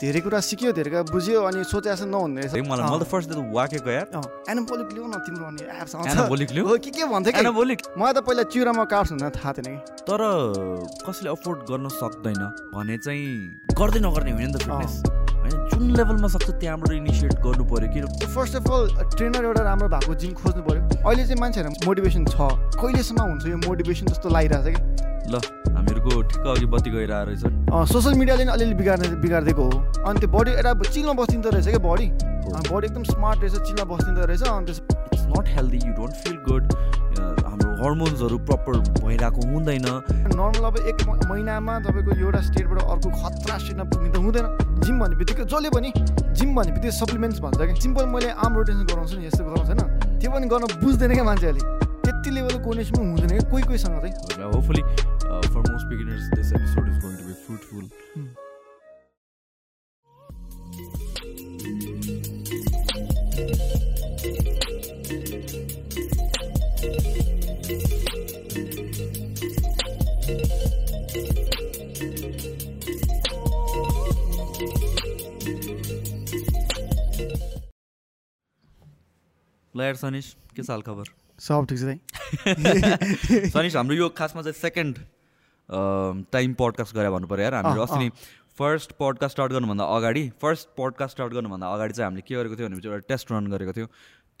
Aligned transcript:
धेरै 0.00 0.20
कुरा 0.24 0.40
सिक्यो 0.40 0.72
धेरै 0.72 0.90
कुरा 0.90 1.02
बुझ्यो 1.12 1.40
अनि 1.44 1.60
सोचे 1.68 1.92
जस्तो 1.92 2.06
नहुने 2.08 2.40
रहेछ। 2.40 2.64
मलाई 2.64 2.88
मलाई 2.88 3.00
त 3.00 3.04
फर्स्ट 3.04 3.28
त 3.30 3.36
वाकेको 3.52 3.90
यार। 3.92 4.06
एनाबोलिक 4.48 4.88
लिऊ 4.96 5.04
न 5.04 5.14
तिम्रो 5.28 5.44
अनि 5.44 5.62
एप्स 5.76 5.94
एनाबोलिक 6.08 6.48
हो 6.56 6.76
के 6.80 6.90
के 6.90 7.04
भन्थ्यो 7.04 7.32
कि? 7.32 7.40
एनाबोलिक 7.44 7.78
मलाई 8.00 8.12
त 8.16 8.24
पहिला 8.24 8.42
चिउरामा 8.48 8.84
कार्ड्स 8.88 9.12
हुन 9.12 9.28
थाहा 9.28 9.52
थिएन 9.60 9.68
कि। 9.68 9.76
तर 10.08 10.20
कसैले 11.04 11.30
अफोर्ड 11.36 11.58
गर्न 11.68 11.88
सक्दैन 12.00 12.40
भने 12.72 12.96
चाहिँ 12.96 13.28
गर्दै 13.76 14.00
नगर्ने 14.00 14.32
होइन 14.40 14.48
नि 14.48 14.56
त 14.56 14.64
फिटनेस 14.64 14.94
होइन 15.36 15.54
जुन 15.68 15.84
लेभलमा 16.00 16.28
सक्छ 16.32 16.48
त्यहाँबाट 16.48 16.92
इनिसिएट 16.96 17.36
गर्नु 17.44 17.64
पऱ्यो 17.68 17.88
कि 17.92 18.00
फर्स्ट 18.24 18.56
अफ 18.56 18.72
अल 18.72 18.82
ट्रेनर 19.20 19.44
एउटा 19.52 19.62
राम्रो 19.68 19.88
भएको 20.00 20.14
जिम 20.16 20.32
खोज्नु 20.40 20.62
पऱ्यो 20.64 20.80
अहिले 21.04 21.22
चाहिँ 21.28 21.40
मान्छेहरू 21.44 21.76
मोटिभेसन 21.84 22.24
छ। 22.24 22.48
कहिलेसम्म 22.80 23.20
हुन्छ 23.20 23.44
यो 23.52 23.56
मोटिभेसन 23.68 24.06
जस्तो 24.16 24.28
लागिरहेको 24.32 24.64
छ 24.64 24.80
कि? 24.80 25.09
ल 25.30 25.40
हामीहरूको 25.74 26.22
ठिक्क 26.30 26.46
अघि 26.46 26.66
बत्ती 26.66 26.90
गइरहेको 26.90 27.24
रहेछ। 27.30 27.42
सोसियल 27.92 28.14
मिडियाले 28.18 28.44
नि 28.44 28.50
अलिअलि 28.50 28.74
बिगार्ने 28.74 29.08
बिगारिदिएको 29.22 29.62
हो। 29.62 29.76
अनि 30.06 30.18
त्यो 30.20 30.28
बडी 30.30 30.50
एउटा 30.58 30.72
चिल्न 30.90 31.12
बस्दिँदो 31.16 31.48
रहेछ 31.50 31.68
क्या 31.68 31.82
बडी 31.86 32.06
बडी 32.70 32.86
एकदम 32.86 33.02
स्मार्ट 33.14 33.38
रहेछ 33.40 33.54
चिल्न 33.68 33.84
बस्दिँदो 33.90 34.20
रहेछ। 34.26 34.42
अनि 34.42 34.66
त्यस 34.66 34.80
it's 35.14 35.24
not 35.30 35.46
healthy 35.56 35.78
you 35.86 35.92
don't 35.94 36.14
feel 36.22 36.36
good 36.48 36.64
हाम्रो 37.46 37.70
हर्मोन्सहरू 37.82 38.38
प्रपर 38.48 38.72
भइरहेको 39.00 39.40
हुँदैन। 39.50 39.86
नर्मल 40.34 40.64
अब 40.66 40.76
एक 40.90 40.98
महिनामा 41.30 41.78
तपाईँको 41.86 42.12
एउटा 42.18 42.40
स्टेटबाट 42.48 42.78
अर्को 42.82 43.08
खतरा 43.22 43.58
स्टेटमा 43.58 43.84
पुग्नु 43.92 44.10
त 44.10 44.16
हुँदैन। 44.24 44.46
जिम 44.82 44.98
भन्ने 45.00 45.16
बित्तिकै 45.16 45.44
जसले 45.44 45.70
पनि 45.70 45.92
जिम 46.34 46.54
भन्ने 46.56 46.72
बित्तिकै 46.74 46.96
सप्लिमेन्ट्स 46.98 47.40
भन्छ 47.40 47.58
क्या। 47.60 47.74
सिम्पल 47.86 48.04
मैले 48.14 48.30
आर्म 48.34 48.52
रोटेसन 48.56 48.84
गराउँछु 48.90 49.16
नि 49.16 49.26
यस्तो 49.26 49.44
गराउँछु 49.44 49.72
होइन। 49.72 50.18
त्यो 50.20 50.30
पनि 50.30 50.46
गर्न 50.50 50.64
बुझ्दैन 50.82 51.12
क्या 51.14 51.24
मान्छेहरूले। 51.24 51.62
त्यति 52.04 52.30
लेभलको 52.30 52.68
पनि 52.70 52.82
हुँदैन 52.90 53.30
क्या 53.30 53.48
कोही 53.50 53.62
कोहीसँग 53.70 53.96
चाहिँ। 54.00 54.14
Hopefully 54.50 54.82
for 55.30 55.70
most 55.70 55.86
beginners 55.86 56.24
this 56.36 56.52
episode 56.52 56.88
is 56.88 56.96
going 57.04 57.16
to 57.16 57.24
be 57.24 57.34
fruitful 57.46 57.84
ल 79.74 79.82
यार 79.82 79.94
सनिस 79.96 80.32
के 80.56 80.62
छ 80.62 80.70
हाल 80.70 80.82
खबर? 80.82 81.04
सब 81.38 81.66
ठिक 81.70 81.78
छ 81.78 81.82
दाइ 81.84 81.98
सनिस 83.50 83.76
हाम्रो 83.76 83.94
यो 83.96 84.08
खासमा 84.18 84.42
चाहिँ 84.42 84.60
सेकेन्ड 84.60 84.98
टाइम 85.70 86.54
पडकास्ट 86.60 86.94
गरे 86.96 87.10
भन्नु 87.10 87.26
पऱ्यो 87.28 87.44
यार 87.44 87.54
हामीले 87.54 87.82
अस्ति 87.82 87.98
नि 87.98 88.10
फर्स्ट 88.58 88.92
पडकास्ट 89.00 89.34
स्टार्ट 89.34 89.52
गर्नुभन्दा 89.52 89.84
अगाडि 89.96 90.22
फर्स्ट 90.42 90.68
पडकास्ट 90.78 91.12
स्टार्ट 91.14 91.32
गर्नुभन्दा 91.32 91.66
अगाडि 91.74 91.92
चाहिँ 91.94 92.06
हामीले 92.06 92.22
के 92.28 92.34
गरेको 92.34 92.56
थियो 92.56 92.68
भनेपछि 92.68 92.88
एउटा 92.88 93.06
टेस्ट 93.08 93.32
रन 93.32 93.46
गरेको 93.52 93.72
थियो। 93.72 93.86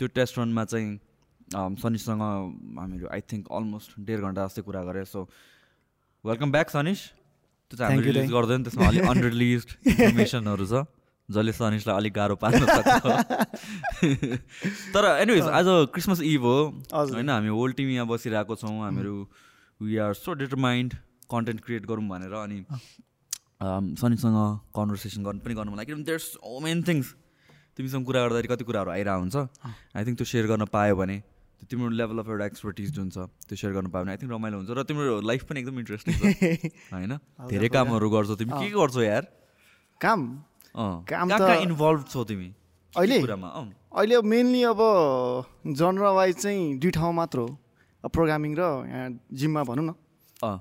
त्यो 0.00 0.08
टेस्ट 0.18 0.38
रनमा 0.38 0.64
चाहिँ 0.64 0.88
सनिससँग 1.82 2.22
हामीहरू 2.78 3.06
आई 3.12 3.20
थिङ्क 3.32 3.44
अलमोस्ट 3.50 3.90
डेढ 4.06 4.20
घन्टा 4.20 4.46
जस्तै 4.46 4.62
कुरा 4.62 4.82
गरेँ। 4.84 5.04
सो 5.04 5.20
वेलकम 6.24 6.52
ब्याक 6.52 6.70
सनिस 6.70 7.00
त्यो 7.70 7.76
चाहिँ 7.78 7.98
you, 7.98 8.04
रिलिज 8.04 8.30
गर्दैन 8.30 8.62
त्यसमा 8.64 8.86
अलिक 8.88 9.04
अनरिलिज 9.10 9.62
इन्फर्मेसनहरू 9.86 10.66
छ 10.66 10.84
जसले 11.28 11.52
सनिसलाई 11.52 11.96
अलिक 11.96 12.12
गाह्रो 12.14 12.36
पार्न 12.36 12.66
सक्छ। 12.66 13.04
तर 14.94 15.04
एनिवेज 15.20 15.46
आज 15.58 15.66
क्रिसमस 15.94 16.20
इभ 16.26 16.42
हो। 16.42 16.56
होइन 16.92 17.28
हामी 17.30 17.48
होल 17.48 17.72
टिम 17.78 17.88
यहाँ 17.90 18.06
बसिरहेको 18.06 18.54
छौँ 18.56 18.78
हामीहरू 18.80 19.16
we 19.80 19.96
are 20.06 20.14
so 20.14 20.34
determined 20.42 20.94
content 21.30 21.60
create 21.64 21.86
गरौँ 21.86 22.06
भनेर 22.08 22.32
अनि 22.36 22.58
सनीसँग 23.96 24.36
कन्भर्सेसन 24.76 25.24
गर्नु 25.24 25.40
पनि 25.40 25.54
गर्नु 25.54 25.70
मन 25.70 25.78
लाग्यो 25.78 25.96
किनभने 25.96 26.06
देयर 26.06 26.18
सो 26.20 26.60
मेन 26.60 26.82
थिङ्स 26.82 27.08
तिमीसँग 27.76 28.04
कुरा 28.06 28.20
गर्दाखेरि 28.22 28.48
कति 28.48 28.64
कुराहरू 28.64 28.90
आइरहेको 28.90 29.20
हुन्छ 29.20 29.36
आई 29.96 30.04
थिङ्क 30.04 30.16
त्यो 30.18 30.26
सेयर 30.32 30.46
गर्न 30.46 30.64
पायो 30.72 30.96
भने 30.96 31.16
त्यो 31.60 31.66
तिम्रो 31.70 31.88
लेभल 31.94 32.18
अफ 32.18 32.28
एउटा 32.28 32.46
एक्सपर्टिज 32.46 32.90
जुन 32.92 33.08
छ 33.10 33.26
त्यो 33.48 33.56
सेयर 33.56 33.72
गर्न 33.74 33.90
पायो 33.92 34.04
भने 34.04 34.12
आई 34.12 34.18
थिङ्क 34.22 34.32
रमाइलो 34.32 34.56
हुन्छ 34.58 34.70
र 34.72 34.82
तिम्रो 34.90 35.20
लाइफ 35.22 35.42
पनि 35.44 35.60
एकदम 35.60 35.78
इन्ट्रेस्टिङ 35.78 36.14
होइन? 36.94 37.12
धेरै 37.48 37.68
कामहरू 37.68 38.10
गर्छौ 38.10 38.36
तिमी। 38.36 38.52
के 38.54 38.70
गर्छौ 38.72 39.02
यार? 39.02 39.24
काम? 40.00 40.20
काम 41.06 41.28
त- 41.30 41.62
इन्भल्भ 41.62 42.04
छौ 42.08 42.24
तिमी? 42.24 42.48
अहिले? 42.94 43.18
अहिले 43.92 44.20
मेनली 44.24 44.62
अब 44.66 44.80
जनरा 45.78 46.10
वाइज 46.12 46.36
चाहिँ 46.36 46.78
दुई 46.78 46.90
ठाउँ 46.90 47.12
मात्र 47.14 47.38
हो। 47.38 48.08
प्रोग्रामिङ 48.08 48.54
र 48.58 48.62
यहाँ 48.88 49.08
जिममा 49.34 49.62
भनौँ 49.64 49.84
न। 49.84 49.94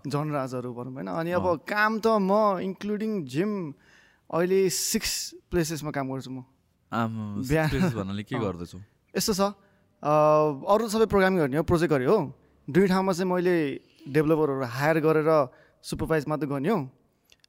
जनराजहरू 0.07 0.73
भनौँ 0.73 0.94
होइन। 0.94 1.07
अनि 1.07 1.31
अब 1.31 1.45
काम 1.57 2.00
त 2.00 2.07
म 2.07 2.59
इन्क्लुडिङ 2.59 3.25
जिम 3.25 3.73
अहिले 4.34 4.69
सिक्स 4.69 5.34
प्लेसेसमा 5.51 5.91
काम 5.91 6.13
गर्छु 6.13 6.31
म। 6.31 6.44
बिहान- 7.47 7.94
भन्नाले 7.95 8.23
के। 8.23 8.35
गर्दैछौ? 8.45 8.79
यस्तो 9.18 9.34
छ 9.34 9.41
अरू 10.03 10.88
सबै 10.89 11.06
प्रोग्रामिङ 11.06 11.39
गर्ने 11.39 11.57
हो 11.57 11.63
प्रोजेक्ट 11.63 11.94
गरेँ 11.94 12.07
हो। 12.07 12.34
दुई 12.69 12.88
ठाउँमा 12.88 13.13
चाहिँ 13.13 13.31
मैले 13.31 13.81
डेभलपरहरू 14.07 14.66
हायर 14.66 15.00
गरेर 15.00 15.29
सुपरभाइज 15.81 16.25
मात्रै 16.28 16.47
गर्ने 16.50 16.69
हो। 16.69 16.89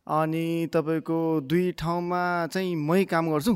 अनि 0.06 0.66
तपाईँको 0.72 1.40
दुई 1.40 1.72
ठाउँमा 1.72 2.46
चाहिँ 2.46 2.74
मै 2.76 3.04
काम 3.04 3.30
गर्छु। 3.30 3.54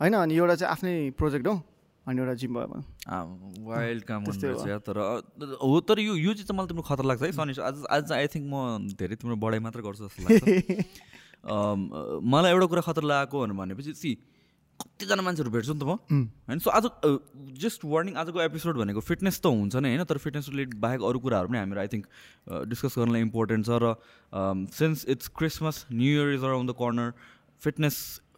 होइन 0.00 0.14
अनि 0.14 0.34
एउटा 0.34 0.54
चाहिँ 0.54 0.72
आफ्नै 0.72 1.10
प्रोजेक्ट 1.10 1.46
हो। 1.46 1.62
अनि 2.06 2.20
एउटा 2.20 2.34
जिम 2.40 2.54
भयो 2.54 2.66
भने 2.70 2.84
वाइल्ड 3.66 4.04
काम 4.06 4.24
तर 4.86 4.96
हो 5.62 5.80
तर 5.88 5.98
यो 6.00 6.14
यो 6.16 6.34
चाहिँ 6.34 6.56
मलाई 6.56 6.66
तिम्रो 6.70 6.82
खतरा 6.86 7.06
लाग्छ 7.08 7.22
है 7.22 7.32
सनिस। 7.34 7.58
आज 7.58 7.76
आज 7.90 8.12
आई 8.12 8.26
थिङ्क 8.34 8.46
म 8.46 8.94
धेरै 8.94 9.16
तिम्रो 9.18 9.36
बढाइ 9.42 9.60
मात्र 9.66 9.82
गर्छु 9.82 10.06
जस्तो 10.06 10.22
लाग्छ। 10.22 10.42
मलाई 12.32 12.50
एउटा 12.54 12.66
कुरा 12.66 12.82
खतरा 12.86 13.06
लागेको 13.06 13.46
भनेपछि 13.58 13.94
सी 13.98 14.10
कतिजना 14.76 15.22
मान्छेहरू 15.24 15.50
भेट्छु 15.50 15.72
नि 15.72 15.80
त 15.80 15.84
म। 15.88 15.90
होइन 16.46 16.58
सो 16.62 16.70
आज 16.70 16.84
जस्ट 17.64 17.84
वार्निङ 17.84 18.14
आजको 18.22 18.38
एपिसोड 18.44 18.76
भनेको 18.76 19.00
फिटनेस 19.00 19.40
त 19.40 19.50
हुन्छ 19.50 19.74
नै 19.82 19.88
होइन 19.96 20.04
तर 20.06 20.18
फिटनेस 20.22 20.48
रिलेटेड 20.52 20.78
बाहेक 20.84 21.00
अरू 21.10 21.18
कुराहरू 21.26 21.48
पनि 21.48 21.58
हामीहरू 21.58 21.80
आई 21.80 21.88
थिङ्क 21.94 22.04
डिस्कस 22.70 22.92
गर्नलाई 22.98 23.22
इम्पोर्टेन्ट 23.26 23.66
छ 23.66 23.72
र 23.82 23.96
since 24.78 25.04
it's 25.16 25.32
Christmas 25.40 25.76
new 25.90 26.10
year 26.12 26.28
is 26.36 26.42
around 26.44 26.70
the 26.70 26.72
corner 26.82 27.08
fitness 27.62 27.96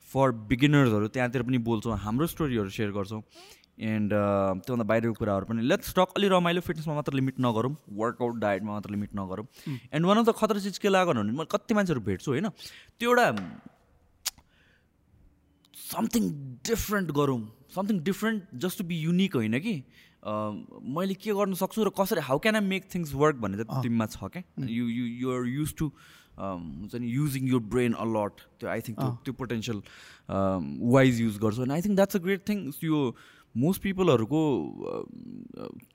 for 0.08 0.30
बिगिनर्सहरू 0.50 1.06
त्यहाँतिर 1.14 1.42
पनि 1.50 1.58
बोल्छौँ 1.68 1.96
हाम्रो 2.06 2.26
स्टोरीहरू 2.32 2.70
सेयर 2.72 2.90
गर्छौँ। 2.96 3.22
एन्ड 3.78 4.12
त्योभन्दा 4.12 4.84
बाहिरको 4.90 5.14
कुराहरू 5.14 5.46
पनि 5.46 5.62
लेट्स 5.62 5.94
टक 5.94 6.12
अलि 6.16 6.28
रमाइलो 6.28 6.60
फिटनेसमा 6.66 6.94
मात्र 6.94 7.12
लिमिट 7.14 7.40
नगरौँ 7.40 7.74
वर्कआउट 8.00 8.34
डायटमा 8.40 8.72
मात्र 8.72 8.90
लिमिट 8.90 9.10
नगरौँ। 9.14 9.46
एन्ड 9.92 10.06
वान 10.06 10.18
अफ 10.18 10.26
द 10.26 10.34
खतरा 10.38 10.60
चिज 10.66 10.78
के 10.78 10.88
लाग्यो 10.88 11.14
भने 11.14 11.32
मैले 11.32 11.48
कति 11.52 11.74
मान्छेहरू 11.74 12.00
भेट्छु 12.10 12.30
होइन 12.32 12.48
त्यो 12.48 13.10
एउटा 13.10 13.26
समथिङ 15.92 16.28
डिफ्रेन्ट 16.68 17.10
गरौँ 17.20 17.40
something 17.74 18.02
different 18.04 18.42
just 18.62 18.78
to 18.78 18.84
be 18.84 18.96
unique 19.00 19.34
होइन 19.36 19.58
कि? 19.60 19.82
मैले 20.96 21.14
के 21.14 21.32
गर्न 21.32 21.54
सक्छु 21.54 21.84
र 21.84 21.90
कसरी 21.98 22.20
how 22.26 22.38
can 22.44 22.54
I 22.56 22.64
make 22.68 22.88
things 22.94 23.14
work 23.14 23.36
भन्ने 23.42 23.64
चाहिँ 23.64 23.82
तिमीमा 23.82 24.06
छ 24.06 24.28
क्या? 24.34 24.42
You 24.58 24.88
you 24.88 25.04
you're 25.22 25.46
use 25.48 25.74
to 25.78 25.86
हुन्छ 26.38 26.94
नि 26.94 27.06
using 27.10 27.48
your 27.48 27.60
brain 27.72 27.92
a lot 28.02 28.40
त्यो 28.60 28.68
आई 28.70 28.80
थिङ्क 28.88 28.98
त्यो 29.24 29.32
पोटेन्सियल 29.38 29.82
वाइज 30.94 31.20
युज 31.20 31.38
गर्छु। 31.44 31.62
अनि 31.62 31.72
I 31.74 31.82
think 31.82 31.96
that's 31.96 32.16
a 32.16 32.20
great 32.26 32.48
thing 32.48 32.58
यो 32.84 33.00
मोस्ट 33.62 33.82
पिपलहरूको 33.82 34.40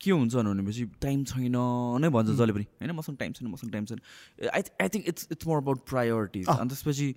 के 0.02 0.12
हुन्छ 0.12 0.36
भनेपछि 0.36 0.86
टाइम 1.02 1.24
छैन 1.32 1.56
नै 2.02 2.10
भन्छ 2.16 2.30
जसले 2.30 2.54
पनि। 2.54 2.66
होइन 2.82 2.92
मसँग 2.98 3.18
टाइम 3.20 3.32
छैन 3.34 3.48
मसँग 3.52 3.72
टाइम 3.72 3.86
छैन। 3.86 4.00
I 4.54 4.62
I 4.82 4.90
think 4.96 5.08
it's 5.14 5.28
it's 5.32 5.48
more 5.48 5.58
about 5.62 5.80
priorities 5.90 6.48
अनि 6.50 6.70
त्यसपछि 6.70 7.08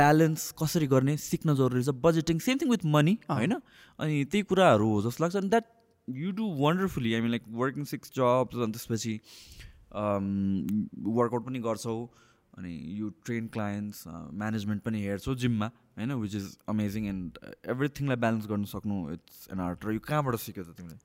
ब्यालेन्स 0.00 0.50
कसरी 0.62 0.86
गर्ने 0.86 1.16
सिक्न 1.26 1.54
जरुरी 1.54 1.82
छ। 1.84 1.94
Budgeting 2.08 2.38
same 2.48 2.58
thing 2.62 2.70
with 2.70 2.84
money 2.96 3.18
होइन? 3.30 3.52
अनि 3.98 4.24
त्यही 4.24 4.42
कुराहरू 4.50 4.90
हो 4.90 4.98
जस्तो 5.06 5.24
लाग्छ। 5.24 5.36
अनि 5.36 5.48
that 5.54 5.66
you 6.08 6.32
do 6.32 6.44
wonderfully 6.58 7.14
I 7.14 7.20
mean 7.20 7.30
like 7.30 7.44
working 7.62 7.84
six 7.92 8.12
jobs 8.18 8.56
अनि 8.56 8.72
त्यसपछि 8.72 9.14
वर्कआउट 11.18 11.42
पनि 11.46 11.58
गर्छौ। 11.68 11.96
अनि 12.58 12.72
यु 12.98 13.08
ट्रेन 13.24 13.46
क्लायन्ट्स 13.54 14.04
म्यानेजमेन्ट 14.08 14.82
पनि 14.82 14.98
हेर्छौ 15.02 15.34
जिममा। 15.44 15.68
होइन 15.96 16.12
विच 16.20 16.34
इज 16.34 16.46
अमेजिङ 16.68 17.02
एन्ड 17.06 17.38
एभ्रिथिङलाई 17.70 18.16
ब्यालेन्स 18.16 18.46
गर्न 18.46 18.64
सक्नु 18.74 18.96
इट्स 19.14 19.48
एन 19.52 19.60
आर्ट 19.60 19.84
र 19.84 19.92
यो 19.94 20.00
कहाँबाट 20.02 20.34
सिक्यो 20.42 20.64
त 20.64 20.76
तिमीले? 20.76 20.98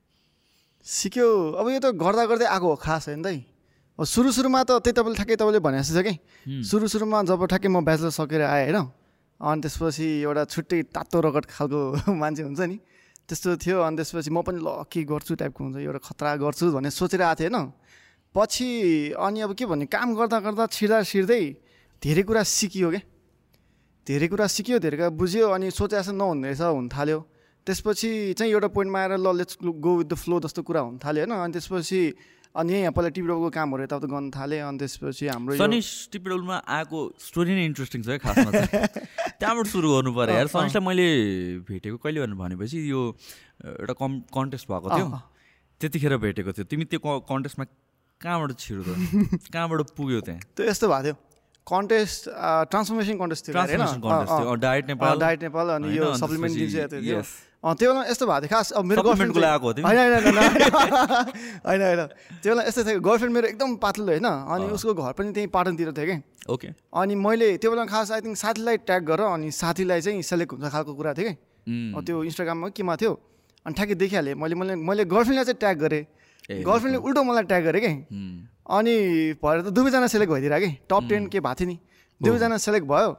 सिक्यो 0.86 1.26
अब 1.60 1.66
यो 1.70 1.78
त 1.80 1.94
गर्दा 1.94 2.24
गर्दै 2.26 2.46
आएको 2.50 2.66
हो 2.66 2.76
खास 2.76 3.08
होइन 3.08 3.22
अब 3.98 4.04
सुरु 4.06 4.32
सुरुमा 4.32 4.60
त 4.64 4.80
त्यही 4.80 4.96
तपाईँले 4.96 5.16
ठ्याक्कै 5.20 5.36
तपाईँले 5.36 5.60
भने 5.60 5.78
जस्तो 5.84 6.00
छ 6.00 6.08
कि 6.08 6.64
सुरु 6.64 6.88
सुरुमा 6.88 7.20
जब 7.28 7.44
ठ्याक्कै 7.44 7.68
म 7.68 7.84
ब्याचलर 7.84 8.10
सकेर 8.16 8.42
आएँ 8.48 8.72
होइन? 8.72 8.88
अनि 9.40 9.60
त्यसपछि 9.60 10.06
एउटा 10.24 10.44
छुट्टै 10.48 10.78
तातो 10.88 11.20
रगत 11.20 11.44
खालको 11.52 11.80
मान्छे 12.22 12.42
हुन्छ 12.48 12.60
नि। 12.64 12.76
त्यस्तो 13.28 13.60
थियो 13.60 13.76
अनि 13.84 13.96
त्यसपछि 14.00 14.30
म 14.32 14.40
पनि 14.40 14.58
ल 14.64 14.88
के 14.88 15.04
गर्छु 15.04 15.36
टाइपको 15.36 15.60
हुन्छ 15.60 15.76
एउटा 15.84 16.00
खतरा 16.00 16.30
गर्छु 16.40 16.64
भन्ने 16.72 16.90
सोचेर 16.90 17.20
आएको 17.28 17.44
थिएँ 17.44 17.52
होइन? 17.52 17.72
पछि 18.34 18.68
अनि 19.20 19.38
अब 19.44 19.52
के 19.52 19.64
भन्ने 19.68 19.86
काम 19.86 20.08
गर्दा 20.16 20.38
गर्दा 20.48 20.64
छिर्दा 20.72 20.98
छिर्दै 21.04 21.42
धेरै 22.02 22.22
कुरा 22.24 22.42
सिकियो 22.42 22.88
क्या। 22.90 23.02
धेरै 24.06 24.28
कुरा 24.32 24.46
सिक्यो 24.56 24.78
धेरै 24.80 24.96
कुरा 24.96 25.10
बुझ्यो 25.20 25.48
अनि 25.54 25.70
सोचे 25.70 25.96
जस्तो 25.96 26.12
नहुने 26.16 26.48
रहेछ 26.48 26.62
हुन 26.62 26.88
थाल्यो। 26.88 27.18
त्यसपछि 27.66 28.10
चाहिँ 28.38 28.52
एउटा 28.52 28.68
पोइन्टमा 28.72 28.98
आएर 29.00 29.12
ल 29.20 29.28
let's 29.36 29.56
go 29.60 29.92
with 30.00 30.08
the 30.08 30.14
flow 30.16 30.40
जस्तो 30.40 30.62
कुरा 30.64 30.80
हुन 30.80 30.98
थाल्यो 31.04 31.24
होइन। 31.28 31.36
अनि 31.36 31.52
त्यसपछि 31.52 32.00
अनि 32.50 32.72
यहीँ 32.72 32.90
पहिला 32.90 33.08
टिपिडोको 33.14 33.48
कामहरू 33.54 33.82
यताउता 33.86 34.08
गर्न 34.10 34.30
थालेँ 34.34 34.60
अनि 34.66 34.78
त्यसपछि 34.82 35.26
हाम्रो 35.30 35.54
टिपिडलमा 35.54 36.56
आएको 36.66 36.98
स्टोरी 37.22 37.52
नै 37.54 37.64
इन्ट्रेस्टिङ 37.70 38.00
छ 38.02 38.08
है 38.10 38.18
खासमा 38.18 38.50
त्यहाँबाट 39.38 39.66
सुरु 39.70 39.86
गर्नु 39.86 40.10
पऱ्यो। 40.10 40.34
यार 40.34 40.48
सनिसलाई 40.50 40.82
मैले 40.82 41.06
भेटेको 41.68 41.96
कहिले 42.02 42.26
भनेपछि 42.26 42.78
यो 42.90 43.00
एउटा 43.62 43.94
कम् 44.02 44.18
कन्टेस्ट 44.34 44.66
भएको 44.66 44.88
थियो। 44.90 45.06
त्यतिखेर 45.78 46.16
भेटेको 46.26 46.50
थियो। 46.58 46.64
तिमी 46.66 46.84
त्यो 46.90 46.98
कन्टेस्टमा 47.30 47.64
कहाँबाट 48.20 48.50
छिरो 48.58 48.82
त 48.82 48.90
कहाँबाट 49.54 49.94
पुग्यो 49.94 50.20
त्यहाँ? 50.26 50.40
त्यो 50.56 50.66
यस्तो 50.66 50.86
भएको 50.90 51.04
थियो। 51.06 51.29
कन्टेस्ट 51.72 52.28
ट्रान्सफर्मेसन 52.70 53.18
कन्टेस्ट 53.18 53.46
थियो 53.48 53.54
डायट 54.56 54.88
नेपाल 54.88 55.12
अँ, 55.12 55.18
डाइट 55.20 55.42
नेपाल 55.42 55.68
अनि 55.76 55.96
यो 55.98 56.14
सप्लिमेन्ट 56.16 56.54
दिन्छ 56.56 56.74
त्यो 56.90 57.22
त्यो 57.60 57.92
बेला 57.92 58.02
यस्तो 58.10 58.26
भएको 58.26 58.40
थियो 58.40 58.48
खास 58.50 58.70
अब 58.72 58.84
मेरो 58.84 59.02
गर्लफ्रेन्ड 59.02 59.34
Supplement 59.34 59.34
को 59.34 59.40
लागि 59.40 59.52
आएको? 59.52 59.68
होइन 59.84 59.98
होइन 60.00 60.14
होइन 61.66 61.82
होइन। 61.82 62.00
त्यो 62.42 62.54
बेला 62.54 62.62
यस्तो 62.68 62.82
थियो 62.84 63.00
गर्लफ्रेन्ड 63.00 63.34
मेरो 63.36 63.46
एकदम 63.48 63.74
पातलो 63.84 64.04
होइन? 64.06 64.24
अनि 64.24 64.64
उसको 64.76 64.94
घर 64.94 65.12
पनि 65.12 65.32
त्यहीँ 65.32 65.48
पाटनतिर 65.56 65.92
थियो 65.92 66.06
कि। 66.06 66.16
ओके। 66.52 66.68
अनि 67.00 67.14
मैले 67.14 67.48
त्यो 67.60 67.70
बेला 67.70 67.84
खास 67.84 68.10
आई 68.10 68.20
थिङ्क 68.20 68.36
साथीलाई 68.36 68.76
ट्याग 68.88 69.02
गर 69.10 69.20
अनि 69.28 69.50
साथीलाई 69.52 70.00
चाहिँ 70.00 70.22
सेलेक्ट 70.24 70.52
हुन्छ 70.52 70.72
खालको 70.72 70.92
कुरा 70.94 71.12
थियो 71.14 71.28
कि। 71.28 71.36
त्यो 72.06 72.22
इन्स्टाग्राममा 72.24 72.68
केमा 72.72 72.96
थियो। 72.96 73.12
अनि 73.66 73.74
ठ्याक्कै 73.76 73.94
देखिहालेँ। 74.02 74.34
मैले 74.40 74.54
मैले 74.56 74.74
मैले 74.80 75.04
गर्लफ्रेन्डलाई 75.04 75.44
चाहिँ 75.44 75.60
ट्याग 75.60 75.76
गरेँ। 75.84 76.02
गर्लफ्रेन्डले 76.64 76.98
उल्टो 77.04 77.22
मलाई 77.22 77.44
ट्याग 77.52 77.62
गरेँ 77.64 77.82
कि। 77.84 77.92
अनि 78.70 78.94
भएर 79.42 79.58
त 79.60 79.68
दुवैजना 79.74 80.06
सेलेक्ट 80.06 80.32
भइदिएर 80.32 80.54
कि? 80.60 80.70
टप 80.86 81.02
टेन 81.10 81.26
के 81.26 81.40
भएको 81.40 81.54
थियो 81.58 81.68
नि? 81.68 81.76
दुवैजना 82.20 82.56
सेलेक्ट 82.56 82.86
भयो। 82.86 83.10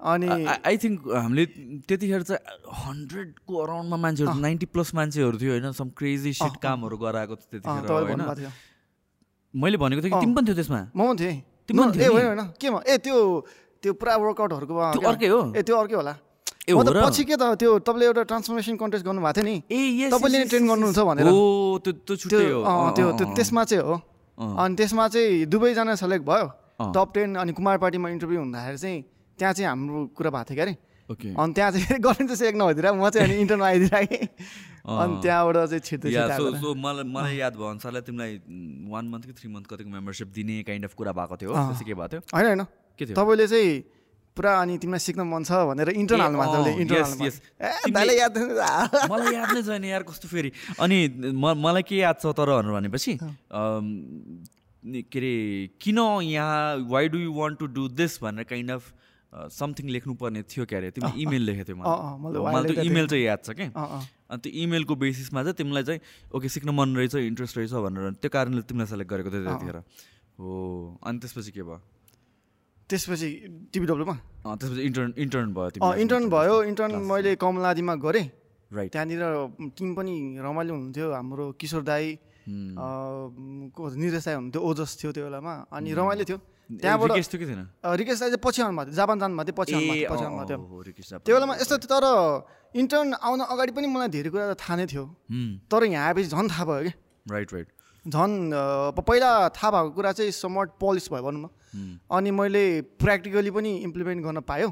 अनि 0.00 0.26
आई 0.64 0.76
थिङ्क 0.80 0.96
हामीले 1.12 1.44
त्यतिखेर 1.88 2.22
चाहिँ 2.24 2.40
हन्ड्रेडको 2.84 3.52
अराउन्डमा 3.64 3.96
मान्छेहरू 3.96 4.40
नाइन्टी 4.40 4.66
प्लस 4.72 4.94
मान्छेहरू 4.96 5.36
थियो 5.40 5.52
होइन? 5.52 5.72
सम 5.76 5.88
क्रेजी 5.96 6.32
सिट 6.40 6.56
कामहरू 6.60 6.96
गराएको 6.96 7.34
थियो 7.36 7.60
त्यतिखेर 7.60 8.52
मैले 9.54 9.76
भनेको 9.76 10.00
थिएँ 10.02 10.12
कि 10.12 10.20
तिमी 10.20 10.34
पनि 10.34 10.46
थियो 10.46 10.56
त्यसमा? 10.56 10.80
म 10.96 11.00
पनि 11.00 11.18
थिएँ। 11.20 11.36
तिमी 11.68 11.78
पनि 11.80 11.92
थियौ 12.00 12.12
होइन 12.12 12.40
केमा 12.60 12.78
ए 12.86 12.96
त्यो 13.04 13.16
त्यो 13.82 13.92
पुरा 13.96 14.12
वर्कआउटहरूको 14.20 14.74
अर्कै 14.76 15.28
हो? 15.28 15.40
ए 15.56 15.60
त्यो 15.64 15.76
अर्कै 15.76 15.96
होला। 16.00 16.14
ए 16.68 16.72
हो 16.72 16.80
र? 16.80 17.02
पछि 17.04 17.24
के 17.24 17.36
त 17.36 17.56
त्यो 17.60 17.70
तपाईँले 17.84 18.04
एउटा 18.08 18.22
ट्रान्सफर्मेसन 18.30 18.76
कन्टेस्ट 18.76 19.04
गर्नुभएको 19.04 19.32
थियो 19.36 19.44
नि। 19.48 19.56
ए 19.68 20.08
तपाईँले 20.12 20.44
ट्रेन 20.48 20.64
गर्नुहुन्छ. 20.68 20.98
भनेर। 21.08 21.26
हो 21.28 21.40
त्यो 21.84 22.14
छुट्टै 22.16 22.46
हो। 22.52 22.60
त्यो 22.96 23.06
त्यसमा 23.36 23.64
चाहिँ 23.64 23.84
हो। 23.84 23.96
अनि 24.40 24.74
त्यसमा 24.76 25.08
चाहिँ 25.08 25.46
दुवैजना 25.46 25.94
सेलेक्ट 25.94 26.24
भयो। 26.26 26.46
टप 26.80 27.08
टेन 27.14 27.34
अनि 27.36 27.52
कुमार 27.52 27.78
पार्टीमा 27.78 28.08
इन्टरभ्यू 28.08 28.40
हुँदाखेरि 28.40 28.78
चाहिँ 28.78 29.02
त्यहाँ 29.38 29.52
चाहिँ 29.54 29.68
हाम्रो 29.68 30.06
कुरा 30.16 30.30
भएको 30.30 30.44
थियो 30.50 30.56
क्या 30.56 30.64
अरे 30.64 31.34
अनि 31.36 31.52
त्यहाँ 31.52 31.70
चाहिँ 31.70 32.00
गर्लफ्रेन्ड 32.06 32.28
चाहिँ 32.30 32.36
सेलेक्ट 32.36 32.58
नभइदिएर 32.58 32.92
म 32.92 33.08
चाहिँ 33.10 33.28
अनि 33.28 33.40
इन्टर्न 33.40 33.62
आइदिएर 33.62 34.04
कि 34.04 34.16
अनि 34.86 35.20
त्यहाँबाट 35.22 35.56
चाहिँ 35.56 35.80
छिट्दै 35.80 36.10
या 36.10 36.22
छिट्दै 36.22 36.36
सो 36.36 36.44
आएको 36.46 36.56
सो 36.56 36.74
मलाई 36.74 37.04
मलाई 37.04 37.36
याद 37.36 37.54
भयो 37.54 37.66
अनुसारलाई 37.66 38.02
तिमीलाई 38.02 38.32
वान 38.90 39.04
मन्थ 39.08 39.24
कि 39.26 39.32
थ्री 39.32 39.48
मन्थ 39.52 39.66
कतिको 39.66 39.90
मेम्बरसिप 39.90 40.28
दिने 40.28 40.62
काइन्ड 40.62 40.84
अफ 40.84 40.94
कुरा 40.94 41.12
भएको 41.12 41.36
थियो 41.36 41.50
के 41.52 41.94
भएको 41.94 42.08
थियो? 42.08 42.20
होइन 42.34 42.46
होइन। 42.46 43.14
तपाईँले 43.14 43.46
चाहिँ 43.46 43.84
पुरा 44.36 44.50
अनि 44.62 44.78
तिमीलाई 44.78 45.02
सिक्न 45.06 45.20
मन 45.26 45.42
छ 45.44 45.52
भनेर 45.70 45.88
इन्टर्न 45.90 46.20
हाल्नु। 46.20 46.38
मलाई 49.10 49.34
याद 49.34 49.50
नै 49.54 49.62
छैन 49.62 49.84
यार 49.84 50.02
कस्तो 50.06 50.28
फेरि। 50.28 50.50
अनि 50.80 50.98
म 51.34 51.54
मलाई 51.58 51.82
के 51.82 51.96
याद 51.96 52.16
छ 52.22 52.32
तर 52.38 52.48
भनेर 52.62 52.72
भनेपछि 52.78 53.12
के 53.20 55.18
अरे 55.18 55.34
किन 55.80 55.98
यहाँ 56.30 56.88
why 56.88 57.08
do 57.12 57.18
you 57.18 57.32
want 57.36 57.58
to 57.58 57.66
do 57.76 57.88
this 58.00 58.22
भनेर 58.22 58.44
काइन्ड 58.48 58.70
अफ 58.70 58.84
समथिङ 59.30 59.88
लेख्नुपर्ने 59.94 60.42
थियो 60.42 60.64
क्या 60.66 60.78
अरे 60.78 60.90
तिमीले 60.90 61.22
इमेल 61.22 61.42
लेखेको 61.46 61.64
थियो 61.68 61.76
मलाई। 61.76 62.74
त्यो 62.74 62.82
इमेल 62.82 63.06
चाहिँ 63.06 63.24
याद 63.24 63.40
छ 63.44 63.50
कि? 63.50 63.66
अँ, 63.70 63.86
अँ। 63.86 64.02
अनि 64.30 64.40
त्यो 64.42 64.52
इमेलको 64.62 64.94
बेसिसमा 64.96 65.42
चाहिँ 65.42 65.54
तिमीलाई 65.60 65.84
चाहिँ 65.86 66.00
ओके 66.34 66.48
सिक्न 66.48 66.70
मन 66.74 66.96
रहेछ 66.96 67.14
इन्ट्रेस्ट 67.30 67.54
रहेछ 67.58 67.72
भनेर। 67.86 68.10
त्यो 68.18 68.30
कारणले 68.30 68.62
तिमीलाई 68.66 68.88
सेलेक्ट 68.90 69.10
गरेको 69.10 69.30
थियो 69.30 69.42
त्यतिखेर। 69.46 69.76
हो 70.40 70.50
अनि 71.06 71.18
त्यसपछि 71.18 71.50
के 71.54 71.62
भयो? 71.62 71.78
त्यसपछि 72.90 73.28
टिबिडब्लुमा 73.72 74.14
अँ, 74.46 74.56
त्यसपछि 74.58 74.82
इन्टर्न 74.82 75.10
इन्टर्न 75.22 75.48
भयो 75.54 75.94
इन्टर्न 76.02 76.24
भयो 76.34 76.56
इन्टर्न 76.70 76.92
मैले 77.10 77.30
कमलादीमा 77.38 77.94
गरेँ। 78.04 78.26
राइट 78.70 78.90
त्यहाँनिर 78.92 79.22
टिम 79.78 79.88
पनि 79.94 80.14
रमाइलो 80.42 80.72
हुनुहुन्थ्यो 80.74 81.06
हाम्रो 81.10 81.44
किशोर 81.60 81.82
दाई 81.82 82.06
को 82.46 83.82
निरेश 83.94 84.24
दाई 84.26 84.34
हुनुहुन्थ्यो 84.34 84.62
ओजस 84.62 84.90
थियो 85.00 85.10
त्यो 85.14 85.24
बेलामा 85.26 85.54
अनि 85.70 85.90
रमाइलो 85.94 86.24
थियो। 86.26 86.38
त्यहाँबाट 86.70 87.10
थिएन? 87.10 87.62
रिकेश 87.82 88.18
दाई 88.20 88.28
चाहिँ 88.30 88.42
पछि 88.46 88.62
आउनुभएको 88.62 88.90
थियो 88.90 88.94
जापान 88.94 89.16
जानुभएको 89.18 89.50
थियो 89.50 89.58
पछि 89.58 89.74
आउनुभएको 89.74 90.82
थियो। 90.86 91.18
त्यो 91.18 91.34
बेलामा 91.34 91.54
यस्तो 91.62 91.76
थियो 91.82 91.90
तर 91.90 92.06
इन्टर्न 92.78 93.10
आउन 93.18 93.40
अगाडि 93.42 93.72
पनि 93.74 93.86
मलाई 93.90 94.08
धेरै 94.14 94.30
कुरा 94.30 94.54
त 94.54 94.58
थाहा 94.62 94.74
नै 94.78 94.86
थियो। 94.86 95.04
तर 95.66 95.82
यहाँ 95.90 96.06
आएपछि 96.06 96.30
झन् 96.30 96.46
थाहा 96.50 96.64
भयो 96.70 96.82
कि। 96.86 96.92
राइट 97.26 97.48
राइट 97.54 97.68
झन् 98.08 98.34
पहिला 99.04 99.30
थाहा 99.52 99.70
भएको 99.70 99.90
कुरा 99.92 100.12
चाहिँ 100.12 100.30
समट 100.32 100.68
पलिस 100.80 101.12
भयो 101.12 101.22
भनौँ 101.22 101.42
न। 101.44 101.98
अनि 102.08 102.30
मैले 102.30 102.64
प्र्याक्टिकली 102.96 103.50
पनि 103.50 103.70
इम्प्लिमेन्ट 103.84 104.24
गर्न 104.24 104.40
पायो। 104.40 104.68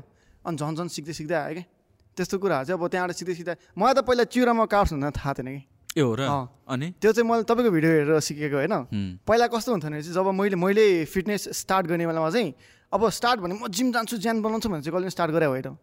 अनि 0.47 0.57
झन् 0.57 0.77
झन् 0.77 0.89
सिक्दै 0.89 1.13
सिक्दै 1.13 1.35
आयो 1.35 1.55
कि? 1.55 1.65
त्यस्तो 2.17 2.39
कुराहरू 2.39 2.67
चाहिँ 2.67 2.81
अब 2.81 2.89
त्यहाँबाट 2.89 3.17
सिक्दै 3.17 3.35
सिक्दै 3.35 3.55
मलाई 3.79 3.95
त 3.95 4.01
पहिला 4.03 4.25
चिउरामा 4.27 4.65
कार्ड्स 4.67 4.93
हुन 4.93 5.11
थाहा 5.13 5.33
थिएन 5.39 5.49
कि? 5.49 5.63
ए 5.95 6.03
हो 6.03 6.15
र। 6.15 6.21
अनि? 6.67 6.87
त्यो 6.99 7.11
चाहिँ 7.13 7.29
मैले 7.29 7.43
तपाईँको 7.45 7.71
भिडियो 7.71 7.93
हेरेर 7.93 8.21
सिकेको 8.21 8.57
होइन। 8.59 8.75
पहिला 9.23 9.47
कस्तो 9.47 9.71
हुन्थ्यो 9.73 9.91
भने 9.91 10.03
चाहिँ 10.03 10.15
जब 10.15 10.27
मैले 10.33 10.57
मैले 10.57 10.87
फिटनेस 11.05 11.43
स्टार्ट 11.63 11.87
गर्ने 11.87 12.07
बेलामा 12.09 12.31
चाहिँ 12.31 12.55
अब 12.91 13.01
स्टार्ट 13.13 13.39
भने 13.41 13.55
म 13.55 13.69
जिम 13.69 13.93
जान्छु 13.93 14.17
ज्यान 14.19 14.43
बनाउँछु 14.43 14.69
भने 14.69 14.83
चाहिँ 14.83 14.93
कहिले 14.97 15.11
स्टार्ट 15.13 15.31
गरे 15.33 15.47
होइन। 15.53 15.77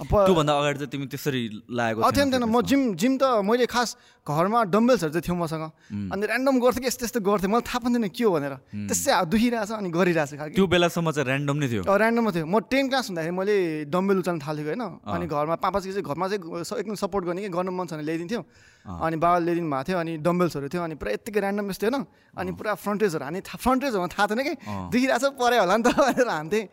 त्योभन्दा 0.00 0.52
अगाडि 0.52 0.78
चाहिँ 0.80 0.90
तिमी 0.90 1.06
त्यसरी 1.12 1.42
लागेको 1.68 2.10
थिएन 2.10 2.28
थिएनौ 2.32 2.46
म 2.46 2.60
जिम 2.64 2.80
जिम 2.96 3.12
त 3.20 3.44
मैले 3.44 3.66
खास 3.68 3.88
घरमा 4.24 4.60
डम्बेल्सहरू 4.72 5.12
चाहिँ 5.12 5.24
थियो 5.26 5.36
मसँग। 5.36 5.64
अनि 6.12 6.24
ऱ्यान्डम 6.26 6.54
गर्थेँ 6.60 6.80
कि 6.80 6.88
यस्तो 6.88 7.04
यस्तो 7.04 7.20
गर्थेँ 7.20 7.50
मलाई 7.50 7.64
थाहा 7.68 7.78
पनि 7.84 7.98
थिएन 7.98 8.08
के 8.08 8.24
हो 8.24 8.30
भनेर। 8.30 8.54
त्यसै 8.88 9.10
हात 9.12 9.26
दुखिरहेछ 9.28 9.70
अनि 9.76 9.88
गरिरहेछ 9.90 10.30
खालको। 10.40 10.54
त्यो 10.56 10.66
बेलासम्म 10.70 11.08
चाहिँ 11.10 11.26
ऱ्यान्डम 11.28 11.56
नै 11.60 11.68
थियो। 11.68 11.82
ऱ्यान्डममा 11.84 12.30
थियो। 12.30 12.46
म 12.46 12.56
टेन 12.70 12.84
क्लास 12.88 13.06
हुँदाखेरि 13.10 13.34
मैले 13.36 13.56
डम्बेल 13.90 14.18
उचाल्न 14.22 14.38
थालेको 14.40 14.68
होइन। 14.70 14.84
अनि 15.04 15.24
घरमा 15.26 15.56
पापा 15.60 15.78
चाहिँ 15.80 16.02
घरमा 16.04 16.26
चाहिँ 16.30 16.80
एकदम 16.80 16.94
सपोर्ट 16.94 17.24
गर्ने 17.28 17.40
कि 17.44 17.50
गर्नु 17.50 17.70
मन 17.72 17.86
छ 17.88 17.92
भने 17.96 18.04
ल्याइदिन्थ्यो। 18.08 18.40
अनि 18.86 19.16
बाबाले 19.20 19.44
ल्याइदिनु 19.44 19.68
भएको 19.68 19.84
थियो 19.88 19.98
अनि 20.00 20.12
डम्बेल्सहरू 20.24 20.68
थियो। 20.68 20.82
अनि 20.84 20.94
पुरा 21.00 21.10
यत्तिकै 21.16 21.40
ऱ्यान्डम 21.40 21.66
यस्तो 21.70 21.86
होइन। 21.90 22.04
अनि 22.40 22.50
पुरा 22.56 22.70
फ्रन्टेजहरू 22.76 23.24
हाने 23.24 23.40
फ्रन्टेजहरू 23.44 24.08
थाहा 24.14 24.26
थिएन 24.30 24.40
कि। 24.46 24.54
देखिरहेको 24.92 25.18
छ 25.20 25.32
पऱ्यो 25.36 25.60
होला 25.64 25.76
नि 25.76 25.82
त 25.84 25.88
भनेर 26.00 26.28
हान्थेँ 26.28 26.64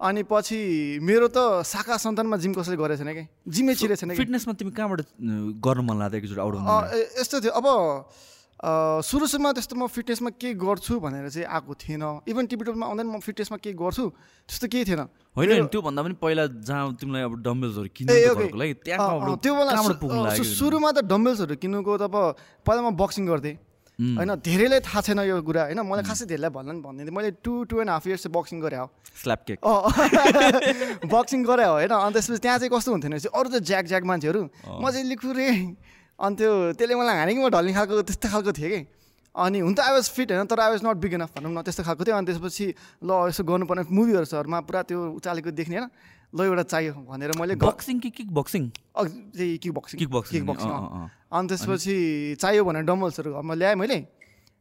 अनि 0.00 0.22
पछि 0.26 0.98
मेरो 1.02 1.28
त 1.28 1.62
शाखा 1.62 1.96
सन्तानमा 2.00 2.36
जिम 2.40 2.52
कसैले 2.54 2.76
गरेको 2.76 3.02
छैन 3.02 3.12
कि? 3.12 3.24
जिमै 3.46 3.74
छिरेको 3.74 4.00
छैन 4.00 4.14
फिटनेसमा 4.18 4.52
तिमी 4.58 4.70
कहाँबाट 4.72 5.00
गर्नु 5.62 5.82
मन 5.82 5.96
लाग्यो 6.02 6.18
एकचोटि 6.18 6.40
आउट 6.42 6.54
यस्तो 7.18 7.36
थियो। 7.38 7.52
अब 7.52 7.66
सुरु 9.02 9.26
सुरुमा 9.26 9.50
त्यस्तो 9.58 9.74
म 9.74 9.86
फिटनेसमा 9.90 10.30
के 10.38 10.54
गर्छु 10.54 10.98
भनेर 11.02 11.26
चाहिँ 11.34 11.46
आएको 11.50 11.72
थिएन। 11.82 12.26
इभन 12.30 12.46
टिपिटलमा 12.46 12.86
आउँदैन 12.86 13.06
म 13.10 13.18
फिटनेसमा 13.18 13.58
के 13.58 13.74
गर्छु 13.74 14.04
त्यस्तो 14.46 14.66
केही 14.70 14.84
थिएन। 14.86 15.02
होइन 15.34 15.66
त्योभन्दा 15.66 16.00
पनि 16.02 16.14
पहिला 16.22 16.46
जहाँ 16.62 16.94
तिमीलाई 16.94 17.22
अब 17.26 17.42
डम्बल्सहरू 17.42 17.88
किन्नु 17.90 18.14
त्यो 19.42 19.52
बेला 19.54 20.34
सुरुमा 20.38 20.90
त 20.94 21.02
डम्बल्सहरू 21.10 21.54
किन्नुको 21.58 21.90
त 21.98 22.02
अब 22.06 22.16
पहिला 22.62 22.80
म 22.86 22.94
बक्सिङ 22.94 23.26
गर्थेँ। 23.26 23.58
होइन 24.18 24.30
धेरैलाई 24.44 24.80
थाहा 24.80 25.00
छैन 25.00 25.20
यो 25.28 25.36
कुरा 25.42 25.62
होइन 25.70 25.80
मलाई 25.82 26.04
खासै 26.04 26.26
धेरैलाई 26.26 26.50
भन्नु 26.50 26.72
नि 26.72 26.80
भनिदिन्थेँ 26.82 27.16
मैले 27.16 27.30
two 27.44 27.52
two 27.70 27.80
and 27.80 27.90
half 27.90 28.06
years 28.06 28.22
चाहिँ 28.22 28.34
बक्सिङ 28.36 28.58
गरेँ 28.60 28.78
हो 28.78 28.86
स्ल्याप 29.22 29.40
केक 29.48 29.58
बक्सिङ 31.12 31.40
गरेँ 31.44 31.66
हो 31.66 31.74
होइन 31.78 31.92
अनि 31.92 32.12
त्यसपछि 32.12 32.40
त्यहाँ 32.42 32.58
चाहिँ 32.58 32.72
कस्तो 32.72 32.90
हुन्थ्यो 32.92 33.10
भने 33.10 33.20
चाहिँ 33.20 33.34
अरू 33.40 33.48
त 33.50 33.62
ज्याक 33.62 33.84
ज्याक 33.86 34.04
मान्छेहरू। 34.04 34.42
म 34.80 34.90
चाहिँ 34.90 35.06
लिखु 35.06 35.32
रे 35.32 35.48
अनि 36.18 36.34
त्यो 36.36 36.50
त्यसले 36.78 36.94
मलाई 36.94 37.16
हाने 37.18 37.32
कि 37.34 37.40
म 37.40 37.48
ढल्ने 37.50 37.72
खालको 37.72 38.02
त्यस्तो 38.08 38.28
खालको 38.28 38.52
थिएँ 38.52 38.70
कि। 38.70 38.80
अनि 39.34 39.58
हुन 39.60 39.74
त 39.74 39.80
आई 39.80 39.92
वाज 39.92 40.06
फिट 40.12 40.28
होइन 40.32 40.46
तर 40.46 40.60
I 40.60 40.70
was 40.70 40.80
not 40.84 40.96
big 41.02 41.14
enough 41.16 41.30
भनौँ 41.36 41.52
न 41.52 41.62
त्यस्तो 41.62 41.82
खालको 41.82 42.04
थियो। 42.04 42.16
अनि 42.16 42.26
त्यसपछि 42.28 42.66
ल 43.00 43.10
यसो 43.28 43.42
गर्नुपर्ने 43.44 43.82
मुभीहरू 43.88 44.26
सहरमा 44.28 44.58
पुरा 44.68 44.82
त्यो 44.88 44.98
उचालेको 45.18 45.50
देख्ने 45.50 45.76
होइन। 45.76 45.88
ल 46.34 46.40
एउटा 46.48 46.62
चाहियो 46.72 46.92
भनेर 47.08 47.32
मैले 47.38 47.54
बक्सिङ 47.60 48.00
कि 48.00 48.10
kick 48.10 48.30
boxing 48.32 48.68
kick 48.72 49.72
boxing 49.72 49.98
kick 49.98 50.10
boxing 50.10 50.40
kick 50.40 50.46
boxing. 50.48 50.70
अनि 51.32 51.48
त्यसपछि 51.48 51.96
चाहियो 52.40 52.64
भनेर 52.64 52.82
डम्बल्सहरू 52.88 53.32
घरमा 53.36 53.54
ल्याएँ 53.54 53.76
मैले 53.76 53.98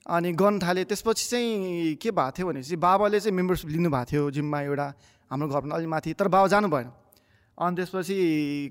अनि 0.06 0.32
गर्न 0.34 0.60
थालेँ 0.60 0.86
त्यसपछि 0.86 1.26
चाहिँ 1.30 1.96
के 2.02 2.12
भएको 2.12 2.32
थियो 2.38 2.48
भनेपछि 2.48 2.76
बाबाले 2.76 3.20
चाहिँ 3.20 3.36
मेम्बरसिप 3.38 3.70
लिनु 3.72 3.90
भएको 3.90 4.06
थियो 4.12 4.24
जिममा 4.36 4.60
एउटा 4.68 4.88
हाम्रो 5.32 5.48
घरमा 5.48 5.76
अलि 5.76 5.88
माथि 5.88 6.14
तर 6.20 6.28
बाबा 6.28 6.48
जानु 6.52 6.68
भएन 6.68 6.90
अनि 7.58 7.76
त्यसपछि 7.78 8.16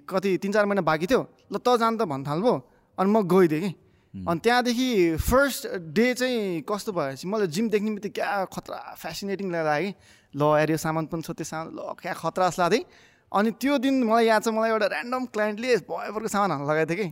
कति 0.04 0.37
तिन 0.42 0.52
चार 0.52 0.66
महिना 0.66 0.83
बाँकी 0.83 1.07
थियो 1.07 1.23
ल 1.52 1.57
त 1.57 1.78
जानु 1.80 1.97
त 1.97 2.04
भन्न 2.04 2.25
थाल्नुभयो 2.26 2.57
अनि 2.99 3.11
म 3.11 3.23
गइदिएँ 3.25 3.61
कि 3.61 3.71
अनि 4.14 4.40
त्यहाँदेखि 4.45 5.16
फर्स्ट 5.23 5.62
डे 5.95 6.07
चाहिँ 6.21 6.62
कस्तो 6.69 6.92
भएपछि 6.92 7.25
मलाई 7.30 7.47
जिम 7.47 7.69
देख्ने 7.71 7.90
बित्तिकै 7.97 8.21
क्या 8.21 8.45
खतरा 8.50 8.78
फेसिनेटिङ 8.99 9.47
लाग्यो 9.54 9.87
कि 9.87 9.95
ल 10.35 10.43
यो 10.71 10.77
सामान 10.79 11.07
पनि 11.11 11.23
छ 11.23 11.31
त्यो 11.35 11.45
सामान। 11.45 11.75
ल 11.75 11.81
क्या 11.99 12.13
खतरा 12.15 12.49
जस्तो 12.49 12.63
लाग्थेँ 12.63 12.85
अनि 13.33 13.51
त्यो 13.63 13.79
दिन 13.79 13.95
मलाई 14.05 14.27
याद 14.27 14.43
छ 14.43 14.49
मलाई 14.51 14.71
एउटा 14.71 14.87
ऱ्यान्डम 14.91 15.23
क्लाइन्टले 15.31 15.69
भयभरको 15.87 16.29
सामान 16.29 16.51
हाल्न 16.51 16.67
लगाएको 16.67 16.91
थियो 16.91 16.99
कि। 16.99 17.09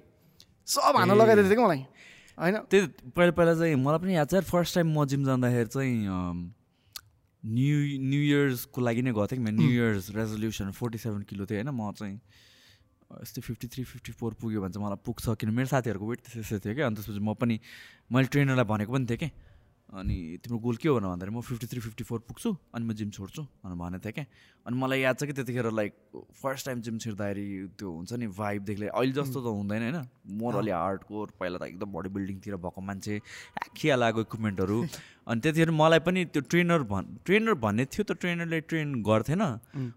सब 0.66 0.94
हान्न 0.98 1.12
लगाइदिएको 1.14 1.48
थियो 1.48 1.58
कि 1.58 1.64
मलाई। 1.64 1.82
होइन? 2.38 2.56
त्यही 2.70 2.86
पहिला 3.14 3.32
पहिला 3.38 3.52
चाहिँ 3.58 3.74
मलाई 3.78 3.98
पनि 4.02 4.14
याद 4.14 4.28
छ। 4.28 4.42
फर्स्ट 4.46 4.74
टाइम 4.74 4.88
म 4.94 5.04
जिम 5.06 5.22
जाँदाखेरि 5.24 5.70
चाहिँ 5.74 5.94
न्यु 7.38 7.76
न्यु 8.02 8.20
इयर्सको 8.28 8.78
लागि 8.82 9.02
नै 9.02 9.10
गएको 9.14 9.26
थिएँ 9.30 9.38
कि 9.38 9.44
मेरो 9.46 9.56
new 9.56 9.70
year's 9.70 10.10
resolution 10.10 10.70
forty 10.74 10.98
seven 10.98 11.22
kilo 11.22 11.46
थियो 11.46 11.62
होइन? 11.62 11.70
म 11.70 11.90
चाहिँ 11.94 12.18
यस्तै 13.22 13.40
फिफ्टी 13.40 13.66
थ्री 13.72 13.82
फिफ्टी 13.86 14.12
फोर 14.12 14.34
पुग्यो 14.42 14.60
भने 14.60 14.74
चाहिँ 14.74 14.84
मलाई 14.84 15.00
पुग्छ। 15.06 15.38
किन 15.38 15.50
मेरो 15.54 15.70
साथीहरूको 15.70 16.06
वेट 16.06 16.20
त्यस्तै 16.28 16.58
थियो 16.60 16.74
कि। 16.74 16.82
अनि 16.82 16.94
त्यसपछि 16.98 17.22
म 17.22 17.34
पनि 17.38 17.56
मैले 18.10 18.26
ट्रेनरलाई 18.28 18.66
भनेको 18.66 18.90
पनि 18.92 19.06
थिएँ 19.06 19.18
कि। 19.22 19.28
अनि 19.88 20.16
तिम्रो 20.44 20.58
गोल 20.60 20.76
के 20.76 20.88
हो 20.88 20.94
भने 21.00 21.08
भन्दाखेरि 21.08 21.32
म 21.32 21.40
फिफ्टी 21.40 21.66
थ्री 21.66 21.80
फिफ्टी 21.80 22.04
फोर 22.04 22.18
पुग्छु 22.28 22.50
अनि 22.76 22.84
म 22.84 22.92
जिम 22.92 23.10
छोड्छु 23.10 23.42
भनेर 23.42 23.76
भनेको 23.80 24.04
थिएँ 24.04 24.12
क्या। 24.12 24.24
अनि 24.66 24.76
मलाई 24.76 25.00
याद 25.00 25.16
छ 25.16 25.24
कि 25.24 25.32
त्यतिखेर 25.32 25.70
लाइक 25.72 25.92
फर्स्ट 26.42 26.66
टाइम 26.66 26.80
जिम 26.84 26.98
छिर्दाखेरि 26.98 27.46
त्यो 27.78 27.88
हुन्छ 27.88 28.12
नि 28.20 28.26
भाइबदेखि 28.36 28.80
लिएर 28.80 28.92
अहिले 28.92 29.12
जस्तो 29.16 29.40
त 29.40 29.48
हुँदैन 29.48 29.82
होइन। 29.88 29.98
मोर 30.40 30.56
अलि 30.60 30.70
हार्ड 30.70 31.02
कोर 31.08 31.32
पहिला 31.40 31.58
त 31.58 31.62
एकदम 31.72 31.88
बडी 31.92 32.08
बिल्डिङतिर 32.16 32.56
भएको 32.68 32.80
मान्छे 32.84 33.20
आखिया 33.64 33.96
लागेको 33.96 34.20
इक्विपमेन्टहरू 34.28 34.78
अनि 35.28 35.40
त्यतिखेर 35.40 35.70
मलाई 35.72 36.00
पनि 36.04 36.24
त्यो 36.36 36.42
ट्रेनर 36.52 36.82
भन् 36.92 37.06
ट्रेनर 37.24 37.54
भन्ने 37.64 37.84
थियो 37.88 38.04
त 38.04 38.12
ट्रेनरले 38.20 38.60
ट्रेन 38.68 38.92
गर्थेन। 39.08 39.42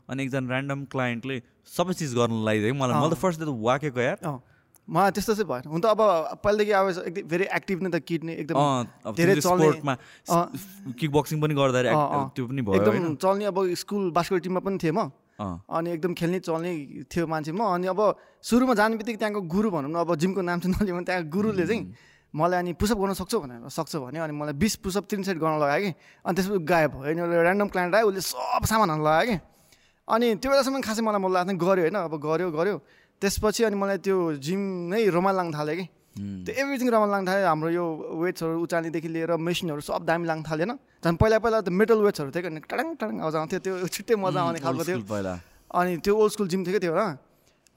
अनि 0.08 0.24
एकजना 0.24 0.48
ऱ्यान्डम 0.48 0.86
क्लाइन्टले 0.96 1.42
सबै 1.68 1.94
चिज 2.00 2.16
गर्नु 2.16 2.40
लगाइदियो 2.48 2.74
मलाई 2.80 2.96
मलाई 2.96 3.12
त 3.12 3.20
फर्स्ट 3.20 3.40
त 3.44 3.60
वाकेको 3.68 4.02
यार। 4.08 4.18
मलाई 4.92 5.12
त्यस्तो 5.16 5.34
चाहिँ 5.40 5.48
भएन। 5.48 5.64
हुन 5.72 5.80
त 5.80 5.86
अब 5.88 6.02
पहिलादेखि 6.44 6.72
अब 6.76 6.88
एकदम 7.08 7.28
भेरी 7.32 7.46
एक्टिभ 7.48 7.78
नै 7.82 7.90
त 7.90 7.98
किड 8.04 8.22
नै 8.28 8.34
एकदम 8.44 8.60
धेरै 9.16 9.34
त्यो 9.40 9.44
चल्ने। 9.48 9.64
स्पोर्टमा 9.72 9.94
किक 11.00 11.12
बक्सिङ 11.16 11.38
पनि 11.40 11.54
गर्दाखेरि। 11.56 11.96
त्यो 12.36 12.44
पनि 12.52 12.62
भयो 12.62 12.76
एकदम 12.76 13.16
चल्ने 13.16 13.46
अब 13.48 13.58
स्कुल 13.82 14.12
बास्केट 14.12 14.44
टिममा 14.44 14.60
पनि 14.68 14.78
थिएँ 14.84 14.92
म। 14.92 15.10
अनि 15.40 15.88
एकदम 15.96 16.14
खेल्ने 16.14 16.40
चल्ने 16.44 16.72
थियो 17.08 17.26
मान्छे 17.26 17.52
म। 17.56 17.64
अनि 17.72 17.88
अब 17.88 18.00
सुरुमा 18.44 18.74
जाने 18.76 19.00
बित्तिकै 19.00 19.18
त्यहाँको 19.18 19.42
गुरु 19.48 19.68
भनौँ 19.72 19.90
न 19.90 19.96
अब 20.04 20.14
जिमको 20.20 20.42
नाम 20.44 20.60
चाहिँ 20.60 20.76
नलियो 20.76 20.96
भने 20.96 21.06
त्यहाँ 21.08 21.24
गुरुले 21.32 21.66
चाहिँ 21.66 21.82
मलाई 22.36 22.60
अनि 22.60 22.72
पुसअप 22.78 22.98
गर्न 23.00 23.14
सक्छौ 23.16 23.40
भनेर 23.42 23.68
सक्छ 23.72 23.96
भने 23.96 24.20
अनि 24.22 24.34
मलाई 24.36 24.54
बिस 24.56 24.76
पुसअप 24.84 25.04
तिन 25.08 25.24
सेट 25.24 25.38
गर्न 25.40 25.56
लगायो 25.60 25.82
कि। 25.82 25.92
अनि 26.24 26.34
त्यसपछि 26.36 26.64
गायब 26.64 26.92
भयो। 27.00 27.10
अनि 27.12 27.20
एउटा 27.26 27.42
ऱ्यान्डम 27.42 27.68
क्लाइन्ट 27.74 27.96
आयो 27.96 28.08
उसले 28.08 28.22
सब 28.22 28.64
सामानहरू 28.70 29.04
लगायो 29.04 29.26
कि। 29.28 29.38
अनि 30.08 30.28
त्यो 30.40 30.50
बेलासम्म 30.52 30.80
खासै 30.80 31.02
मलाई 31.02 31.20
मलाई 31.20 31.36
लाग्थ्यो 31.42 31.58
गऱ्यो 31.58 31.84
होइन। 31.90 31.98
अब 32.06 32.14
गऱ्यो 32.22 32.48
गऱ्यो। 32.52 32.76
त्यसपछि 33.22 33.62
अनि 33.70 33.78
मलाई 33.78 33.98
त्यो 34.02 34.18
जिम 34.42 34.62
नै 34.92 35.06
रमाइलो 35.14 35.38
लाग्न 35.38 35.52
थाल्यो 35.54 35.76
कि। 35.78 35.86
त्यो 36.46 36.54
एभ्रिथिङ 36.58 36.88
रमाइलो 36.90 37.12
लाग्न 37.14 37.26
थाल्यो। 37.30 37.48
हाम्रो 37.48 37.70
यो 37.70 37.86
वेट्सहरू 38.18 38.58
उचाल्नेदेखि 38.66 39.10
लिएर 39.16 39.32
मेसिनहरू 39.38 39.82
सब 39.86 40.02
दामी 40.10 40.26
लाग्न 40.28 40.44
थाल्यो 40.44 40.66
होइन 40.66 40.78
झन् 41.06 41.18
पहिला 41.22 41.38
पहिला 41.40 41.58
त 41.62 41.70
मेटल 41.70 42.00
वेट्सहरू 42.02 42.30
थियो 42.34 42.42
कि 42.42 42.50
टडाङ 42.68 42.88
टडाङ 43.00 43.16
आवाज 43.22 43.36
आउँथ्यो। 43.40 43.60
त्यो 43.62 43.74
छुट्टै 43.88 44.16
मजा 44.18 44.40
आउने 44.42 44.60
खालको 44.60 44.84
थियो। 44.84 44.98
अनि 45.72 45.92
त्यो 46.04 46.14
ओल्ड 46.18 46.32
स्कुल 46.34 46.48
जिम 46.52 46.62
थियो 46.66 46.74
क्या 46.76 46.84
त्यो 46.84 46.94
होइन 46.98 47.16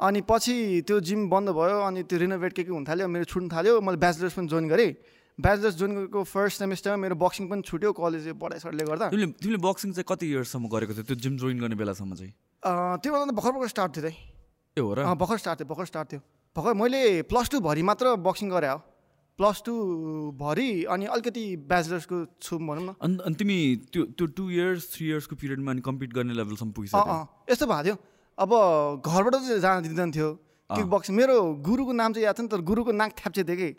अनि 0.01 0.21
पछि 0.27 0.55
त्यो 0.89 0.97
जिम 1.07 1.21
बन्द 1.31 1.49
भयो 1.55 1.79
अनि 1.87 2.03
त्यो 2.11 2.19
रिनोभेट 2.25 2.53
के 2.57 2.63
के 2.67 2.73
हुन 2.75 2.85
थाल्यो 2.89 3.07
मेरो 3.07 3.25
छुट्नु 3.31 3.49
थाल्यो। 3.55 3.81
मैले 3.85 3.99
ब्याचलर्स 4.03 4.35
पनि 4.35 4.49
जोइन 4.51 4.67
गरेँ। 4.67 4.91
ब्याचलर्स 5.39 5.75
जोइन 5.79 5.93
गरेको 5.95 6.19
फर्स्ट 6.27 6.59
सेमेस्टरमा 6.59 6.99
मेरो 7.05 7.15
बक्सिङ 7.15 7.47
पनि 7.47 7.63
छुट्यो 7.63 7.91
कलेज 7.95 8.35
पढाइसरले 8.35 8.85
गर्दा। 8.91 9.07
तिमीले 9.15 9.61
बक्सिङ 9.63 9.95
चाहिँ 9.95 10.07
कति 10.11 10.27
इयर्ससम्म 10.27 10.67
गरेको 10.75 10.93
थियो? 10.99 11.07
त्यो 11.07 11.17
जिम 11.23 11.35
जोइन 11.39 11.57
गर्ने 11.63 11.77
बेलासम्म 11.79 12.15
चाहिँ। 12.19 12.33
अँ, 12.35 12.99
त्यो 12.99 13.11
बेला 13.15 13.25
त 13.31 13.35
भर्खर 13.39 13.53
भर्खर 13.55 13.71
स्टार्ट 13.71 13.91
थियो 13.95 14.03
त्यही 14.03 14.34
ए 14.77 14.81
हो 14.81 14.95
र। 14.95 15.03
भर्खर 15.15 15.39
स्टार्ट 15.39 15.61
थियो 15.61 15.69
भर्खर 15.71 15.87
स्टार्ट 15.87 16.13
थियो। 16.13 16.21
भर्खर 16.57 16.75
मैले 16.75 17.01
प्लस 17.31 17.49
टू 17.51 17.61
भरि 17.63 17.83
मात्र 17.87 18.15
बक्सिङ 18.19 18.51
गरेँ 18.51 18.71
हो। 18.71 18.79
प्लस 19.39 19.63
टू 19.67 19.75
भरि 20.35 20.69
अनि 20.91 21.07
अलिकति 21.15 21.45
ब्याचलर्सको 21.63 22.17
छु 22.43 22.59
भनौँ 22.59 22.83
न। 22.83 22.95
अनि 22.99 23.35
तिमी 23.39 23.59
त्यो 23.95 24.03
त्यो 24.19 24.27
टु 24.35 24.51
इयर्स 24.51 24.83
थ्री 24.95 25.07
इयर्सको 25.09 25.37
पिरियडमा 25.39 25.71
अनि 25.71 25.81
कम्पिट 25.81 26.11
गर्ने 26.11 26.35
लेभलसम्म 26.35 26.71
पुगिसक्यो। 26.75 27.07
अँ 27.07 27.23
यस्तो 27.51 27.67
भएको 27.71 27.83
थियो। 27.87 27.97
अब 28.39 28.51
घरबाट 28.99 29.35
चाहिँ 29.47 29.61
जान 29.63 29.83
दिँदैन 29.87 30.11
थियो। 30.11 30.31
किक 30.71 30.87
बक्सिङ 30.91 31.15
मेरो 31.15 31.37
गुरुको 31.63 31.93
नाम 31.95 32.13
चाहिँ 32.19 32.27
याद 32.27 32.35
छ 32.35 32.41
नि 32.43 32.49
तर 32.51 32.61
गुरुको 32.67 32.93
नाक 32.99 33.11
थ्याप्चे 33.15 33.43
थियो 33.47 33.57
कि। 33.63 33.71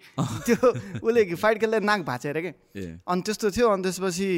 त्यो 0.47 0.55
उसले 1.03 1.35
फाइट 1.35 1.59
खेल्दा 1.59 1.79
नाक 1.83 2.07
भाँचे 2.07 2.29
अरे 2.31 2.41
कि 2.41 2.51
अनि 3.03 3.21
त्यस्तो 3.27 3.51
थियो 3.51 3.67
अनि 3.67 3.83
त्यसपछि 3.83 4.31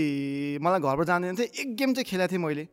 मलाई 0.58 0.80
घरबाट 0.82 1.06
जाँदैन 1.06 1.38
थियो। 1.38 1.48
एक 1.54 1.76
गेम 1.78 1.94
चाहिँ 1.94 2.10
खेलेको 2.10 2.32
थिएँ 2.34 2.42
मैले। 2.42 2.66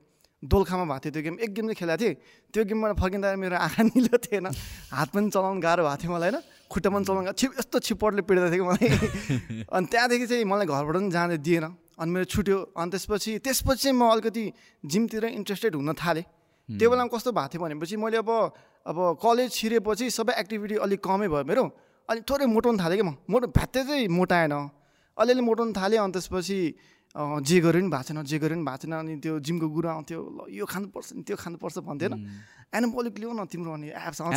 दोलखामा 0.45 0.85
भएको 0.85 1.01
थियो 1.05 1.13
त्यो 1.13 1.23
गेम। 1.23 1.37
एक 1.41 1.51
गेम 1.55 1.65
चाहिँ 1.73 1.79
खेलेको 1.81 2.01
थिएँ। 2.05 2.15
त्यो 2.53 2.65
गेमबाट 2.65 2.93
फर्किँदा 3.01 3.37
मेरो 3.37 3.57
आँखा 3.57 3.83
निलो 3.89 4.19
थिएन। 4.19 4.47
हात 4.93 5.09
पनि 5.15 5.31
चलाउनु 5.31 5.61
गाह्रो 5.61 5.83
भएको 5.85 6.03
थियो 6.03 6.13
मलाई 6.13 6.31
होइन? 6.31 6.43
खुट्टा 6.71 6.89
पनि 6.91 7.05
चलाउनु 7.05 7.25
गाह्रो- 7.25 7.39
छिप 7.41 7.53
यस्तो 7.59 7.79
छिपटले 7.79 8.23
पिड्दै 8.23 8.51
थियो 8.53 8.61
कि 8.61 8.69
मलाई। 8.69 9.65
अनि 9.75 9.87
त्यहाँदेखि 9.87 10.27
चाहिँ 10.27 10.45
मलाई 10.45 10.67
घरबाट 10.67 10.95
पनि 10.97 11.11
जाँदै 11.11 11.39
दिएन। 11.39 11.65
अनि 11.99 12.11
मेरो 12.11 12.25
छुट्यो। 12.25 12.59
अनि 12.77 12.91
त्यसपछि 12.91 13.39
त्यसपछि 13.39 13.83
चाहिँ 13.83 13.97
म 13.97 14.03
अलिकति 14.13 14.45
जिमतिर 14.85 15.25
इन्ट्रेस्टेड 15.25 15.75
हुन 15.75 15.93
थालेँ। 15.95 16.25
त्यो 16.69 16.91
बेलामा 16.91 17.09
कस्तो 17.09 17.31
भएको 17.33 17.49
थियो 17.55 17.61
भनेपछि 17.65 17.97
मैले 17.97 18.17
अब 18.21 18.31
अब 18.87 18.99
कलेज 19.23 19.49
छिरेपछि 19.53 20.11
सबै 20.11 20.33
एक्टिभिटी 20.37 20.75
अलिक 20.85 21.01
कमै 21.01 21.29
भयो 21.29 21.45
मेरो। 21.45 21.65
अनि 22.09 22.21
थोरै 22.21 22.47
मोटाउनु 22.47 22.79
थालेँ 22.85 22.97
कि 23.01 23.05
म। 23.05 23.17
मोटो 23.31 23.47
भ्यात्तै 23.49 23.83
चाहिँ 23.85 24.09
मोटाएन। 24.09 24.53
अलिअलि 25.17 25.41
मोटाउनु 25.41 25.73
थाल्यो 25.73 26.03
अनि 26.05 26.13
त्यसपछि 26.13 26.59
जे 27.15 27.61
गरे 27.63 27.79
पनि 27.81 27.91
भएको 27.95 28.03
छैन 28.03 28.23
जे 28.27 28.39
गरे 28.43 28.55
पनि 28.55 28.65
भएको 28.67 28.77
छैन 28.83 28.93
अनि 28.99 29.15
त्यो 29.23 29.39
जिमको 29.39 29.67
गुरु 29.71 29.89
आउँथ्यो 29.89 30.19
ल 30.19 30.51
यो 30.51 30.65
खानुपर्छ 30.67 31.09
नि 31.15 31.23
त्यो 31.23 31.37
खानुपर्छ 31.39 31.79
भन्थ्यो 31.87 32.11
होइन 32.11 32.27
एनाबोलिक 32.75 33.15
लिऊ 33.23 33.33
न 33.39 33.47
तिम्रो 33.47 33.71
अनि 33.71 33.89
एप्स 33.95 34.21
आउँछ। 34.21 34.35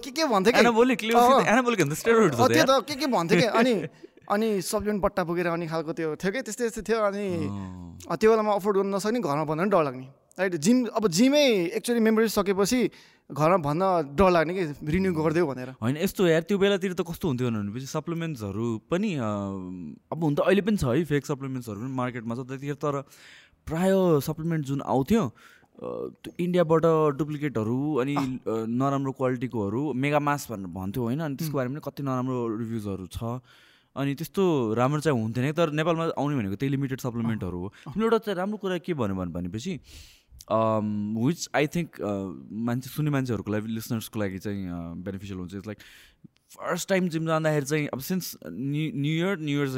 के 0.00 0.10
के 0.16 0.24
भन्थ्यो 0.24 0.52
भन्दा 0.56 2.48
त्यो 2.48 2.64
त 2.64 2.80
के 2.88 2.94
के 2.96 3.06
भन्थ्यो 3.12 3.36
कि? 3.40 3.46
अनि 3.60 3.74
अनि 4.32 4.48
सप्लिमेन्ट 4.60 5.00
बट्टा 5.04 5.22
पुगेर 5.24 5.46
अनि 5.52 5.66
खालको 5.68 5.92
त्यो 5.92 6.08
थियो 6.16 6.32
कि 6.32 6.40
त्यस्तै 6.48 6.64
त्यस्तै 6.68 6.82
थियो 6.88 6.98
अनि 7.12 7.24
त्यो 8.08 8.28
बेलामा 8.32 8.52
अफोर्ड 8.56 8.76
गर्न 8.76 8.88
नसक्ने 8.96 9.20
घरमा 9.20 9.44
भन्न 9.44 9.60
पनि 9.60 9.70
डर 9.72 9.82
लाग्ने। 9.84 10.08
राइट 10.38 10.54
जिम 10.64 10.76
अब 10.96 11.04
जिमै 11.08 11.44
एक्चुअली 11.76 12.00
मेमोरिज 12.00 12.30
सकेपछि 12.32 12.80
घरमा 13.30 13.56
भन्न 13.60 14.16
डर 14.16 14.30
लाग्ने 14.30 14.54
कि 14.54 14.64
रिन्यू 14.88 15.12
गरिदेऊ 15.12 15.46
भनेर। 15.46 15.68
होइन 15.82 15.96
यस्तो 15.96 16.26
यार 16.26 16.42
त्यो 16.48 16.58
बेलातिर 16.58 16.92
त 16.92 17.04
कस्तो 17.04 17.28
हुन्थ्यो 17.28 17.50
भनेपछि 17.50 17.86
सप्लिमेन्ट्सहरू 17.86 18.66
पनि 18.88 19.10
अब 19.20 20.18
हुन 20.24 20.34
त 20.34 20.40
अहिले 20.48 20.62
पनि 20.64 20.76
छ 20.80 20.96
है 20.96 21.04
फेक 21.04 21.26
सप्लिमेन्ट्सहरू 21.28 21.78
पनि 21.80 21.92
मार्केटमा 21.92 22.34
छ 22.34 22.48
त्यतिखेर 22.48 22.80
तर 22.80 23.04
प्राय 23.68 23.92
सप्लिमेन्ट 24.24 24.66
जुन 24.72 24.80
आउँथ्यो 24.80 25.22
त्यो 25.78 26.32
इन्डियाबाट 26.40 26.84
डुप्लिकेटहरू 27.20 27.78
अनि 28.00 28.14
नराम्रो 28.48 29.12
क्वालिटीकोहरू 29.20 29.82
मेगा 29.92 30.20
मास 30.24 30.48
भनेर 30.50 30.72
भन्थ्यो 30.72 31.02
होइन 31.04 31.20
अनि 31.20 31.36
त्यसको 31.36 31.56
बारेमा 31.58 31.74
पनि 31.76 31.84
कति 31.84 32.02
नराम्रो 32.02 32.38
रिभ्युजहरू 32.56 33.06
छ। 33.12 33.38
अनि 33.96 34.14
त्यस्तो 34.14 34.42
राम्रो 34.78 35.00
चाहिँ 35.04 35.20
हुन्थेन। 35.20 35.52
तर 35.52 35.70
नेपालमा 35.76 36.04
आउने 36.16 36.34
भनेको 36.38 36.56
त्यही 36.56 36.70
लिमिटेड 36.70 37.00
सप्लिमेन्टहरू 37.00 37.58
हो। 37.60 37.68
एउटा 37.92 38.18
चाहिँ 38.24 38.36
राम्रो 38.40 38.56
कुरा 38.62 38.78
के 38.78 38.94
भन्यो 38.94 39.14
भने 39.20 39.32
भनेपछि 39.36 39.72
विच 40.50 41.48
आई 41.54 41.66
थिङ्क 41.74 42.00
मान्छे 42.68 42.90
सुन्ने 42.90 43.10
मान्छेहरूको 43.10 43.52
लागि 43.52 43.68
लिसनर्सको 43.74 44.20
लागि 44.20 44.38
चाहिँ 44.38 44.62
बेनिफिसियल 45.04 45.38
हुन्छ। 45.38 45.54
It's 45.54 45.66
like 45.66 45.78
first 46.56 46.88
time 46.88 47.08
gym 47.12 47.26
जाँदाखेरि 47.26 47.66
चाहिँ 47.66 47.86
अब 47.92 48.00
since 48.00 48.36
new 48.46 48.90
new 48.94 49.12
year 49.16 49.38
new 49.38 49.58
year's 49.58 49.74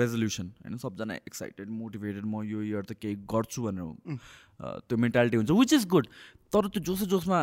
resolution 0.00 0.52
होइन 0.64 0.76
सबजना 0.78 1.14
एक्साइटेड 1.14 1.70
मोटिभेटेड 1.80 2.24
म 2.24 2.42
यो 2.46 2.62
इयर 2.62 2.84
त 2.84 2.92
केही 3.02 3.14
गर्छु 3.32 3.62
भनेर 3.62 4.18
अ, 4.60 4.78
त्यो 4.88 4.98
मेन्टालिटी 4.98 5.36
हुन्छ 5.36 5.50
विच 5.50 5.72
इज 5.72 5.86
गुड 5.96 6.06
तर 6.52 6.68
त्यो 6.68 6.82
जोसो 6.86 7.06
जोसमा 7.10 7.42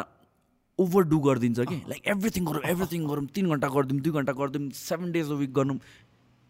ओभर 0.79 1.03
डु 1.11 1.17
गरिदिन्छ 1.19 1.59
कि। 1.59 1.75
लाइक 1.87 2.07
एभ्रिथिङ 2.07 2.45
गरौँ 2.45 2.61
एभ्रिथिङ 2.71 3.07
गरौँ 3.07 3.25
तिन 3.35 3.49
घन्टा 3.51 3.67
गरिदिउँ 3.67 3.99
दुई 4.01 4.11
घन्टा 4.19 4.33
गरिदिउँ 4.33 4.69
सेभेन 4.79 5.11
डेज 5.11 5.31
अ 5.31 5.35
विक 5.43 5.53
गर्नु 5.53 5.75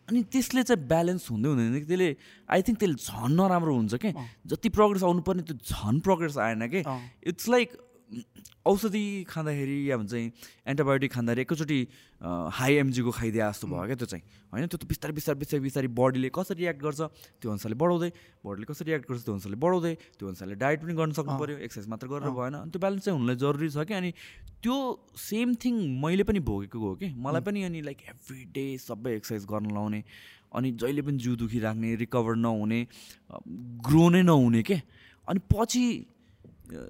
अनि 0.10 0.24
त्यसले 0.34 0.64
चाहिँ 0.64 0.88
ब्यालेन्स 0.88 1.30
हुँदै 1.32 1.50
हुँदैन। 1.50 1.80
कि 1.80 1.86
त्यसले 1.86 2.10
आई 2.50 2.62
थिङ्क 2.66 2.80
त्यसले 2.80 2.98
झन् 2.98 3.36
नराम्रो 3.38 3.74
हुन्छ 3.76 3.94
कि? 3.96 4.12
जति 4.50 4.70
प्रोग्रेस 4.70 5.04
आउनुपर्ने 5.04 5.44
त्यो 5.46 5.58
झन् 5.70 6.00
प्रोग्रेस 6.02 6.38
आएन 6.38 6.68
कि। 6.68 6.82
इट्स 7.30 7.50
लाइक 7.50 7.70
औषधि 8.66 9.24
खाँदाखेरि 9.30 9.78
या 9.90 9.98
भन्छ 9.98 10.14
एन्टिबायोटिक 10.14 11.12
खाँदाखेरि 11.14 11.42
एकैचोटि 11.42 11.80
हाई 12.58 12.74
एमजीको 12.82 13.12
खाइदिए 13.12 13.42
जस्तो 13.42 13.68
भयो 13.70 13.86
क्या 13.86 13.96
त्यो 14.02 14.08
चाहिँ। 14.10 14.24
होइन? 14.50 14.66
त्यो 14.66 14.78
त 14.82 14.86
बिस्तारै 14.90 15.14
बिस्तारै 15.14 15.38
बिस्तारै 15.40 15.62
बिस्तारै 15.62 15.90
बडीले 15.94 16.30
कसरी 16.34 16.58
रियाक्ट 16.66 16.82
गर्छ 16.82 17.02
त्यो 17.38 17.50
अनुसारले 17.54 17.78
बढाउँदै 17.78 18.10
बडीले 18.46 18.66
कसरी 18.66 18.86
रियाक्ट 18.90 19.06
गर्छ 19.10 19.22
त्यो 19.26 19.34
अनुसारले 19.34 19.58
बढाउँदै 19.62 19.94
त्यो 20.18 20.26
अनुसारले 20.26 20.56
डाइट 20.58 20.80
पनि 20.82 20.94
गर्न 20.98 21.12
सक्नु 21.22 21.38
पऱ्यो 21.38 21.58
एक्सर्साइज 21.70 21.88
मात्र 21.94 22.06
गरेर 22.10 22.34
भएन। 22.34 22.54
अनि 22.60 22.70
त्यो 22.74 22.80
ब्यालेन्स 22.82 23.04
चाहिँ 23.06 23.16
हुनुलाई 23.18 23.38
जरुरी 23.46 23.70
छ 23.70 23.86
कि? 23.86 23.94
अनि 23.94 24.12
त्यो 24.66 24.76
सेम 25.30 25.48
थिङ 25.62 25.74
मैले 26.02 26.24
पनि 26.26 26.40
भोगेको 26.50 26.78
हो 26.82 26.96
कि? 26.98 27.14
मलाई 27.14 27.42
पनि 27.46 27.64
अनि 27.70 27.80
लाइक 27.86 28.00
एभ्री 28.10 28.44
डे 28.58 28.66
सबै 28.90 29.16
एक्सर्साइज 29.22 29.46
गर्न 29.54 29.70
लाउने 29.78 30.02
अनि 30.50 30.72
जहिले 30.82 31.02
पनि 31.06 31.18
जिउ 31.22 31.36
दुखी 31.46 31.60
राख्ने 31.62 31.96
रिकभर 32.10 32.36
नहुने 32.42 32.80
ग्रो 33.86 34.10
नै 34.10 34.22
नहुने 34.26 34.62
के? 34.66 34.82
अनि 35.30 35.40
पछि 35.54 35.86
अ, 36.70 36.82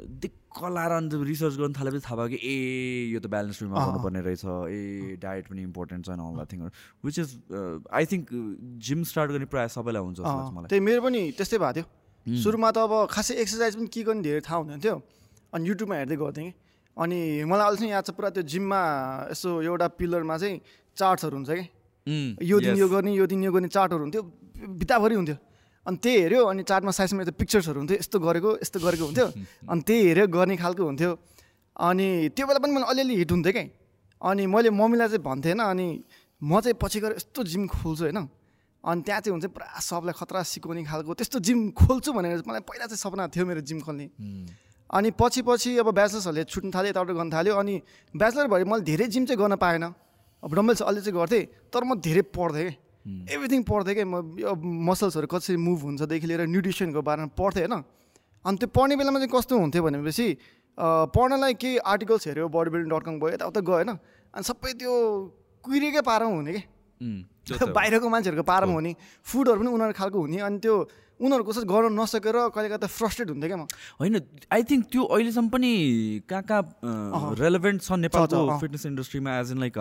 दिक्क 0.50 0.65
लाएर 0.74 0.91
अन्त 0.91 1.13
रिसर्च 1.13 1.56
गर्न 1.62 1.74
थालेपछि 1.77 2.01
थाहा 2.06 2.15
भयो 2.18 2.27
कि 2.34 2.38
ए 2.41 3.13
यो 3.13 3.20
त 3.22 3.29
ब्यालेन्स 3.29 3.62
वेमा 3.62 3.77
गर्नुपर्ने 3.86 4.22
रहेछ। 4.25 4.46
ए 4.46 5.18
डायट 5.22 5.46
पनि 5.46 5.62
इम्पोर्टेन्ट 5.62 6.06
छ 6.06 6.10
all 6.10 6.34
that 6.36 6.50
थिङहरू 6.50 6.72
which 7.06 7.20
is 7.20 7.29
I 7.86 8.06
think 8.10 8.25
gym 8.82 9.03
start 9.06 9.29
गर्ने 9.32 9.46
प्रायः 9.46 9.68
सबैलाई 9.77 10.01
हुन्छ 10.01 10.20
मलाई। 10.25 10.68
त्यही 10.74 10.82
मेरो 10.82 11.01
पनि 11.06 11.22
त्यस्तै 11.38 11.58
भएको 11.62 11.74
थियो। 11.77 12.41
सुरुमा 12.41 12.70
त 12.72 12.77
अब 12.82 12.94
खासै 13.13 13.34
एक्सर्साइज 13.46 13.75
पनि 13.77 13.88
के 13.94 14.01
गर्ने 14.10 14.22
धेरै 14.25 14.41
थाहा 14.41 14.58
हुँदैन 14.58 14.79
थियो 14.82 14.96
अनि 15.53 15.63
युट्युबमा 15.70 15.96
हेर्दै 16.01 16.18
गर्थेँ 16.18 16.46
कि। 16.50 16.53
अनि 16.98 17.20
मलाई 17.46 17.65
अहिलेसम्म 17.70 17.89
याद 17.94 18.03
छ 18.03 18.12
पुरा 18.18 18.29
त्यो 18.34 18.44
जिममा 18.50 18.82
यसो 19.32 19.50
एउटा 19.70 19.88
पिलरमा 20.01 20.36
चाहिँ 20.38 20.56
चार्ट्सहरू 20.98 21.36
हुन्छ 21.38 21.50
कि। 21.53 21.65
यो 22.41 22.58
दिन. 22.60 22.74
यो 22.74 22.88
गर्ने 22.89 23.13
यो 23.13 23.25
दिन 23.29 23.44
यो 23.44 23.51
गर्ने 23.53 23.70
चार्टहरू 23.70 24.01
हुन्थ्यो। 24.01 24.24
बिताभरि 24.82 25.15
हुन्थ्यो। 25.15 25.38
अनि 25.89 25.98
त्यही 26.03 26.22
हेऱ्यो 26.22 26.46
अनि 26.46 26.63
चार्टमा 26.69 26.91
साइजमा 26.93 27.22
यस्तो 27.22 27.34
पिक्चर्सहरू 27.41 27.77
हुन्थ्यो 27.81 27.98
यस्तो 27.98 28.17
गरेको 28.22 28.50
यस्तो 28.62 28.79
गरेको 28.86 29.05
हुन्थ्यो 29.10 29.27
अनि 29.72 29.81
त्यही 29.88 30.01
हेऱ्यो 30.08 30.25
गर्ने 30.38 30.55
खालको 30.62 30.84
हुन्थ्यो। 30.86 31.12
अनि 31.75 32.08
त्यो 32.38 32.46
बेला 32.48 32.60
पनि 32.62 32.74
मलाई 32.77 32.89
अलिअलि 32.93 33.15
हिट 33.22 33.31
हुन्थ्यो 33.31 33.53
क्या 33.58 33.65
अनि 34.22 34.43
मैले 34.53 34.69
मम्मीलाई 34.69 35.08
चाहिँ 35.10 35.24
भन्थेँ 35.25 35.53
होइन 35.53 35.65
अनि 35.65 35.88
म 36.41 36.60
चाहिँ 36.62 36.77
पछि 36.77 37.00
गएर 37.00 37.13
यस्तो 37.17 37.43
जिम 37.43 37.67
खोल्छु 37.67 38.03
होइन। 38.05 38.19
अनि 38.84 39.01
त्यहाँ 39.01 39.22
चाहिँ 39.22 39.34
हुन्छ 39.34 39.46
पुरा 39.51 39.67
सबलाई 39.79 40.13
खतरा 40.19 40.41
सिकाउने 40.43 40.84
खालको 40.86 41.13
त्यस्तो 41.19 41.39
जिम 41.48 41.60
खोल्छु 41.75 42.12
भनेर 42.13 42.43
मलाई 42.48 42.63
पहिला 42.63 42.86
चाहिँ 42.88 43.01
सपना 43.03 43.27
थियो 43.27 43.46
मेरो 43.46 43.62
जिम 43.63 43.79
खोल्ने। 43.84 44.05
अनि 44.89 45.10
पछि 45.19 45.41
पछि 45.48 45.69
अब 45.84 45.89
ब्याचलर्सहरूले 45.91 46.43
छुट्नु 46.48 46.72
थाल्यो 46.72 46.89
यताउता 46.91 47.13
गर्न 47.13 47.29
थाल्यो 47.31 47.53
अनि 47.55 47.75
ब्याचलर 48.13 48.48
भए 48.48 48.63
मैले 48.63 48.84
धेरै 48.84 49.08
जिम 49.08 49.25
चाहिँ 49.25 49.39
गर्न 49.39 49.55
पाएन। 49.55 49.84
अब 50.43 50.51
डम्बल्स 50.55 50.81
अलि 50.81 51.01
चाहिँ 51.01 51.15
गर्थेँ 51.19 51.43
तर 51.72 51.84
म 51.84 52.00
धेरै 52.00 52.24
पढ्थेँ 52.31 52.72
एभ्रिथिङ 53.33 53.61
पढ्थेँ 53.69 53.95
क्या 53.95 54.05
म 54.05 54.15
यो 54.39 54.55
मसल्सहरू 54.89 55.27
कसरी 55.27 55.57
मुभ 55.57 55.79
हुन्छदेखि 55.87 56.27
लिएर 56.27 56.41
न्युट्रिसनको 56.53 57.01
बारेमा 57.01 57.29
पढ्थेँ 57.39 57.65
होइन? 57.65 57.75
अनि 58.45 58.57
त्यो 58.57 58.67
पढ्ने 58.75 58.95
बेलामा 58.95 59.19
चाहिँ 59.19 59.33
कस्तो 59.35 59.53
हुन्थ्यो 59.59 59.83
भनेपछि 59.83 60.27
पढ्नलाई 61.15 61.53
केही 61.59 61.77
आर्टिकल्स 61.91 62.27
हेऱ्यो 62.27 62.47
बडी 62.47 62.69
बिल्डिङ 62.71 62.89
डट 62.93 63.03
कम 63.03 63.15
गयो 63.19 63.33
यताउता 63.35 63.61
गयो 63.61 63.75
होइन? 63.75 63.91
अनि 64.33 64.43
सबै 64.49 64.71
त्यो 64.79 64.93
कुहिरेकै 65.63 66.01
पारामा 66.07 66.35
हुने 66.35 66.51
कि? 66.55 66.61
बाहिरको 67.75 68.07
मान्छेहरूको 68.09 68.45
पारामा 68.47 68.73
हुने 68.73 68.91
फुडहरू 69.27 69.59
पनि 69.59 69.69
उनीहरू 69.75 69.93
खालको 69.99 70.17
हुने 70.19 70.39
अनि 70.39 70.59
त्यो 70.63 70.75
उनीहरू 71.19 71.43
कसरी 71.43 71.67
गर्न 71.67 71.91
नसकेर 71.99 72.37
कहिले 72.55 72.69
कता 72.71 72.87
फ्रस्ट्रेट 72.87 73.27
हुन्थ्यो 73.29 73.49
क्या 73.51 73.59
म? 73.59 73.67
होइन 73.99 74.15
आई 74.55 74.61
थिङ्क 74.63 74.83
त्यो 74.87 75.03
अहिलेसम्म 75.03 75.47
पनि 75.51 75.71
कहाँ 76.29 76.43
कहाँ 76.47 77.35
रेलेभेन्ट 77.43 77.79
छ 77.83 77.91
नेपालको 78.07 78.59
फिटनेस 78.63 78.85
इन्डस्ट्रीमा 78.85 79.31
एज 79.39 79.51
इन 79.51 79.59
लाइक 79.59 79.75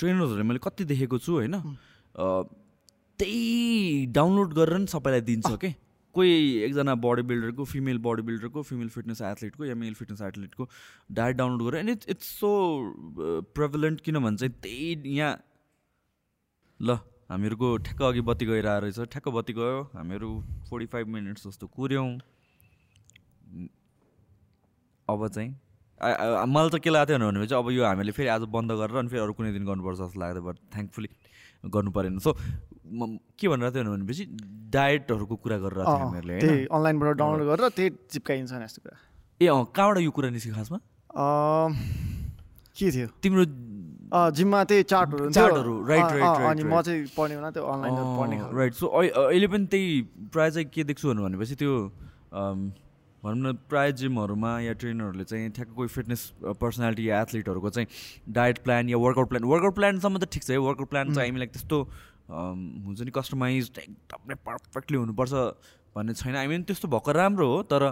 ट्रेनर्सहरू 0.00 0.44
मैले 0.48 0.60
कति 0.64 0.84
देखेको 0.88 1.18
छु 1.20 1.32
होइन? 1.36 1.60
त्यही 2.16 4.06
डाउनलोड 4.12 4.54
गरेर 4.54 4.78
नि 4.78 4.86
सबैलाई 4.86 5.20
दिन्छ 5.20 5.56
के 5.60 5.70
कोही 6.14 6.32
एकजना 6.64 6.94
बडी 6.94 7.22
बिल्डरको 7.22 7.64
फिमेल 7.64 7.98
बडी 8.04 8.22
बिल्डरको 8.22 8.62
फिमेल 8.62 8.88
फिटनेस 8.88 9.20
एथलिटको 9.22 9.64
या 9.64 9.74
मेल 9.74 9.94
फिटनेस 9.94 10.22
एथलिटको 10.22 10.68
डायट 11.12 11.36
डाउनलोड 11.36 11.70
गरेर 11.70 11.80
and 11.80 11.90
it's 11.90 12.08
it's 12.08 12.26
so 12.40 12.50
prevalent 13.54 14.00
किन 14.00 14.18
भन्छ 14.18 14.40
चाहिँ 14.40 14.54
त्यही 14.62 15.16
यहाँ 15.16 15.36
ल 16.80 16.98
हामीहरूको 17.30 17.76
ठ्याक्क 17.84 18.02
अघि 18.02 18.20
बत्ती 18.22 18.46
आएर 18.52 18.66
रहेछ 18.82 18.98
ठ्याक्क 19.12 19.28
बत्ती 19.36 19.52
गयो 19.52 19.82
हामीहरू 19.94 20.30
फोर्टी 20.70 20.86
फाइभ 20.86 21.06
मिनट्स 21.08 21.46
जस्तो 21.46 21.66
कुर्यौँ। 21.66 22.08
अब 25.08 25.28
चाहिँ 25.28 25.54
मलाई 26.00 26.68
त 26.68 26.76
के 26.84 26.90
लाग्थ्यो 26.90 27.18
भनेपछि 27.18 27.54
अब 27.54 27.70
यो 27.72 27.84
हामीले 27.84 28.12
फेरि 28.12 28.28
आज 28.28 28.42
बन्द 28.52 28.70
गरेर 28.80 28.96
अनि 29.00 29.08
फेरि 29.08 29.22
अरू 29.22 29.32
कुनै 29.32 29.52
दिन 29.56 29.64
गर्नुपर्छ 29.64 29.98
जस्तो 29.98 30.20
लाग्थ्यो 30.20 30.42
बट 30.44 30.56
थ्याङ्कफुली 30.74 31.08
गर्नु 31.72 31.90
परेन। 31.90 32.18
सो 32.20 32.32
के 32.36 33.48
भनिरहेको 33.48 33.74
थियो 33.74 33.92
भनेपछि 33.96 34.24
डायटहरूको 34.76 35.36
कुरा 35.40 35.56
थियो 35.58 35.82
हामीहरूले 35.82 36.36
अनलाइनबाट 36.68 37.16
डाउनलोड 37.16 37.46
गरेर 37.48 37.68
त्यही 37.76 37.90
चिप्काइन्छ 38.12 38.52
यस्तो 38.52 38.80
कुरा। 38.84 38.96
ए 39.40 39.46
अँ 39.48 39.64
कहाँबाट 39.72 39.98
यो 40.04 40.10
कुरा 40.12 40.28
निस्क्यो 40.36 40.54
खासमा? 40.54 40.78
के 42.76 42.86
थियो? 42.92 43.08
तिम्रो 43.24 43.44
जिममा 44.36 44.60
त्यही 44.70 44.82
चार्टहरू 44.92 45.30
चार्टहरू 45.32 45.74
राइट 45.86 46.10
राइट 46.12 46.36
अनि 46.46 46.62
म 46.62 46.80
चाहिँ 46.86 47.06
पढ्ने 47.16 47.34
होला 47.34 47.50
त्यो 47.50 47.64
अनलाइन 47.64 47.94
पढ्ने 48.18 48.36
राइट 48.54 48.74
सो 48.78 48.86
अहिले 48.86 49.46
पनि 49.48 49.66
त्यही 49.66 49.86
प्रायः 50.32 50.50
चाहिँ 50.50 50.68
के 50.70 50.84
देख्छु 50.92 51.14
भनेपछि 51.14 51.54
त्यो 51.56 51.72
भनौँ 53.26 53.42
न 53.42 53.52
प्रायः 53.68 53.90
जिमहरूमा 54.00 54.50
या 54.60 54.72
ट्रेनरहरूले 54.80 55.24
चाहिँ 55.26 55.50
ठ्याक्क 55.52 55.72
कोही 55.76 55.88
फिटनेस 55.90 56.22
पर्सनालिटी 56.62 57.08
या 57.08 57.20
एथलिटहरूको 57.22 57.70
चाहिँ 57.70 57.88
डायट 58.34 58.58
प्लान 58.64 58.88
या 58.88 58.98
वर्कआउट 59.04 59.28
प्लान 59.28 59.44
वर्कआउट 59.52 59.74
प्लानसम्म 59.74 60.18
त 60.18 60.30
ठिक 60.32 60.42
छ 60.42 60.50
है। 60.50 60.58
वर्कआउट 60.66 60.90
प्लान 60.90 61.14
चाहिँ 61.14 61.30
हामीलाई 61.30 61.50
त्यस्तो 61.56 61.82
हुन्छ 62.28 63.00
नि 63.00 63.10
कस्टमाइज 63.14 63.70
एकदमै 63.78 64.34
पर्फेक्टली 64.46 64.98
हुनुपर्छ 64.98 65.32
भन्ने 65.96 66.14
छैन। 66.14 66.36
आई 66.36 66.46
मिन 66.46 66.62
त्यस्तो 66.68 66.88
भएको 66.94 67.12
राम्रो 67.16 67.46
हो 67.50 67.62
तर 67.72 67.82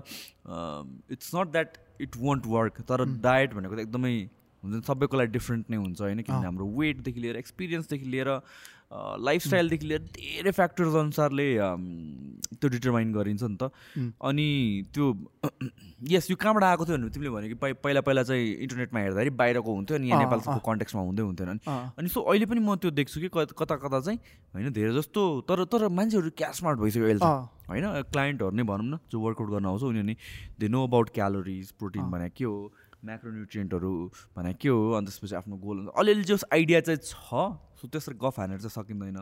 it's 1.17 1.35
not 1.35 1.53
that 1.53 1.76
it 2.07 2.17
won't 2.21 2.47
work 2.47 2.81
तर 2.88 3.05
डायट 3.26 3.55
भनेको 3.55 3.75
त 3.76 3.81
एकदमै 3.87 4.14
हुन्छ 4.62 4.85
सबैको 4.87 5.17
लागि 5.17 5.33
डिफ्रेन्ट 5.33 5.71
नै 5.71 5.76
हुन्छ 5.76 6.00
होइन? 6.00 6.23
किनभने 6.23 6.47
हाम्रो 6.47 6.67
वेटदेखि 6.79 7.21
लिएर 7.21 7.37
एक्सपिरियन्सदेखि 7.37 8.07
लिएर 8.11 8.31
लाइफस्टाइलदेखि 8.95 9.87
लिएर 9.87 10.03
धेरै 10.17 10.51
फ्याक्टर्स 10.51 10.95
अनुसारले 11.03 11.47
त्यो 12.55 12.69
डिटर्माइन 12.71 13.13
गरिन्छ 13.13 13.43
नि 13.43 13.57
त। 13.63 13.71
अनि 14.23 14.47
त्यो 14.95 15.05
यस 16.15 16.31
यो 16.31 16.37
कहाँबाट 16.37 16.65
आएको 16.65 16.85
थियो 16.87 16.97
भने 16.97 17.11
तिमीले 17.11 17.31
भन्यो 17.31 17.49
कि 17.55 17.73
पहिला 17.83 18.01
पहिला 18.07 18.23
चाहिँ 18.23 18.45
इन्टरनेटमा 18.65 19.01
हेर्दाखेरि 19.01 19.31
बाहिरको 19.41 19.75
हुन्थ्यो 19.75 19.97
अनि 19.99 20.09
यहाँ 20.09 20.21
नेपालको 20.23 20.59
कन्टेक्समा 20.71 21.03
हुँदै 21.03 21.23
हुन्थेन 21.23 21.49
अनि। 21.49 22.09
सो 22.09 22.21
अहिले 22.21 22.47
पनि 22.47 22.61
म 22.61 22.77
त्यो 22.77 22.91
देख्छु 22.95 23.21
कि 23.21 23.29
कता 23.35 23.77
कता 23.83 24.01
चाहिँ 24.01 24.19
होइन 24.55 24.73
धेरै 24.73 24.93
जस्तो 24.95 25.21
तर 25.49 25.65
तर 25.75 25.89
मान्छेहरू 25.89 26.31
क्यास 26.39 26.63
स्मार्ट 26.63 26.79
भइसक्यो 26.81 27.05
अहिले 27.05 27.21
त। 27.21 27.51
होइन 27.69 27.85
क्लाइन्टहरू 28.13 28.57
नै 28.57 28.63
भनौँ 28.63 28.87
न 28.87 28.99
जो 29.11 29.21
वर्कआउट 29.21 29.51
गर्न 29.51 29.67
आउँछ 29.67 29.83
उनीहरूले 29.91 30.17
they 30.61 30.69
know 30.69 30.85
about 30.87 31.11
calories 31.17 31.71
protein 31.81 32.11
भने 32.13 32.29
के 32.37 32.45
हो 32.45 32.57
म्याक्रोन्युट्रियन्टहरू 33.05 33.93
भने 34.37 34.53
के 34.61 34.69
हो? 34.69 34.91
अनि 34.93 35.07
त्यसपछि 35.07 35.35
आफ्नो 35.37 35.57
गोल 35.65 35.79
अलिअलि 35.99 36.25
जस 36.25 36.45
आइडिया 36.53 36.81
चाहिँ 36.81 37.01
छ 37.05 37.45
सो 37.81 37.88
त्यसरी 37.88 38.17
गफ 38.21 38.38
हानेर 38.40 38.59
चाहिँ 38.59 38.75
सकिँदैन। 38.75 39.19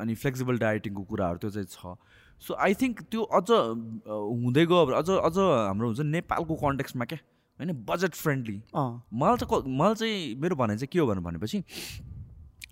अनि 0.00 0.14
फ्लेक्सिबल 0.14 0.58
डायटिङको 0.58 1.02
कुराहरू 1.10 1.38
त्यो 1.38 1.50
चाहिँ 1.50 1.68
छ। 1.68 1.96
सो 2.42 2.54
आई 2.66 2.74
थिङ्क 2.80 3.02
त्यो 3.10 3.22
अझ 3.22 3.48
हुँदै 3.50 4.64
गयो 4.66 4.84
अझ 5.00 5.08
अझ 5.10 5.36
हाम्रो 5.38 5.86
हुन्छ 5.88 6.00
नेपालको 6.00 6.54
कन्टेक्समा 6.62 7.04
क्या 7.04 7.18
होइन? 7.18 7.72
बजेट 7.88 8.14
फ्रेन्डली 8.14 8.58
मलाई 8.74 9.36
चाहिँ 9.44 9.76
मलाई 9.80 9.94
चाहिँ 9.94 10.34
मेरो 10.40 10.56
भनाइ 10.56 10.76
चाहिँ 10.76 10.88
के 10.92 10.98
हो 10.98 11.06
भनेर 11.06 11.24
भनेपछि 11.24 11.62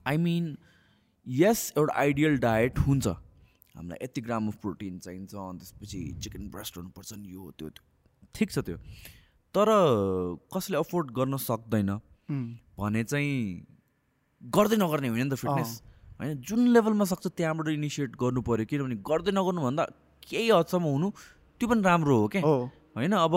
आई 0.06 0.16
मिन 0.26 0.56
यस 1.26 1.72
एउटा 1.76 1.94
आइडियल 2.00 2.38
डायट 2.40 2.78
हुन्छ। 2.78 3.06
हामीलाई 3.08 3.98
यति 4.04 4.20
ग्राम 4.20 4.48
अफ 4.48 4.56
प्रोटिन 4.62 4.98
चाहिन्छ 4.98 5.34
अनि 5.34 5.58
त्यसपछि 5.58 6.00
चिकन 6.22 6.48
ब्रेस्ट 6.50 6.76
हुनुपर्छ 6.76 7.12
नि 7.12 7.34
यो 7.34 7.50
त्यो 7.58 7.68
त्यो। 7.68 7.84
ठिक 8.34 8.50
छ 8.50 8.58
त्यो। 8.66 8.76
तर 9.54 9.68
कसैले 10.54 10.78
अफोर्ड 10.78 11.06
गर्न 11.18 11.36
सक्दैन। 11.40 11.90
भने 12.78 13.02
चाहिँ 13.04 13.34
गर्दै 14.42 14.76
नगर्ने 14.76 15.08
होइन 15.08 15.24
नि 15.24 15.30
त 15.30 15.40
फिटनेस। 15.40 15.70
होइन 16.20 16.40
जुन 16.42 16.60
लेभलमा 16.74 17.04
सक्छ 17.04 17.26
त्यहाँबाट 17.38 17.68
इनिसिएट 17.74 18.16
गर्नु 18.16 18.40
पऱ्यो 18.42 18.66
किनभने 18.70 18.96
गर्दै 19.02 19.32
नगर्नु 19.32 19.60
भन्दा 19.62 19.84
केही 20.22 20.50
हदसम्म 20.50 20.84
हुनु 20.84 21.08
त्यो 21.60 21.66
पनि 21.68 21.82
राम्रो 21.82 22.16
हो 22.18 22.26
क्या। 22.28 22.42
होइन 22.98 23.12
अब 23.14 23.34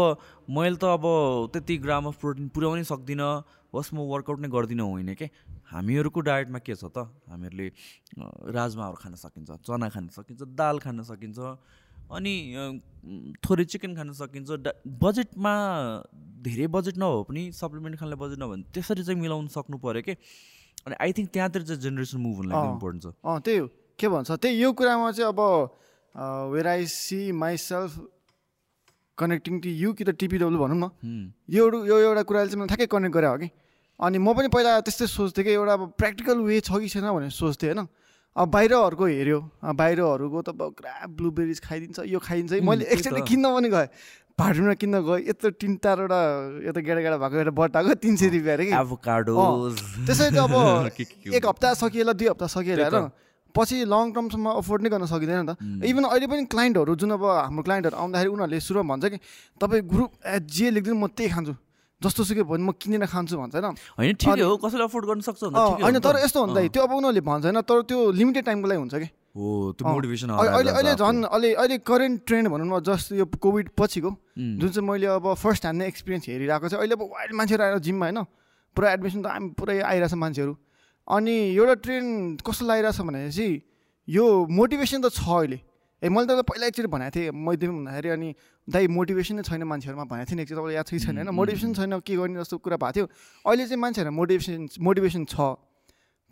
मैले 0.49 0.77
त 0.81 0.83
अब 0.97 1.05
त्यति 1.53 1.77
ग्राम 1.85 2.05
अफ 2.09 2.15
प्रोटिन 2.19 2.47
पुर्याउनै 2.49 2.83
सक्दिनँ 2.83 3.29
होस् 3.73 3.93
म 3.93 3.97
वर्कआउट 4.11 4.39
नै 4.41 4.49
गर्दिनँ 4.49 4.83
होइन 4.83 5.13
क्या। 5.13 5.29
हामीहरूको 5.71 6.19
डायटमा 6.19 6.59
के 6.59 6.75
छ 6.75 6.89
त? 6.89 7.07
हामीहरूले 7.29 7.67
राजमाहरू 8.51 8.97
खान 8.99 9.13
सकिन्छ 9.15 9.49
चना 9.63 9.87
खान 9.89 10.07
सकिन्छ 10.11 10.41
दाल 10.59 10.79
खान 10.83 11.01
सकिन्छ। 11.07 11.39
अनि 12.11 12.33
थोरै 13.43 13.65
चिकन 13.65 13.95
खान 13.95 14.11
सकिन्छ। 14.13 14.49
डा 14.61 14.71
बजेटमा 14.85 15.53
धेरै 16.45 16.67
बजेट 16.67 16.95
नभए 16.97 17.23
पनि 17.27 17.41
सप्लिमेन्ट 17.55 17.95
खानलाई 17.99 18.19
बजेट 18.23 18.39
नभए 18.39 18.51
भने 18.51 18.63
त्यसरी 18.73 19.03
चाहिँ 19.03 19.19
मिलाउनु 19.21 19.49
सक्नु 19.49 19.77
पऱ्यो 19.79 20.01
कि? 20.05 20.13
अनि 20.85 20.95
आई 20.97 21.11
थिङ्क 21.13 21.29
त्यहाँतिर 21.33 21.61
चाहिँ 21.63 21.81
जेनेरेसन 21.81 22.17
मुभ 22.21 22.35
हुनु 22.37 22.49
लागि 22.49 22.67
इम्पोर्टेन्ट 22.75 23.03
छ। 23.03 23.07
अँ 23.25 23.39
त्यही 23.41 23.57
हो। 23.57 23.67
के 23.99 24.07
भन्छ 24.09 24.29
त्यही 24.31 24.53
यो 24.61 24.69
कुरामा 24.73 25.11
चाहिँ 25.11 25.29
अब 25.29 25.39
where 26.51 26.67
I 26.67 26.85
see 26.85 27.31
myself 27.31 27.91
connecting 29.17 29.59
to 29.61 29.69
you 29.69 29.93
कि 29.93 30.03
त 30.03 30.09
टिपिडब्लु 30.17 30.57
भनौँ 30.57 30.77
न। 30.77 31.33
यो 31.49 31.63
यो 31.85 31.95
एउटा 32.09 32.23
कुराले 32.25 32.47
चाहिँ 32.49 32.59
मलाई 32.59 32.69
ठ्याक्कै 32.73 32.87
कनेक्ट 32.89 33.13
गरे 33.13 33.27
हो 33.27 33.37
कि। 33.37 33.49
अनि 34.01 34.17
म 34.17 34.33
पनि 34.33 34.49
पहिला 34.49 34.81
त्यस्तै 34.81 35.05
सोच्थेँ 35.05 35.45
कि 35.45 35.51
एउटा 35.53 35.73
अब 35.73 35.81
प्र्याक्टिकल 35.93 36.37
वे 36.41 36.59
छ 36.65 36.81
कि 36.81 36.89
छैन 36.89 37.05
भनेर 37.05 37.29
सोच्थेँ 37.29 37.69
होइन। 37.69 37.85
अब 38.31 38.47
बाहिरहरूको 38.47 39.05
हेऱ्यो। 39.05 39.39
बाहिरहरूको 39.75 40.39
त 40.41 40.49
ग्रा 40.55 40.93
ब्लुबेरिज 41.19 41.59
खाइदिन्छ 41.67 41.99
यो 42.07 42.19
खाइदिन्छ। 42.19 42.63
मैले 42.63 42.85
एकचोटि 42.95 43.21
किन्न 43.27 43.45
पनि 43.51 43.69
गएँ। 43.69 43.87
भाडुमा 44.39 44.73
किन्न 44.79 44.95
गयो 45.03 45.17
यत्रो 45.27 45.49
तिन 45.59 45.75
चारवटा 45.83 46.19
यता 46.63 46.79
गेडा 46.79 47.01
गेडा 47.03 47.17
भएको 47.19 47.35
एउटा 47.43 47.53
बट्टाको 47.59 47.93
तिन 47.99 48.15
सय 48.15 48.29
रुपियाँ 48.31 48.55
अरे 48.55 48.65
कि? 48.65 48.73
त्यसै 50.07 50.27
त 50.31 50.37
अब 50.47 50.55
एक 51.35 51.43
हप्ता 51.45 51.73
सकिएला 51.75 52.13
दुई 52.15 52.27
हप्ता 52.31 52.47
सकिएला 52.55 52.87
होइन 52.87 53.11
पछि 53.51 53.75
लङ 53.83 54.15
टर्मसम्म 54.15 54.47
अफोर्ड 54.63 54.81
नै 54.81 54.89
गर्न 54.89 55.05
सकिँदैन 55.11 55.43
नि 55.43 55.51
त। 55.51 55.59
इभन 55.91 56.03
अहिले 56.07 56.27
पनि 56.31 56.43
क्लाइन्टहरू 56.47 56.95
जुन 56.95 57.11
अब 57.19 57.23
हाम्रो 57.51 57.63
क्लाइन्टहरू 57.67 57.95
आउँदाखेरि 57.99 58.29
उनीहरूले 58.31 58.59
सुरुमा 58.63 58.87
भन्छ 58.95 59.05
कि 59.11 59.17
तपाईँ 59.59 59.83
ग्रुप 59.91 60.11
जे 60.47 60.71
लेखिदिनु 60.71 60.95
म 60.95 61.11
त्यही 61.11 61.29
खान्छु। 61.35 61.53
जस्तो 62.01 62.23
सुकै 62.23 62.43
भयो 62.49 62.57
म 62.57 62.71
किनेर 62.81 63.05
खान्छु 63.05 63.37
भन्छ 63.37 63.55
होइन 63.55 64.15
होइन 64.25 64.41
हो 64.41 64.57
कसैले 64.57 64.83
अफोर्ड 64.83 65.05
गर्न 65.05 65.21
सक्छ 65.21 65.41
होइन 65.85 65.99
तर 66.01 66.15
यस्तो 66.25 66.39
हुँदा 66.41 66.67
त्यो 66.73 66.81
अब 66.83 66.91
उनीहरूले 66.97 67.21
भन्छ 67.21 67.43
होइन 67.45 67.61
तर 67.61 67.81
त्यो 67.89 67.99
लिमिटेड 68.19 68.45
टाइमको 68.45 68.67
लागि 68.67 68.79
हुन्छ 68.81 68.95
कि? 68.95 69.09
हो 69.37 69.47
त्यो 69.77 69.87
मोटिभेसन 69.87 70.29
अहिले 70.35 70.71
अहिले 70.71 70.93
झन् 70.97 71.23
अहिले 71.23 71.53
अहिले 71.53 71.77
करेन्ट 71.87 72.25
ट्रेन्ड 72.27 72.47
भनौँ 72.51 72.67
न 72.67 72.79
जस्तो 72.83 73.15
यो 73.15 73.25
कोभिड 73.37 73.69
पछिको 73.79 74.11
जुन 74.59 74.69
चाहिँ 74.69 74.87
मैले 74.87 75.07
अब 75.15 75.33
फर्स्ट 75.39 75.63
ह्यान्ड 75.65 75.81
नै 75.81 75.87
एक्सपिरियन्स 75.87 76.27
हेरिरहेको 76.27 76.67
छ 76.67 76.73
अहिले 76.81 76.95
अब 76.99 77.03
वाइल्ड 77.15 77.33
मान्छेहरू 77.39 77.63
आएर 77.63 77.79
जिममा 77.87 78.05
होइन 78.05 78.19
पुरा 78.75 78.91
एडमिसन 78.91 79.21
त 79.21 79.27
हामी 79.27 79.49
पुरै 79.59 79.79
आइरहेछ 79.79 80.13
मान्छेहरू। 80.23 80.53
अनि 81.07 81.35
एउटा 81.55 81.73
ट्रेन्ड 81.85 82.41
कस्तो 82.47 82.65
लागिरहेछ 82.65 83.01
भनेपछि 83.07 83.47
यो 84.07 84.25
मोटिभेसन 84.59 85.01
त 85.01 85.11
छ 85.11 85.27
अहिले। 85.27 85.57
ए 86.01 86.09
मैले 86.09 86.25
तपाईँलाई 86.25 86.43
पहिला 86.49 86.65
एकचोटि 86.67 86.89
भनेको 86.89 87.13
थिएँ 87.13 87.31
मैले 87.31 87.67
भन्दाखेरि 87.69 88.09
अनि 88.09 88.29
दाइ 88.67 88.87
मोटिभेसन 88.89 89.35
नै 89.37 89.43
छैन 89.45 89.63
मान्छेहरूमा 89.69 90.05
भनेको 90.09 90.29
थिएँ 90.29 90.37
नि 90.37 90.41
एकचोटि 90.41 90.57
तपाईँलाई 90.57 90.75
याद 90.75 90.85
छ 90.89 90.97
छैन 90.97 91.17
होइन? 91.21 91.29
मोटिभेसन 91.29 91.73
छैन 91.77 91.93
के 92.01 92.15
गर्ने 92.17 92.39
जस्तो 92.41 92.57
कुरा 92.57 92.77
भएको 92.81 92.93
थियो। 92.97 93.05
अहिले 93.45 93.63
चाहिँ 93.69 93.81
मान्छेहरू 93.81 94.11
मोटिभेसन 94.11 94.81
मोटिभेसन 94.81 95.23
छ। 95.29 95.37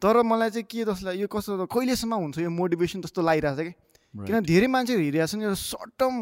तर 0.02 0.16
मलाई 0.26 0.50
चाहिँ 0.50 0.66
के 0.66 0.86
जस्तो 0.90 1.12
यो 1.22 1.28
कस्तो 1.30 1.70
कहिलेसम्म 1.70 2.14
हुन्छ 2.18 2.38
यो 2.40 2.50
मोटिभेसन 2.50 3.02
जस्तो 3.06 3.22
लागिरहेको 3.22 3.62
छ 3.62 3.66
कि? 3.70 3.74
किन 4.26 4.42
धेरै 4.42 4.68
मान्छेहरू 4.74 5.02
हिँडिरहेको 5.06 5.30
छ 5.30 5.36
नि 5.38 5.46
सर्ट 5.54 5.92
टर्म 6.02 6.16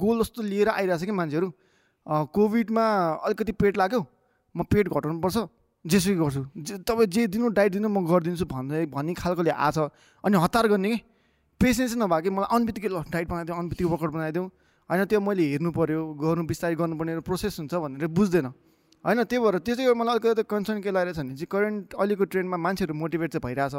गोल 0.00 0.16
जस्तो 0.24 0.40
लिएर 0.42 0.68
आइरहेको 0.72 1.02
छ 1.02 1.04
कि 1.04 1.12
मान्छेहरू। 1.12 1.48
कोभिडमा 2.32 2.84
अलिकति 3.20 3.52
पेट 3.52 3.76
लाग्यो 3.76 4.00
म 4.56 4.64
पेट 4.64 4.88
घटाउनुपर्छ 4.88 5.36
जेसुकै 5.84 6.16
गर्छु। 6.16 6.42
जे 6.56 6.74
तपाईँ 6.88 7.10
जे 7.10 7.26
दिनु 7.26 7.52
डाइट 7.52 7.72
दिनु 7.76 7.88
म 7.92 8.06
गरिदिन्छु 8.06 8.46
भन्ने 8.48 8.86
भन्ने 8.88 9.12
खालकोले 9.12 9.50
आएको 9.50 9.88
छ। 9.88 9.92
अनि 10.24 10.36
हतार 10.40 10.66
गर्ने 10.72 10.88
कि? 10.88 10.98
पेसेन्स 11.62 11.94
नभए 11.96 12.20
कि 12.22 12.30
मलाई 12.34 12.48
अनबित्तिकै 12.56 12.90
ल 12.90 13.06
डाइट 13.14 13.28
बनाइदिउँ 13.30 13.58
अनबित्तिकै 13.58 13.90
वर्कआउट 13.92 14.12
बनाइदिउँ 14.12 14.46
होइन 14.90 15.04
त्यो 15.06 15.20
मैले 15.22 15.44
हेर्नु 15.52 15.70
पऱ्यो 15.72 16.00
गर्नु 16.18 16.42
बिस्तारै 16.50 16.74
गर्नुपर्ने 16.74 17.20
प्रोसेस 17.22 17.58
हुन्छ 17.58 17.74
भनेर 17.74 18.06
बुझ्दैन। 18.10 18.46
होइन 19.04 19.22
त्यही 19.24 19.42
भएर 19.42 19.58
त्यो 19.62 19.74
चाहिँ 19.78 19.94
मलाई 19.94 20.18
अलिकति 20.18 20.42
कन्सर्न 20.50 20.78
के 20.82 20.90
लागेको 20.90 21.14
छ 21.14 21.22
भने 21.22 21.34
चाहिँ 21.38 21.50
करेन्ट 21.54 21.94
अहिलेको 21.94 22.24
ट्रेन्डमा 22.34 22.56
मान्छेहरू 22.66 22.94
मोटिभेट 22.94 23.30
चाहिँ 23.32 23.44
भइरहेछ। 23.46 23.74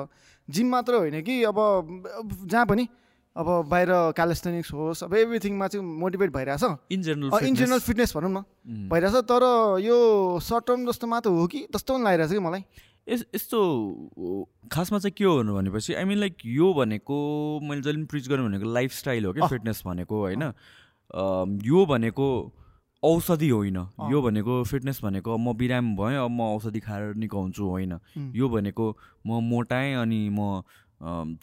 जिम 0.50 0.68
मात्र 0.72 0.94
होइन 0.96 1.22
कि 1.22 1.44
अब 1.44 1.58
जहाँ 2.48 2.66
पनि 2.66 2.88
अब 3.36 3.48
बाहिर 3.66 3.90
क्यालेस्थेनिक्स 4.16 4.72
होस् 4.74 5.04
अब 5.04 5.14
एभ्रिथिङमा 5.16 5.68
चाहिँ 5.68 5.86
मोटिभेट 5.86 6.30
भइरहेछ। 6.32 6.64
In 6.92 7.02
general 7.02 7.46
in 7.48 7.56
general 7.56 7.80
fitness 7.80 8.16
भनौँ 8.16 8.32
न। 8.32 8.44
भइरहेछ 8.92 9.16
तर 9.26 9.44
यो 9.82 9.98
सर्ट 10.40 10.64
टर्म 10.68 10.86
जस्तो 10.88 11.08
मात्र 11.08 11.30
हो 11.30 11.48
कि 11.48 11.68
जस्तो 11.74 11.94
पनि 11.94 12.04
लागिरहेछ 12.04 12.32
कि 12.32 12.40
मलाई। 12.40 12.64
यस 13.10 13.26
यस्तो 13.36 13.60
खासमा 14.72 15.00
चाहिँ 15.00 15.14
के 15.18 15.24
हो 15.24 15.44
भनेपछि 15.44 15.94
आई 15.94 16.04
मिन 16.04 16.18
लाइक 16.18 16.38
यो 16.46 16.74
भनेको 16.74 17.16
मैले 17.64 17.82
जहिले 17.82 17.98
पनि 17.98 18.06
प्रिच 18.06 18.28
गर्नु 18.30 18.48
भनेको 18.48 18.74
लाइफस्टाइल 18.74 19.26
हो 19.26 19.34
कि 19.34 19.48
फिटनेस 19.48 19.84
भनेको 19.86 20.20
होइन। 20.20 20.44
यो 21.66 21.86
भनेको 21.86 22.28
औषधि 23.04 23.50
होइन। 23.50 23.78
यो 24.12 24.22
भनेको 24.22 24.64
फिटनेस 24.64 25.00
भनेको 25.04 25.38
म 25.38 25.54
बिराम 25.58 25.96
भएँ 25.96 26.16
अब 26.16 26.32
म 26.32 26.42
औषधि 26.56 26.80
खाएर 26.80 27.14
निकाउँछु 27.16 27.64
होइन। 27.64 28.00
यो 28.36 28.50
भनेको 28.50 28.86
म 29.28 29.44
मोटाएँ 29.44 29.94
अनि 29.96 30.30
म 30.32 30.64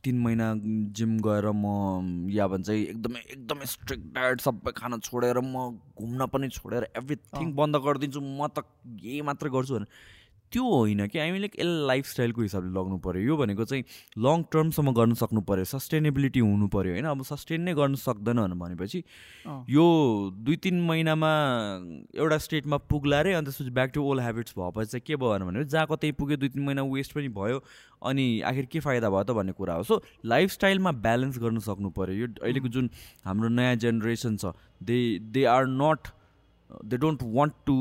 तिन 0.01 0.19
महिना 0.19 0.55
जिम 0.97 1.19
गएर 1.21 1.51
म 1.53 2.29
या 2.33 2.47
भन्छ 2.49 2.69
एकदमै 2.71 3.21
एकदमै 3.21 3.67
स्ट्रिक्ट 3.67 4.05
डायट 4.15 4.41
सबै 4.41 4.73
खाना 4.73 4.99
छोडेर 5.05 5.41
म 5.45 5.77
घुम्न 6.01 6.27
पनि 6.27 6.49
छोडेर 6.49 6.89
एभ्रिथिङ 6.97 7.53
बन्द 7.53 7.77
गरिदिन्छु 7.77 8.21
म 8.21 8.49
त 8.49 8.65
यही 9.05 9.21
मात्र 9.21 9.49
गर्छु 9.49 9.75
भने 9.75 9.87
त्यो 10.53 10.63
होइन 10.65 11.07
कि 11.07 11.19
हामीले 11.19 11.47
यसलाई 11.47 11.87
लाइफस्टाइलको 11.87 12.43
हिसाबले 12.43 12.71
लग्नु 12.79 12.97
पऱ्यो 13.07 13.23
यो 13.23 13.37
भनेको 13.37 13.65
चाहिँ 13.65 13.85
लङ 14.19 14.43
टर्मसम्म 14.53 14.93
गर्नु 14.95 15.15
सक्नु 15.15 15.41
पऱ्यो 15.51 15.65
सस्टेनेबिलिटी 15.73 16.41
हुनु 16.41 16.69
पऱ्यो 16.75 16.93
होइन। 16.93 17.07
अब 17.07 17.23
सस्टेन 17.25 17.61
नै 17.63 17.75
गर्नु 17.75 17.97
सक्दैन 17.97 18.41
भनेपछि 18.63 19.03
यो 19.71 19.85
दुई 20.41 20.57
तिन 20.65 20.81
महिनामा 20.89 21.31
एउटा 22.17 22.39
स्टेटमा 22.47 22.77
पुग्ला 22.91 23.21
रे 23.23 23.35
अनि 23.35 23.47
त्यसपछि 23.47 23.71
ब्याक 23.71 23.91
टु 23.95 24.03
ओल्ड 24.03 24.23
हेबिट्स 24.23 24.55
भएपछि 24.59 24.91
चाहिँ 24.91 25.05
के 25.07 25.17
भयो 25.17 25.39
भने 25.47 25.65
जहाँ 25.67 25.87
कतै 25.93 26.13
पुग्यो 26.19 26.37
दुई 26.37 26.49
तिन 26.49 26.63
महिना 26.67 26.83
वेस्ट 26.91 27.15
पनि 27.15 27.29
भयो 27.39 27.63
अनि 28.11 28.27
आखिर 28.51 28.67
के 28.73 28.81
फाइदा 28.81 29.11
भयो 29.11 29.25
त 29.25 29.39
भन्ने 29.39 29.53
कुरा 29.53 29.75
हो। 29.75 29.83
सो 29.83 30.03
लाइफस्टाइलमा 30.27 30.93
ब्यालेन्स 31.07 31.39
गर्नु 31.39 31.61
सक्नु 31.63 31.91
पऱ्यो 31.97 32.15
यो 32.17 32.29
अहिलेको 32.43 32.69
जुन 32.69 32.91
हाम्रो 33.25 33.49
नयाँ 33.49 33.77
जेनेरेसन 33.87 34.37
छ 34.37 34.55
they 34.83 34.99
they 35.31 35.45
are 35.55 35.67
not 35.67 36.09
they 36.85 36.97
don't 36.97 37.23
want 37.23 37.55
to 37.67 37.77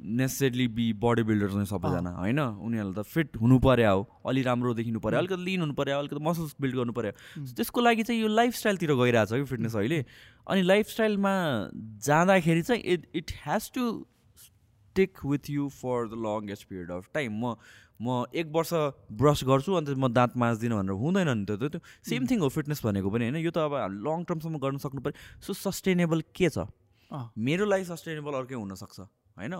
necessarily 0.00 0.66
be 0.68 0.86
body 0.96 1.22
builder 1.28 1.50
नै 1.56 1.64
सबैजना 1.68 2.10
होइन? 2.16 2.40
उनीहरूलाई 2.40 2.94
त 2.96 3.06
फिट 3.06 3.36
हुनु 3.36 3.58
पऱ्यो 3.60 3.92
हो 3.92 4.02
अलि 4.26 4.42
राम्रो 4.42 4.74
देखिनु 4.74 5.00
पऱ्यो 5.00 5.18
अलिकति 5.18 5.44
लिन 5.44 5.60
हुनु 5.60 5.74
पऱ्यो 5.76 5.98
अलिकति 5.98 6.24
मसल्स 6.24 6.54
बिल्ड 6.60 6.76
गर्नु 6.76 6.92
पऱ्यो 6.92 7.12
त्यसको 7.52 7.80
लागि 7.80 8.02
चाहिँ 8.02 8.20
यो 8.22 8.28
लाइफस्टाइलतिर 8.28 8.94
गइरहेछ 8.96 9.32
कि 9.32 9.44
फिटनेस 9.44 9.76
अहिले। 9.76 10.04
अनि 10.46 10.62
लाइफस्टाइलमा 10.62 11.34
जाँदाखेरि 12.06 12.62
चाहिँ 12.62 12.82
it 12.82 13.06
it 13.14 13.30
has 13.44 13.70
to 13.74 13.84
take 14.96 15.24
with 15.26 15.50
you 15.50 15.68
for 15.68 16.08
the 16.08 16.20
longest 16.26 16.68
period 16.68 16.90
of 16.90 17.08
time 17.14 17.32
म 17.44 17.54
म 18.00 18.24
एक 18.32 18.46
वर्ष 18.52 18.72
ब्रस 19.12 19.44
गर्छु 19.44 19.72
अन्त 19.76 19.88
म 19.92 20.08
दाँत 20.08 20.36
माझ्दिनँ 20.40 20.76
भनेर 20.76 20.96
हुँदैन 20.96 21.28
नि 21.28 21.44
त 21.44 21.60
त्यो 21.60 21.80
सेम 22.08 22.26
थिङ 22.26 22.40
हो 22.40 22.48
फिटनेस 22.48 22.80
भनेको 22.84 23.10
पनि 23.12 23.28
होइन? 23.28 23.36
यो 23.44 23.50
त 23.52 23.58
अब 23.68 23.76
लङ 24.00 24.24
टर्मसम्म 24.24 24.56
गर्नु 24.56 24.80
सक्नु 24.80 25.00
पऱ्यो। 25.04 25.44
सो 25.44 25.52
सस्टेनेबल 25.52 26.24
के 26.32 26.48
छ? 26.48 26.64
मेरो 27.36 27.64
लागि 27.68 27.84
सस्टेनेबल 27.84 28.32
अर्कै 28.40 28.56
हुनसक्छ 28.56 29.00
होइन? 29.36 29.54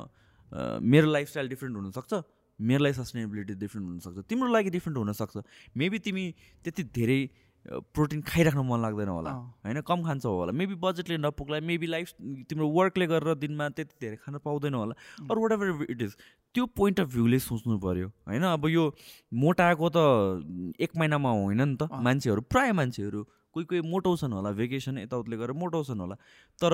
मेरो 0.53 1.11
लाइफस्टाइल 1.11 1.49
डिफ्रेन्ट 1.49 1.77
हुनसक्छ 1.77 2.23
मेरो 2.59 2.83
लागि 2.85 2.95
सस्टेनेबिलिटी 2.95 3.55
डिफ्रेन्ट 3.61 3.87
हुनसक्छ 3.89 4.27
तिम्रो 4.29 4.49
लागि 4.53 4.71
डिफ्रेन्ट 4.71 4.99
हुनसक्छ। 4.99 5.37
मेबी 5.77 5.99
तिमी 5.99 6.25
त्यति 6.65 6.83
धेरै 6.97 7.21
प्रोटिन 7.95 8.21
खाइराख्नु 8.25 8.63
मन 8.65 8.81
लाग्दैन 8.81 9.09
होला 9.09 9.31
होइन? 9.31 9.81
कम 9.85 10.03
खान्छौ 10.05 10.31
होला। 10.33 10.53
मेबी 10.53 10.75
बजेटले 10.81 11.17
नपुग्ला 11.21 11.61
मेबी 11.61 11.87
लाइफ 11.87 12.13
तिम्रो 12.49 12.69
वर्कले 12.69 13.07
गरेर 13.07 13.35
दिनमा 13.37 13.69
त्यति 13.77 13.95
धेरै 14.01 14.17
खान 14.17 14.39
पाउँदैन 14.45 14.75
होला। 14.75 14.95
अरू 15.29 15.41
वाट 15.41 15.53
एभर 15.53 15.87
इट 15.89 16.03
इज 16.03 16.17
त्यो 16.55 16.67
पोइन्ट 16.77 17.01
अफ 17.01 17.09
भ्यूले 17.13 17.39
सोच्नु 17.39 17.79
पऱ्यो 17.79 18.09
होइन? 18.29 18.45
अब 18.45 18.67
यो 18.69 18.85
मोटाएको 19.33 19.89
त 19.93 19.99
एक 20.81 20.97
महिनामा 20.97 21.31
होइन 21.31 21.63
नि 21.63 21.77
त। 21.77 21.89
मान्छेहरू 21.93 22.41
प्रायः 22.49 22.73
मान्छेहरू 22.73 23.21
कोही 23.53 23.65
कोही 23.67 23.81
मोटाउँछन् 23.93 24.33
होला 24.33 24.51
भेकेसन 24.57 24.99
यताउतिले 24.99 25.37
गरेर 25.37 25.53
मोटाउँछन् 25.57 26.01
होला। 26.01 26.17
तर 26.61 26.73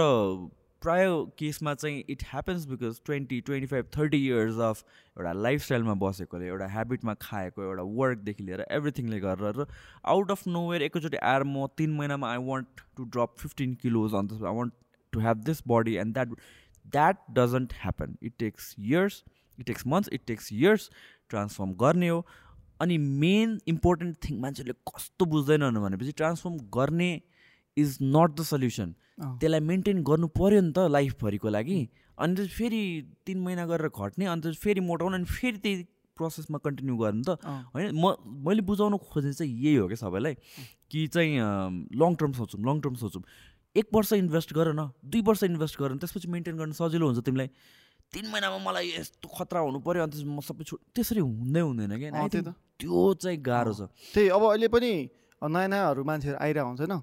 प्राय 0.82 1.06
केसमा 1.38 1.74
चाहिँ 1.74 2.02
it 2.10 2.22
happens 2.30 2.64
because 2.66 3.00
twenty 3.06 3.40
twenty 3.40 3.66
five 3.66 3.86
thirty 3.96 4.18
years 4.26 4.58
of 4.68 4.82
एउटा 5.18 5.32
लाइफस्टाइलमा 5.32 5.94
बसेकोले 6.02 6.46
एउटा 6.46 6.66
हेबिटमा 6.72 7.14
खाएको 7.22 7.62
एउटा 7.62 7.82
वर्कदेखि 8.00 8.44
लिएर 8.44 8.64
एभ्रिथिङले 8.70 9.20
गरेर 9.20 9.66
आउट 10.14 10.30
अफ 10.30 10.46
नो 10.48 10.68
वेयर 10.70 10.82
एकैचोटि 10.82 11.16
आएर 11.16 11.44
म 11.44 11.66
तिन 11.78 11.94
महिनामा 11.96 12.30
I 12.32 12.44
want 12.48 12.80
to 12.96 13.04
drop 13.16 13.34
fifteen 13.38 13.74
kilos 13.82 14.14
अन्त 14.14 14.32
I 14.32 14.56
want 14.56 14.72
to 15.12 15.20
have 15.20 15.44
this 15.44 15.62
body 15.68 15.94
and 16.04 16.14
that 16.14 16.34
that 16.96 17.24
doesn't 17.38 17.72
happen 17.82 18.16
it 18.22 18.34
takes 18.38 18.74
years 18.78 19.22
it 19.58 19.66
takes 19.66 19.86
months 19.86 20.08
it 20.12 20.26
takes 20.26 20.52
years 20.52 20.90
transform 21.30 21.72
गर्ने 21.84 22.08
हो। 22.08 22.26
अनि 22.80 22.98
main 22.98 23.58
important 23.68 24.16
thing 24.24 24.40
मान्छेहरूले 24.40 24.74
कस्तो 24.92 25.24
बुझ्दैनन् 25.26 25.76
भनेपछि 25.84 26.12
ट्रान्सफर्म 26.16 26.56
गर्ने 26.74 27.10
is 27.76 27.98
not 28.02 28.30
the 28.36 28.42
solution 28.44 28.94
त्यसलाई 29.40 29.60
मेन्टेन 29.60 30.02
गर्नु 30.02 30.28
पऱ्यो 30.38 30.60
नि 30.60 30.72
त 30.72 30.86
लाइफभरिको 30.90 31.48
लागि। 31.48 31.80
अनि 32.18 32.34
चाहिँ 32.36 32.50
फेरि 32.50 32.82
तिन 33.26 33.38
महिना 33.40 33.66
गरेर 33.66 33.88
घट्ने 33.88 34.24
अन्त 34.32 34.46
फेरि 34.56 34.80
मोटाउनु 34.80 35.16
अनि 35.16 35.28
फेरि 35.28 35.58
त्यही 35.58 35.84
प्रोसेसमा 36.16 36.58
कन्टिन्यू 36.64 36.96
गर्नु 36.96 37.22
त। 37.28 37.36
होइन 37.76 37.92
म 37.92 38.16
मैले 38.24 38.62
बुझाउनु 38.64 38.96
खोजेँ 38.96 39.32
चाहिँ 39.32 39.52
यही 39.52 39.76
हो 39.76 39.86
क्या 39.88 40.00
सबैलाई 40.00 40.34
कि 40.88 41.06
चाहिँ 41.12 41.36
लङ 41.92 42.14
टर्म 42.16 42.32
सोचौँ 42.40 42.60
लङ 42.64 42.80
टर्म 42.80 42.94
सोचौँ। 42.96 43.22
एक 43.76 43.86
वर्ष 43.92 44.12
इन्भेस्ट 44.16 44.52
गर 44.56 44.72
न 44.72 44.88
दुई 45.04 45.20
वर्ष 45.20 45.42
इन्भेस्ट 45.44 45.76
गर 45.76 45.96
त्यसपछि 46.00 46.28
मेन्टेन 46.32 46.56
गर्न 46.56 46.72
सजिलो 46.72 47.04
हुन्छ 47.06 47.20
तिमीलाई। 47.20 47.48
तिन 48.12 48.24
महिनामा 48.32 48.58
मलाई 48.64 48.88
यस्तो 48.96 49.28
खतरा 49.28 49.60
हुनु 49.60 49.78
पऱ्यो 49.84 50.02
अन्त 50.08 50.24
म 50.24 50.40
सबै 50.40 50.64
छु 50.64 50.80
त्यसरी 50.96 51.20
हुँदै 51.20 51.60
हुँदैन 51.60 51.92
क्या। 52.00 52.40
त्यो 52.80 52.96
चाहिँ 53.20 53.38
गाह्रो 53.44 53.72
छ। 53.76 53.92
त्यही 54.16 54.28
अब 54.32 54.42
अहिले 54.56 54.68
पनि 54.72 54.92
नयाँ 55.42 55.68
नयाँहरू 55.68 56.00
मान्छेहरू 56.00 56.38
आइरहेको 56.40 56.68
हुन्छ 56.72 56.80
होइन। 56.80 56.96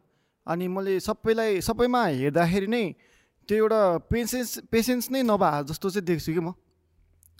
अनि 0.47 0.67
मैले 0.67 0.99
सबैलाई 0.99 1.62
सबैमा 1.62 2.01
हेर्दाखेरि 2.06 2.67
नै 2.67 2.84
त्यो 3.49 3.58
एउटा 3.58 3.82
पेसेन्स 4.12 4.49
पेसेन्स 4.71 5.12
नै 5.12 5.21
नभए 5.23 5.63
जस्तो 5.69 5.89
चाहिँ 5.89 6.06
देख्छु 6.06 6.34
कि 6.34 6.39
म। 6.39 6.53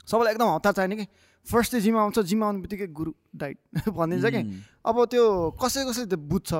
सबैलाई 0.08 0.32
एकदम 0.34 0.48
हतार 0.54 0.72
चाहिने 0.72 0.96
कि। 0.96 1.06
फर्स्ट 1.46 1.70
चाहिँ 1.72 1.82
जिम 1.84 1.96
आउँछ 1.98 2.18
जिम 2.28 2.44
आउने 2.44 2.60
बित्तिकै 2.60 2.86
गुरु 2.92 3.12
डाइट 3.36 3.58
भनिदिन्छ 3.88 4.26
कि। 4.32 4.42
अब 4.84 4.96
त्यो 5.12 5.24
कसै 5.60 5.84
कसै 5.84 6.04
त्यो 6.08 6.18
बुझ्छ 6.18 6.52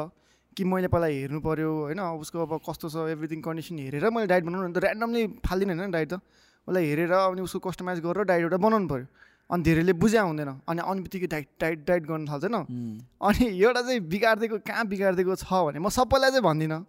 कि 0.57 0.65
मैले 0.65 0.89
पहिला 0.89 1.07
हेर्नु 1.07 1.41
पऱ्यो 1.41 1.71
होइन? 1.89 2.01
उसको 2.21 2.39
अब 2.45 2.61
कस्तो 2.69 2.89
छ 2.89 2.97
एभ्रिथिङ 3.17 3.41
कन्डिसन 3.41 3.79
हेरेर 3.79 4.11
मैले 4.13 4.27
डाइट 4.29 4.45
बनाउनु 4.45 4.69
भने 4.69 4.81
त 4.81 4.85
ऱ्यान्डमली 4.85 5.23
फालिदिनु 5.45 5.81
होइन 5.81 5.91
डाइट 5.91 6.09
त। 6.13 6.21
उसलाई 6.69 6.85
हेरेर 6.85 7.13
अनि 7.13 7.41
उसको 7.41 7.59
कस्टमाइज 7.69 8.01
गरेर 8.01 8.25
डाइट 8.25 8.43
एउटा 8.43 8.57
बनाउनु 8.57 8.89
पऱ्यो 8.89 9.07
अनि 9.51 9.63
धेरैले 9.63 9.93
बुझ्या 9.93 10.23
हुँदैन। 10.23 10.51
अनि 10.69 10.81
आउने 10.81 11.01
बित्तिकै 11.03 11.27
डाइट 11.27 11.49
डाइट 11.61 11.79
डाइट 11.87 12.03
गर्न 12.07 12.25
थाल्छन् 12.29 12.55
अनि 12.55 13.45
एउटा 13.61 13.81
चाहिँ 13.83 14.01
बिगारिदिएको 14.01 14.59
कहाँ 14.65 14.85
बिगारिदिएको 14.89 15.35
छ 15.37 15.53
भने 15.69 15.79
म 15.79 15.89
सबैलाई 15.89 16.31
चाहिँ 16.31 16.45
भन्दिनँ। 16.45 16.81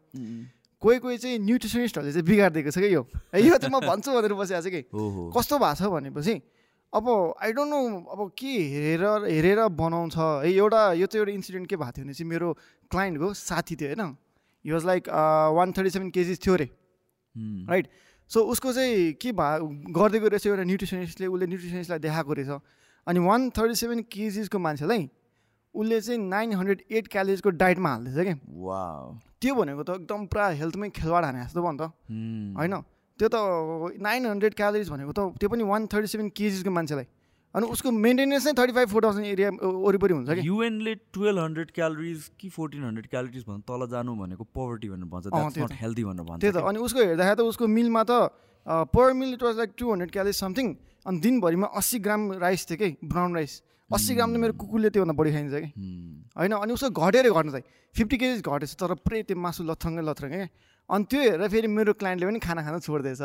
कोही 0.81 0.97
कोही 0.99 1.17
चाहिँ 1.17 1.39
न्युट्रिसनिस्टहरूले 1.39 2.13
चाहिँ 2.13 2.25
बिगारिदिएको 2.25 2.71
छ 2.71 2.77
कि 2.79 2.93
यो? 2.95 3.03
यो 3.35 3.57
चाहिँ 3.57 3.73
म 3.75 3.79
भन्छु 3.83 4.09
भनेर 4.11 4.33
बसिरहेको 4.33 4.63
छु 4.63 4.71
कि? 4.71 4.81
कस्तो 5.35 5.55
भएको 5.59 5.75
छ 5.75 5.91
भनेपछि 5.91 6.35
अब 6.93 7.05
आई 7.43 7.51
डोन्ट 7.51 7.71
नो 7.71 7.79
अब 8.07 8.31
के 8.39 8.51
हेरेर 8.71 9.03
हेरेर 9.27 9.59
बनाउँछ? 9.75 10.15
है 10.15 10.47
एउटा 10.47 10.81
यो 10.95 11.05
चाहिँ 11.11 11.21
एउटा 11.21 11.31
इन्सिडेन्ट 11.33 11.67
के 11.69 11.75
भएको 11.75 11.91
थियो 11.91 12.05
भने 12.05 12.13
चाहिँ 12.13 12.29
मेरो 12.29 12.49
क्लाइन्टको 12.91 13.33
साथी 13.35 13.75
थियो 13.75 13.89
होइन? 13.91 14.15
Was 14.65 14.85
like 14.85 15.03
one 15.55 15.71
thirty 15.75 15.89
seven 15.89 16.09
KGs 16.15 16.39
थियो 16.45 16.53
अरे 16.53 16.69
राइट 17.67 17.87
सो 18.31 18.41
उसको 18.51 18.73
चाहिँ 18.73 19.13
के 19.21 19.31
भा 19.31 19.47
गरिदिएको 19.59 20.27
रहेछ 20.27 20.47
एउटा 20.47 20.63
न्युट्रिसनिस्टले 20.63 21.27
उसले 21.27 21.45
न्युट्रिसनिस्टलाई 21.47 21.99
देखाएको 21.99 22.33
रहेछ। 22.33 22.61
अनि 23.07 23.19
वान 23.19 23.49
थर्टी 23.57 23.75
सेभेन 23.75 24.01
केजिसको 24.11 24.59
मान्छेलाई 24.59 25.09
उसले 25.75 26.01
चाहिँ 26.01 26.19
नाइन 26.19 26.53
हन्ड्रेड 26.53 26.81
एट 26.91 27.07
क्यालोरिजको 27.07 27.49
डाइटमा 27.61 27.89
हाल्दैछ 27.89 28.15
क्या 28.15 28.35
वा 28.65 28.81
त्यो 29.41 29.55
भनेको 29.55 29.83
त 29.83 29.89
एकदम 30.01 30.25
पुरा 30.25 30.47
हेल्थमै 30.57 30.89
खेलवाड 30.89 31.23
हाने 31.25 31.43
जस्तो 31.43 31.61
भयो 31.61 31.71
नि 31.71 31.77
त। 31.77 31.91
होइन? 32.57 32.73
त्यो 33.19 33.27
त 33.29 33.35
नाइन 34.01 34.25
हन्ड्रेड 34.25 34.53
क्यालोरिज 34.55 34.89
भनेको 34.89 35.11
त 35.11 35.19
त्यो 35.39 35.49
पनि 35.49 35.63
वान 35.63 35.87
थर्टी 35.87 36.07
सेभेन 36.07 36.29
केजिसको 36.31 36.71
मान्छेलाई। 36.71 37.07
अनि 37.55 37.65
उसको 37.71 37.91
मेन्टेनेन्स 37.91 38.45
नै 38.47 38.53
thirty 38.59 38.73
five 38.75 38.89
four 38.91 39.03
thousand 39.03 39.25
area 39.25 39.49
वरिपरि 39.63 40.13
हुन्छ 40.13 40.29
कि? 40.29 40.41
युएनले 40.47 40.93
टुवेल्भ 41.15 41.39
हन्ड्रेड 41.39 41.69
क्यालोरिज 41.75 42.29
कि 42.39 42.49
फोर्टिन 42.55 42.83
हन्ड्रेड 42.83 43.07
क्यालोरिज 43.09 43.43
भन्दा 43.47 43.63
तल 43.71 43.87
जानु 43.91 44.15
भनेको 44.15 44.43
पोभर्टी 44.55 44.89
भनेर 44.89 45.07
भन्छ 45.13 45.79
हेल्दी 45.83 46.03
भनेर 46.03 46.25
भन्छ 46.25 46.41
त्यही 46.41 46.53
त। 46.53 46.57
अनि 46.67 46.79
उसको 46.87 46.99
हेर्दाखेरि 46.99 47.37
त 47.39 47.47
उसको 47.51 47.67
मिलमा 47.67 48.03
त 48.03 48.11
per 48.91 49.13
meal 49.13 49.33
it 49.33 49.43
was 49.43 49.55
like 49.57 49.71
two 49.77 49.91
hundred 49.91 50.11
calories 50.11 50.35
something 50.35 50.67
अनि 51.07 51.17
दिनभरिमा 51.23 51.67
अस्सी 51.79 51.99
ग्राम 52.05 52.21
राइस 52.43 52.67
थियो 52.69 52.77
कि 52.77 52.89
ब्राउन 53.07 53.35
राइस 53.35 53.53
अस्सी 53.91 54.13
ग्राम 54.15 54.29
त 54.33 54.37
मेरो 54.41 54.53
कुकुरले 54.59 54.89
त्योभन्दा 54.89 55.15
बढी 55.15 55.31
खाइन्छ 55.31 55.53
कि। 55.55 55.69
होइन 56.35 56.51
अनि 56.59 56.73
उसको 56.73 56.89
घटेर 56.89 57.29
घट्नु 57.31 57.51
चाहिँ 57.55 57.65
फिफ्टी 57.95 58.17
केजिस 58.17 58.41
घटेछ 58.43 58.73
तर 58.75 58.93
पुरै 58.99 59.21
त्यो 59.29 59.37
मासु 59.37 59.63
लथ्रङ्गै 59.63 60.03
लथ्रङ्गै। 60.03 60.47
अनि 60.89 61.03
त्यो 61.05 61.19
हेरेर 61.21 61.47
फेरि 61.53 61.67
मेरो 61.71 61.93
क्लाइन्टले 61.93 62.25
पनि 62.25 62.39
खाना 62.41 62.61
खान 62.65 62.79
छोड्दैछ। 62.81 63.21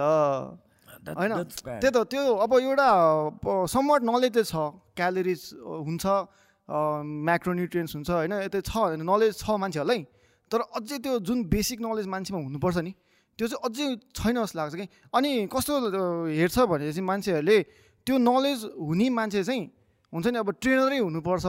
होइन 1.09 1.33
त्यही 1.65 1.91
त 1.91 1.99
त्यो 2.11 2.23
अब 2.45 2.53
एउटा 2.61 2.89
समवट 3.67 4.03
नलेज 4.05 4.33
चाहिँ 4.33 4.49
छ 4.53 4.57
क्यालोरिज 4.97 5.43
हुन्छ 5.89 6.05
म्याक्रोन्युट्रियन्स 7.29 7.95
हुन्छ 7.97 8.11
होइन 8.11 8.33
यतै 8.47 8.61
छ 8.61 8.75
नलेज 9.01 9.33
छ 9.39 9.57
मान्छेहरूलाई 9.63 10.01
तर 10.51 10.61
अझै 10.77 10.99
त्यो 10.99 11.19
जुन 11.29 11.39
बेसिक 11.49 11.81
नलेज 11.81 12.07
मान्छेमा 12.07 12.41
हुनुपर्छ 12.41 12.79
नि 12.87 12.93
त्यो 13.39 13.47
चाहिँ 13.49 13.61
अझै 13.65 13.87
छैन 14.13 14.37
जस्तो 14.43 14.59
लाग्छ 14.59 14.75
कि। 14.77 14.87
अनि 15.15 15.31
कस्तो 15.49 15.73
हेर्छ 16.29 16.59
भने 16.71 16.93
चाहिँ 16.93 17.07
मान्छेहरूले 17.07 17.59
त्यो 18.07 18.17
नलेज 18.21 18.59
हुने 18.77 19.09
मान्छे 19.19 19.43
चाहिँ 19.45 19.65
हुन्छ 20.13 20.27
नि 20.27 20.39
अब 20.39 20.51
ट्रेनरै 20.61 20.99
हुनुपर्छ 20.99 21.47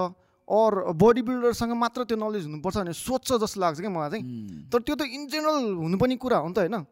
अर 0.47 0.71
बडी 0.95 1.21
बिल्डरसँग 1.27 1.73
मात्र 1.75 2.03
त्यो 2.07 2.17
नलेज 2.17 2.43
हुनुपर्छ 2.47 2.77
भने 2.77 2.93
सोध्छ 2.93 3.29
जस्तो 3.43 3.59
लाग्छ 3.61 3.79
क्या 3.81 3.91
मलाई 3.91 4.09
चाहिँ। 4.09 4.23
तर 4.71 4.79
त्यो 4.87 4.95
त 4.95 5.01
इन 5.11 5.27
जेनरल 5.27 5.65
हुनु 5.83 5.97
पनि 5.97 6.15
कुरा 6.15 6.37
हो 6.37 6.47
नि 6.47 6.53
त 6.53 6.59
होइन। 6.63 6.85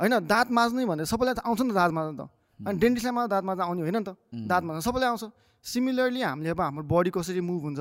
होइन 0.00 0.14
दाँत 0.28 0.48
माझ्ने 0.52 0.84
भने 0.86 1.04
सबैलाई 1.04 1.34
त 1.34 1.40
आउँछ 1.46 1.60
नि 1.62 1.70
त 1.70 1.74
दाँत 1.74 1.92
माझ्नु 1.96 2.14
त। 2.20 2.28
अनि 2.60 2.78
डेन्टिस्टलाई 2.78 3.14
मात्र 3.16 3.30
दाँत 3.32 3.44
माझ्नु 3.44 3.62
आउने 3.64 3.82
होइन 3.82 3.96
नि 3.96 4.04
त। 4.04 4.10
दाँत 4.48 4.62
माझ्नु 4.64 4.82
सबैलाई 4.84 5.08
आउँछ। 5.08 5.24
सिमिलरली 5.64 6.20
हामीले 6.22 6.50
अब 6.52 6.60
हाम्रो 6.60 6.84
बडी 6.84 7.10
कसरी 7.16 7.40
मुभ 7.40 7.62
हुन्छ 7.64 7.80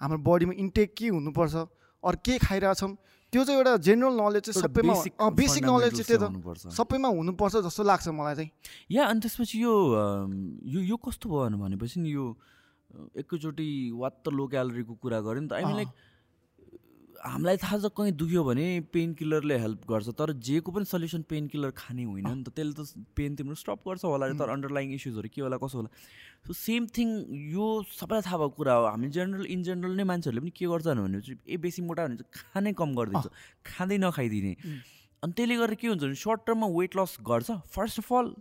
हाम्रो 0.00 0.18
बडीमा 0.22 0.54
इन्टेक 0.54 0.94
के 0.94 1.06
हुनुपर्छ 1.10 1.54
अरू 2.02 2.16
के 2.24 2.38
खाइरहेछौँ 2.38 2.92
त्यो 3.32 3.44
चाहिँ 3.44 3.58
एउटा 3.60 3.76
जेनरल 3.84 4.14
नलेज 4.16 4.42
चाहिँ 4.48 4.62
सबैमा 4.62 4.94
बेसिक 5.36 5.64
नलेज 5.68 5.92
चाहिँ 6.00 6.06
त्यो 6.08 6.18
त 6.24 6.72
सबैमा 6.72 7.08
हुनुपर्छ 7.08 7.54
जस्तो 7.66 7.82
लाग्छ 7.84 8.08
मलाई 8.08 8.34
चाहिँ। 8.34 8.50
या 8.94 9.02
अनि 9.04 9.20
त्यसपछि 9.20 9.56
यो 9.60 9.74
यो 10.64 10.80
यो 10.80 10.96
कस्तो 10.96 11.26
भयो 11.28 11.58
भनेपछि 11.58 12.00
नि 12.00 12.10
यो 12.14 12.24
एकैचोटि 13.20 13.68
वात्त 14.00 14.28
लो 14.32 14.46
क्यालोरीको 14.48 14.94
कुरा 14.96 15.20
गऱ्यो 15.20 15.40
नि 15.44 15.48
त। 15.48 15.52
आई 15.52 15.64
मिन 15.68 15.76
लाइक 15.76 15.90
हामीलाई 17.18 17.56
थाहा 17.56 17.78
छ 17.78 17.90
कहीँ 17.96 18.12
दुख्यो 18.14 18.42
भने 18.44 18.64
पेन 18.92 19.12
किलरले 19.18 19.58
हेल्प 19.58 19.80
गर्छ 19.90 20.08
तर 20.18 20.32
जेको 20.48 20.72
पनि 20.72 20.84
सल्युसन 20.84 21.22
पेन 21.28 21.46
किलर 21.48 21.70
खाने 21.74 22.04
होइन 22.04 22.26
नि 22.28 22.42
त 22.44 22.54
त्यसले 22.54 22.74
त 22.78 23.06
पेन 23.16 23.36
तिम्रो 23.36 23.54
स्टप 23.58 23.80
गर्छ 23.88 24.04
होला 24.04 24.28
तर 24.38 24.48
अन्डरलाइङ 24.54 24.92
इस्युजहरू 24.94 25.28
के 25.34 25.40
होला 25.42 25.56
कसो 25.58 25.78
होला। 25.78 25.90
सो 26.46 26.52
सेम 26.54 26.86
थिङ 26.96 27.08
यो 27.54 27.66
सबैलाई 27.90 28.22
थाहा 28.22 28.38
भएको 28.38 28.54
कुरा 28.58 28.74
हो। 28.74 28.84
हामी 28.86 29.08
जेनरल 29.10 29.46
इन 29.50 29.62
जेनरल 29.66 29.96
नै 29.98 30.04
मान्छेहरूले 30.10 30.40
पनि 30.40 30.52
के 30.54 30.66
गर्छन् 30.70 31.02
भने 31.02 31.20
चाहिँ 31.20 31.38
ए 31.42 31.56
बेसी 31.58 31.82
मोटा 31.82 32.06
भने 32.06 32.16
चाहिँ 32.22 32.30
खानै 32.54 32.72
कम 32.78 32.94
गरिदिन्छ। 32.94 33.26
खाँदै 33.66 33.98
नखाइदिने। 33.98 34.52
अनि 35.22 35.32
त्यसले 35.34 35.56
गर्दा 35.58 35.74
के 35.74 35.86
हुन्छ 35.88 36.02
भने 36.02 36.14
सर्ट 36.22 36.40
टर्ममा 36.46 36.66
वेट 36.78 36.96
लस 36.96 37.18
गर्छ। 37.26 37.50
फर्स्ट 37.74 37.98
अफ 37.98 38.12
अल 38.12 38.34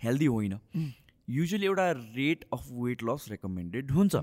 हेल्दी 0.00 0.26
होइन। 0.26 0.58
युजली 1.28 1.66
एउटा 1.66 1.86
rate 2.20 2.44
of 2.52 2.68
weight 2.72 3.02
loss 3.08 3.28
recommended 3.30 3.90
हुन्छ। 3.90 4.14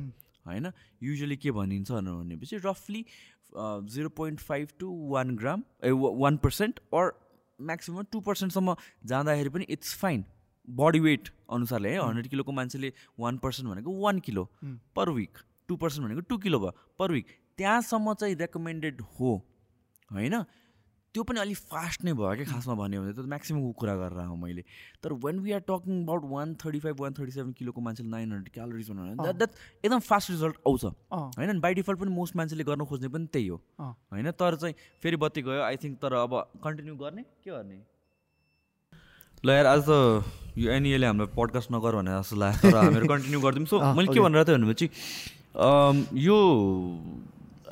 होइन? 0.46 0.66
युजली 1.02 1.36
के 1.42 1.52
भनिन्छ 1.52 1.92
भनेपछि 1.92 2.58
रफली 2.66 3.06
zero 3.58 4.10
point 4.20 4.40
five 4.40 4.70
to 4.80 4.92
one 5.12 5.36
gram 5.36 5.64
a 5.84 5.92
one 6.24 6.38
percent 6.46 6.80
or 6.94 7.12
maximum 7.60 8.06
two 8.12 8.20
पर्सेन्टसम्म 8.22 8.76
जाँदाखेरि 9.06 9.50
पनि 9.50 9.66
इट्स 9.70 9.96
फाइन 10.00 10.26
बडी 10.68 11.00
वेट 11.00 11.30
अनुसारले 11.58 11.90
है 11.90 12.00
हन्ड्रेड 12.00 12.28
किलोको 12.28 12.52
मान्छेले 12.52 12.92
वान 13.20 13.38
पर्सेन्ट 13.38 13.72
भनेको 13.72 13.98
one 14.02 14.20
kilo 14.28 14.48
per 14.96 15.10
week 15.20 15.38
two 15.68 15.76
percent 15.76 16.08
भनेको 16.08 16.22
टु 16.30 16.38
किलो 16.38 16.60
भयो 16.60 16.72
पर 17.00 17.12
विक 17.12 17.28
त्यहाँसम्म 17.58 18.14
चाहिँ 18.14 18.36
रेकमेन्डेड 18.36 19.02
हो 19.20 19.34
होइन? 20.12 20.44
त्यो 21.16 21.24
पनि 21.24 21.40
अलिक 21.40 21.58
फास्ट 21.72 22.04
नै 22.06 22.14
भयो 22.14 22.36
क्या 22.36 22.46
खासमा 22.52 22.76
भन्यो 22.76 23.02
भने 23.02 23.14
त 23.16 23.24
म्याक्सिममको 23.34 23.72
कुरा 23.80 23.96
गरेर 23.96 24.20
आउँ 24.20 24.38
मैले। 24.38 24.64
तर 25.00 25.14
when 25.26 25.40
we 25.40 25.52
are 25.58 25.64
talking 25.70 26.04
about 26.04 26.24
one 26.30 26.54
thirty 26.60 26.80
five 26.86 27.02
one 27.02 27.14
thirty 27.16 27.32
seven 27.32 27.52
किलोको 27.56 27.82
मान्छेले 27.88 28.10
नाइन 28.10 28.32
हन्ड्रेड 28.32 28.54
क्यालोरिज 28.54 28.90
भन्नु 28.92 29.16
द्याट 29.24 29.36
द्याट 29.42 29.52
एकदम 29.86 30.00
फास्ट 30.12 30.32
रिजल्ट 30.32 30.56
आउँछ। 30.68 30.86
होइन 31.40 31.60
बाई 31.66 31.74
डिफल्ट 31.74 32.00
पनि 32.00 32.12
मोस्ट 32.20 32.36
मान्छेले 32.36 32.64
गर्न 32.70 32.86
खोज्ने 32.86 33.10
पनि 33.16 33.28
त्यही 33.34 33.48
हो। 33.48 33.58
होइन? 33.80 34.32
तर 34.32 34.56
चाहिँ 34.56 34.76
फेरि 35.02 35.18
बत्ती 35.24 35.42
गयो। 35.48 35.62
आई 35.64 35.76
थिङ्क 35.84 35.98
तर 36.02 36.14
अब 36.22 36.34
कन्टिन्यू 36.64 36.96
गर्ने? 36.96 37.24
के 37.24 37.52
गर्ने? 37.52 37.78
ल 39.44 39.50
यार 39.52 39.66
आज 39.68 39.82
त 39.88 39.92
यो 40.58 40.72
एनइएले 40.72 41.06
हामीलाई 41.08 41.32
पडकास्ट 41.38 41.72
नगर 41.72 41.96
भने 41.96 42.12
जस्तो 42.12 42.36
लाग्यो। 42.36 42.72
तर 42.72 42.78
हामीहरू 42.78 43.08
कन्टिन्यू 43.08 43.40
गरिदिउँ 43.42 43.68
सो 43.72 43.80
मैले 43.94 44.14
के 44.14 44.20
भनेर 44.20 44.44
थिएँ 44.44 44.58
भनेपछि 44.58 44.86
यो 46.20 46.38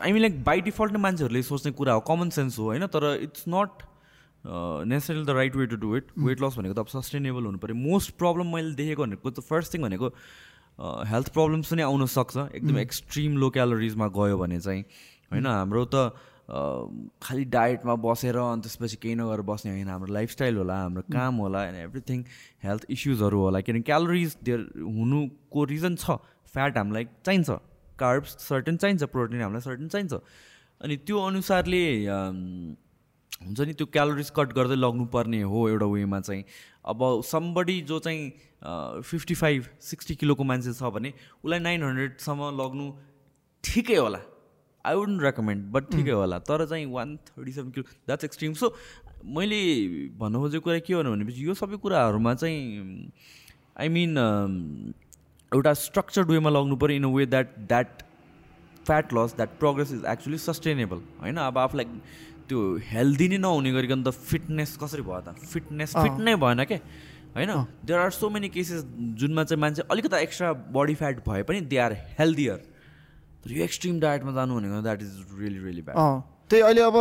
I 0.01 0.11
mean 0.11 0.21
like 0.21 0.43
by 0.43 0.61
default 0.61 0.91
नै 0.93 0.99
मान्छेहरूले 0.99 1.41
सोच्ने 1.43 1.71
कुरा 1.79 1.93
हो 1.93 1.99
कमन 2.07 2.29
सेन्स 2.37 2.59
हो 2.59 2.65
होइन 2.65 2.87
तर 2.93 3.03
it's 3.21 3.43
not 3.47 3.83
necessarily 4.93 5.23
the 5.25 5.29
right 5.37 5.55
way 5.55 5.65
to 5.67 5.75
do 5.81 5.95
it 5.97 6.11
weight 6.19 6.41
loss 6.41 6.57
भनेको 6.57 6.73
त 6.73 6.79
अब 6.79 6.87
सस्टेनेबल 6.93 7.45
हुनु 7.45 7.57
पऱ्यो. 7.57 7.75
मोस्ट 7.75 8.11
प्रब्लम 8.17 8.53
मैले 8.55 8.73
देखेको 8.75 9.03
भनेको 9.03 9.29
त 9.29 9.39
फर्स्ट 9.49 9.73
थिङ 9.73 9.81
भनेको 9.81 10.09
हेल्थ 11.07 11.29
प्रब्लम्स 11.33 11.71
पनि 11.71 11.81
आउन 11.81 12.05
सक्छ. 12.11 12.37
एकदम 12.51 12.77
एक्सट्रिम 12.79 13.37
लो 13.37 13.49
क्यालोरिजमा 13.55 14.07
गयो 14.19 14.37
भने 14.37 14.59
चाहिँ 14.59 14.83
होइन? 15.31 15.45
हाम्रो 15.45 15.85
त 15.85 16.11
खालि 17.23 17.43
डायटमा 17.47 17.95
बसेर 18.03 18.37
अनि 18.37 18.61
त्यसपछि 18.61 18.97
केही 18.99 19.15
नगरेर 19.15 19.41
बस्ने 19.47 19.71
होइन. 19.71 19.87
हाम्रो 19.87 20.13
लाइफस्टाइल 20.13 20.57
होला 20.57 20.75
हाम्रो 20.81 21.03
काम 21.13 21.35
होला 21.39 21.65
एन्ड 21.65 21.77
एभ्रिथिङ 21.79 22.23
हेल्थ 22.63 22.85
इस्युजहरू 22.89 23.39
होला. 23.39 23.61
किनभने 23.61 23.81
क्यालोरिज 23.87 24.37
धेर 24.43 24.59
हुनुको 24.75 25.63
रिजन 25.71 25.95
छ. 25.95 26.19
फ्याट 26.53 26.77
हामीलाई 26.77 27.05
चाहिन्छ. 27.25 27.49
कार्ब्स 27.99 28.37
सर्टन 28.47 28.77
चाहिन्छ 28.77 29.03
प्रोटिन 29.13 29.41
हामीलाई 29.41 29.61
सर्टन 29.61 29.87
चाहिन्छ। 29.87 30.13
अनि 30.81 30.95
त्यो 31.07 31.17
अनुसारले 31.19 31.83
हुन्छ 33.43 33.59
नि 33.59 33.73
त्यो 33.73 33.85
क्यालोरिज 33.93 34.29
कट 34.35 34.53
गर्दै 34.55 34.75
लग्नुपर्ने 34.75 35.41
हो 35.51 35.69
एउटा 35.69 35.85
वेमा 35.85 36.19
चाहिँ। 36.19 36.43
अब 36.85 36.99
समबडी 37.25 37.79
जो 37.89 37.99
चाहिँ 37.99 39.01
फिफ्टी 39.01 39.35
फाइभ 39.35 39.65
सिक्सटी 39.81 40.15
किलोको 40.15 40.43
मान्छे 40.43 40.73
छ 40.73 40.83
भने 40.95 41.13
उसलाई 41.43 41.59
नाइन 41.59 41.83
हन्ड्रेडसम्म 41.83 42.41
लग्नु 42.59 42.85
ठिकै 43.63 43.95
होला। 43.95 44.21
आई 44.85 44.95
वुडन्ट 44.95 45.21
रेकमेन्ड 45.23 45.61
बट 45.71 45.83
ठिकै 45.91 46.11
होला। 46.11 46.39
तर 46.43 46.65
चाहिँ 46.65 46.85
one 46.91 47.15
thirty 47.27 47.51
seven 47.51 47.71
kilo 47.71 47.83
that's 48.07 48.23
extreme 48.25 48.53
so 48.59 48.73
मैले 49.23 49.59
भन्नु 50.19 50.39
खोजेको 50.39 50.63
कुरा 50.63 50.79
के 50.83 50.93
हो 50.93 51.03
भनेपछि 51.03 51.47
यो 51.47 51.53
सबै 51.55 51.77
कुराहरूमा 51.79 52.33
चाहिँ 52.35 53.11
आई 53.79 53.87
मिन 53.89 54.11
एउटा 55.53 55.73
स्ट्रक्चर्ड 55.85 56.31
वेमा 56.31 56.49
लग्नु 56.49 56.75
पऱ्यो 56.83 56.95
in 56.97 57.03
a 57.03 57.13
way 57.15 57.25
that 57.25 57.47
that 57.69 58.03
fat 58.85 59.13
loss 59.13 59.35
that 59.35 59.57
progress 59.59 59.91
is 59.93 60.05
actually 60.11 60.37
sustainable 60.37 60.97
होइन? 61.21 61.37
अब 61.37 61.57
आफूलाई 61.57 61.85
त्यो 62.49 62.59
हेल्दी 62.85 63.27
नै 63.27 63.37
नहुने 63.37 63.71
गरिकन 63.71 64.03
त 64.03 64.09
फिटनेस 64.29 64.77
कसरी 64.81 65.01
भयो 65.01 65.21
त? 65.21 65.35
फिटनेस 65.53 65.95
फिट 65.95 66.19
नै 66.19 66.35
भएन 66.43 66.63
क्या 66.65 66.79
होइन? 67.35 67.51
There 67.85 67.99
are 67.99 68.11
so 68.11 68.29
many 68.29 68.49
cases 68.49 68.83
जुनमा 69.21 69.43
चाहिँ 69.43 69.61
मान्छे 69.61 69.81
अलिकति 69.91 70.21
एक्स्ट्रा 70.23 70.51
बडी 70.75 70.95
फ्याट 70.95 71.23
भए 71.27 71.43
पनि 71.43 71.61
दे 71.71 71.77
आर 71.85 71.93
हेल्दियर 72.19 72.59
तर 73.43 73.51
यो 73.51 73.63
एक्सट्रिम 73.63 73.99
डायटमा 73.99 74.31
जानु 74.33 74.59
भनेको 74.59 74.81
that 74.81 75.01
is 75.01 75.39
really 75.39 75.59
really 75.63 75.81
bad 75.87 75.97
त्यही 76.49 76.61
अहिले 76.63 76.81
अब 76.81 76.97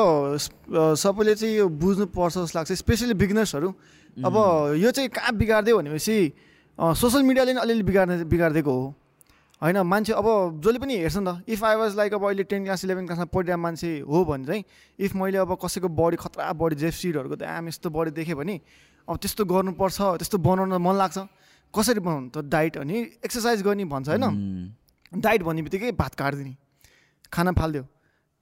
सबैले 1.02 1.34
चाहिँ 1.34 1.54
यो 1.56 1.68
बुझ्नुपर्छ 1.82 2.34
जस्तो 2.38 2.58
लाग्छ 2.58 2.72
स्पेसली 2.80 3.14
बिगनर्सहरू 3.22 3.68
अब 4.28 4.36
यो 4.78 4.90
चाहिँ 4.90 5.08
कहाँ 5.18 5.32
बिगारिदियो 5.36 5.78
भनेपछि 5.78 6.16
सोसियल 6.78 7.22
मिडियाले 7.22 7.52
नै 7.52 7.60
अलिअलि 7.60 7.82
बिगार्ने 7.82 8.24
बिगारिदिएको 8.24 8.72
हो। 8.72 8.94
होइन 9.62 9.78
मान्छे 9.86 10.12
अब 10.12 10.26
जसले 10.58 10.78
पनि 10.78 10.94
हेर्छ 10.96 11.16
नि 11.16 11.24
त 11.24 11.44
इफ 11.46 11.64
आई 11.64 11.76
वाज 11.76 11.96
लाइक 11.96 12.14
अब 12.14 12.24
अहिले 12.26 12.44
टेन 12.50 12.64
क्लास 12.64 12.84
इलेभेन 12.84 13.06
क्लासमा 13.06 13.28
पढिरहेको 13.30 13.60
मान्छे 13.62 13.90
हो 14.02 14.24
भने 14.24 14.44
चाहिँ 14.46 14.64
इफ 14.98 15.14
मैले 15.14 15.38
अब 15.38 15.54
कसैको 15.54 15.88
बडी 15.88 16.16
खतरा 16.18 16.52
बडी 16.58 16.76
जेफ 16.82 16.94
सिडहरूको 16.94 17.36
त 17.36 17.42
आम 17.46 17.68
यस्तो 17.68 17.90
बडी 17.90 18.10
देखेँ 18.10 18.34
भने 18.34 18.56
अब 19.08 19.16
त्यस्तो 19.22 19.44
गर्नुपर्छ 19.44 19.98
त्यस्तो 20.18 20.38
बनाउन 20.38 20.74
मन 20.82 20.94
लाग्छ। 20.98 21.18
कसरी 21.74 22.00
बनाउनु? 22.00 22.28
त 22.34 22.44
डाइट 22.50 22.76
अनि 22.82 22.96
एक्सर्साइज 23.22 23.62
गर्ने 23.62 23.84
भन्छ 23.86 24.08
होइन? 24.08 24.24
डाइट 25.14 25.42
भन्ने 25.42 25.62
बित्तिकै 25.62 25.92
भात 25.94 26.14
काटिदिने 26.14 26.56
खाना 27.32 27.52
फालिदियो 27.52 27.84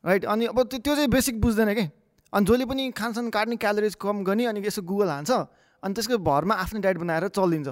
राइट 0.04 0.24
अनि 0.24 0.44
अब 0.46 0.58
त्यो 0.72 0.94
चाहिँ 0.94 1.10
बेसिक 1.10 1.40
बुझ्दैन 1.40 1.74
कि? 1.74 1.84
अनि 2.32 2.46
जसले 2.46 2.64
पनि 2.64 2.90
खानसान 2.96 3.28
काट्ने 3.30 3.56
क्यालोरिज 3.58 3.94
कम 4.00 4.24
गर्ने 4.24 4.44
अनि 4.46 4.60
यसो 4.66 4.82
गुगल 4.82 5.08
हान्छ 5.10 5.30
अनि 5.82 5.92
त्यसको 5.94 6.18
भरमा 6.18 6.54
आफ्नै 6.64 6.80
डाइट 6.80 6.98
बनाएर 6.98 7.28
चलिदिन्छ। 7.28 7.68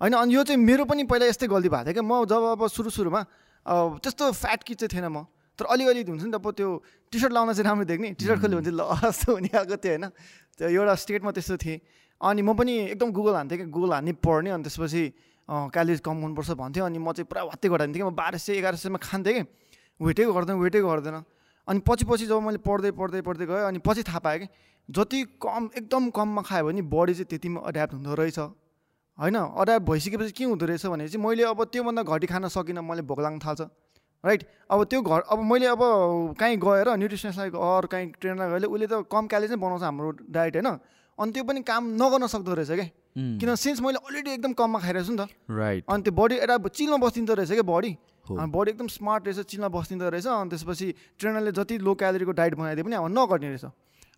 होइन 0.00 0.12
अनि 0.16 0.34
यो 0.34 0.42
चाहिँ 0.42 0.60
मेरो 0.60 0.84
पनि 0.84 1.04
पहिला 1.04 1.26
यस्तै 1.28 1.46
गल्ती 1.46 1.68
भएको 1.68 1.84
थियो 1.84 1.94
क्या। 1.94 2.02
म 2.02 2.24
जब 2.24 2.42
अब 2.56 2.66
सुरु 2.66 2.90
सुरुमा 2.90 3.20
त्यस्तो 4.00 4.32
फ्याट 4.32 4.60
किट 4.64 4.76
चाहिँ 4.80 4.92
थिएन 4.96 5.08
म। 5.12 5.28
तर 5.58 5.64
अलिअलि 5.68 6.02
हुन्छ 6.08 6.24
नि 6.24 6.32
त 6.32 6.40
अब 6.40 6.56
त्यो 6.56 6.68
टी 7.12 7.18
सर्ट 7.20 7.32
लाउन 7.36 7.52
चाहिँ 7.52 7.64
राम्रो 7.68 7.84
देख्ने। 7.84 8.08
टी 8.16 8.24
सर्ट 8.24 8.40
खोल्यो 8.40 8.56
भने 8.58 8.64
चाहिँ 8.64 8.80
ल 8.80 8.82
जस्तो 9.04 9.28
हुने 9.32 9.48
खालको 9.52 9.76
थियो 9.76 9.92
होइन? 9.92 10.08
त्यो 10.56 10.68
एउटा 10.72 10.94
स्टेटमा 11.04 11.30
त्यस्तो 11.36 11.56
थिएँ। 11.60 11.78
अनि 12.20 12.40
म 12.40 12.56
पनि 12.56 12.72
एकदम 12.96 13.08
गुगल 13.12 13.34
हान्थेँ 13.36 13.58
कि 13.60 13.66
गुगल 13.68 13.92
हान्ने 13.92 14.12
पढ्ने 14.24 14.50
अनि 14.56 14.62
त्यसपछि 14.64 15.02
क्यालोरिज 15.48 16.00
कम 16.00 16.16
गर्नुपर्छ 16.20 16.50
भन्थ्यो। 16.56 16.84
अनि 16.84 16.98
म 16.98 17.12
चाहिँ 17.12 17.28
पुरा 17.28 17.42
वात्तै 17.52 17.68
घटाइदिन्थेँ 17.68 18.00
कि 18.00 18.08
म 18.08 18.16
बाह्र 18.16 18.36
सय 18.40 18.56
एघार 18.56 18.74
सयमा 18.80 18.98
खान्थेँ 19.04 19.34
कि 19.36 19.42
वेटै 20.00 20.24
गर्दैन 20.32 20.56
वेटै 20.56 20.80
गर्दैन 20.80 21.16
अनि 21.68 21.80
पछि 21.84 22.04
पछि 22.08 22.24
जब 22.24 22.40
मैले 22.40 22.60
पढ्दै 22.64 22.90
पढ्दै 22.96 23.20
पढ्दै 23.20 23.46
गएँ 23.46 23.64
अनि 23.68 23.78
पछि 23.84 24.02
थाहा 24.08 24.18
पाएँ 24.24 24.38
कि 24.40 24.46
जति 24.88 25.18
कम 25.44 25.68
एकदम 25.76 26.08
कममा 26.16 26.42
खायो 26.48 26.64
भने 26.66 26.82
बडी 26.88 27.12
चाहिँ 27.14 27.28
त्यतिमा 27.28 27.68
एड्याप्ट 27.68 27.92
हुँदो 27.94 28.14
रहेछ। 28.16 28.38
होइन? 29.20 29.36
अड्याप 29.36 29.82
भइसकेपछि 29.82 30.32
के 30.32 30.44
हुँदो 30.44 30.66
रहेछ 30.66 30.86
भने 30.86 31.08
चाहिँ 31.08 31.24
मैले 31.26 31.42
अब 31.44 31.64
त्योभन्दा 31.66 32.02
घटी 32.02 32.26
खान 32.26 32.48
सकिनँ 32.48 32.82
मैले 32.82 33.02
भोक 33.04 33.20
लाग्न 33.20 33.38
थाल्छ। 33.38 33.60
राइट 34.24 34.42
अब 34.70 34.84
त्यो 34.84 35.00
घर 35.00 35.20
अब 35.28 35.38
मैले 35.44 35.66
अब 35.66 35.82
कहीँ 36.40 36.56
गएर 36.56 36.88
न्युट्रिसनलाई 36.96 37.48
अरू 37.50 37.88
कहीँ 37.88 38.06
ट्रेनर 38.20 38.48
गएर 38.50 38.64
उसले 38.66 38.86
त 38.86 39.04
कम 39.08 39.26
क्यालेज 39.28 39.50
नै 39.50 39.56
बनाउँछ 39.56 39.82
हाम्रो 39.82 40.10
डाइट 40.28 40.56
होइन? 40.56 40.68
अनि 41.18 41.32
त्यो 41.32 41.44
पनि 41.44 41.60
काम 41.64 41.82
नगर्न 41.96 42.26
सक्दो 42.32 42.54
रहेछ 42.54 42.72
क्या 42.72 42.88
किन 43.40 43.54
सिन्स 43.56 43.80
मैले 43.80 43.98
अलरेडी 44.00 44.30
एकदम 44.30 44.52
कममा 44.56 44.78
खाइरहेको 44.80 45.06
छु 45.06 45.12
नि 45.12 45.18
त। 45.20 45.28
राइट 45.52 45.84
अनि 45.88 46.02
त्यो 46.02 46.12
बडी 46.12 46.34
एउटा 46.36 46.56
चिलमा 46.68 46.96
बस्दिँदो 47.04 47.34
रहेछ 47.34 47.52
क्या 47.52 47.64
बडी 47.64 47.92
बडी 48.30 48.70
एकदम 48.70 48.88
स्मार्ट 48.88 49.26
रहेछ 49.26 49.40
चिलमा 49.50 49.68
बस्दिँदो 49.68 50.08
रहेछ। 50.08 50.26
अनि 50.26 50.48
त्यसपछि 50.50 50.86
ट्रेनरले 51.18 51.52
जति 51.52 51.78
लो 51.80 51.94
क्यालोरीको 51.96 52.32
डाइट 52.32 52.54
बनाइदिए 52.54 52.84
पनि 52.84 52.96
अब 52.96 53.08
नगर्ने 53.12 53.48
रहेछ। 53.48 53.64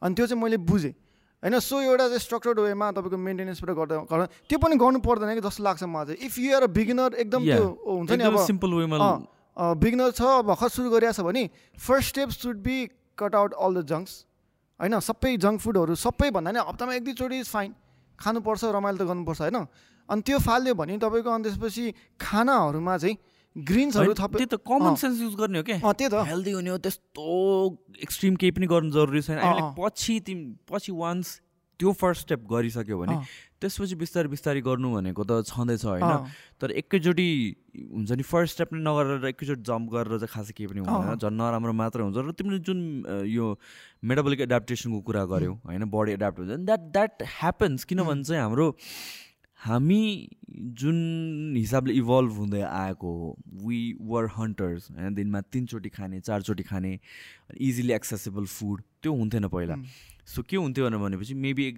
अनि 0.02 0.14
त्यो 0.14 0.26
चाहिँ 0.26 0.42
मैले 0.42 0.56
बुझेँ। 0.62 0.94
होइन 1.42 1.58
सो 1.58 1.80
एउटा 1.82 2.06
चाहिँ 2.08 2.22
स्ट्रक्चर्ड 2.22 2.58
वेमा 2.60 2.90
तपाईँको 2.96 3.16
मेन्टेनेन्सबाट 3.18 3.70
गर्दा 3.76 3.96
गर्दा 4.10 4.26
त्यो 4.48 4.58
पनि 4.58 4.76
गर्नु 4.78 4.98
पर्दैन 5.02 5.34
कि 5.34 5.42
जस्तो 5.42 5.62
लाग्छ 5.62 5.82
मलाई 5.84 6.06
चाहिँ। 6.06 6.26
If 6.26 6.38
you 6.38 6.56
are 6.56 6.62
a 6.62 6.70
beginner 6.72 7.14
एकदम 7.18 7.42
त्यो 7.44 7.64
हुन्छ 7.86 8.10
नि 8.12 8.24
अब 8.24 8.36
सिम्पल 8.46 8.74
वेमा 8.74 8.98
बिगिनर 9.76 10.10
छ 10.12 10.22
भर्खर 10.48 10.68
सुरु 10.70 10.88
गरिरहेको 10.90 11.18
छ 11.18 11.26
भने 11.26 11.44
first 11.78 12.08
step 12.08 12.28
should 12.30 12.62
be 12.62 12.76
cut 13.18 13.34
out 13.34 13.52
all 13.58 13.72
the 13.74 13.86
junks 13.90 14.12
होइन 14.80 14.98
सबै 15.02 15.36
जङ्क 15.38 15.60
फुडहरू 15.60 15.94
सबै 15.98 16.30
भन्दा 16.30 16.50
नि 16.52 16.60
हप्तामा 16.68 16.94
एक 16.94 17.04
दुईचोटि 17.04 17.38
इज 17.42 17.48
फाइन 17.50 17.74
खानुपर्छ 18.18 18.64
रमाइलो 18.78 18.98
त 18.98 19.08
गर्नुपर्छ 19.10 19.40
होइन। 19.42 19.58
अनि 20.08 20.22
त्यो 20.22 20.38
फाल्यो 20.46 20.74
भने 20.74 20.98
तपाईँको 20.98 21.30
अनि 21.30 21.44
त्यसपछि 21.44 21.84
खानाहरूमा 22.20 22.96
चाहिँ 23.02 23.16
ग्रिन्सहरू 23.56 24.14
थप 24.16 24.36
त्यो 24.36 24.46
त 24.46 24.56
कमन 24.64 24.94
सेन्स 24.96 25.20
युज 25.20 25.34
गर्ने 25.36 25.58
हो 25.58 25.64
क्या 25.64 25.78
त्यही 25.78 26.08
त। 26.08 26.24
हेल्दी 26.24 26.52
हुने 26.56 26.70
हो 26.70 26.78
त्यस्तो 26.80 27.28
एक्सट्रिम 28.00 28.34
केही 28.40 28.50
पनि 28.56 28.66
गर्नु 28.66 28.90
जरुरी 28.90 29.22
छैन। 29.22 29.38
पछि 29.76 30.20
तिमी 30.26 30.44
पछि 30.70 30.92
वान्स 30.92 31.40
त्यो 31.80 31.92
फर्स्ट 31.92 32.20
स्टेप 32.22 32.40
गरिसक्यो 32.46 32.96
भने। 32.98 33.16
त्यसपछि 33.60 33.94
बिस्तारै 33.98 34.28
बिस्तारै 34.30 34.60
गर्नु 34.62 34.88
भनेको 34.94 35.22
त 35.22 35.42
छँदैछ 35.46 35.84
होइन? 35.84 36.30
तर 36.62 36.70
एकैचोटि 36.78 37.28
हुन्छ 37.74 38.10
नि 38.18 38.22
फर्स्ट 38.22 38.50
स्टेप 38.54 38.68
नै 38.72 38.80
नगरेर 38.86 39.26
एकैचोटि 39.34 39.62
जम्प 39.66 39.86
गरेर 39.90 40.18
चाहिँ 40.22 40.30
खासै 40.30 40.52
केही 40.54 40.66
पनि 40.70 40.80
हुँदैन। 40.86 41.18
झन् 41.18 41.36
नराम्रो 41.36 41.72
मात्र 41.74 42.06
हुन्छ। 42.06 42.16
र 42.22 42.32
तिमीले 42.38 42.58
जुन 42.62 42.78
यो 43.26 43.46
मेटाबोलिक 44.02 44.40
एडाप्टेसनको 44.46 45.00
कुरा 45.02 45.22
गर्यौ 45.26 45.52
होइन? 45.66 45.82
बडी 45.90 46.10
एडाप्ट 46.18 46.38
हुन्छ। 46.38 46.50
द्याट 46.70 46.82
द्याट 46.94 47.14
ह्यापन्स 47.38 47.84
किनभने 47.84 48.22
चाहिँ 48.30 48.42
हाम्रो 48.42 48.66
हामी 49.64 50.28
जुन 50.78 50.96
हिसाबले 51.56 51.92
इभल्भ 51.94 52.32
हुँदै 52.36 52.60
आएको 52.60 53.10
हो 53.18 53.36
वी 53.64 53.80
वर 54.02 54.26
हन्टर्स 54.36 54.90
होइन? 54.90 55.14
दिनमा 55.14 55.40
तिनचोटि 55.52 55.88
खाने 55.88 56.20
चारचोटि 56.20 56.62
खाने 56.62 56.98
इजिली 57.60 57.92
एक्सेसेबल 57.92 58.44
फुड 58.46 58.82
त्यो 59.02 59.12
हुन्थेन 59.14 59.48
पहिला. 59.48 59.76
सो 60.26 60.42
के 60.42 60.56
हुन्थ्यो 60.56 60.90
भनेपछि 60.98 61.34
मेबी 61.34 61.66
एक 61.66 61.76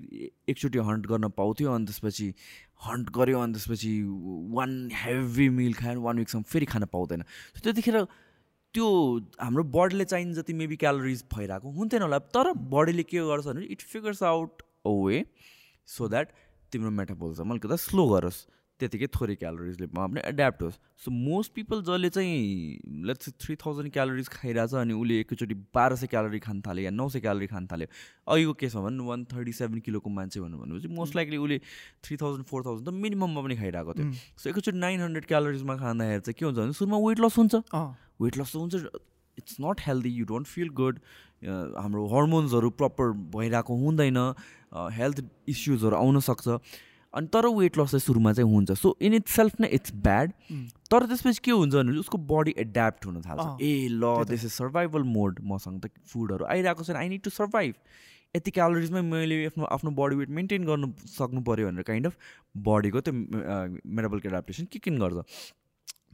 एकचोटि 0.49 0.79
हन्ट 0.89 1.07
गर्न 1.07 1.29
पाउँथ्यो 1.37 1.73
अनि 1.73 1.85
त्यसपछि 1.87 2.33
हन्ट 2.87 3.11
गऱ्यो 3.17 3.41
अनि 3.41 3.53
त्यसपछि 3.53 3.93
वान 4.57 4.71
हेभी 4.95 5.49
मिल 5.59 5.75
खायो 5.75 6.01
वान 6.01 6.19
विकसम्म 6.19 6.43
फेरि 6.53 6.67
खान 6.67 6.85
पाउँदैन। 6.93 7.23
सो 7.57 7.61
त्यतिखेर 7.65 8.01
त्यो 8.75 8.87
हाम्रो 9.41 9.65
बडीले 9.77 10.05
चाहिने 10.05 10.35
जति 10.35 10.53
मेबी 10.55 10.77
क्यालोरिज 10.77 11.25
भइरहेको 11.35 11.71
हुन्थेन 11.73 12.03
होला 12.03 12.19
तर 12.33 12.53
बडीले 12.73 13.03
के 13.03 13.27
गर्छ 13.29 13.47
भने 13.47 13.67
it 13.77 13.83
figures 13.93 14.23
out 14.33 14.63
a 14.63 14.95
way 15.05 15.25
so 15.89 16.09
that 16.09 16.33
तिम्रो 16.75 16.91
मेटाबोलिजम 17.01 17.51
अलिकति 17.51 17.77
स्लो 17.87 18.07
गरोस्। 18.11 18.43
त्यतिकै 18.81 19.07
थोरै 19.15 19.35
क्यालोरिजले 19.39 19.87
पनि 19.95 20.21
एड्याप्ट 20.27 20.63
होस्। 20.63 20.79
सो 20.99 21.11
मोस्ट 21.15 21.53
पिपल 21.55 21.83
जसले 21.87 22.09
चाहिँ 22.11 23.07
लेट्स 23.07 23.29
थ्री 23.39 23.55
थाउजन्ड 23.63 23.93
क्यालोरिज 23.95 24.29
खाइरहेछ 24.29 24.75
अनि 24.75 24.95
उसले 24.99 25.19
एकैचोटि 25.23 25.55
बाह्र 25.71 25.97
सय 25.97 26.07
क्यालोरी 26.11 26.41
खान 26.43 26.61
थाल्यो 26.67 26.85
या 26.85 26.91
नौ 26.91 27.07
सय 27.09 27.21
क्यालोरी 27.23 27.47
खान 27.55 27.67
थाल्यो 27.71 27.87
अघिको 28.27 28.53
केसमा 28.59 28.83
भने 28.83 29.07
वान 29.07 29.25
थर्टी 29.31 29.53
सेभेन 29.55 29.79
किलोको 29.87 30.11
मान्छे 30.11 30.41
भन्नु 30.43 30.59
भनेपछि 30.59 30.89
मोस्ट 30.91 31.17
लाइकली 31.17 31.39
उसले 31.39 31.59
थ्री 32.03 32.17
थाउजन्ड 32.19 32.47
फोर 32.51 32.67
थाउजन्ड 32.67 32.89
त 32.89 32.93
मिनिमममा 32.99 33.41
पनि 33.47 33.57
खाइरहेको 33.63 33.95
थियो. 33.95 34.11
सो 34.43 34.51
एकैचोटि 34.51 34.79
नाइन 34.79 35.01
हन्ड्रेड 35.01 35.27
क्यालोरिजमा 35.31 35.77
खाँदाखेरि 35.79 36.21
चाहिँ 36.27 36.35
के 36.35 36.45
हुन्छ 36.45 36.59
भने 36.59 36.73
सुरुमा 36.75 36.99
वेट 37.07 37.21
लस 37.23 37.39
हुन्छ। 37.39 37.55
वेट 38.21 38.39
लस 38.43 38.53
त 38.53 38.57
हुन्छ 38.59 38.75
it's 39.39 39.57
not 39.63 39.87
healthy 39.87 40.11
you 40.11 40.25
don't 40.27 40.47
feel 40.47 40.69
good 40.83 40.99
हाम्रो 41.45 42.03
हर्मोन्सहरू 42.11 42.69
प्रपर 42.75 43.07
भइरहेको 43.31 43.75
हुँदैन। 43.77 44.19
हेल्थ 44.75 45.25
इस्युजहरू 45.49 45.97
आउन 45.97 46.21
सक्छ। 46.21 46.49
अनि 47.15 47.27
तर 47.35 47.47
वेट 47.57 47.79
लस 47.79 47.91
चाहिँ 47.91 48.01
सुरुमा 48.01 48.33
चाहिँ 48.33 48.51
हुन्छ। 48.51 48.73
सो 48.73 48.97
इन 49.01 49.15
इट 49.15 49.29
सेल्फ 49.29 49.61
नै 49.61 49.69
इट्स 49.69 49.93
ब्याड. 50.07 50.33
तर 50.91 51.07
त्यसपछि 51.07 51.41
के 51.45 51.51
हुन्छ 51.51 51.75
भने 51.75 51.99
उसको 51.99 52.19
बडी 52.31 52.55
एड्याप्ट 52.59 53.07
हुन 53.07 53.21
थाल्छ। 53.23 53.63
ए 53.63 53.89
ल। 53.91 54.25
दिस 54.29 54.45
इज 54.45 54.53
सर्भाइभल 54.53 55.03
मोड 55.11 55.39
मसँग 55.53 55.81
त 55.81 55.91
फुडहरू 56.11 56.45
आइरहेको 56.45 56.85
छैन। 56.85 56.97
आई 56.97 57.09
निड 57.09 57.23
टु 57.23 57.31
सर्भाइभ 57.31 57.75
यति 58.35 58.51
क्यालोरिजमै 58.51 59.01
मैले 59.03 59.45
आफ्नो 59.47 59.65
आफ्नो 59.79 59.91
बडी 59.95 60.17
वेट 60.17 60.31
मेन्टेन 60.37 60.65
गर्नु 60.67 60.89
सक्नु 61.09 61.41
पऱ्यो 61.47 61.67
भनेर 61.67 61.83
काइन्ड 61.87 62.07
अफ 62.07 62.17
बडीको 62.69 63.01
त्यो 63.01 63.15
मेटाबोलिक 63.15 64.27
एडाप्टेसन 64.27 64.65
के 64.73 64.79
किन 64.83 64.99
गर्छ। 64.99 65.25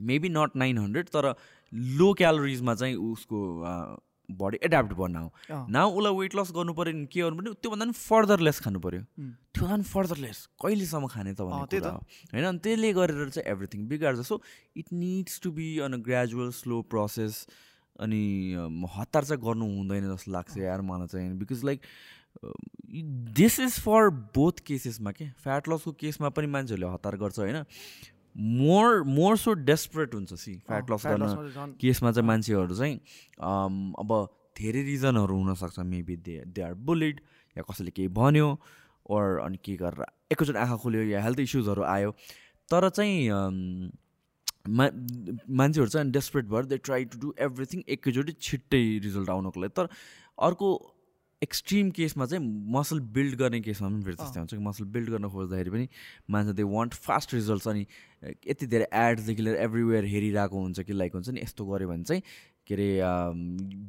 मेबी 0.01 0.29
नट 0.29 0.57
नाइन 0.57 0.79
हन्ड्रेड 0.79 1.09
तर 1.09 1.35
लो 1.97 2.13
क्यालोरिजमा 2.21 2.75
चाहिँ 2.75 2.95
उसको 3.09 3.41
बडी 4.39 4.59
एड्याप्ट 4.63 4.93
अँ, 4.93 5.67
नाउ 5.71 5.91
उसलाई 5.91 6.15
वेट 6.19 6.35
लस 6.37 6.53
गर्नु 6.55 6.73
पऱ्यो 6.75 6.93
भने 6.93 7.07
के 7.07 7.21
गर्नु 7.21 7.37
पऱ्यो 7.41 7.55
त्योभन्दा 7.55 7.85
पनि 7.85 7.93
फर्दर 7.93 8.41
लेस 8.41 8.61
खानु 8.61 8.81
पऱ्यो. 8.81 9.01
त्योभन्दा 9.55 9.77
पनि 9.77 9.89
फर्दर 9.93 10.17
लेस 10.27 10.39
कहिलेसम्म 10.63 11.07
खाने 11.07 11.33
त 11.35 11.41
भन्ने 11.41 11.81
होइन 12.35 12.45
अनि 12.45 12.59
त्यसले 12.59 12.93
गरेर 12.93 13.29
चाहिँ 13.31 13.47
एभ्रिथिङ 13.53 13.87
बिगार्छ। 13.89 14.21
So 14.27 14.41
it 14.77 14.93
needs 14.93 15.41
to 15.41 15.51
be 15.53 15.69
on 15.81 15.93
a 15.93 16.01
gradual 16.07 16.51
slow 16.61 16.81
process 16.91 17.47
अनि 18.01 18.23
हतार 18.97 19.25
चाहिँ 19.25 19.43
गर्नु 19.43 19.67
हुँदैन 19.77 20.09
जस्तो 20.15 20.33
लाग्छ 20.33 20.57
यार 20.59 20.81
मलाई 20.81 21.07
चाहिँ। 21.13 21.37
Because 21.39 21.65
like 21.65 21.81
this 23.37 23.59
is 23.61 23.79
for 23.81 24.09
both 24.35 24.61
केसेसमा 24.67 25.13
के? 25.13 25.29
फ्याट 25.45 25.69
लसको 25.69 25.93
केसमा 26.01 26.29
पनि 26.31 26.47
मान्छेहरूले 26.47 26.93
हतार 26.93 27.17
गर्छ 27.17 27.39
होइन? 27.39 27.65
मोर 28.37 29.03
मोर 29.05 29.37
सो 29.37 29.53
डेस्परेट 29.69 30.15
हुन्छ 30.15 30.35
सी 30.35 30.57
फ्याट 30.67 30.91
लस 30.91 31.07
गर्न 31.07 31.75
केसमा 31.81 32.13
चाहिँ 32.13 32.27
मान्छेहरू 32.27 32.75
चाहिँ 32.75 32.97
अब 34.01 34.13
धेरै 34.59 34.83
रिजनहरू 34.83 35.37
हुनसक्छ 35.37 35.79
maybe 35.87 36.17
they 36.17 36.43
they 36.47 36.63
are 36.63 36.75
bullied 36.91 37.21
या 37.57 37.63
कसैले 37.71 37.91
केही 37.91 38.09
भन्यो 38.21 38.49
ओर 39.11 39.39
अनि 39.45 39.59
के 39.65 39.77
गरेर 39.77 40.05
एकैचोटि 40.33 40.59
आँखा 40.59 40.77
खोल्यो 40.77 41.03
या 41.03 41.23
हेल्थ 41.23 41.41
इस्युजहरू 41.41 41.83
आयो। 41.83 42.11
तर 42.71 42.89
चाहिँ 42.89 43.29
मा 44.69 44.89
मान्छेहरू 45.51 45.91
चाहिँ 45.91 46.11
डेस्परेट 46.13 46.45
भएर 46.47 46.65
they 46.65 46.77
try 46.79 47.05
to 47.05 47.19
do 47.19 47.35
everything 47.47 47.83
एकैचोटि 47.89 48.33
छिट्टै 48.41 48.83
रिजल्ट 49.05 49.31
आउनको 49.31 49.61
लागि। 49.61 49.73
तर 49.77 49.89
अर्को 50.39 50.69
एक्सट्रिम 51.43 51.91
केसमा 51.91 52.27
चाहिँ 52.27 52.45
मसल 52.73 53.01
बिल्ड 53.17 53.35
गर्ने 53.39 53.61
केसमा 53.61 53.89
पनि 53.89 54.03
फेरि 54.05 54.17
त्यस्तै 54.17 54.41
हुन्छ 54.41 54.55
कि 54.55 54.61
मसल 54.65 54.85
बिल्ड 54.97 55.11
गर्न 55.11 55.29
खोज्दाखेरि 55.29 55.71
पनि 55.71 55.89
मान्छे 56.31 56.53
दे 56.53 56.63
वान्ट 56.77 56.95
फास्ट 57.07 57.35
रिजल्ट्स 57.35 57.69
अनि 57.69 57.87
यति 58.49 58.67
धेरै 58.67 58.89
एड्सदेखि 59.03 59.43
लिएर 59.43 59.57
एभ्रिवेयर 59.57 60.05
हेरिरहेको 60.05 60.61
हुन्छ 60.61 60.81
कि 60.81 60.93
लाइक 60.93 61.15
हुन्छ 61.15 61.29
नि 61.29 61.41
यस्तो 61.41 61.67
गऱ्यो 61.67 61.89
भने 61.89 62.05
चाहिँ 62.05 62.23
के 62.67 62.75
अरे 62.75 62.89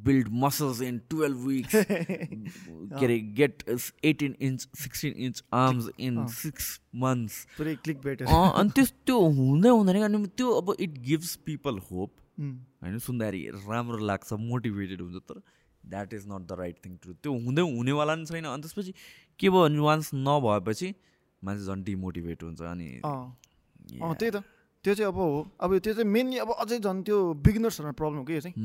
build 0.06 0.28
muscles 0.44 0.82
in 0.82 0.98
twelve 1.10 1.46
weeks 1.48 1.76
के 1.76 3.06
अरे 3.06 3.20
get 3.40 3.64
eighteen 4.06 4.36
inch 4.42 4.68
sixteen 4.78 5.14
inch 5.26 5.44
arms 5.54 5.90
in. 6.00 6.26
Six 6.40 6.80
months 7.04 7.46
पुरै 7.58 7.76
क्लिक 7.84 8.02
बेट 8.02 8.22
अनि 8.22 8.70
त्यस 8.76 8.94
त्यो 9.06 9.20
हुँदै 9.40 9.70
हुँदैन 9.70 10.02
अनि 10.04 10.28
त्यो 10.38 10.52
अब 10.62 10.76
इट 10.80 10.98
गिभ्स 11.08 11.36
पिपल 11.46 11.80
होप 11.92 12.12
होइन 12.42 12.98
सुन्दाखेरि 13.08 13.48
राम्रो 13.68 14.06
लाग्छ 14.08 14.34
मोटिभेटेड 14.50 15.02
हुन्छ 15.02 15.24
तर 15.30 15.42
that 15.90 16.14
is 16.14 16.24
not 16.28 16.48
the 16.48 16.52
right 16.60 16.78
thing 16.86 16.96
to 17.04 17.14
त्यो 17.14 17.32
हुँदै 17.46 17.62
हुनेवाला 17.62 18.16
नि 18.16 18.26
छैन। 18.26 18.46
अनि 18.46 18.62
त्यसपछि 18.62 18.94
के 19.40 19.50
भयो? 19.50 19.62
भने 19.64 19.80
वान्स 19.80 20.10
नभएपछि 20.14 20.94
मान्छे 21.42 21.64
झन् 21.66 21.84
डिमोटिभेट 21.84 22.44
हुन्छ 22.44 22.62
अनि 22.62 22.90
त्यही 23.02 24.32
त। 24.32 24.44
त्यो 24.84 24.94
चाहिँ 24.96 25.12
अब 25.12 25.18
हो। 25.18 25.28
अब 25.62 25.78
त्यो 25.78 25.94
चाहिँ 25.94 26.10
मेनली 26.10 26.38
अब 26.42 26.50
अझै 26.58 26.78
झन् 26.80 27.02
त्यो 27.06 27.18
बिगिनर्सहरूमा 27.46 27.94
प्रब्लम 27.98 28.18
हो 28.18 28.26
कि 28.26 28.34
यो 28.34 28.42
चाहिँ। 28.42 28.56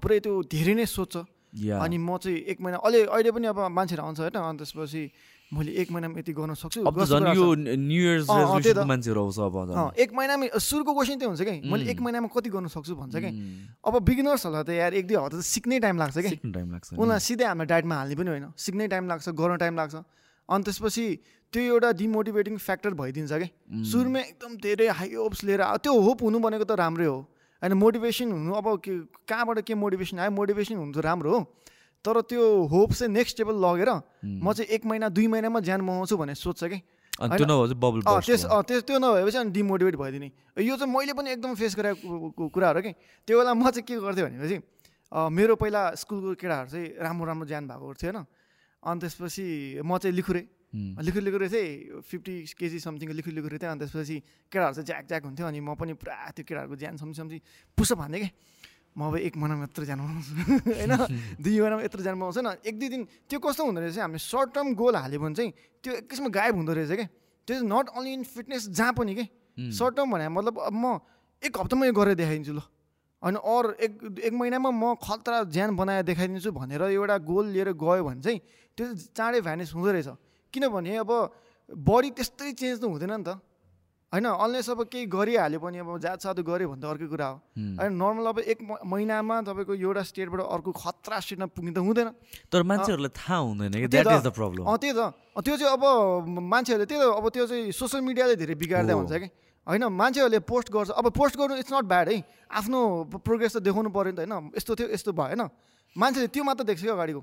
पुरै 0.00 0.18
त्यो 0.20 0.42
धेरै 0.48 0.74
नै 0.74 0.86
सोध्छ 0.88 1.16
अनि 1.80 1.96
म 1.98 2.16
चाहिँ 2.16 2.38
एक 2.48 2.58
महिना 2.60 2.78
अहिले 2.80 3.00
अहिले 3.06 3.30
पनि 3.30 3.46
अब 3.52 3.58
मान्छेहरू 3.76 4.02
आउँछ 4.04 4.20
होइन। 4.20 4.36
अनि 4.40 4.58
त्यसपछि 4.58 5.02
मैले 5.54 5.72
एक 5.72 5.88
महिनामा 5.94 6.18
यति 6.18 6.32
गर्न 6.34 6.54
सक्छु। 6.58 6.82
एक 9.94 10.10
महिनामा 10.10 10.58
सुरुको 10.58 10.92
क्वेसन 10.94 11.18
त्यो 11.18 11.28
हुन्छ 11.30 11.42
कि। 11.42 11.62
मैले 11.70 11.90
एक. 11.90 12.00
महिनामा 12.02 12.28
कति 12.34 12.50
गर्न 12.50 12.66
सक्छु 12.74 12.94
भन्छ 12.98 13.14
कि। 13.16 13.30
अब 13.86 13.94
बिगिनर्सहरूलाई 14.02 14.64
त 14.66 14.70
यार 14.74 14.94
एक 14.98 15.06
दुई 15.06 15.16
हप्ता 15.16 15.38
त 15.38 15.46
सिक्नै 15.46 15.78
टाइम 15.80 15.96
लाग्छ 15.98 16.18
कि। 16.18 16.30
टाइम 16.42 16.68
लाग्छ। 16.74 16.86
उनीहरूलाई 16.92 17.20
सिधै 17.22 17.44
हामीलाई 17.44 17.66
डाइटमा 17.70 17.94
हाल्ने 17.94 18.14
पनि 18.18 18.30
होइन। 18.34 18.46
सिक्नै 18.58 18.86
टाइम 18.90 19.04
लाग्छ 19.08 19.28
गर्न 19.30 19.56
टाइम 19.62 19.74
लाग्छ। 19.76 19.94
अनि 20.48 20.62
त्यसपछि 20.64 21.06
त्यो 21.52 21.62
एउटा 21.62 21.88
डिमोटिभेटिङ 22.02 22.54
फ्याक्टर 22.58 22.92
भइदिन्छ 22.98 23.32
कि. 23.32 23.48
सुरुमा 23.90 24.20
एकदम 24.20 24.52
धेरै 24.58 24.88
हाई 24.98 25.14
होप्स 25.14 25.40
लिएर 25.44 25.62
त्यो 25.80 25.92
होप 25.94 26.18
हुनु 26.22 26.38
भनेको 26.42 26.64
त 26.66 26.72
राम्रै 26.82 27.06
हो। 27.06 27.18
होइन 27.62 27.72
मोटिभेसन 27.78 28.28
हुनु 28.32 28.52
अब 28.52 28.66
के 28.84 28.92
कहाँबाट 29.24 29.58
के 29.64 29.74
मोटिभेसन 29.74 30.18
आयो? 30.18 30.30
मोटिभेसन 30.34 30.74
हुनु 30.76 30.92
त 30.92 30.98
राम्रो 31.00 31.30
हो। 31.30 31.40
तर 32.04 32.20
त्यो 32.28 32.42
होप 32.68 32.92
चाहिँ 32.92 33.12
नेक्स्ट 33.12 33.40
लेभल 33.40 33.56
लगेर. 33.64 33.90
म 34.22 34.52
चाहिँ 34.52 34.68
एक 34.68 34.84
महिना 34.84 35.08
दुई 35.08 35.26
महिनामा 35.26 35.60
ज्यान 35.64 35.80
मगाउँछु 35.80 36.16
भन्ने 36.16 36.34
सोध्छ 36.36 36.64
कि। 36.64 36.78
चाहिँ 37.14 37.46
त्यस 38.20 38.44
त्यस 38.44 38.82
त्यो 38.84 38.98
नभएपछि 38.98 39.38
अनि 39.38 39.50
डिमोटिभेट 39.50 39.96
भइदिने। 39.96 40.28
यो 40.60 40.76
चाहिँ 40.76 40.92
मैले 40.92 41.12
पनि 41.14 41.30
एकदम 41.32 41.54
फेस 41.54 41.74
गरेको 41.78 42.48
कुराहरू 42.50 42.80
कि। 42.82 42.92
त्यो 43.24 43.38
बेला 43.38 43.54
म 43.54 43.70
चाहिँ 43.70 43.86
के 43.88 43.94
गर्थेँ 44.04 44.24
भनेपछि 44.26 44.56
मेरो 45.14 45.54
पहिला 45.56 45.82
स्कुलको 45.94 46.34
केटाहरू 46.34 46.68
चाहिँ 46.74 46.86
राम्रो 46.98 47.24
राम्रो 47.24 47.46
ज्यान 47.46 47.64
भएको 47.70 47.94
थियो 47.94 48.10
होइन 48.12 48.26
अनि 48.82 49.00
त्यसपछि 49.00 49.46
म 49.80 49.96
चाहिँ 49.96 50.14
लिखुरे। 50.14 50.42
लिखु 50.74 51.20
लिखुरे 51.22 51.48
थिएँ 51.48 52.02
फिफ्टी 52.02 52.34
केजी 52.58 52.78
समथिङ 52.82 53.14
लिखु 53.14 53.30
लिखुरे 53.30 53.58
थिएँ। 53.62 53.70
अनि 53.70 53.78
त्यसपछि 53.86 54.16
केटाहरू 54.50 54.74
चाहिँ 54.74 54.86
ज्याक 54.86 55.04
ज्याक 55.06 55.22
हुन्थ्यो। 55.24 55.46
अनि 55.46 55.60
म 55.62 55.78
पनि 55.78 55.94
पुरा 55.94 56.34
त्यो 56.34 56.42
केटाहरूको 56.42 56.76
ज्यान 56.82 56.96
सम्झी 56.98 57.14
सम्झी 57.14 57.38
पुसअप 57.78 57.98
हान्थेँ 58.02 58.22
कि। 58.26 58.30
म 58.94 59.10
अब 59.10 59.16
एक 59.18 59.34
महिनामा 59.36 59.64
यत्रो 59.66 59.84
ज्यान 59.84 59.98
बनाउँछु 59.98 60.32
होइन? 60.78 60.92
दुई 61.42 61.54
महिनामा 61.60 61.82
यत्रो 61.82 62.02
ज्यान 62.02 62.14
बनाउँछु 62.14 62.40
न। 62.46 62.48
एक 62.62 62.74
दुई 62.78 62.88
दिन 62.94 63.02
त्यो 63.26 63.38
कस्तो 63.42 63.62
हुँदो 63.66 63.80
रहेछ 63.82 63.98
हामीले 63.98 64.22
सर्ट 64.22 64.54
टर्म 64.54 64.74
गोल 64.78 64.94
हाल्यो 64.94 65.18
भने 65.18 65.34
चाहिँ 65.34 65.50
त्यो 65.82 65.92
एक 65.98 66.06
किसिममा 66.10 66.30
गायब 66.30 66.54
हुँदो 66.62 66.72
रहेछ 66.78 66.92
क्या 66.94 67.08
त्यो 67.46 67.54
चाहिँ 67.58 67.66
नट 67.66 67.86
ओन्ली 67.90 68.12
इन 68.14 68.22
फिटनेस 68.22 68.68
जहाँ 68.70 68.92
पनि 68.94 69.14
के? 69.14 69.24
सर्ट 69.58 69.92
टर्म 69.98 70.08
भने 70.14 70.28
मतलब 70.30 70.54
अब 70.70 70.74
म 70.78 70.86
एक 71.42 71.52
हप्तामा 71.58 71.86
यो 71.86 71.92
गरेर 71.92 72.14
देखाइदिन्छु 72.22 72.54
ल। 72.54 72.62
अनि 73.22 73.38
अरू 73.40 73.68
एक 73.82 73.92
एक 74.30 74.32
महिनामा 74.32 74.70
म 74.70 74.94
खतरा 75.02 75.42
ज्यान 75.50 75.74
बनाएर 75.74 76.02
देखाइदिन्छु 76.06 76.50
भनेर 76.54 76.82
एउटा 76.94 77.16
गोल 77.26 77.46
लिएर 77.50 77.72
गयो 77.74 78.02
भने 78.04 78.20
चाहिँ 78.22 78.38
त्यो 78.78 78.84
चाँडै 79.10 79.40
भ्यानिस 79.42 79.74
हुँदो 79.74 79.90
रहेछ। 79.90 80.08
किनभने 80.54 80.96
अब 81.02 81.10
बडी 81.66 82.10
त्यस्तै 82.14 82.52
चेन्ज 82.52 82.78
त 82.78 82.84
हुँदैन 82.84 83.10
नि 83.10 83.24
त। 83.26 83.42
होइन 84.14 84.26
अनलेस 84.30 84.70
अब 84.70 84.80
केही 84.86 85.10
गरिहाल्यो 85.10 85.58
पनि 85.58 85.78
अब 85.82 85.98
जात 85.98 86.22
साधु 86.22 86.42
गऱ्यो 86.46 86.70
भने 86.70 86.78
त 86.78 86.86
अर्कै 86.86 87.06
कुरा 87.10 87.26
हो। 87.26 87.36
होइन 87.82 87.92
नर्मल 87.98 88.26
अब 88.30 88.38
एक 88.46 88.58
महिनामा 88.86 89.34
तपाईँको 89.42 89.74
एउटा 89.74 90.02
स्टेटबाट 90.06 90.40
अर्को 90.54 90.70
खतरा 90.70 91.18
स्टेटमा 91.18 91.46
पुग्नु 91.50 91.74
त 91.74 91.78
हुँदैन। 91.82 92.08
तर 92.46 92.62
मान्छेहरूलाई 92.62 93.10
थाहा 93.10 93.38
हुँदैन 93.42 93.74
कि 93.74 93.88
द्याट। 93.90 94.06
इज 94.06 94.22
द 94.22 94.30
प्रब्लम 94.30 94.62
अँ 94.70 94.78
त्यही 94.78 94.94
त। 94.94 95.02
त्यो 95.34 95.54
चाहिँ 95.58 95.72
अब 95.74 95.82
मान्छेहरूले 96.30 96.86
त्यही 96.86 97.00
त 97.02 97.04
अब 97.10 97.26
त्यो 97.26 97.44
चाहिँ 97.50 97.74
सोसियल 97.74 98.02
मिडियाले 98.06 98.34
धेरै 98.38 98.54
बिगार्दै। 98.54 98.94
हुन्छ 98.94 99.14
कि। 99.18 99.28
होइन 99.66 99.84
मान्छेहरूले 99.90 100.40
पोस्ट 100.46 100.68
गर्छ। 100.70 100.90
अब 100.94 101.06
पोस्ट 101.10 101.34
गर्नु 101.34 101.58
इट्स 101.58 101.72
नट 101.74 101.84
ब्याड 101.90 102.06
है। 102.14 102.16
आफ्नो 102.54 102.78
प्रोग्रेस 103.18 103.58
त 103.58 103.66
देखाउनु 103.66 103.90
पऱ्यो 103.90 104.14
नि 104.14 104.16
त 104.16 104.30
होइन। 104.30 104.54
यस्तो 104.54 104.72
थियो 104.78 104.88
यस्तो 104.94 105.10
भयो 105.10 105.34
होइन। 105.34 105.42
मान्छेले 105.96 106.28
त्यो 106.30 106.42
मात्र 106.46 106.62
देख्छ 106.70 106.82
क्या 106.86 106.94
अगाडिको। 106.94 107.20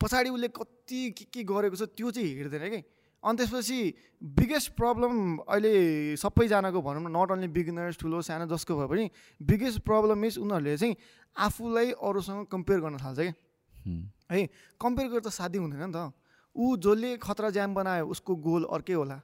पछाडि 0.00 0.28
उसले 0.32 0.48
कति 0.48 1.00
के 1.12 1.24
के 1.28 1.40
गरेको 1.44 1.76
छ 1.76 1.84
त्यो 1.92 2.08
चाहिँ 2.16 2.32
हेर्दैन 2.32 2.64
कि। 2.72 2.80
अनि 3.24 3.36
त्यसपछि 3.36 3.78
बिगेस्ट 4.22 4.68
प्रब्लम 4.76 5.12
अहिले 5.44 5.72
सबैजनाको 6.16 6.80
भनौँ 6.82 7.02
न 7.04 7.12
नट 7.12 7.30
ओन्ली 7.30 7.48
बिगिनर्स 7.52 7.96
ठुलो 8.00 8.20
सानो 8.24 8.46
जसको 8.48 8.76
भए 8.76 8.88
पनि 8.88 9.04
बिगेस्ट 9.40 9.78
प्रब्लम 9.84 10.24
इज 10.24 10.38
उनीहरूले 10.38 10.76
चाहिँ 10.76 10.96
आफूलाई 11.36 11.90
अरूसँग 12.00 12.46
कम्पेयर 12.48 12.80
गर्न 12.80 12.96
थाल्छ 12.96 13.18
क्या 13.20 13.32
है। 14.32 14.40
कम्पेयर 14.80 15.08
गरेर 15.10 15.20
त 15.20 15.28
साध्य 15.28 15.58
हुँदैन 15.58 15.84
नि 15.84 15.92
त। 15.92 16.12
ऊ 16.56 16.76
जसले 16.76 17.16
खतरा 17.18 17.50
ज्याम 17.50 17.74
बनायो 17.74 18.06
उसको 18.08 18.32
गोल 18.40 18.64
अर्कै 18.72 18.96
होला। 18.96 19.18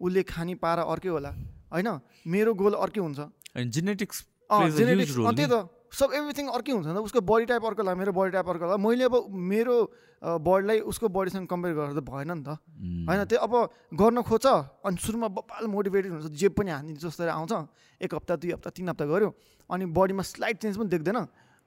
उसले 0.00 0.22
खाने 0.24 0.54
पारा 0.62 0.82
अर्कै 0.86 1.10
होला। 1.10 1.30
होइन 1.74 1.88
मेरो 2.26 2.54
गोल 2.54 2.74
अर्कै 2.78 3.00
हुन्छ। 3.00 3.18
जेनेटिक्स 3.56 4.16
त्यही 4.50 5.46
त। 5.46 5.54
सब 5.92 6.12
एभ्रिथिङ 6.14 6.46
अर्कै 6.48 6.72
हुन्छ 6.72 6.86
नि 6.86 6.94
त 6.94 7.02
उसको 7.02 7.20
बडी 7.20 7.44
टाइप 7.50 7.64
अर्को 7.66 7.82
होला 7.82 7.94
मेरो 7.98 8.12
बडी 8.14 8.30
टाइप 8.30 8.48
अर्को 8.48 8.64
होला। 8.64 8.76
मैले 8.78 9.04
अब 9.10 9.14
मेरो 9.30 9.76
बडीलाई 10.22 10.78
उसको 10.86 11.08
बडीसँग 11.10 11.46
कम्पेयर 11.50 11.74
गरेर 11.74 11.94
त 11.98 12.00
भएन 12.06 12.30
नि 12.30 12.42
त। 12.46 12.62
होइन 13.10 13.24
त्यो 13.26 13.38
अब 13.38 13.54
गर्न 13.98 14.22
खोज्छ 14.22 14.46
अनि 14.86 14.96
सुरुमा 15.02 15.28
बब्बाल 15.34 15.66
मोटिभेटेड 15.66 16.10
हुन्छ 16.12 16.30
जे 16.30 16.48
पनि 16.54 16.70
हानिदिन्छ 16.70 17.02
जस्तै 17.02 17.26
आउँछ 17.26 17.52
एक 18.00 18.14
हप्ता 18.14 18.34
दुई 18.38 18.50
हप्ता 18.54 18.70
तिन 18.70 18.88
हप्ता 18.94 19.04
गऱ्यो 19.10 19.30
अनि 19.70 19.84
बडीमा 19.90 20.22
स्लाइट 20.22 20.56
चेन्ज 20.62 20.78
पनि 20.78 20.88
देख्दैन 20.94 21.18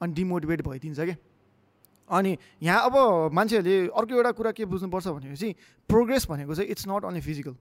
अनि 0.02 0.12
डिमोटिभेट 0.14 0.60
भइदिन्छ 0.64 1.00
कि? 1.00 1.16
अनि 2.10 2.32
यहाँ 2.64 2.82
अब 2.88 2.96
मान्छेहरूले 3.34 3.76
अर्को 3.92 4.12
एउटा 4.16 4.32
कुरा 4.40 4.52
के 4.52 4.64
बुझ्नुपर्छ 4.66 5.08
भनेपछि 5.08 5.50
प्रोग्रेस 5.90 6.28
भनेको 6.30 6.56
चाहिँ 6.56 6.70
इट्स 6.72 6.88
नट 6.88 7.04
ओन्ली 7.06 7.22
फिजिकल 7.22 7.56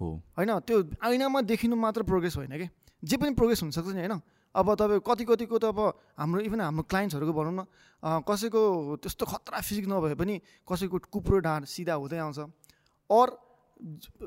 हो। 0.00 0.08
होइन 0.36 0.50
त्यो 0.64 0.76
ऐनामा 1.04 1.40
देखिनु 1.44 1.76
मात्र 1.76 2.02
प्रोग्रेस 2.04 2.36
होइन 2.36 2.52
कि? 2.56 2.68
जे 3.02 3.16
पनि 3.16 3.34
प्रोग्रेस 3.34 3.62
हुनसक्छ 3.62 3.88
नि 3.92 4.00
होइन? 4.00 4.20
अब 4.56 4.74
तपाईँ 4.74 5.00
कति 5.04 5.24
कतिको 5.24 5.58
त 5.58 5.64
अब 5.68 5.80
हाम्रो 6.16 6.40
इभन 6.42 6.60
हाम्रो 6.60 6.82
क्लाइन्ट्सहरूको 6.88 7.32
भनौँ 7.32 7.54
न 7.54 7.60
कसैको 8.24 8.60
त्यस्तो 9.04 9.24
खतरा 9.26 9.60
फिजिक 9.60 9.86
नभए 9.86 10.14
पनि 10.16 10.34
कसैको 10.64 10.98
कुप्रो 11.12 11.38
ढाँड 11.44 11.64
सिधा 11.66 11.94
हुँदै 11.94 12.18
आउँछ। 12.18 12.38
अर 13.10 13.28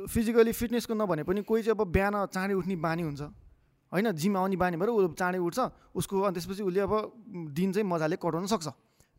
फिजिकली 0.06 0.52
फिटनेसको 0.54 0.94
नभने 0.94 1.24
पनि 1.26 1.42
कोही 1.42 1.62
चाहिँ 1.64 1.74
अब 1.74 1.90
बिहान 1.90 2.16
चाँडै 2.30 2.54
उठ्ने 2.54 2.76
बानी 2.78 3.04
हुन्छ। 3.04 3.22
होइन 3.92 4.12
जिम 4.14 4.38
आउने 4.38 4.56
बानी 4.56 4.78
भएर 4.78 4.90
ऊ 4.90 5.18
चाँडै 5.18 5.40
उठ्छ 5.42 5.60
उसको 5.98 6.22
अनि 6.22 6.34
त्यसपछि 6.38 6.64
उसले 6.64 6.82
अब 6.86 6.94
दिन 7.50 7.72
चाहिँ 7.74 7.88
मजाले 7.90 8.16
कटाउन 8.22 8.46
सक्छ। 8.46 8.68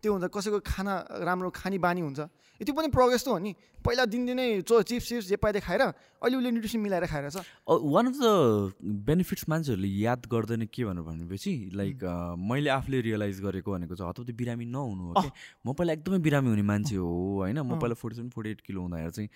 त्यो 0.02 0.10
हुन्छ 0.12 0.26
कसैको 0.34 0.58
खाना 0.64 0.92
राम्रो 1.28 1.50
खाने 1.50 1.78
बानी 1.78 2.00
हुन्छ। 2.00 2.20
त्यो 2.60 2.74
पनि 2.76 2.88
प्रोग्रेस 2.92 3.24
त 3.24 3.28
हो 3.28 3.38
नि। 3.40 3.52
पहिला 3.80 4.04
दिनदिनै 4.04 4.60
चो 4.68 4.80
चिप्स 4.84 5.08
चिप्स 5.08 5.26
जे 5.28 5.36
पाइदिए 5.40 5.64
खाएर 5.64 5.80
अहिले 5.80 6.36
उसले 6.36 6.50
न्युट्रिसन 6.52 6.80
मिलाएर 6.84 7.06
खाइरहेछ 7.08 7.36
वान 7.64 8.04
अफ 8.06 8.16
द 8.20 8.28
बेनिफिट्स 9.08 9.48
मान्छेहरूले 9.48 9.88
याद 9.88 10.20
गर्दैन 10.28 10.68
के 10.68 10.84
भनेर 10.84 11.04
भनेपछि 11.08 11.52
लाइक 11.72 12.04
मैले 12.36 12.70
आफूले 12.70 13.00
रियलाइज 13.08 13.40
गरेको 13.40 13.72
भनेको 13.72 13.94
चाहिँ 13.96 14.10
हतपति 14.10 14.32
बिरामी 14.36 14.64
नहुनु 14.68 15.02
हो 15.08 15.12
कि 15.16 15.30
म 15.64 15.72
पहिला 15.72 15.92
एकदमै 15.96 16.18
बिरामी 16.28 16.48
हुने 16.52 16.64
मान्छे 16.68 16.96
हो 17.00 17.08
होइन? 17.40 17.58
म 17.64 17.80
पहिला 17.80 17.96
forty 17.96 18.16
seven 18.16 18.30
forty 18.36 18.50
eight 18.50 18.60
kilo 18.60 18.80
हुँदाखेरि 18.84 19.12
चाहिँ 19.16 19.28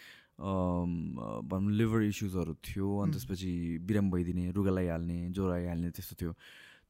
भनौँ 1.49 1.73
लिभर 1.81 2.03
इस्युजहरू 2.13 2.55
थियो 2.61 2.89
अनि 3.01 3.13
त्यसपछि 3.17 3.53
बिरामी 3.81 4.11
भइदिने 4.13 4.51
रुगा 4.53 4.71
लगाइहाल्ने 4.71 5.19
ज्वरो 5.33 5.53
आइहाल्ने 5.53 5.91
त्यस्तो 5.97 6.15
थियो। 6.21 6.33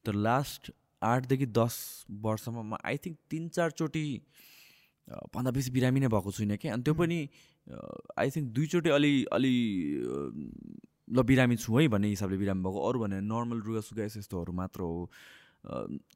तर 0.03 0.13
लास्ट 0.27 0.71
आठदेखि 1.05 1.45
दस 1.53 1.75
वर्षमा 2.25 2.61
म 2.61 2.77
आई 2.83 2.97
थिङ्क 3.05 3.17
तिन 3.31 3.47
चारचोटि 3.55 4.05
भन्दा 5.33 5.51
बेसी 5.53 5.71
बिरामी 5.71 5.99
नै 5.99 6.09
भएको 6.09 6.31
छुइनँ 6.31 6.57
कि। 6.57 6.67
अनि 6.73 6.83
त्यो 6.83 6.93
पनि 6.97 7.19
आई 8.17 8.29
थिङ्क 8.35 8.47
दुईचोटि 8.57 8.89
अलि 8.89 9.13
अलि 9.37 9.53
ल 11.13 11.21
बिरामी 11.21 11.55
छु 11.61 11.77
है 11.77 11.87
भन्ने 11.93 12.07
हिसाबले 12.09 12.37
बिरामी 12.37 12.61
भएको। 12.65 12.79
अरू 12.89 12.99
भने 12.99 13.21
नर्मल 13.21 13.59
रुगा 13.61 13.81
सुगा 13.85 14.03
यस्तो 14.05 14.19
यस्तोहरू 14.19 14.53
मात्र 14.53 14.81
हो। 14.81 15.09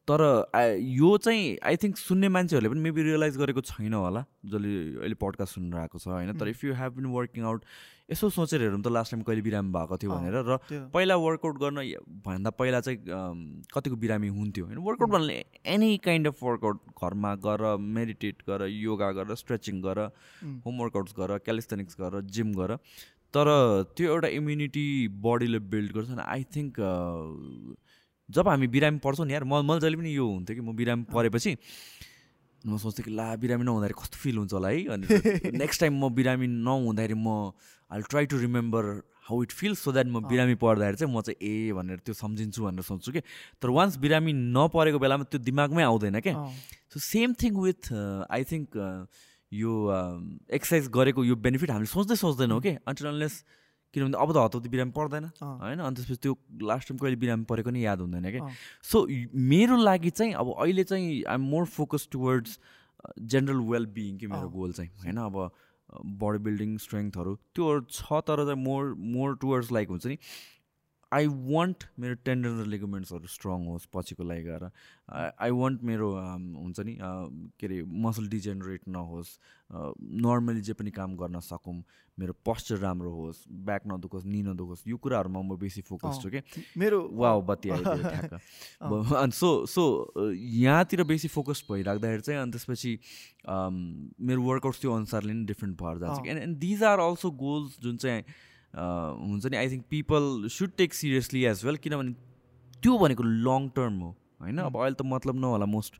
तर 0.09 0.21
यो 0.79 1.17
चाहिँ 1.17 1.57
आई 1.65 1.75
थिङ्क 1.83 1.97
सुन्ने 1.97 2.29
मान्छेहरूले 2.29 2.69
पनि 2.69 2.81
मेबी 2.81 3.01
रियलाइज 3.03 3.37
गरेको 3.37 3.61
छैन 3.61 3.93
होला 3.93 4.25
जसले 4.45 4.73
अहिले 4.99 5.15
पडकास्ट 5.23 5.55
सुनिरहेको 5.55 5.97
छ 5.99 6.07
होइन? 6.07 6.33
तर 6.39 6.47
if 6.47 6.63
you 6.63 6.73
have 6.75 6.93
been 6.95 7.05
working 7.13 7.43
out 7.45 7.65
यसो 8.11 8.29
सोचेर 8.29 8.61
हेरौँ 8.61 8.81
त 8.81 8.93
लास्ट 8.93 9.11
टाइम 9.11 9.23
कहिले 9.23 9.41
बिरामी 9.41 9.71
भएको 9.73 9.97
थियो 9.97 10.11
भनेर 10.11 10.35
र 10.49 10.57
पहिला 10.93 11.15
वर्कआउट 11.25 11.57
गर्न 11.61 11.77
भन्दा 12.25 12.49
पहिला 12.61 12.79
चाहिँ 12.81 12.97
कतिको 13.73 13.95
बिरामी 14.05 14.27
हुन्थ्यो 14.37 14.65
होइन? 14.65 14.77
वर्कआउट 14.87 15.11
भन्नाले 15.11 15.37
एनी 15.75 15.91
काइन्ड 16.05 16.27
अफ 16.27 16.43
वर्कआउट 16.43 16.77
घरमा 17.03 17.35
गर 17.45 17.65
मेडिटेट 17.99 18.41
गर 18.49 18.65
योगा 18.69 19.11
गर 19.19 19.35
स्ट्रेचिङ 19.35 19.81
गर. 19.81 19.99
होम 20.65 20.81
वर्कआउट्स 20.81 21.13
गर 21.19 21.37
क्यालिस्थेनिक्स 21.45 22.01
गर 22.01 22.21
जिम 22.37 22.53
गर। 22.53 22.75
तर 23.33 23.47
त्यो 23.97 24.11
एउटा 24.11 24.27
इम्युनिटी 24.35 24.87
बडीले 25.23 25.59
बिल्ड 25.71 25.91
गर्छ 25.93 26.17
आई 26.25 26.43
थिङ्क 26.55 26.79
जब 28.29 28.47
हामी 28.47 28.67
बिरामी 28.67 28.99
पर्छौँ 29.03 29.25
नि 29.27 29.33
यार 29.33 29.43
म 29.43 29.61
मैले 29.65 29.79
जहिले 29.81 29.97
पनि 29.97 30.11
यो 30.15 30.25
हुन्थ्यो 30.25 30.55
कि 30.55 30.61
म 30.61 30.75
बिरामी 30.75 31.03
परेपछि 31.13 31.51
म 32.65 32.77
सोच्थेँ 32.77 33.03
कि 33.05 33.11
ला 33.15 33.35
बिरामी 33.41 33.63
नहुँदाखेरि 33.65 33.95
कस्तो 33.99 34.17
फिल 34.19 34.35
हुन्छ 34.37 34.53
होला 34.53 34.69
है? 34.69 34.85
अनि 34.93 35.05
नेक्स्ट 35.63 35.79
टाइम 35.81 35.93
म 36.03 36.09
बिरामी 36.13 36.47
नहुँदाखेरि 36.47 37.15
म 37.15 37.51
I 37.91 38.01
try 38.09 38.25
to 38.29 38.37
remember 38.37 38.83
how 39.29 39.43
it 39.43 39.51
feels 39.51 39.79
so 39.83 39.91
that 39.91 40.07
म 40.07 40.19
बिरामी 40.27 40.55
पर्दाखेरि 40.61 40.97
चाहिँ 40.97 41.13
म 41.13 41.21
चाहिँ 41.21 41.37
ए 41.39 41.71
भनेर 41.73 41.97
त्यो 42.05 42.13
सम्झिन्छु 42.13 42.59
भनेर 42.65 42.83
सोच्छु 42.83 43.11
कि। 43.11 43.21
तर 43.61 43.69
वान्स 43.69 43.97
बिरामी 44.03 44.33
नपरेको 44.33 44.99
बेलामा 44.99 45.23
त्यो 45.31 45.39
दिमागमै 45.39 45.83
आउँदैन 45.83 46.19
क्या 46.19 46.33
so 46.93 46.99
same 46.99 47.33
thing 47.41 47.53
with 47.57 47.93
I 48.29 48.43
think 48.51 48.69
यो 49.51 49.71
एक्सर्साइज 50.53 50.89
गरेको 50.93 51.23
यो 51.25 51.35
बेनिफिट 51.35 51.69
हामीले 51.71 51.89
सोच्दै 51.89 52.15
सोच्दैनौँ 52.21 52.59
कि? 52.61 52.75
अन्टिल 52.85 53.07
अनलेस 53.07 53.43
किनभने 53.93 54.17
अब 54.21 54.33
त 54.33 54.37
हतौती 54.37 54.69
बिरामी 54.69 54.91
पर्दैन। 54.91 55.25
होइन 55.41 55.79
अनि 55.79 55.95
त्यसपछि 55.95 56.15
त्यो 56.23 56.33
लास्ट 56.61 56.87
टाइम 56.89 56.97
कहिले 56.99 57.15
बिरामी 57.23 57.45
परेको 57.49 57.69
नि 57.69 57.85
याद 57.85 57.99
हुँदैन 58.01 58.31
कि? 58.31 58.37
अँ, 58.39 58.51
सो 58.83 59.07
मेरो 59.49 59.77
लागि 59.77 60.09
चाहिँ 60.09 60.33
अब 60.33 60.53
अहिले 60.57 60.83
चाहिँ 60.83 61.23
I'm 61.25 61.41
more 61.49 61.65
focus 61.65 62.07
towards 62.11 62.59
general 63.17 63.59
well 63.71 63.85
being 63.97 64.17
कि 64.17 64.27
मेरो। 64.27 64.49
गोल 64.49 64.73
चाहिँ 64.73 64.91
होइन? 65.03 65.17
अब 65.17 65.49
बडी 66.21 66.39
बिल्डिङ 66.45 66.77
स्ट्रेङ्थहरू 66.77 67.35
त्योहरू 67.55 67.81
छ 67.89 68.21
तर 68.27 68.45
चाहिँ 68.45 68.61
मोर 68.63 68.93
मोर 69.13 69.35
टुवर्ड्स 69.41 69.71
लाइक 69.71 69.89
हुन्छ 69.89 70.05
नि 70.05 70.17
आई 71.11 71.25
वान्ट 71.27 71.83
मेरो 71.99 72.15
टेन्डर 72.25 72.49
र 72.61 72.65
लिगमेन्ट्सहरू 72.69 73.27
स्ट्रङ 73.35 73.65
होस् 73.67 73.87
पछिको 73.93 74.23
लागि 74.23 74.43
गएर। 74.45 74.63
आई 75.41 75.51
वान्ट 75.59 75.83
मेरो 75.89 76.07
um, 76.21 76.43
हुन्छ 76.63 76.79
नि 76.85 76.93
uh, 77.01 77.25
के 77.59 77.65
अरे 77.65 77.81
मसल 78.05 78.27
डिजेनरेट 78.29 78.81
नहोस्। 78.87 79.31
नर्मली 80.25 80.61
जे 80.61 80.73
पनि 80.73 80.91
काम 80.91 81.15
गर्न 81.17 81.39
सकौँ 81.45 81.81
मेरो 82.17 82.33
पोस्चर 82.45 82.77
राम्रो 82.83 83.11
होस् 83.15 83.39
ब्याक 83.65 83.81
नदुखोस् 83.87 84.25
नि 84.25 84.41
नदुखोस् 84.43 84.83
यो 84.87 84.97
कुराहरूमा 85.01 85.41
म 85.41 85.57
बेसी 85.57 85.81
फोकस। 85.89 86.19
छु 86.21 86.29
कि? 86.29 86.41
मेरो 86.77 86.99
वा 87.15 87.29
बत्ती 87.49 87.69
अनि 87.73 89.31
सो 89.33 89.49
सो 89.65 89.83
अ, 90.17 90.29
यहाँतिर 90.35 91.03
बेसी 91.09 91.27
फोकस 91.27 91.63
भइराख्दाखेरि 91.71 92.21
चाहिँ 92.21 92.41
अनि 92.41 92.51
त्यसपछि 92.51 92.93
अम, 93.49 93.73
मेरो 94.21 94.41
वर्कआउट्स 94.41 94.81
त्यो 94.81 94.93
अनुसारले 94.93 95.33
नै 95.33 95.45
डिफ्रेन्ट 95.53 95.75
भएर 95.81 95.97
जान्छ। 96.05 96.19
कि? 96.21 96.29
And 96.29 96.57
these 96.59 96.83
are 96.83 96.99
also 96.99 97.31
goals 97.39 97.79
जुन 97.81 97.97
चाहिँ 97.97 98.23
हुन्छ 98.73 99.45
नि 99.45 99.57
I 99.57 99.69
think 99.69 99.85
people 99.89 100.47
should 100.51 100.75
take 100.77 100.93
seriously 100.93 101.43
as 101.45 101.65
well 101.65 101.77
किनभने 101.77 102.13
त्यो 102.83 102.97
भनेको 102.97 103.23
लङ 103.23 103.69
टर्म 103.75 103.99
हो 103.99 104.15
होइन? 104.41 104.57
अब 104.59 104.77
अहिले 104.77 104.95
त 104.95 105.05
मतलब 105.05 105.35
नहोला 105.39 105.65
मोस्ट 105.65 105.99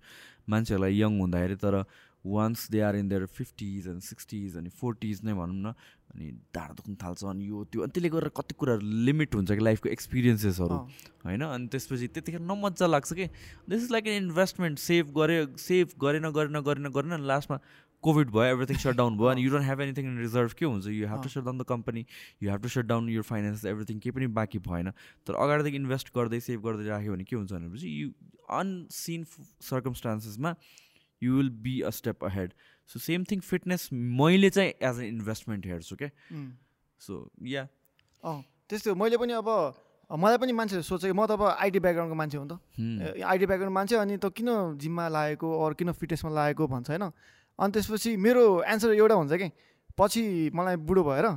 मान्छेहरूलाई 0.50 1.00
यङ 1.00 1.20
हुँदाखेरि 1.20 1.56
तर 1.64 1.84
once 2.26 2.70
they 2.72 2.80
are 2.82 2.96
in 2.96 3.10
their 3.10 3.26
fifties 3.26 3.88
and 3.88 4.02
sixties 4.04 4.56
अनि 4.58 4.70
फोर्टिज 4.80 5.22
नै 5.24 5.34
भनौँ 5.34 5.56
न 5.56 5.74
अनि 6.14 6.32
ढाड 6.56 6.72
दुख्नु 6.78 6.96
थाल्छ 7.04 7.24
अनि 7.26 7.48
यो 7.50 7.64
त्यो 7.72 7.82
अनि 7.84 7.92
त्यसले 7.92 8.10
गर्दा 8.10 8.30
कति 8.38 8.56
कुराहरू 8.60 8.88
लिमिट 9.08 9.36
हुन्छ 9.36 9.52
कि 9.52 9.64
लाइफको 9.64 9.90
एक्सपिरियन्सेसहरू 9.90 10.76
होइन? 11.26 11.42
अनि 11.42 11.68
त्यसपछि 11.68 12.08
त्यतिखेर 12.08 12.42
न 12.42 12.60
मजा 12.64 12.88
लाग्छ 12.88 13.14
कि 13.14 13.26
this 13.70 13.84
is 13.84 13.92
like 13.92 14.08
an 14.08 14.24
investment 14.24 14.80
save 14.80 15.14
गरे 15.18 15.38
सेभ 15.58 15.96
गरेन 16.04 16.30
गरेन 16.32 16.60
गरेन 16.62 16.92
गरेन 16.98 17.12
अनि 17.20 17.28
लास्टमा 17.28 17.60
कोभिड 18.04 18.30
भयो 18.32 18.44
एभ्रिथिङ 18.54 18.78
सट 18.78 18.96
डाउन 18.98 19.18
भयो 19.18 19.28
अनि 19.28 19.42
you 19.44 19.50
don't 19.52 19.66
have 19.66 19.82
anything 19.82 20.06
in 20.08 20.20
reserve 20.20 20.54
के 20.60 20.66
हुन्छ 20.66 20.88
you 20.88 21.08
have 21.08 21.24
to 21.24 21.30
shut 21.30 21.44
down 21.46 21.58
the 21.58 21.66
company 21.70 22.06
you 22.44 22.52
have 22.52 22.62
to 22.64 22.70
shut 22.76 22.86
down 22.92 23.10
your 23.10 23.24
finance 23.30 23.66
everything 23.72 24.00
केही 24.00 24.12
पनि 24.18 24.28
बाँकी 24.38 24.60
भएन 24.68 24.92
तर 25.28 25.34
अगाडिदेखि 25.46 25.78
इन्भेस्ट 25.78 26.12
गर्दै 26.16 26.40
सेभ 26.48 26.62
गर्दै 26.68 26.88
राख्यो 26.90 27.14
भने 27.14 27.24
के 27.24 27.36
हुन्छ 27.36 27.52
भनेपछि 27.52 27.96
you 28.02 28.12
unseen 28.60 29.26
सर्कमस्टान्सेसमा 29.70 30.56
you 31.22 31.36
will 31.36 31.50
be 31.66 31.80
a 31.82 31.90
step 31.98 32.24
ahead 32.26 32.54
so 32.90 33.00
same 33.00 33.24
thing 33.32 33.40
fitness 33.50 33.90
मैले 33.94 34.50
चाहिँ 34.50 34.72
एज 34.72 35.00
अ 35.00 35.04
इन्भेस्टमेन्ट 35.04 35.66
हेर्छु 35.66 35.96
क्या. 35.96 36.10
सो 37.02 37.30
या 37.48 37.68
अँ 38.24 38.42
त्यस्तो 38.70 38.96
मैले 38.96 39.18
पनि 39.18 39.34
अब 39.34 39.50
मलाई 40.10 40.38
पनि 40.38 40.52
मान्छेहरू 40.58 40.84
सोच्छ 40.84 41.04
कि 41.06 41.12
म 41.12 41.26
त 41.26 41.32
अब 41.32 41.44
आइटी 41.44 41.80
ब्याकग्राउन्डको 41.80 42.16
मान्छे 42.18 42.38
हो 42.38 42.44
नि 42.44 42.50
त। 42.50 43.22
आइटी 43.22 43.46
ब्याकग्राउन्ड 43.46 43.76
मान्छे 43.76 43.96
अनि 43.96 44.18
त 44.18 44.32
किन 44.34 44.50
जिममा 44.82 45.08
लागेको 45.08 45.48
अरू 45.66 45.76
किन 45.82 45.92
फिटनेसमा 46.00 46.32
लागेको 46.34 46.68
भन्छ 46.68 46.90
होइन 46.90 47.06
अनि 47.60 47.72
त्यसपछि 47.76 48.16
मेरो 48.16 48.44
एन्सर 48.64 48.90
एउटा 48.96 49.16
हुन्छ 49.20 49.34
कि 49.36 49.52
पछि 50.00 50.24
मलाई 50.56 50.76
बुढो 50.80 51.04
भएर 51.04 51.28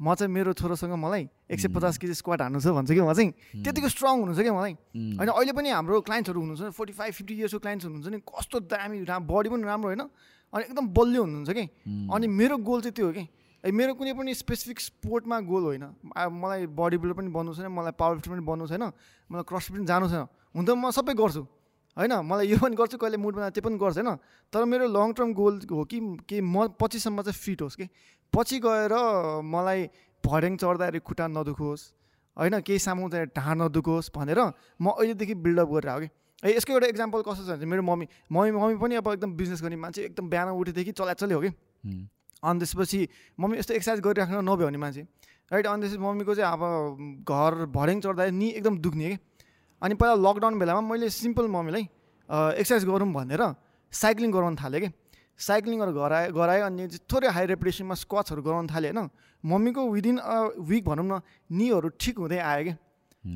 म 0.00 0.14
चाहिँ 0.14 0.32
मेरो 0.32 0.52
छोरोसँग 0.52 0.92
मलाई 0.92 1.28
एक 1.48 1.58
सय 1.60 1.68
पचास 1.72 1.98
केजी 1.98 2.14
स्क्वाड 2.20 2.42
हान्नु 2.42 2.60
छ 2.60 2.66
भन्छ 2.76 2.90
कि 2.90 3.00
म 3.00 3.12
चाहिँ। 3.14 3.62
त्यतिको 3.62 3.88
स्ट्रङ 3.88 4.26
हुनुहुन्छ 4.26 4.40
क्या 4.42 4.52
मलाई। 4.52 4.72
होइन 5.18 5.28
अहिले 5.30 5.52
पनि 5.54 5.68
हाम्रो 5.70 6.00
क्लाइन्ट्सहरू 6.02 6.40
हुनुहुन्छ 6.40 6.74
फोर्टी 6.74 6.92
फाइभ 6.92 7.12
फिफ्टी 7.14 7.34
इयर्सको 7.34 7.58
क्लाइन्ट्स 7.64 7.84
हुनुहुन्छ 7.86 8.08
नि 8.12 8.18
कस्तो 8.26 8.60
दामी 8.74 8.98
बडी 9.06 9.48
पनि 9.54 9.62
राम्रो 9.64 9.88
होइन 9.88 10.02
अनि 10.02 10.62
एकदम 10.68 10.86
बलियो 10.98 11.22
हुनुहुन्छ 11.22 11.50
कि। 11.54 11.64
अनि 12.10 12.26
मेरो 12.26 12.56
गोल 12.58 12.80
चाहिँ 12.82 12.94
त्यो 12.94 13.06
हो 13.06 13.12
कि 13.14 13.24
मेरो 13.72 13.94
कुनै 13.94 14.12
पनि 14.12 14.34
स्पेसिफिक 14.34 14.80
स्पोर्टमा 14.80 15.40
गोल 15.48 15.62
होइन 15.64 15.84
मलाई 16.12 16.66
बडी 16.74 16.96
बिल्डर 17.00 17.16
पनि 17.16 17.30
बन्नु 17.32 17.54
छैन 17.54 17.70
मलाई 17.72 17.94
पावर 17.96 18.14
लिफ्टर 18.18 18.30
पनि 18.34 18.44
बन्नु 18.44 18.66
छैन 18.66 18.84
मलाई 19.30 19.44
क्रस 19.48 19.70
पनि 19.72 19.86
जानु 19.86 20.06
छैन 20.10 20.26
हुन 20.52 20.64
त 20.66 20.70
म 20.74 20.90
सबै 20.90 21.14
गर्छु। 21.14 21.42
होइन 21.96 22.12
मलाई 22.26 22.46
यो 22.48 22.58
पनि 22.58 22.74
गर्छु 22.76 22.98
कहिले 22.98 23.16
मुड 23.16 23.34
बनाएर 23.34 23.50
त्यो 23.54 23.62
पनि 23.62 23.78
गर्छु 23.78 24.00
होइन। 24.00 24.16
तर 24.52 24.64
मेरो 24.64 24.86
लङ 24.88 25.12
टर्म 25.14 25.32
गोल 25.32 25.60
हो 25.70 25.84
कि 25.84 25.98
के 26.26 26.40
म 26.40 26.74
पछिसम्म 26.74 27.22
चाहिँ 27.22 27.38
फिट 27.38 27.62
होस् 27.62 27.76
कि। 27.76 27.86
पछि 28.32 28.58
गएर 28.58 28.94
मलाई 29.44 29.80
भर्याङ 30.24 30.56
चढ्दाखेरि 30.56 30.98
खुट्टा 31.00 31.26
नदुखोस् 31.30 31.82
होइन 32.36 32.60
केही 32.66 32.78
सामु 32.78 33.08
चाहिँ 33.08 33.26
ढाँड 33.30 33.62
नदुखोस् 33.62 34.10
भनेर 34.10 34.40
म 34.82 34.90
अहिलेदेखि 34.90 35.34
बिल्डअप 35.38 35.68
गरेर 35.70 35.88
आएको 35.88 36.00
कि। 36.02 36.10
ए 36.42 36.56
यसको 36.56 36.72
एउटा 36.72 36.86
इक्जाम्पल 36.90 37.22
कस्तो 37.22 37.42
छ 37.46 37.56
भने 37.56 37.66
मेरो 37.66 37.82
मम्मी 37.82 38.06
मम्मी 38.26 38.50
मम्मी 38.50 38.76
पनि 38.76 38.94
अब 38.98 39.08
एकदम 39.12 39.32
बिजनेस 39.38 39.62
गर्ने 39.62 39.76
मान्छे 39.78 40.02
एकदम 40.04 40.28
बिहान 40.28 40.48
उठेदेखि 40.50 40.92
चलाचलै 40.92 41.34
हो 41.34 41.40
कि। 41.40 41.50
अनि 42.42 42.58
त्यसपछि 42.58 43.00
मम्मी 43.38 43.54
यस्तो 43.58 43.74
एक्सर्साइज 43.74 44.00
गरिराख्नु 44.02 44.40
नभ्यो 44.42 44.66
भने 44.66 44.78
मान्छे। 44.82 45.02
राइट 45.52 45.66
अनि 45.66 45.80
त्यसपछि 45.82 46.02
मम्मीको 46.02 46.34
चाहिँ 46.34 46.52
अब 46.52 46.62
घर 47.22 47.52
भर्याङ 47.70 48.00
चढ्दा 48.02 48.24
नि 48.34 48.48
एकदम 48.58 48.78
दुख्ने 48.82 49.08
कि। 49.08 49.16
अनि 49.82 49.94
पहिला 49.94 50.14
लकडाउन 50.26 50.54
बेलामा 50.58 50.80
मैले 50.80 51.10
सिम्पल 51.10 51.46
मम्मीलाई 51.48 51.84
एक्सर्साइज 52.60 52.84
गरौँ 52.84 53.08
भनेर 53.12 53.42
साइक्लिङ 53.92 54.30
गराउन 54.32 54.56
थालेँ 54.56 54.80
कि। 54.80 54.90
साइक्लिङहरू 55.34 55.92
गराएँ 55.92 56.30
गराएँ 56.30 56.62
अनि 56.62 56.86
थोरै 57.10 57.28
हाई 57.34 57.46
रेपुटेसनमा 57.52 57.94
स्क्वाचहरू 57.98 58.42
गराउन 58.42 58.66
थालेँ 58.70 58.90
होइन। 58.90 59.10
मम्मीको 59.44 59.82
विदिन 59.90 60.16
अ 60.18 60.62
विक 60.62 60.84
भनौँ 60.86 61.04
न 61.04 61.20
निहरू 61.50 61.88
ठिक 61.98 62.18
हुँदै 62.22 62.38
आयो 62.38 62.62
कि। 62.64 62.72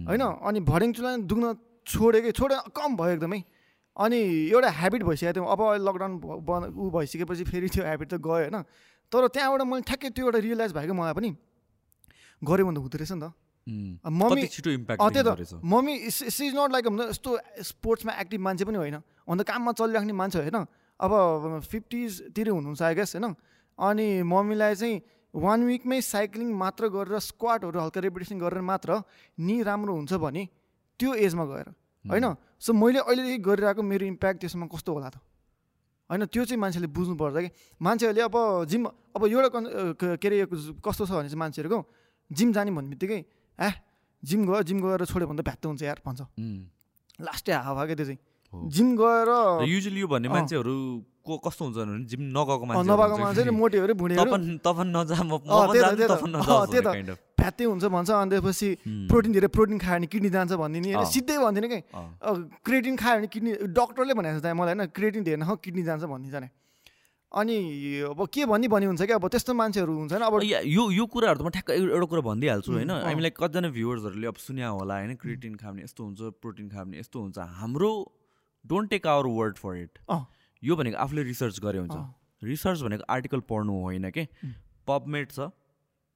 होइन 0.06 0.22
अनि 0.22 0.60
भर्याङ 0.62 0.92
चुला 0.94 1.10
दुख्न 1.26 1.44
छोड्यो 1.86 2.20
कि 2.22 2.30
छोड्यो 2.38 2.58
कम 2.70 2.90
भयो 2.96 3.18
एकदमै। 3.18 3.40
अनि 3.96 4.18
एउटा 4.54 4.70
ह्याबिट 4.78 5.02
भइसकेको 5.02 5.34
थियो 5.34 5.44
अब 5.44 5.60
अहिले 5.60 5.84
लकडाउन 5.90 6.12
बन्द 6.22 6.64
ऊ 6.70 6.90
भइसकेपछि 6.94 7.44
फेरि 7.50 7.68
त्यो 7.74 7.82
ह्याबिट 7.82 8.08
त 8.08 8.22
गयो 8.22 8.46
होइन। 8.46 8.56
तर 9.10 9.26
त्यहाँबाट 9.34 9.62
मैले 9.66 9.82
ठ्याक्कै 9.82 10.08
त्यो 10.14 10.24
एउटा 10.30 10.38
रियलाइज 10.38 10.72
भएको 10.78 10.94
मलाई 10.94 11.14
पनि 11.18 11.30
गऱ्यो 12.42 12.64
भने 12.66 12.78
त 12.78 12.82
हुँदो 12.86 12.96
रहेछ 12.98 13.12
नि 13.12 13.20
त। 13.26 13.34
मम्मी 13.68 14.42
कति 14.42 14.46
छिटो 14.48 14.70
इम्प्याक्ट 14.70 15.02
त्यही 15.12 15.24
त। 15.24 15.60
Mummy 15.64 15.94
is 16.08 16.40
is 16.40 16.52
not 16.56 16.70
like 16.72 16.84
यस्तो 17.10 17.30
स्पोर्ट्समा 17.62 18.12
एक्टिभ 18.12 18.40
मान्छे 18.40 18.64
पनि 18.64 18.78
होइन। 18.78 18.96
अन्त 19.28 19.42
काममा 19.44 19.72
चलिराख्ने 19.72 20.12
मान्छे 20.12 20.38
होइन। 20.38 20.58
अब 21.00 21.12
फिफ्टिजतिर 21.68 22.48
हुनुहुन्छ 22.48 22.82
आई 22.82 22.94
गेस 22.94 23.16
होइन। 23.16 23.34
अनि 23.78 24.22
मम्मीलाई 24.24 24.74
चाहिँ 24.74 24.96
वान 25.34 25.58
विकमै 25.64 26.00
साइक्लिङ 26.00 26.48
मात्र 26.56 26.88
गरेर 26.88 27.18
स्क्वाडहरू 27.20 27.78
हल्का 27.78 28.00
रेपिटेसन 28.00 28.38
गरेर 28.40 28.60
मात्र 28.64 29.02
नि 29.38 29.62
राम्रो 29.62 29.92
हुन्छ 29.94 30.12
भने 30.16 30.48
त्यो 31.00 31.14
एजमा 31.14 31.44
गएर 31.44 31.68
होइन? 32.04 32.26
सो 32.58 32.72
मैले 32.72 32.98
अहिलेदेखि 32.98 33.38
गरिरहेको 33.38 33.82
मेरो 33.82 34.04
इम्प्याक्ट 34.06 34.40
त्यसमा 34.40 34.66
कस्तो 34.66 34.90
होला 34.92 35.08
त? 35.12 35.16
होइन 36.10 36.24
त्यो 36.24 36.42
चाहिँ 36.48 36.60
मान्छेले 36.60 36.88
बुझ्नुपर्छ 36.88 37.36
कि। 37.36 37.50
मान्छेहरूले 37.82 38.22
अब 38.24 38.36
जिम 38.64 38.82
अब 38.88 39.22
एउटा 39.28 39.48
क- 40.00 40.16
अरे 40.16 40.36
कस्तो 40.80 41.04
छ 41.06 41.10
भने 41.12 41.28
चाहिँ 41.28 41.38
मान्छेहरूको 41.38 41.78
जिम 42.30 42.52
जाने 42.52 42.70
भन्ने 42.72 42.88
बित्तिकै 42.90 43.20
ए 43.58 43.70
जिम 44.22 44.40
गयो 44.46 44.62
जिम 44.62 44.78
गएर 44.82 45.04
छोड्यो 45.04 45.26
भने 45.28 45.42
त 45.42 45.44
भ्यात्त 45.44 45.66
हुन्छ 45.66 45.82
यार 45.82 45.98
भन्छ 46.06 46.20
लास्टै 47.18 47.52
हावा 47.52 47.82
क्या 47.86 47.96
त्यो 47.98 48.06
चाहिँ। 48.06 48.18
जिम 48.72 48.88
गएर 48.96 49.28
युजली 49.68 50.00
यो 50.00 50.08
भन्ने। 50.08 50.28
मान्छेहरूको 50.28 51.34
कस्तो 51.44 51.62
हुन्छ 51.64 51.76
भने 51.78 52.04
जिम 52.08 52.22
नगएको 52.32 52.64
मान्छे 52.64 52.88
नभएको 52.88 53.16
मान्छेले 53.18 53.52
मोटेहरू 53.52 53.92
भुँडेहरू 54.00 54.30
त्यही 56.72 56.82
त। 57.04 57.18
फ्यात्तै 57.38 57.64
हुन्छ 57.64 57.84
भन्छ 57.84 58.10
अनि 58.10 58.30
त्यसपछि 58.32 58.68
प्रोटिन 59.10 59.30
धेरै 59.32 59.48
प्रोटिन 59.52 59.78
खायो 59.78 59.98
भने 59.98 60.06
किडनी 60.08 60.30
जान्छ 60.30 60.52
भनिदिने 60.58 60.94
होइन। 60.94 61.06
सिधै 61.12 61.36
भनिदिने 61.38 61.68
कि 61.68 61.78
क्रिएटिन 62.64 62.94
खायो 62.96 63.16
भने 63.18 63.28
किडनी 63.34 63.50
डक्टरले 63.76 64.14
भनेको 64.18 64.40
छ 64.40 64.46
मलाई 64.58 64.74
होइन 64.74 64.90
क्रिएटिन 64.96 65.22
धेरै 65.28 65.38
नखाऊ 65.44 65.56
किडनी 65.62 65.82
जान्छ 65.84 66.02
भनिदिन्छ 66.08 66.36
नि 66.42 66.48
अनि 67.32 67.56
अब 68.00 68.28
के 68.32 68.46
भन्ने 68.46 68.68
भनी 68.68 68.86
हुन्छ 68.86 69.02
कि 69.02 69.12
अब 69.12 69.28
त्यस्तो 69.28 69.54
मान्छेहरू 69.54 69.92
हुन्छ 69.98 70.12
अब 70.12 70.40
या- 70.44 70.64
यो 70.64 71.06
कुराहरू 71.06 71.38
त 71.38 71.42
म 71.42 71.48
ठ्याक्क 71.50 71.70
एउटा 71.70 72.06
कुरा 72.06 72.20
भनिदिइहाल्छु 72.20 72.72
होइन। 72.72 72.90
हामीलाई 72.90 73.30
कतिजना 73.30 73.68
भ्युवर्सहरूले 73.68 74.26
अब 74.26 74.34
सुन्या 74.34 74.68
होला 74.68 74.94
होइन? 74.98 75.14
क्रिएटिन 75.14 75.54
खायो 75.54 75.72
भने 75.72 75.82
यस्तो 75.82 76.04
हुन्छ 76.04 76.20
प्रोटिन 76.20 76.68
खायो 76.70 76.84
भने 76.84 76.98
यस्तो 76.98 77.20
हुन्छ। 77.20 77.38
हाम्रो 77.38 77.90
don't 78.66 78.90
take 78.90 79.06
our 79.06 79.26
word 79.26 79.56
for 79.58 79.76
it. 79.76 79.98
यो 80.64 80.76
भनेको 80.76 80.96
आफूले 80.96 81.22
रिसर्च 81.22 81.60
गरे 81.60 81.78
हुन्छ। 81.78 81.96
रिसर्च 82.44 82.80
भनेको 82.80 83.04
आर्टिकल 83.10 83.40
पढ्नु 83.40 83.72
होइन 83.72 84.10
कि? 84.10 84.26
पबमेड 84.86 85.30
छ 85.32 85.40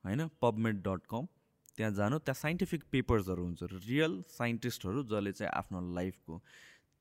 होइन? 0.04 0.30
पबमेड 0.42 0.76
डट 0.82 1.00
कम 1.10 1.28
त्यहाँ 1.76 1.92
जानु। 1.92 2.18
त्यहाँ 2.18 2.40
साइन्टिफिक 2.40 2.84
पेपर्सहरू 2.92 3.44
हुन्छ। 3.44 3.62
रियल 3.62 4.22
साइन्टिस्टहरू 4.28 5.02
जसले 5.02 5.32
चाहिँ 5.32 5.52
आफ्नो 5.52 5.94
लाइफको 5.94 6.42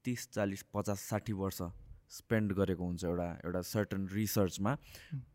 तिस 0.06 0.32
चालिस 0.32 0.66
पचास 0.74 1.00
साठी 1.00 1.34
वर्ष 1.34 1.62
स्पेन्ड 2.12 2.54
गरेको 2.54 2.84
हुन्छ 2.86 3.04
एउटा 3.04 3.28
एउटा 3.46 3.62
सर्टन 3.74 4.08
रिसर्चमा 4.14 4.78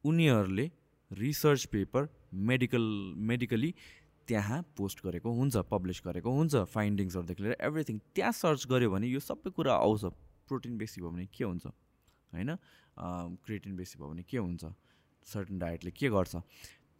उनीहरूले 0.04 0.70
रिसर्च 1.10 1.64
पेपर 1.72 2.08
मेडिकल 2.50 2.84
मेडिकली 3.30 3.74
त्यहाँ 4.28 4.62
पोस्ट 4.76 5.02
गरेको 5.06 5.32
हुन्छ 5.32 5.56
पब्लिस 5.70 6.00
गरेको 6.04 6.30
हुन्छ 6.36 6.54
फाइन्डिङ्सहरूदेखि 6.74 7.42
लिएर 7.42 7.56
एभ्रिथिङ 7.68 7.98
त्यहाँ 8.14 8.32
सर्च 8.32 8.66
गऱ्यो 8.70 8.90
भने 8.90 9.06
यो 9.06 9.20
सबै 9.20 9.50
कुरा 9.56 9.74
आउँछ। 9.74 10.04
प्रोटिन 10.48 10.76
बेसी 10.78 11.00
भयो 11.00 11.10
भने 11.10 11.26
के 11.30 11.44
हुन्छ? 11.44 11.66
होइन? 12.32 12.50
क्रिएटिन 13.44 13.76
बेसी 13.76 13.98
भयो 13.98 14.08
भने 14.10 14.22
के 14.22 14.38
हुन्छ? 14.38 14.64
सर्टन 15.26 15.58
डायटले 15.58 15.90
के 15.90 16.08
गर्छ? 16.10 16.34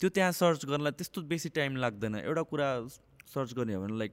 त्यो 0.01 0.09
त्यहाँ 0.11 0.33
सर्च 0.33 0.65
गर्नलाई 0.67 0.93
त्यस्तो 0.99 1.23
बेसी 1.27 1.49
टाइम 1.59 1.77
लाग्दैन। 1.83 2.15
एउटा 2.23 2.43
कुरा 2.43 2.69
सर्च 3.27 3.53
गर्ने 3.55 3.75
हो 3.75 3.83
भने 3.83 3.99
लाइक 3.99 4.13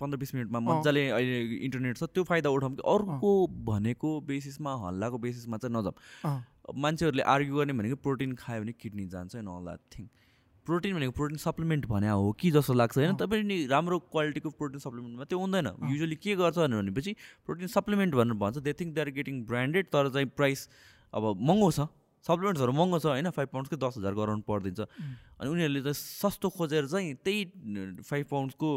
पन्ध्र 0.00 0.18
बिस 0.18 0.34
मिनटमा 0.34 0.60
मजाले 0.66 1.08
अहिले 1.08 1.40
इन्टरनेट 1.66 1.96
छ 1.96 2.04
त्यो 2.14 2.24
फाइदा 2.24 2.50
उठाउँ। 2.50 2.74
कि 2.76 2.82
अर्को 2.92 3.32
भनेको 3.66 4.20
बेसिसमा 4.28 4.74
हल्लाको 4.86 5.18
बेसिसमा 5.18 5.56
चाहिँ 5.58 5.74
नजाउँ 5.76 6.40
मान्छेहरूले 6.76 7.22
आर्ग्यु 7.34 7.56
गर्ने 7.56 7.72
भनेको 7.72 7.96
प्रोटिन 8.06 8.34
खायो 8.38 8.62
भने 8.62 8.72
किडनी 8.80 9.06
जान्छ 9.08 9.34
and 9.34 9.48
all 9.48 9.64
that 9.64 9.80
thing 9.98 10.08
protein 10.66 10.94
भनेको 10.94 11.12
प्रोटिन 11.18 11.38
सप्लिमेन्ट 11.38 11.86
भने 11.88 12.08
हो 12.08 12.32
कि 12.40 12.50
जस्तो 12.50 12.74
लाग्छ 12.74 12.96
होइन? 12.98 13.14
तपाईँ 13.16 13.44
नि 13.44 13.56
राम्रो 13.66 13.98
क्वालिटीको 14.12 14.50
प्रोटिन 14.50 14.80
सप्लिमेन्टमा 14.80 15.24
त्यो 15.24 15.38
हुँदैन। 15.38 15.66
युजली 15.92 16.16
के 16.16 16.34
गर्छ 16.36 16.58
भनेपछि 16.58 17.12
प्रोटिन 17.46 17.68
सप्लिमेन्ट 17.76 18.14
भनेर 18.14 18.36
भन्छ 18.42 18.58
they 18.58 18.72
think 18.80 18.94
they 18.94 19.00
are 19.00 19.10
getting 19.16 19.44
branded 19.48 19.86
तर 19.92 20.08
चाहिँ 20.12 20.28
प्राइस 20.36 20.68
अब 21.12 21.24
महँगो 21.40 21.70
छ। 21.72 21.88
सप्लिमेन्ट्सहरू 22.26 22.72
महँगो 22.72 22.98
छ 22.98 23.06
होइन 23.06 23.30
फाइभ 23.30 23.48
पाउन्ड्सकै 23.52 23.76
दस 23.76 23.94
हजार 23.98 24.14
गराउनु 24.14 24.42
परिदिन्छ। 24.42 24.80
अनि 25.40 25.48
उनीहरूले 25.50 25.80
चाहिँ 25.86 25.94
सस्तो 25.94 26.48
खोजेर 26.50 26.86
चाहिँ 26.86 27.14
त्यही 27.24 28.02
फाइभ 28.02 28.26
पाउन्ड्सको 28.30 28.70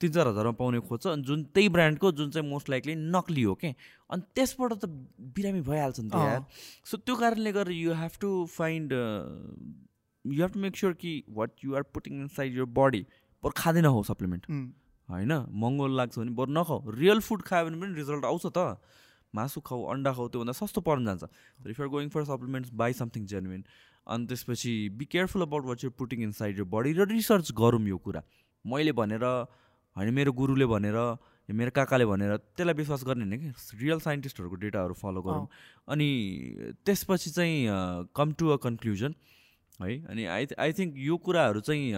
तिन 0.00 0.10
चार 0.14 0.28
हजारमा 0.28 0.54
पाउने 0.54 0.80
खोज्छ 0.86 1.06
अनि 1.06 1.22
जुन 1.26 1.42
त्यही 1.50 1.68
ब्रान्डको 1.74 2.12
जुन 2.14 2.30
चाहिँ 2.30 2.48
मोस्ट 2.48 2.70
लाइकली 2.70 2.94
नक्ली 2.94 3.42
हो 3.42 3.54
कि? 3.54 3.74
अनि 4.10 4.22
त्यसबाट 4.34 4.72
त 4.78 4.86
बिरामी 5.34 5.60
भइहाल्छ 5.66 6.00
नि 6.00 6.10
त। 6.10 6.14
यार। 6.14 6.42
सो 6.86 6.96
त्यो 7.02 7.14
कारणले 7.18 7.52
गर्दा 7.52 7.74
you 7.74 7.94
have 7.98 8.14
to 8.20 8.30
find 8.46 8.92
you 8.92 10.38
have 10.38 10.52
to 10.54 10.60
make 10.60 10.76
sure 10.76 10.92
कि 11.02 11.12
what 11.30 11.50
you 11.64 11.74
are 11.74 11.82
putting 11.90 12.20
inside 12.30 12.56
your 12.56 12.70
body 12.78 13.02
बरु 13.42 13.52
खाँदैन 13.56 13.86
हो 13.86 14.02
सप्लिमेन्ट 14.06 14.46
होइन 15.08 15.32
महँगो 15.32 15.86
लाग्छ 15.98 16.18
भने 16.18 16.30
बरु 16.38 16.52
नखाऊ। 16.52 16.90
रियल 16.94 17.20
फुड 17.20 17.42
खायो 17.42 17.66
भने 17.66 17.80
पनि 17.80 17.94
रिजल्ट 17.98 18.24
आउँछ 18.24 18.46
त। 18.46 18.78
मासु 19.34 19.60
खाऊ 19.60 19.84
अन्डा 19.92 20.12
खाऊ 20.12 20.28
त्योभन्दा 20.28 20.52
सस्तो 20.56 20.80
पर्न 20.80 21.04
जान्छ। 21.04 21.24
If 21.68 21.80
are 21.80 21.88
going 21.88 22.08
for 22.08 22.24
supplements 22.24 22.70
by 22.74 22.92
something 23.00 23.26
genuine 23.26 23.62
अनि 24.06 24.26
त्यसपछि 24.26 24.72
be 24.98 25.04
careful 25.04 25.42
about 25.42 25.64
what 25.64 25.84
you're 25.84 25.92
putting 25.98 26.22
inside 26.32 26.58
your 26.58 26.64
body 26.64 26.92
र 26.92 27.08
रिसर्च 27.08 27.52
गरौँ 27.52 27.82
यो 27.88 27.98
कुरा। 27.98 28.22
मैले 28.64 28.92
भनेर 28.92 29.24
होइन 29.96 30.14
मेरो 30.14 30.32
गुरुले 30.32 30.66
भनेर 30.66 30.96
या 31.48 31.54
मेरो 31.54 31.70
काकाले 31.76 32.04
भनेर 32.06 32.36
त्यसलाई 32.56 32.74
विश्वास 32.74 33.04
गर्ने 33.04 33.24
होइन 33.24 33.40
कि? 33.40 33.48
रियल 33.80 34.00
साइन्टिस्टहरूको 34.00 34.56
डेटाहरू 34.64 34.94
फलो 34.94 35.20
गरौँ। 35.22 35.46
अनि 35.88 36.08
त्यसपछि 36.84 37.30
चाहिँ 37.30 37.56
कम 38.16 38.32
टु 38.32 38.48
अ 38.48 38.56
कन्क्लुजन 38.64 39.14
है। 39.78 39.94
अनि 40.10 40.22
आई 40.26 40.42
आई 40.58 40.72
थिङ्क 40.74 40.90
यो 40.98 41.16
कुराहरू 41.22 41.60
चाहिँ 41.62 41.94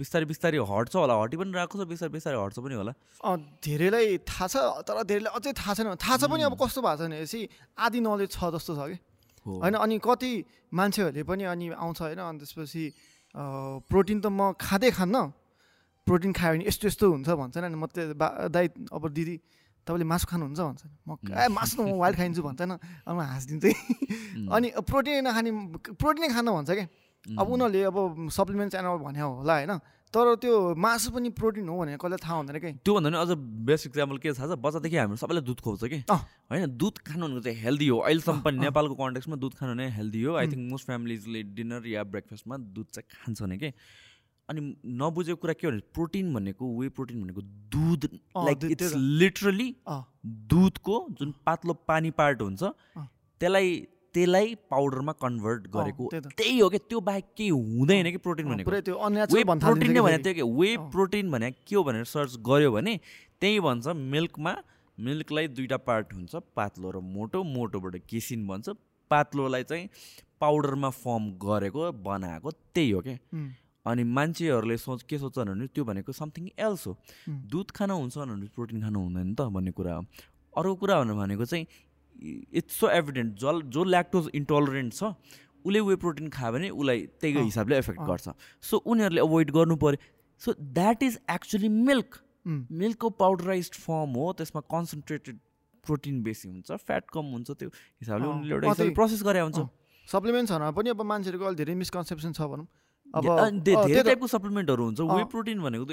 बिस्तारै 0.00 0.26
बिस्तारै 0.32 0.58
हट्छ 0.64 0.94
होला। 0.96 1.14
हटि 1.22 1.36
पनि 1.36 1.52
रहेको 1.52 1.74
छ 1.76 1.82
बिस्तारै 1.84 2.12
बिस्तारै 2.16 2.38
हट्छ 2.40 2.58
पनि 2.64 2.74
होला। 2.80 2.92
अँ, 3.20 3.36
धेरैलाई 3.60 4.06
थाहा 4.24 4.46
छ 4.48 4.56
तर 4.88 4.96
धेरैलाई 5.04 5.32
अझै 5.36 5.52
थाहा 5.52 5.72
छैन। 5.76 5.94
थाहा 6.00 6.16
छ 6.16 6.24
पनि 6.32 6.42
अब 6.48 6.54
कस्तो 6.56 6.80
भएको 6.80 6.96
छ 6.96 7.08
भनेपछि 7.12 7.40
आदि 7.76 7.98
नलेज 8.00 8.30
छ 8.32 8.40
जस्तो 8.56 8.72
छ 8.72 8.80
कि। 8.88 8.96
होइन 9.44 9.74
अनि 9.76 9.96
कति 10.00 10.32
मान्छेहरूले 10.72 11.22
पनि 11.28 11.44
अनि 11.52 11.66
आउँछ 11.76 11.98
होइन 12.00 12.20
अनि 12.22 12.38
त्यसपछि 12.40 12.84
प्रोटिन 13.90 14.18
त 14.24 14.26
म 14.32 14.56
खाँदै 14.56 14.90
खान्न। 14.96 15.16
प्रोटिन 16.06 16.32
खायो 16.32 16.52
भने 16.58 16.64
यस्तो 16.66 16.86
यस्तो 16.90 17.06
हुन्छ 17.12 17.28
भन्छन् 17.30 17.66
अनि 17.68 17.76
म 17.78 17.86
त्यो 17.86 18.18
बा 18.18 18.50
दाइ 18.50 18.66
अब 18.90 19.04
दिदी 19.14 19.36
तपाईँले 19.86 20.06
मासु 20.06 20.26
खानुहुन्छ 20.26 20.58
भन्छ 20.58 20.82
म 21.06 21.10
ए 21.30 21.46
मासु 21.46 21.78
म 21.78 21.94
वाइल्ड 21.94 22.16
खाइदिन्छु 22.18 22.42
भन्छ 22.42 22.60
अनि 22.62 22.74
म 23.06 23.18
हाँसिदिन्छु 23.22 23.70
अनि 24.50 24.68
प्रोटिनै 24.82 25.20
नखाने 25.22 25.50
प्रोटिनै 25.94 26.28
खान 26.34 26.46
भन्छ 26.50 26.70
क्या 26.74 26.86
अब 27.38 27.46
उनीहरूले 27.48 27.82
अब 27.86 28.28
सप्लिमेन्ट 28.32 28.70
च्यानल 28.72 28.96
भन्यो 29.02 29.28
होला 29.38 29.54
होइन? 29.54 29.78
तर 30.12 30.34
त्यो 30.36 30.74
मासु 30.76 31.10
पनि 31.10 31.28
प्रोटिन 31.32 31.68
हो 31.68 31.76
भनेर 31.78 31.96
कसैलाई 31.96 32.20
थाहा 32.20 32.36
हुँदैन 32.36 32.58
कि 32.60 32.72
त्योभन्दा 32.84 33.08
पनि 33.08 33.18
अझ 33.22 33.30
बेस्ट 33.64 33.86
इक्जाम्पल 33.86 34.16
के 34.18 34.32
थाहा 34.32 34.46
छ? 34.46 34.58
बच्चादेखि 34.60 34.96
हाम्रो 34.96 35.16
सबैलाई 35.16 35.44
दुध 35.46 35.60
खुवाउँछ 35.64 35.84
कि। 35.88 36.00
होइन 36.52 36.76
दुध 36.76 36.98
खानु 37.00 37.24
भनेको 37.26 37.40
चाहिँ 37.40 37.58
हेल्दी 37.62 37.88
हो। 37.88 37.98
अहिलेसम्म 37.98 38.40
पनि 38.42 38.58
नेपालको 38.58 38.94
कन्टेक्समा 38.94 39.36
दुध 39.40 39.54
खानु 39.56 39.74
नै 39.74 39.88
हेल्दी 39.88 40.22
हो। 40.22 40.34
आई 40.36 40.46
थिङ्क 40.52 40.70
मोस्ट 40.70 40.86
फ्यामिलीजले 40.86 41.42
डिनर 41.56 41.86
या 41.88 42.04
ब्रेकफास्टमा 42.04 42.56
दुध 42.76 42.86
चाहिँ 42.92 43.08
खान्छ 43.08 43.42
भने 43.42 43.56
कि? 43.58 43.72
अनि 44.48 44.60
नबुझेको 45.00 45.40
कुरा 45.40 45.54
के 45.54 45.66
भने 45.66 45.80
प्रोटिन 45.94 46.34
भनेको 46.34 46.64
वे 46.76 46.88
प्रोटिन 46.92 47.22
भनेको 47.22 47.42
दुध 47.72 48.08
लाइक 48.36 48.64
इट्स 48.70 48.94
लिटरली 49.24 49.68
दुधको 50.52 50.96
जुन 51.20 51.34
पातलो 51.46 51.74
पानी 51.88 52.10
पार्ट 52.12 52.42
हुन्छ। 52.42 52.62
त्यसलाई 53.40 53.86
त्यसलाई 54.14 54.54
पाउडरमा 54.70 55.12
कन्भर्ट 55.22 55.66
गरेको 55.76 56.08
त्यही 56.14 56.58
हो 56.58 56.68
क्या 56.68 56.80
त्यो 56.88 57.00
बाहेक 57.00 57.24
केही 57.36 57.48
हुँदैन 57.50 58.10
कि 58.10 58.16
प्रोटिन 58.24 58.46
भनेको? 58.48 58.70
वे 58.70 59.44
प्रोटिन 59.44 59.92
नै 59.92 60.00
भने 60.00 60.16
कि 60.18 60.22
त्यो 60.22 60.34
के 60.34 60.42
वे 60.58 60.76
प्रोटिन 60.92 61.30
भने 61.30 61.50
के 61.50 61.76
हो 61.76 61.82
भनेर 61.84 62.04
सर्च 62.06 62.36
गऱ्यो 62.48 62.72
भने 62.72 62.98
त्यही 63.40 63.60
भन्छ 63.60 63.86
मिल्कमा 64.16 64.54
मिल्कलाई 64.98 65.48
दुईवटा 65.48 65.76
पार्ट 65.86 66.12
हुन्छ 66.14 66.34
पातलो 66.56 66.90
र 66.90 67.00
मोटो। 67.14 67.42
मोटोबाट 67.44 67.96
केसिन 68.08 68.46
भन्छ 68.46 68.68
पातलोलाई 69.10 69.62
चाहिँ 69.64 69.88
पाउडरमा 70.40 70.90
फर्म 70.90 71.24
गरेको 71.42 71.90
बनाएको 72.04 72.50
त्यही 72.74 72.90
हो 72.90 73.00
क्या 73.00 73.16
अनि 73.86 74.02
मान्छेहरूले 74.16 74.76
सोच 74.78 75.02
के 75.08 75.18
सोच्छन् 75.18 75.48
भने 75.48 75.66
त्यो 75.74 75.84
भनेको 75.84 76.12
समथिङ 76.12 76.48
एल्स 76.58 76.86
हो. 76.86 76.92
दुध 77.26 77.70
खानु 77.76 77.94
हुन्छ 77.96 78.18
भने 78.18 78.46
प्रोटिन 78.54 78.82
खानु 78.82 78.98
हुँदैन 79.00 79.34
त 79.34 79.48
भन्ने 79.56 79.72
कुरा 79.72 79.94
हो। 79.94 80.02
अर्को 80.52 80.74
कुरा 80.76 81.02
भनेको 81.02 81.44
चाहिँ 81.44 81.66
इट्स 82.20 82.80
सो 82.80 82.88
एभिडेन्ट 82.90 83.38
जल 83.40 83.62
जो 83.68 83.84
ल्याक्टोज 83.84 84.30
इन्टोलरेन्ट 84.34 84.92
छ 84.94 85.14
उसले 85.64 85.80
वे 85.80 85.96
प्रोटिन 86.02 86.28
खायो 86.28 86.52
भने 86.52 86.70
उसलाई 86.70 87.06
त्यही 87.20 87.42
हिसाबले 87.42 87.76
एफेक्ट 87.78 88.00
अँ। 88.00 88.06
गर्छ। 88.08 88.28
सो 88.62 88.76
उनीहरूले 88.76 89.20
अभोइड 89.20 89.50
गर्नु 89.52 89.76
पऱ्यो 89.76 89.98
so 90.42 90.54
that 90.58 91.02
is 91.02 91.18
actually 91.30 91.68
milk 91.68 92.18
मिल्कको 92.46 93.10
पाउडराइज 93.18 93.70
form 93.72 94.18
हो 94.18 94.32
त्यसमा 94.38 94.60
कन्सन्ट्रेटेड 94.70 95.38
प्रोटिन 95.84 96.22
बेसी 96.22 96.48
हुन्छ 96.48 96.72
फ्याट 96.72 97.04
कम 97.12 97.30
हुन्छ 97.32 97.50
त्यो 97.50 97.68
हिसाबले 97.68 98.26
उनीहरूले 98.26 98.54
एउटा 98.54 98.68
हिसाबले 98.68 98.94
प्रोसेस 98.94 99.22
गरे 99.22 99.40
हुन्छ। 99.40 99.58
सप्लिमेन्ट्सहरूमा 100.08 100.70
पनि 100.78 100.90
अब 100.90 101.02
मान्छेहरूको 101.06 101.46
अलिक 101.46 101.58
धेरै 101.58 101.74
मिसकन्सेप्सन 101.78 102.32
छ 102.32 102.40
भनौँ। 102.52 102.66
अब 103.14 103.62
धेरै 103.62 104.02
टाइपको 104.02 104.26
सप्लिमेन्टहरू 104.26 104.84
हुन्छ। 104.84 105.00
वे। 105.00 105.24
प्रोटिन 105.30 105.62
भनेको 105.62 105.84
त 105.86 105.92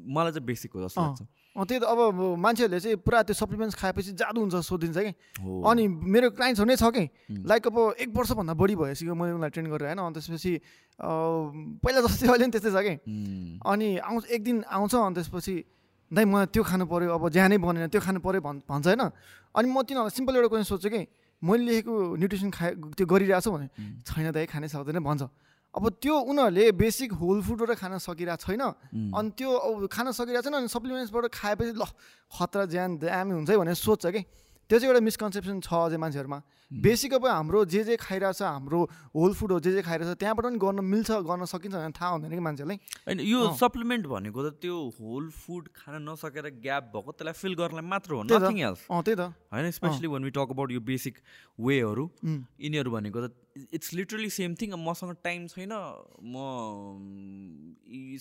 मलाई 0.00 0.32
चाहिँ 0.32 0.46
बेसिक 0.46 0.72
हो 0.72 0.84
जस्तो। 0.84 1.00
लाग्छ। 1.00 1.22
त्यही 1.50 1.80
त 1.80 1.84
अब 1.84 2.38
मान्छेहरूले 2.38 2.80
चाहिँ 2.80 2.96
पुरा 3.02 3.22
त्यो 3.26 3.34
सप्लिमेन्ट्स 3.34 3.74
खाएपछि 3.74 4.10
जादु 4.14 4.38
हुन्छ 4.40 4.54
सोधिन्छ 4.62 4.98
कि 4.98 5.12
अनि 5.42 5.82
मेरो 5.90 6.30
क्लाइन्ट्सहरू 6.38 6.68
नै 6.70 6.76
छ 6.78 6.84
कि. 6.94 7.04
लाइक 7.42 7.66
अब 7.66 7.76
एक 7.98 8.10
वर्षभन्दा 8.14 8.54
बढी 8.54 8.74
भइसक्यो 8.78 9.14
मैले 9.14 9.32
उनीलाई 9.34 9.50
ट्रेन 9.50 9.66
गरेर 9.66 9.86
होइन 9.90 9.98
अनि 9.98 10.14
त्यसपछि 10.14 10.52
पहिला 11.82 12.00
जस्तो 12.06 12.22
अहिले 12.30 12.46
पनि 12.46 12.52
त्यस्तै 12.54 12.70
छ 12.70 12.78
कि. 12.86 12.94
अनि 13.66 13.88
आउँछ 13.98 14.24
एक 14.30 14.42
दिन 14.46 14.56
आउँछ 14.70 14.94
अनि 14.94 15.14
त्यसपछि 15.18 15.54
दाइ 16.10 16.24
मलाई 16.24 16.46
त्यो 16.54 16.62
खानु 16.62 16.84
पऱ्यो 16.86 17.10
अब 17.18 17.24
ज्यानै 17.34 17.58
बनेन 17.58 17.90
त्यो 17.90 18.00
खानु 18.00 18.18
पऱ्यो 18.22 18.40
भन् 18.46 18.62
भन्छ 18.70 18.86
होइन 18.86 19.02
अनि 19.54 19.66
म 19.66 19.76
तिनीहरूलाई 19.82 20.14
सिम्पल 20.14 20.34
एउटा 20.38 20.48
क्वेसन 20.54 20.66
सोध्छु 20.70 20.88
कि 20.90 21.02
मैले 21.42 21.62
लेखेको 21.66 21.94
न्युट्रिसन 22.14 22.50
खाए 22.50 22.70
त्यो 22.94 23.06
गरिरहेको 23.10 23.42
छु 23.42 23.50
भने. 23.50 23.66
छैन 24.06 24.30
दाइ 24.30 24.46
खानै 24.46 24.68
सक्दैन 24.70 25.02
भन्छ 25.02 25.22
अब 25.70 25.84
त्यो 26.02 26.14
उनीहरूले 26.30 26.64
बेसिक 26.74 27.10
होल 27.14 27.38
फुडहरू 27.46 27.74
खान 27.78 27.98
सकिरहेको 28.02 28.42
छैन. 28.42 28.62
अनि 29.14 29.30
त्यो 29.38 29.50
अब 29.50 29.86
खान 29.86 30.06
सकिरहेको 30.10 30.42
छैन 30.42 30.54
अनि 30.58 30.68
सप्लिमेन्ट्सबाट 30.68 31.24
खाएपछि 31.30 31.72
ल 31.78 31.84
खतरा 32.26 32.64
ज्यान 32.74 32.90
दामी 32.98 33.32
हुन्छ 33.38 33.50
है 33.50 33.56
भनेर 33.56 33.78
सोध्छ 33.78 34.04
कि 34.10 34.22
त्यो 34.70 34.78
चाहिँ 34.78 34.90
एउटा 34.94 35.02
मिसकन्सेप्सन 35.02 35.60
छ 35.66 35.74
अझै 35.74 35.98
मान्छेहरूमा। 35.98 36.38
बेसिक 36.70 37.14
अब 37.14 37.26
हाम्रो 37.26 37.64
जे 37.66 37.82
जे 37.84 37.94
खाइरहेछ 37.98 38.42
हाम्रो 38.42 38.80
होल 39.10 39.32
फुड 39.34 39.52
हो 39.52 39.58
जे 39.60 39.72
जे 39.74 39.82
खाइरहेछ 39.82 40.18
त्यहाँबाट 40.22 40.44
पनि 40.46 40.58
गर्न 40.62 40.84
मिल्छ 40.86 41.10
गर्न 41.26 41.44
सकिन्छ 41.50 41.74
भने 41.74 41.90
थाहा 41.98 42.10
हुँदैन 42.14 42.30
कि 42.30 42.44
मान्छेलाई 42.46 42.78
होइन 43.02 43.20
यो। 43.26 43.40
सप्लिमेन्ट 43.58 44.06
भनेको 44.06 44.38
त 44.46 44.62
त्यो 44.62 44.76
होल 44.94 45.26
फुड 45.34 45.68
खान 45.74 46.06
नसकेर 46.06 46.46
ग्याप 46.62 46.84
भएको 46.94 47.10
त्यसलाई 47.18 47.34
फिल 47.34 47.54
गर्नलाई 47.58 47.86
मात्र 47.90 48.14
हो 48.14 48.22
त्यही 48.22 48.38
त। 48.38 48.46
नथिङ 48.46 48.58
एल्स 48.62 48.86
अँ 48.86 49.02
त्यही 49.02 49.18
त। 49.18 49.34
होइन 49.50 49.70
especially 49.74 50.06
once 50.14 50.22
we 50.22 50.32
talk 50.38 50.54
about 50.54 50.70
यो 50.70 50.80
बेसिक 50.86 51.18
वेहरू 51.58 52.06
यिनीहरू 52.22 52.90
भनेको 52.94 53.26
त 53.26 53.66
इट्स 53.74 53.98
लिटरली 53.98 54.30
सेम 54.30 54.54
थिङ 54.54 54.78
मसँग 54.78 55.18
टाइम 55.26 55.50
छैन 55.50 55.74
म 55.74 56.46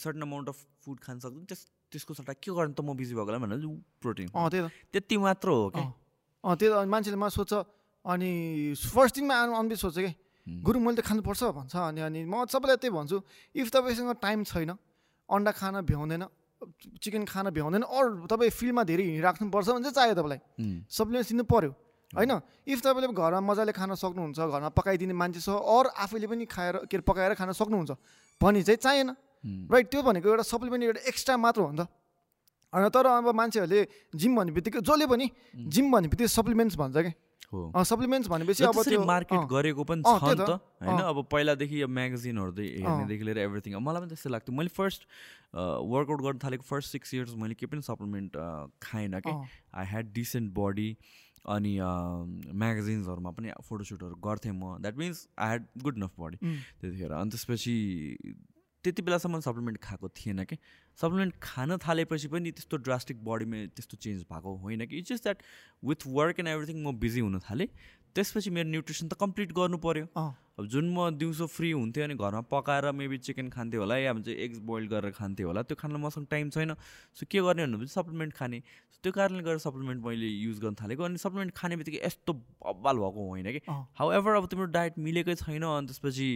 सर्टन 0.01 0.21
अमाउन्ट 0.25 0.49
अफ 0.49 0.57
फुड 0.81 0.97
खान 1.05 1.21
सक्दैन 1.21 1.45
त्यस 1.45 1.61
त्यसको 1.93 2.13
सट्टा 2.17 2.33
के 2.41 2.49
गर्नु 2.49 2.73
त 2.73 2.81
म 2.81 2.97
बिजी 2.97 3.13
भएको 3.13 3.29
होला 3.29 3.45
भनेर 3.45 3.61
प्रोटिन 4.01 4.33
अँ 4.33 4.49
त्यही 4.49 4.65
त। 4.65 4.73
त्यति 4.89 5.17
मात्र 5.21 5.47
हो 5.53 5.69
क्या 5.77 5.85
अँ 6.43 6.55
त्यही 6.55 6.71
त 6.71 6.75
अनि 6.79 6.89
मान्छेले 6.89 7.17
मलाई 7.19 7.33
सोध्छ 7.35 7.53
अनि 8.05 8.31
फर्स्ट 8.75 9.15
दिनमा 9.15 9.35
आउनु 9.35 9.53
अनबिट 9.59 9.77
सोध्छ 9.77 9.97
कि? 9.99 10.11
गुरु 10.47 10.79
मैले 10.79 11.01
त 11.01 11.05
खानुपर्छ 11.05 11.41
भन्छ। 11.51 11.75
अनि 11.75 12.01
अनि 12.01 12.19
म 12.25 12.47
सबैलाई 12.47 12.77
त्यही 12.79 12.93
भन्छु 12.95 13.17
इफ 13.55 13.67
तपाईँसँग 13.69 14.11
टाइम 14.23 14.43
छैन 14.47 14.71
अन्डा 15.29 15.51
खान 15.51 15.75
भ्याउँदैन 15.83 16.23
चिकन 17.03 17.23
खान 17.27 17.49
भ्याउँदैन 17.51 17.83
अरू 17.83 18.25
तपाईँ 18.25 18.49
फिल्डमा 18.49 18.83
धेरै 18.83 19.03
हिँडिराख्नुपर्छ 19.03 19.67
भने 19.69 19.83
चाहिँ 19.83 19.95
चाहियो 19.99 20.15
तपाईँलाई। 20.15 20.39
सप्लिमेन्ट्स 20.89 21.29
दिनु 21.31 21.43
पऱ्यो 21.43 21.71
होइन? 22.15 22.31
इफ 22.65 22.79
तपाईँले 22.81 23.07
घरमा 23.13 23.39
मजाले 23.43 23.71
खान 23.75 23.93
सक्नुहुन्छ 23.99 24.39
घरमा 24.39 24.69
पकाइदिने 24.73 25.13
मान्छे 25.13 25.39
छ 25.43 25.49
अरू 25.53 25.89
आफैले 25.93 26.27
पनि 26.27 26.45
खाएर 26.47 26.75
के 26.89 26.97
अरे 26.97 27.03
पकाएर 27.05 27.33
खान 27.35 27.51
सक्नुहुन्छ 27.53 27.91
भने 28.41 28.63
चाहिँ 28.63 28.79
चाहिएन। 28.79 29.09
राइट? 29.69 29.85
त्यो 29.91 30.01
भनेको 30.01 30.27
एउटा 30.29 30.43
सप्लिमेन्ट 30.43 30.83
एउटा 30.83 31.01
एक्स्ट्रा 31.05 31.35
मात्र 31.37 31.61
हो 31.61 31.71
नि 31.71 31.77
त। 31.83 31.87
होइन 32.73 32.89
तर 32.89 33.05
अब 33.05 33.27
मान्छेहरूले 33.35 33.81
जिम 34.15 34.35
भन्ने 34.35 34.51
बित्तिकै 34.53 34.79
जसले 34.81 35.05
पनि 35.07 35.25
जिम 35.55 35.91
भन्ने 35.91 36.07
बित्तिकै 36.09 36.29
सप्लिमेन्ट्स 36.29 36.75
भन्छ 36.77 36.97
कि? 36.97 37.11
हो। 37.49 37.83
सप्लिमेन्ट्स 37.83 38.29
भनेपछि 38.29 38.63
अब 38.63 38.81
त्यो 38.85 39.03
मार्केट 39.09 39.41
गरेको 39.49 39.83
पनि 39.89 40.01
छ 40.05 40.21
नि 40.21 40.45
त। 40.45 40.61
होइन। 40.85 40.99
अब 41.01 41.17
पहिलादेखि 41.33 41.81
अब 41.81 41.89
म्यागजिनहरू 41.89 42.51
हेर्नेदेखि 42.53 43.23
लिएर 43.25 43.37
एभ्रिथिङ 43.45 43.73
मलाई 43.81 44.01
पनि 44.01 44.09
त्यस्तै 44.13 44.29
लाग्थ्यो। 44.29 44.53
मैले 44.53 44.69
फर्स्ट 44.69 45.01
वर्कआउट 45.55 46.21
गर्न 46.21 46.37
थालेको 46.45 46.63
फर्स्ट 46.69 46.91
सिक्स 46.93 47.13
इयर्स 47.13 47.33
मैले 47.41 47.57
केही 47.57 47.71
पनि 47.73 47.81
सप्लिमेन्ट 47.89 48.37
खाएन 48.85 49.19
कि? 49.25 49.33
आई 49.73 49.85
ह्याड 49.89 50.13
डिसेन्ट 50.13 50.53
बडी 50.53 50.89
अनि 51.49 51.73
म्यागजिन्सहरूमा 52.53 53.31
पनि 53.33 53.49
फोटोसुटहरू 53.65 54.15
गर्थेँ 54.21 54.53
म। 54.53 54.77
That 54.85 54.95
means 55.01 55.17
I 55.33 55.47
had 55.49 55.65
good 55.81 55.97
enough 55.97 56.13
body 56.21 56.37
त्यतिखेर। 56.37 57.11
अनि 57.17 57.29
त्यसपछि 57.33 57.73
त्यति 58.83 59.01
बेलासम्म 59.01 59.39
सप्लिमेन्ट 59.41 59.77
खाएको 59.83 60.09
थिएन 60.09 60.43
कि। 60.43 60.57
सप्लिमेन्ट 60.99 61.33
खान 61.43 61.77
थालेपछि 61.77 62.27
पनि 62.27 62.51
त्यस्तो 62.51 62.77
ड्रास्टिक 62.87 63.23
बडीमा 63.25 63.65
त्यस्तो 63.75 63.97
चेन्ज 63.97 64.25
भएको 64.31 64.55
होइन 64.57 64.85
कि। 64.85 64.97
It's 64.97 65.11
just 65.11 65.23
that 65.23 65.43
with 65.83 66.07
work 66.07 66.39
and 66.39 66.49
everything 66.49 66.83
म 66.83 66.95
बिजी 66.99 67.19
हुन 67.19 67.39
थालेँ। 67.39 67.67
त्यसपछि 68.15 68.49
मेरो 68.49 68.69
न्युट्रिसन 68.69 69.07
त 69.07 69.13
कम्प्लिट 69.19 69.51
गर्नु 69.53 69.77
पऱ्यो 69.77 70.05
अब 70.15 70.65
जुन 70.65 70.85
म 70.91 71.09
दिउँसो 71.15 71.45
फ्री 71.47 71.71
हुन्थेँ 71.71 72.03
अनि 72.03 72.15
घरमा 72.15 72.41
पकाएर 72.51 72.91
मेबी 72.91 73.17
चिकन 73.19 73.49
खान्थेँ 73.49 73.79
होला 73.79 73.97
या 73.97 74.13
भन्छ 74.13 74.27
एग्स 74.27 74.59
बोइल 74.65 74.87
गरेर 74.87 75.11
खान्थेँ 75.13 75.45
होला 75.45 75.61
त्यो 75.63 75.75
खान 75.75 75.91
मसँग 75.99 76.25
टाइम 76.31 76.49
छैन। 76.49 76.73
सो 77.15 77.25
के 77.31 77.39
गर्ने 77.39 77.65
भनेपछि 77.65 77.93
सप्लिमेन्ट 77.93 78.33
खाने। 78.33 78.59
सो 78.91 78.99
त्यो 79.03 79.11
कारणले 79.13 79.43
गर्दा 79.43 79.63
सप्लिमेन्ट 79.69 80.03
मैले 80.03 80.27
युज 80.27 80.59
गर्न 80.59 80.75
थालेको 80.81 81.03
अनि 81.03 81.17
सप्लिमेन्ट 81.19 81.53
खाने 81.55 81.75
बित्तिकै 81.75 82.01
यस्तो 82.05 82.33
बब्बाल 82.33 82.97
भएको 82.97 83.27
होइन 83.29 83.51
कि। 83.51 83.61
हाउ 83.69 84.11
एभर 84.19 84.35
अब 84.35 84.47
तिम्रो 84.51 84.65
डायट 84.73 84.99
मिलेकै 84.99 85.35
छैन 85.35 85.63
अनि 85.63 85.87
त्यसपछि 85.87 86.29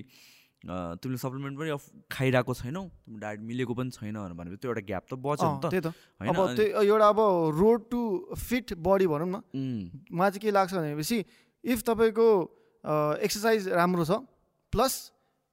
तिमीले 0.64 1.18
सप्लिमेन्ट 1.20 1.60
पनि 1.60 1.70
अफ 1.70 1.84
खाइरहेको 2.12 2.54
छैनौ 2.56 2.84
तिम्रो 2.88 3.20
डायट 3.20 3.40
मिलेको 3.44 3.74
पनि 3.76 3.90
छैन 3.92 4.16
भनेपछि 4.32 4.58
त्यो 4.64 4.70
एउटा 4.72 4.84
ग्याप 4.88 5.04
त 5.08 5.14
बच्यो 5.20 5.48
नि 5.48 5.60
त। 5.60 5.66
त्यही 5.70 5.82
त। 5.84 5.88
अब 6.24 6.38
त्यो 6.56 6.82
एउटा 6.88 7.08
अब 7.08 7.20
रोड 7.60 7.80
टु 7.92 8.02
फिट 8.40 8.74
बडी 8.80 9.08
भनौँ 9.12 9.28
न 9.28 9.36
मलाई 10.08 10.30
चाहिँ 10.32 10.42
के 10.42 10.52
लाग्छ 10.52 10.72
भनेपछि 10.74 11.18
इफ 11.64 11.80
तपाईँको 11.84 12.28
एक्सर्साइज 13.28 13.68
राम्रो 13.76 14.06
छ 14.06 14.24
प्लस 14.74 14.94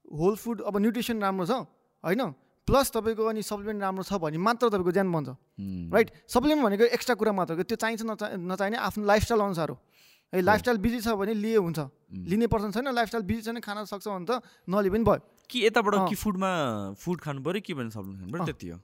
होल 0.07 0.35
फुड 0.39 0.63
अब 0.63 0.79
न्युट्रिसन 0.79 1.19
राम्रो 1.23 1.47
छ 1.47 1.59
होइन 2.05 2.23
प्लस 2.69 2.91
तपाईँको 2.95 3.25
अनि 3.27 3.43
सप्लिमेन्ट 3.43 3.83
राम्रो 3.83 4.03
छ 4.07 4.15
भने 4.23 4.39
मात्र 4.39 4.69
तपाईँको 4.71 4.93
ज्यान 4.95 5.11
बन्छ। 5.11 5.29
राइट 5.91 6.09
सप्लिमेन्ट 6.31 6.63
भनेको 6.65 6.85
एक्स्ट्रा 6.95 7.15
कुरा 7.19 7.33
मात्र 7.35 7.63
त्यो 7.67 7.77
चाहिन्छ 7.83 8.03
नचा 8.07 8.27
नचाहिने 8.39 8.79
आफ्नो 8.79 9.03
लाइफस्टाइल 9.11 9.41
अनुसार 9.43 9.69
हो। 9.75 9.77
है 10.33 10.41
लाइफस्टाइल 10.41 10.79
बिजी 10.79 11.01
छ 11.01 11.09
भने 11.19 11.35
लिए 11.35 11.57
हुन्छ। 11.57 11.79
लिने 12.31 12.47
पर्सन 12.47 12.71
छैन 12.71 12.89
लाइफस्टाइल 12.95 13.25
बिजी 13.27 13.43
छैन 13.43 13.61
खान 13.61 13.85
सक्छ 13.85 14.07
भने 14.07 14.27
त 14.31 14.43
नलिए 14.71 14.91
पनि 14.91 15.05
भयो। 15.05 15.21
कि 15.51 15.67
यताबाट। 15.67 15.95
कि 16.09 16.15
फुडमा 16.15 16.51
फुड 16.95 17.21
खानु 17.21 17.43
पऱ्यो 17.43 17.61
कि 17.67 17.75
भने 17.75 17.91
सप्लिमेन्ट 17.91 18.21
खानु 18.21 18.33
पऱ्यो। 18.33 18.45
त्यति 18.47 18.69
हो। 18.71 18.79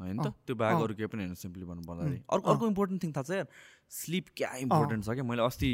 होइन 0.00 0.16
त? 0.20 0.26
त्यो 0.46 0.54
बाहेक। 0.60 0.82
अरू 0.84 0.94
केही 0.94 1.08
पनि 1.08 1.24
होइन 1.24 1.34
सिम्पली 1.40 1.64
भन्नु 1.64 1.82
पर्दाखेरि। 1.88 2.20
अर्को। 2.20 2.50
अर्को 2.50 2.66
इम्पोर्टेन्ट 2.68 3.02
थिङ 3.02 3.12
थाहा 3.16 3.24
छ 3.24 3.30
यार 3.40 3.48
स्लिप 3.88 4.26
क्या 4.36 4.50
इम्पोर्टेन्ट 4.68 5.04
छ 5.04 5.10
क्या? 5.16 5.24
मैले 5.24 5.42
अस्ति 5.42 5.72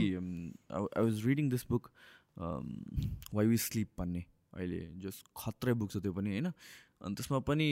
I 0.70 1.02
was 1.02 1.26
reading 1.26 1.50
this 1.50 1.66
book 1.66 1.90
why 3.34 3.46
we 3.46 3.58
sleep 3.66 3.90
भन्ने। 3.98 4.22
अहिले 4.54 4.80
जस 5.02 5.22
खत्रै 5.36 5.74
बुक 5.74 5.90
छ 5.90 5.96
त्यो 6.06 6.12
पनि 6.14 6.30
होइन? 6.30 6.54
अनि 7.02 7.14
त्यसमा 7.14 7.38
पनि 7.44 7.68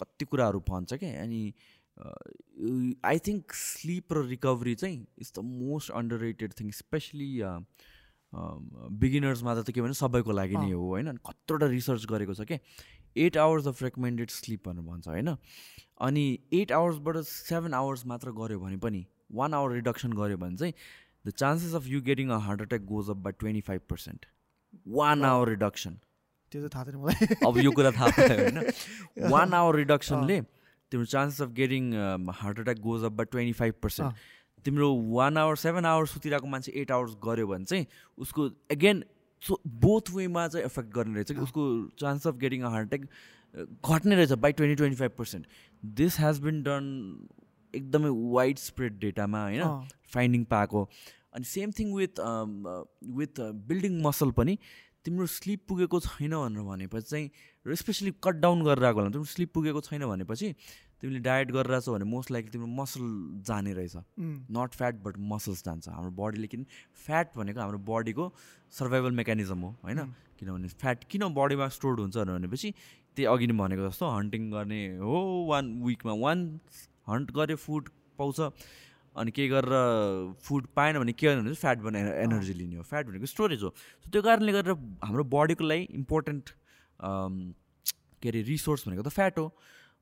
कति 0.00 0.24
कुराहरू 0.24 0.60
भन्छ 0.64 0.94
क्या? 0.96 1.12
अनि 1.22 1.40
आई 1.96 3.18
थिङ्क 3.26 3.52
स्लिप 3.54 4.12
र 4.12 4.24
रिकभरी 4.26 4.74
चाहिँ 4.74 4.98
is 5.18 5.32
the 5.36 5.44
most 5.44 5.90
underrated 6.20 6.52
thing 6.60 6.70
especially 6.78 7.30
बिगिनर्समा 9.00 9.54
त 9.54 9.70
के 9.70 9.80
भने 9.82 9.94
सबैको 9.94 10.32
लागि 10.32 10.56
नै 10.56 10.70
हो 10.70 10.84
होइन? 10.86 11.16
कत्रोवटा 11.26 11.66
रिसर्च 11.72 12.06
गरेको 12.06 12.34
छ 12.34 12.46
क्या 12.48 12.58
eight 13.16 13.36
hours 13.38 13.66
of 13.66 13.82
recommended 13.82 14.30
sleep 14.30 14.68
भनेर 14.68 14.84
भन्छ 14.84 15.08
होइन? 15.08 15.28
अनि 16.00 16.24
एट 16.52 16.72
आवर्सबाट 16.78 17.16
सेभेन 17.26 17.74
आवर्स 17.74 18.06
मात्र 18.06 18.32
गऱ्यो 18.40 18.58
भने 18.60 18.76
पनि 18.78 19.04
वान 19.32 19.54
आवर 19.54 19.72
रिडक्सन 19.74 20.12
गऱ्यो 20.18 20.36
भने 20.38 20.56
चाहिँ 20.56 20.74
the 21.26 21.30
chances 21.36 21.74
of 21.74 21.86
you 21.88 22.00
getting 22.08 22.28
a 22.30 22.38
heart 22.48 22.60
attack 22.62 22.82
goes 22.90 23.10
up 23.10 23.16
by 23.24 23.32
twenty 23.38 23.60
five 23.68 23.80
percent 23.90 24.26
one 24.98 25.24
hour 25.24 25.48
reduction 25.48 25.94
त्यो 26.52 26.58
चाहिँ 26.60 26.70
थाहा 26.74 26.84
छैन 26.84 26.96
मलाई। 27.02 27.16
अब 27.46 27.58
यो 27.58 27.70
कुरा 27.72 27.90
थाहा 27.92 28.08
पायो 28.18 28.36
होइन? 28.42 28.58
वान 29.30 29.54
आवर 29.54 29.76
रिडक्सनले 29.76 30.38
तिम्रो 30.92 31.06
chances 31.12 31.42
of 31.42 31.50
getting 31.54 31.92
heart 32.40 32.60
attack 32.60 32.78
goes 32.88 33.04
up 33.04 33.12
by 33.12 33.24
twenty 33.30 33.52
five 33.60 33.74
percent 33.82 34.10
तिम्रो 34.64 34.92
वान 35.14 35.36
आवर 35.36 35.56
सेभेन 35.62 35.84
आवर्स 35.86 36.10
सुतिरहेको 36.12 36.46
मान्छे 36.54 36.72
एट 36.82 36.90
आवर्स 36.92 37.16
गऱ्यो 37.24 37.46
भने 37.46 37.64
चाहिँ 37.64 37.86
उसको 38.18 38.50
एगेन 38.72 39.04
सो 39.42 39.60
बोथ 39.84 40.10
वेमा 40.14 40.46
चाहिँ 40.48 40.66
एफेक्ट 40.66 40.94
गर्ने 40.94 41.14
रहेछ 41.14 41.32
कि 41.32 41.40
उसको 41.40 41.66
chance 42.00 42.26
of 42.26 42.36
getting 42.44 42.62
a 42.62 42.68
heart 42.76 42.94
attack 42.94 43.08
घट्ने 43.84 44.16
रहेछ 44.16 44.32
by 44.44 44.52
twenty 44.52 44.76
twenty 44.76 44.96
five 44.96 45.12
percent 45.18 45.46
this 46.00 46.18
has 46.20 46.40
been 46.40 46.62
done 46.62 46.88
एकदमै 47.74 48.10
वाइड 48.32 48.58
स्प्रेड 48.58 48.98
डेटामा 49.00 49.42
होइन? 49.42 49.62
फाइन्डिङ 50.14 50.44
पाएको। 50.50 50.88
अनि 51.34 51.44
same 51.44 51.70
thing 51.78 51.92
with 51.94 52.20
with 53.16 53.40
building 53.68 54.00
muscle 54.02 54.30
पनि। 54.38 54.58
तिम्रो 55.06 55.26
स्लिप 55.30 55.60
पुगेको 55.68 56.00
छैन 56.02 56.34
भनेर 56.34 56.62
भनेपछि 56.66 57.06
चाहिँ 57.06 57.30
र 57.66 57.74
स्पेसली 57.74 58.12
कट 58.24 58.42
डाउन 58.42 58.64
गरेर 58.66 58.84
आएको 58.84 58.98
होला। 58.98 59.10
तिम्रो 59.10 59.30
स्लिप 59.30 59.50
पुगेको 59.54 59.80
छैन 59.86 60.02
भनेपछि 60.06 60.48
तिमीले 61.00 61.20
डायट 61.22 61.50
गरिरहेछौ 61.52 61.92
भने 61.94 62.04
मोस्ट 62.04 62.30
लाइकली 62.30 62.50
तिम्रो 62.52 62.68
मसल 62.74 63.04
जाने 63.46 63.72
रहेछ। 63.78 63.96
नट 64.50 64.70
फ्याट 64.74 64.94
बट 65.04 65.14
मसल्स 65.32 65.64
जान्छ। 65.64 65.88
हाम्रो 65.88 66.10
बडीले 66.18 66.46
किन 66.48 66.66
फ्याट 67.06 67.36
भनेको 67.36 67.60
हाम्रो 67.60 67.78
बडीको 67.86 68.24
सर्भाइभल 68.72 69.10
मेकानिजम 69.20 69.60
हो 69.60 69.70
होइन? 69.84 70.00
किनभने 70.38 70.68
फ्याट 70.74 71.04
किन 71.10 71.28
बडीमा 71.34 71.68
स्टोर्ड 71.76 72.00
हुन्छ 72.00 72.16
भनेपछि 72.18 72.70
त्यही 73.16 73.26
अघि 73.26 73.46
नै 73.46 73.56
भनेको 73.58 73.88
जस्तो 73.88 74.08
हन्टिङ 74.08 74.50
गर्ने 74.50 74.80
हो 74.98 75.20
वान 75.48 75.64
विकमा 75.84 76.12
वान 76.24 76.38
हन्ट 77.08 77.30
गऱ्यो 77.32 77.56
फुड 77.56 77.88
पाउँछ। 78.18 78.40
अनि 79.16 79.30
केही 79.32 79.48
गरेर 79.48 79.72
फुड 80.44 80.66
पाएन 80.76 80.98
भने 80.98 81.12
के 81.12 81.34
भने 81.36 81.54
फ्याट 81.54 81.78
बनाएर 81.80 82.12
एनर्जी 82.24 82.54
लिने 82.54 82.76
हो। 82.76 82.82
फ्याट 82.82 83.06
भनेको 83.06 83.26
स्टोरेज 83.26 83.62
हो। 83.62 83.70
सो 83.70 84.10
त्यो 84.10 84.22
कारणले 84.22 84.52
गरेर 84.52 84.74
हाम्रो 85.04 85.24
बडीको 85.34 85.64
लागि 85.64 85.88
इम्पोर्टेन्ट 86.00 86.50
के 88.22 88.28
अरे 88.28 88.42
रिसोर्स 88.42 88.88
भनेको 88.88 89.02
त 89.02 89.12
फ्याट 89.18 89.38
हो। 89.38 89.46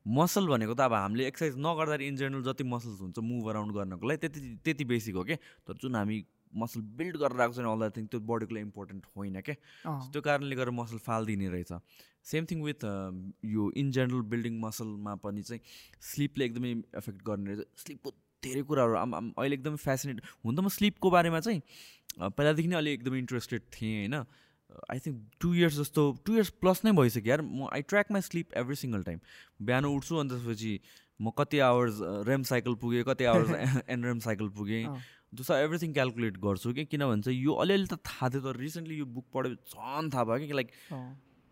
मसल 0.06 0.46
भनेको 0.46 0.74
त 0.74 0.80
अब 0.80 0.92
हामीले 0.94 1.26
एक्सर्साइज 1.26 1.56
नगर्दाखेरि 1.58 2.06
इन 2.06 2.16
जेनरल 2.16 2.42
जति 2.44 2.64
मसल्स 2.68 3.00
हुन्छ 3.00 3.18
मुभ 3.24 3.48
अराउन्ड 3.50 3.74
गर्नको 3.74 4.06
लागि 4.08 4.18
त्यति 4.28 4.40
त्यति 4.64 4.84
बेसिक 4.84 5.14
हो 5.16 5.24
क्या 5.24 5.36
तर 5.66 5.78
जुन 5.82 5.94
हामी 5.96 6.24
मसल 6.52 6.80
बिल्ड 6.98 7.16
गरेर 7.18 7.40
आएको 7.40 7.54
छैन 7.54 7.66
अल 7.66 7.88
थिङ 7.90 8.06
त्यो 8.06 8.20
बडीको 8.30 8.54
लागि 8.54 8.64
इम्पोर्टेन्ट 8.64 9.06
होइन 9.16 9.40
क्या 9.40 9.56
त्यो 10.12 10.20
कारणले 10.22 10.56
गर्दा 10.56 10.72
मसल 10.72 10.98
फालिदिने 11.06 11.48
रहेछ। 11.54 11.72
सेम 12.24 12.44
थिङ 12.50 12.62
विथ 12.62 12.84
यो 13.54 13.70
इन 13.76 13.90
जेनरल 13.96 14.22
बिल्डिङ 14.34 14.60
मसलमा 14.60 15.14
पनि 15.24 15.42
चाहिँ 15.42 15.60
स्लिपले 16.10 16.44
एकदमै 16.44 16.70
एफेक्ट 17.00 17.22
गर्ने 17.26 17.54
रहेछ। 17.54 17.84
स्लिपको 17.84 18.10
धेरै 18.46 18.62
कुराहरू 18.70 18.94
अहिले 18.94 19.54
एकदमै 19.56 19.80
फेसिनेट 19.84 20.18
हुन 20.24 20.52
त 20.54 20.58
म 20.60 20.68
स्लिपको 20.76 21.10
बारेमा 21.16 21.40
चाहिँ 21.46 21.60
पहिलादेखि 22.18 22.68
नै 22.68 22.76
अलिक 22.80 23.00
एकदमै 23.00 23.18
इन्ट्रेस्टेड 23.18 23.62
थिएँ 23.76 23.94
होइन। 23.98 24.16
आई 24.90 24.98
थिङ्क 25.06 25.16
टु 25.40 25.48
इयर्स 25.54 25.74
जस्तो 25.78 26.02
टु 26.26 26.34
इयर्स 26.34 26.50
प्लस 26.62 26.84
नै 26.84 26.92
भइसक्यो 26.98 27.30
यार। 27.30 27.42
म 27.42 27.68
I 27.72 27.82
track 27.90 28.10
my 28.12 28.22
sleep 28.28 28.54
every 28.60 28.76
single 28.76 29.02
time 29.08 29.18
बिहान 29.66 29.84
उठ्छु 29.90 30.16
अनि 30.18 30.28
त्यसपछि 30.30 30.72
म 31.20 31.30
कति 31.38 31.58
आवर्स 31.64 31.98
रेम 32.28 32.42
साइकल 32.44 32.74
पुगेँ 32.82 33.02
कति 33.06 33.24
आवर्स 33.32 33.50
एनरेम 33.88 34.18
साइकल 34.24 34.48
पुगेँ। 34.56 34.86
जस्तो 35.34 35.54
एभ्रिथिङ 35.56 35.92
क्यालकुलेट 35.92 36.36
गर्छु 36.42 36.72
कि 36.74 36.84
किन 36.86 37.02
भन्छ 37.06 37.28
यो 37.28 37.52
अलिअलि 37.62 37.86
त 37.86 37.98
थाहा 38.06 38.28
थियो 38.30 38.40
तर 38.42 38.56
रिसेन्टली 38.56 38.98
यो 38.98 39.06
बुक 39.14 39.26
पढ्यो 39.34 39.54
झन् 39.54 40.10
थाहा 40.14 40.24
भयो 40.24 40.46
कि 40.46 40.54
like 40.54 40.70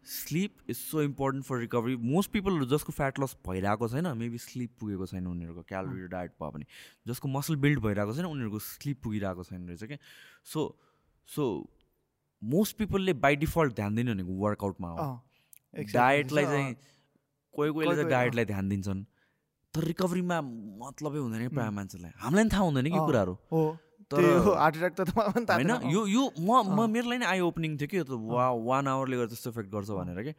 sleep 0.05 0.71
is 0.71 0.77
so 0.77 1.03
important 1.03 1.45
for 1.45 1.59
recovery 1.59 1.97
most 1.97 2.31
पिपलहरू 2.31 2.67
जसको 2.67 2.93
फ्याट 2.93 3.21
लस 3.21 3.37
भइरहेको 3.49 3.89
छैन 3.89 4.07
मेबी 4.19 4.39
स्लिप 4.39 4.71
पुगेको 4.81 5.07
छैन 5.07 5.27
उनीहरूको 5.27 5.63
क्यालोरी 5.69 6.07
डायट 6.09 6.31
भयो 6.43 6.51
भने। 6.51 6.67
जसको 7.07 7.29
मसल 7.29 7.57
बिल्ड 7.57 7.81
भइरहेको 7.81 8.15
छैन 8.15 8.25
उनीहरूको 8.27 8.59
स्लिप 8.59 9.03
पुगिरहेको 9.03 9.45
छैन 9.45 9.69
रहेछ 9.69 9.85
क्या 9.85 9.99
सो 10.53 10.67
सो 11.29 11.47
मोस्ट 12.43 12.77
पिपलले 12.77 13.13
बाई 13.23 13.37
डिफल्ट 13.37 13.75
ध्यान 13.75 13.95
दिने 13.95 14.13
भनेको 14.13 14.33
वर्कआउटमा 14.43 14.89
हो। 14.91 15.21
डायटलाई 15.93 16.45
चाहिँ 16.45 16.75
कोही 17.55 17.71
कोहीले 17.71 17.95
चाहिँ 17.95 18.11
डायटलाई 18.11 18.45
ध्यान 18.45 18.69
दिन्छन्। 18.69 19.05
तर 19.75 19.85
रिकभरीमा 19.85 20.41
मतलबै 20.81 21.19
हुँदैन 21.19 21.49
प्रायः 21.49 21.71
मान्छेलाई। 21.71 22.13
हामीलाई 22.17 22.45
पनि 22.45 22.51
थाहा 22.53 22.63
हुँदैन 22.63 22.85
कि 22.85 22.99
कुराहरू। 22.99 23.35
होइन 24.15 25.71
यो 25.93 26.03
यो 26.07 26.25
म 26.39 26.51
म 26.69 26.91
मेरो 26.91 27.09
लागि 27.11 27.19
नै 27.23 27.27
आई 27.27 27.41
ओपनिङ 27.41 27.77
थियो 27.79 27.89
कि 27.89 27.97
यो 27.97 28.05
त 28.05 28.13
वा 28.13 28.51
वान 28.69 28.85
आवरले 28.89 29.17
गर्दा 29.17 29.33
त्यस्तो 29.35 29.51
इफेक्ट 29.51 29.71
गर्छ 29.73 29.91
भनेर 29.91 30.23
कि? 30.23 30.33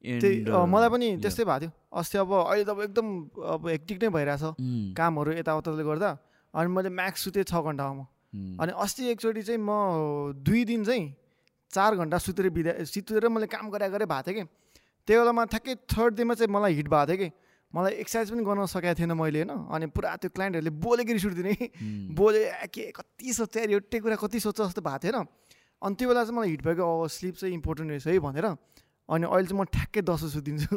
त्यही 0.00 0.36
मलाई 0.48 0.88
पनि 0.88 1.08
त्यस्तै 1.20 1.44
भएको 1.44 1.60
थियो। 1.60 1.72
अस्ति 1.92 2.16
अब 2.18 2.32
अहिले 2.32 2.64
त 2.64 2.70
अब 2.70 2.80
एकदम 2.88 3.06
अब 3.54 3.60
हेक्टिक 3.68 3.96
नै 4.02 4.08
भइरहेछ 4.16 4.44
कामहरू 4.96 5.30
यताउताले 5.36 5.84
गर्दा। 5.84 6.10
अनि 6.54 6.68
मैले 6.72 6.90
म्याक्स 6.90 7.20
सुतेँ 7.24 7.44
छ 7.44 7.54
घन्टामा 7.60 8.04
अनि 8.62 8.72
अस्ति 8.78 9.02
एकचोटि 9.12 9.42
चाहिँ 9.42 9.60
म 9.60 9.70
दुई 10.40 10.64
दिन 10.64 10.84
चाहिँ 10.84 11.04
चार 11.70 11.94
घन्टा 12.00 12.18
सुतेर 12.18 12.48
बिदा 12.50 12.72
सुतेर 12.86 13.28
मैले 13.28 13.46
काम 13.46 13.70
गरे 13.70 13.88
गरे 13.90 14.06
भएको 14.06 14.26
थिएँ 14.26 14.36
कि। 14.40 14.44
त्यही 15.08 15.18
बेलामा 15.20 15.44
ठ्याक्कै 15.52 15.74
थर्ड 15.86 16.12
डेमा 16.16 16.34
चाहिँ 16.34 16.50
मलाई 16.50 16.72
हिट 16.74 16.88
भएको 16.88 17.06
थियो 17.06 17.18
कि। 17.18 17.28
मलाई 17.74 17.92
एक्सर्साइज 18.02 18.30
पनि 18.30 18.42
गर्न 18.42 18.66
सकेको 18.66 18.94
थिएन 18.98 19.12
मैले 19.14 19.38
होइन? 19.42 19.52
अनि 19.70 19.86
पुरा 19.94 20.16
त्यो 20.18 20.30
क्लाइन्टहरूले 20.34 20.72
बोलेको 20.74 21.12
रिस 21.12 21.24
उठिदिने। 21.26 21.54
बोले 22.18 22.40
के 22.74 22.90
कति 22.90 23.32
सोच्छ 23.32 23.56
यो 23.56 23.78
एउटै 23.78 23.98
कुरा 24.02 24.16
कति 24.18 24.38
सोच्छ 24.40 24.58
जस्तो 24.60 24.82
भएको 24.82 24.98
थिएन। 25.06 25.18
अनि 25.82 25.94
त्यो 25.94 26.06
बेला 26.08 26.22
चाहिँ 26.24 26.36
मलाई 26.36 26.50
हिट 26.50 26.62
भएको 26.66 26.82
अब 26.82 27.06
स्लिप 27.08 27.34
चाहिँ 27.40 27.54
इम्पोर्टेन्ट 27.54 27.90
रहेछ 27.90 28.06
है 28.06 28.18
भनेर। 28.18 28.46
अनि 29.08 29.24
अहिले 29.26 29.46
चाहिँ 29.46 29.60
म 29.60 29.64
ठ्याक्कै 29.70 30.02
दसौँ 30.02 30.30
सुतिन्छु 30.30 30.76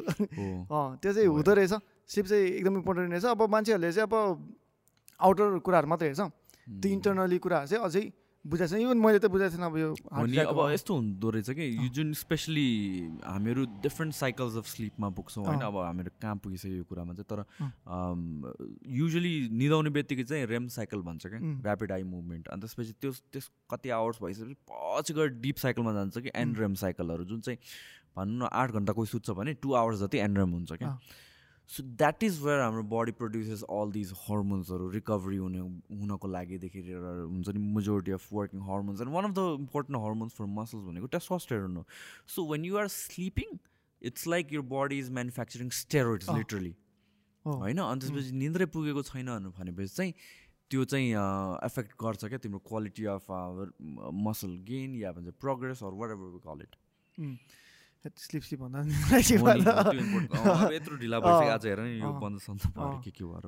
त्यो 1.02 1.12
चाहिँ 1.14 1.28
हुँदो 1.28 1.54
रहेछ। 1.54 1.74
स्लिप 2.08 2.26
चाहिँ 2.30 2.46
एकदम 2.62 2.76
इम्पोर्टेन्ट 2.82 3.10
रहेछ। 3.12 3.26
अब 3.26 3.42
मान्छेहरूले 3.42 3.92
चाहिँ 3.94 4.08
अब 4.08 4.14
आउटर 5.20 5.60
कुराहरू 5.66 5.88
मात्रै 5.90 6.08
हेर्छ। 6.14 6.22
त्यो 6.68 6.90
इन्टरनली 6.94 7.38
कुराहरू 7.42 7.68
चाहिँ 7.68 7.84
अझै 7.84 8.04
बुझाएको 8.46 8.76
छैन। 8.76 8.82
इभन 8.82 8.98
मैले 8.98 9.20
त 9.20 9.26
बुझाएको 9.32 9.56
थिएन 9.56 9.66
अब 9.66 9.78
यो 9.78 9.90
अनि 10.12 10.38
अब 10.38 10.60
यस्तो 10.72 10.94
हुँदो 10.94 11.30
रहेछ 11.30 11.50
कि 11.50 11.66
यो 11.78 11.88
जुन 11.96 12.14
स्पेसली 12.14 12.68
हामीहरू 13.24 13.66
डिफ्रेन्ट 13.82 14.14
साइकल्स 14.14 14.56
अफ 14.58 14.66
स्लिपमा 14.68 15.10
पुग्छौँ 15.16 15.46
होइन। 15.46 15.62
अब 15.64 15.78
हामीहरू 15.78 16.12
कहाँ 16.22 16.36
पुगिसक्यो 16.44 16.76
यो 16.76 16.84
कुरामा 16.84 17.14
चाहिँ। 17.14 17.28
तर 17.32 17.40
युजली 18.92 19.34
निदाउने 19.54 19.90
बित्तिकै 19.96 20.24
चाहिँ 20.24 20.46
रेम 20.46 20.68
साइकल 20.76 21.02
भन्छ 21.08 21.28
क्या 21.28 21.40
ऱ्यापिड 21.40 21.92
आई 21.92 22.04
मुभमेन्ट 22.04 22.48
अनि 22.48 22.62
त्यसपछि 22.62 22.94
त्यो 23.02 23.12
त्यस 23.32 23.50
कति 23.72 23.90
आवर्स 23.96 24.18
भइसकेपछि 24.24 24.56
पछि 24.72 25.14
गएर 25.14 25.30
डिप 25.40 25.58
साइकलमा 25.64 25.94
जान्छ 25.94 26.18
कि 26.18 26.32
एन्ड्रेम 26.36 26.74
साइकलहरू 26.84 27.24
जुन 27.26 27.42
चाहिँ 27.42 27.58
भनौँ 28.18 28.38
न 28.38 28.50
आठ 28.54 28.72
घन्टा 28.72 28.94
कोही 28.94 29.08
सुत्छ 29.08 29.30
भने 29.32 29.54
टु 29.64 29.74
आवर्स 29.74 30.00
जति 30.00 30.18
एन्ड्रेम 30.20 30.50
हुन्छ 30.52 30.72
क्या। 30.74 30.98
सो 31.70 31.84
द्याट 32.00 32.24
इज 32.24 32.40
वेयर 32.44 32.60
हाम्रो 32.60 32.84
बडी 32.92 33.12
प्रड्युसेस 33.20 33.64
अल 33.78 33.92
दिज 33.92 34.12
हर्मोन्सहरू 34.20 34.90
रिकभरी 34.92 35.38
हुने 35.38 35.60
हुनको 35.60 36.28
लागिदेखि 36.28 36.82
लिएर 36.82 37.06
हुन्छ 37.22 37.50
नि 37.50 37.60
majority 37.76 38.12
of 38.12 38.28
working 38.34 38.62
hormones 38.70 39.02
and 39.02 39.14
one 39.14 39.26
of 39.26 39.34
the 39.38 39.48
important 39.60 40.02
hormones 40.06 40.34
for 40.38 40.46
muscles 40.60 40.84
भनेको 40.84 41.08
टेस्टोस्टेरोन 41.18 41.78
हो. 41.78 41.86
So 42.28 42.46
when 42.52 42.66
you 42.66 42.78
are 42.78 42.88
sleeping 43.00 43.58
it's 44.02 44.28
like 44.28 44.54
your 44.54 44.66
body 44.76 45.00
is 45.00 45.10
manufacturing 45.20 45.70
steroids 45.80 46.30
literally 46.30 46.76
होइन? 47.46 47.80
अनि 47.80 48.00
त्यसपछि 48.00 48.32
निन्द्रै 48.44 48.66
पुगेको 48.78 49.04
छैन 49.04 49.30
भनेपछि 49.58 49.96
चाहिँ 49.96 50.14
त्यो 50.70 50.84
चाहिँ 50.92 51.10
एफेक्ट 51.66 51.92
गर्छ 52.02 52.26
क्या 52.26 52.38
तिम्रो 52.44 52.60
क्वालिटी 52.68 53.04
अफ 53.16 53.26
मसल 54.28 54.56
गेन 54.70 54.96
या 55.02 55.12
भन्छ 55.18 55.34
progress 55.42 55.84
or 55.84 55.94
whatever 56.12 56.40
call 56.46 56.62
it 56.64 56.74
sleep 58.04 58.44
sleep 58.44 58.60
भन्दा 58.60 58.80
यत्रो 60.76 60.96
ढिला 61.00 61.20
भइसक्यो 61.24 61.52
आज 61.56 61.66
हेर 61.66 61.80
यो 62.04 62.10
बन्द 62.20 62.40
सन्द 62.44 62.60
के 63.04 63.12
के 63.16 63.24
भएर 63.24 63.46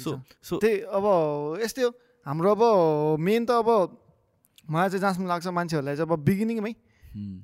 सो 0.00 0.10
सो 0.40 0.56
त्यही 0.56 0.80
अब 0.88 1.04
यस्तै 1.60 1.82
हो। 1.84 1.90
हाम्रो 2.26 2.50
अब 2.56 2.62
मेन 3.20 3.44
त 3.44 3.50
अब 3.60 3.68
मलाई 4.70 4.88
चाहिँ 4.88 5.00
जहाँसम्म 5.00 5.26
लाग्छ 5.28 5.46
मान्छेहरूलाई 5.52 5.96
चाहिँ 5.96 6.08
अब 6.08 6.16
बिगिनिङमै 6.24 6.72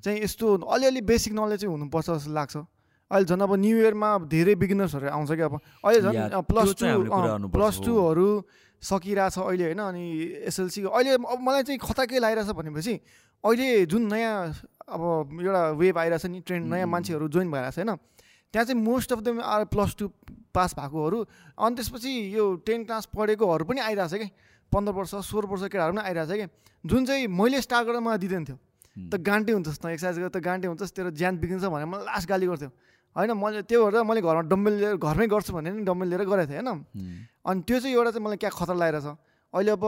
चाहिँ 0.00 0.18
यस्तो 0.24 0.46
अलिअलि 0.64 1.00
बेसिक 1.04 1.32
नलेज 1.36 1.60
चाहिँ 1.60 1.72
हुनुपर्छ 1.76 2.08
जस्तो 2.10 2.32
लाग्छ। 2.32 2.56
अहिले 2.56 3.26
झन् 3.28 3.42
अब 3.42 3.52
न्यु 3.60 3.76
इयरमा 3.76 4.10
धेरै 4.26 4.54
बिगिनर्सहरू 4.56 5.06
आउँछ 5.12 5.30
कि 5.36 5.42
अब। 5.44 5.54
अहिले 5.84 6.00
झन् 6.00 6.40
प्लस 6.40 6.68
टू 6.80 7.48
प्लस 7.52 7.74
टूहरू 7.84 8.28
सकिरहेछ 8.82 9.38
अहिले 9.38 9.64
होइन 9.64 9.80
अनि 9.92 10.04
एसएलसी 10.48 10.80
अहिले 10.88 11.10
अब 11.20 11.38
मलाई 11.40 11.62
चाहिँ 11.68 11.78
खता 11.84 12.04
के 12.08 12.18
लागिरहेछ 12.18 12.50
भनेपछि 12.56 12.94
अहिले 13.44 13.86
जुन 13.86 14.02
नयाँ 14.12 14.36
अब 14.88 15.38
एउटा 15.42 15.62
वेभ 15.70 15.98
आइरहेछ 15.98 16.26
नि 16.26 16.40
ट्रेन्ड 16.40 16.72
नयाँ 16.72 16.86
मान्छेहरू 16.86 17.28
जोइन 17.28 17.50
भइरहेछ 17.50 17.78
होइन? 17.78 17.96
त्यहाँ 18.54 18.64
चाहिँ 18.64 18.80
most 18.82 19.12
of 19.12 19.20
the 19.20 19.40
are 19.42 19.64
plus 19.66 19.96
two 19.98 20.08
pass 20.54 20.74
भएकोहरू। 20.78 21.18
अनि 21.58 21.74
त्यसपछि 21.76 22.10
यो 22.36 22.44
टेन 22.62 22.84
क्लास 22.84 23.08
पढेकोहरू 23.10 23.64
पनि 23.66 23.80
आइरहेछ 23.82 24.14
कि? 24.14 24.28
पन्ध्र 24.72 24.92
वर्ष 24.92 25.14
सोह्र 25.26 25.46
वर्ष 25.46 25.62
केटाहरू 25.68 25.92
पनि 25.92 26.02
आइरहेछ 26.06 26.30
कि? 26.30 26.46
जुन 26.84 27.04
चाहिँ 27.06 27.26
मैले 27.26 27.60
स्टार्ट 27.60 27.86
गरेर 27.88 28.00
मलाई 28.00 28.18
दिँदैन 28.18 28.44
थियो। 28.44 28.58
त 28.96 29.14
गान्टे 29.20 29.52
हुन्छस् 29.52 29.78
त 29.82 29.86
एक्सर्साइज 29.90 30.18
गरेर 30.18 30.30
त 30.30 30.38
गान्टे 30.40 30.66
हुन्छस् 30.70 30.94
तेरो 30.94 31.10
ज्यान 31.10 31.34
बिग्रिन्छ 31.42 31.66
भनेर 31.66 31.86
मलाई 31.86 32.06
लास्ट 32.06 32.28
गाली 32.28 32.46
गर्थ्यो। 32.46 32.70
होइन 33.16 33.32
मैले 33.34 33.62
त्यो 33.66 33.78
भएर 33.90 34.02
मैले 34.06 34.20
घरमा 34.22 34.42
डम्बेल 34.46 34.74
लिएर 34.80 34.96
घरमै 34.96 35.26
गर्छु 35.26 35.52
भने 35.52 35.70
नि 35.72 35.82
डम्बेल 35.82 36.08
लिएर 36.08 36.22
गरेको 36.24 36.46
थिएँ 36.46 36.62
होइन? 36.62 37.26
अनि 37.42 37.60
त्यो 37.66 37.76
चाहिँ 37.80 37.94
एउटा 37.96 38.10
चाहिँ 38.14 38.24
मलाई 38.24 38.38
क्या 38.38 38.50
खतरा 38.54 38.76
लगाइरहेछ 38.76 39.06
अहिले 39.56 39.72
अब 39.72 39.84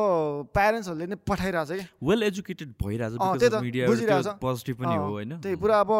प्यारेन्ट्सहरूले 0.54 1.06
नै 1.06 1.16
पठाइरहेछ 1.28 1.70
कि? 1.70 1.84
वेल 2.02 2.22
एजुकेटेड 2.22 2.68
भइरहेछ 2.82 4.26
पोजिटिभ 4.40 4.76
पनि 4.80 4.94
हो 4.96 5.08
होइन? 5.12 5.40
त्यही 5.40 5.56
पुरा 5.62 5.80
अब 5.80 5.90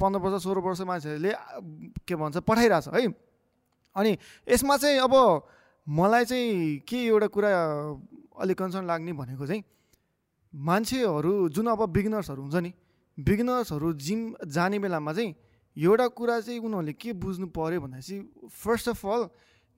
पन्ध्र 0.00 0.20
वर्ष 0.22 0.42
सोह्र 0.42 0.58
वर्ष 0.66 0.80
मान्छेहरूले 0.90 1.32
के 2.06 2.14
भन्छ 2.16 2.36
पठाइरहेछ 2.46 2.88
है? 2.88 3.06
अनि 3.96 4.16
यसमा 4.48 4.76
चाहिँ 4.76 4.98
अब 5.00 5.14
मलाई 5.86 6.24
चाहिँ 6.24 6.78
के 6.88 6.98
एउटा 7.06 7.26
कुरा 7.34 7.50
अलिक 8.42 8.58
कन्सर्न 8.58 8.86
लाग्ने 8.86 9.12
भनेको 9.12 9.46
चाहिँ 9.46 9.62
मान्छेहरू 10.52 11.32
जुन 11.48 11.66
अब 11.66 11.88
बिगिनर्सहरू 11.92 12.42
हुन्छ 12.42 12.56
नि 12.62 12.72
बिगिनर्सहरू 13.18 13.92
जिम 14.06 14.20
जाने 14.46 14.78
बेलामा 14.78 15.12
चाहिँ 15.12 15.34
एउटा 15.76 16.06
कुरा 16.18 16.38
चाहिँ 16.40 16.58
उनीहरूले 16.60 16.92
के 16.92 17.12
बुझ्नु 17.22 17.46
पऱ्यो 17.56 17.80
भन्दाखेरि 17.80 18.48
first 18.62 18.88
of 18.88 19.06
all 19.06 19.28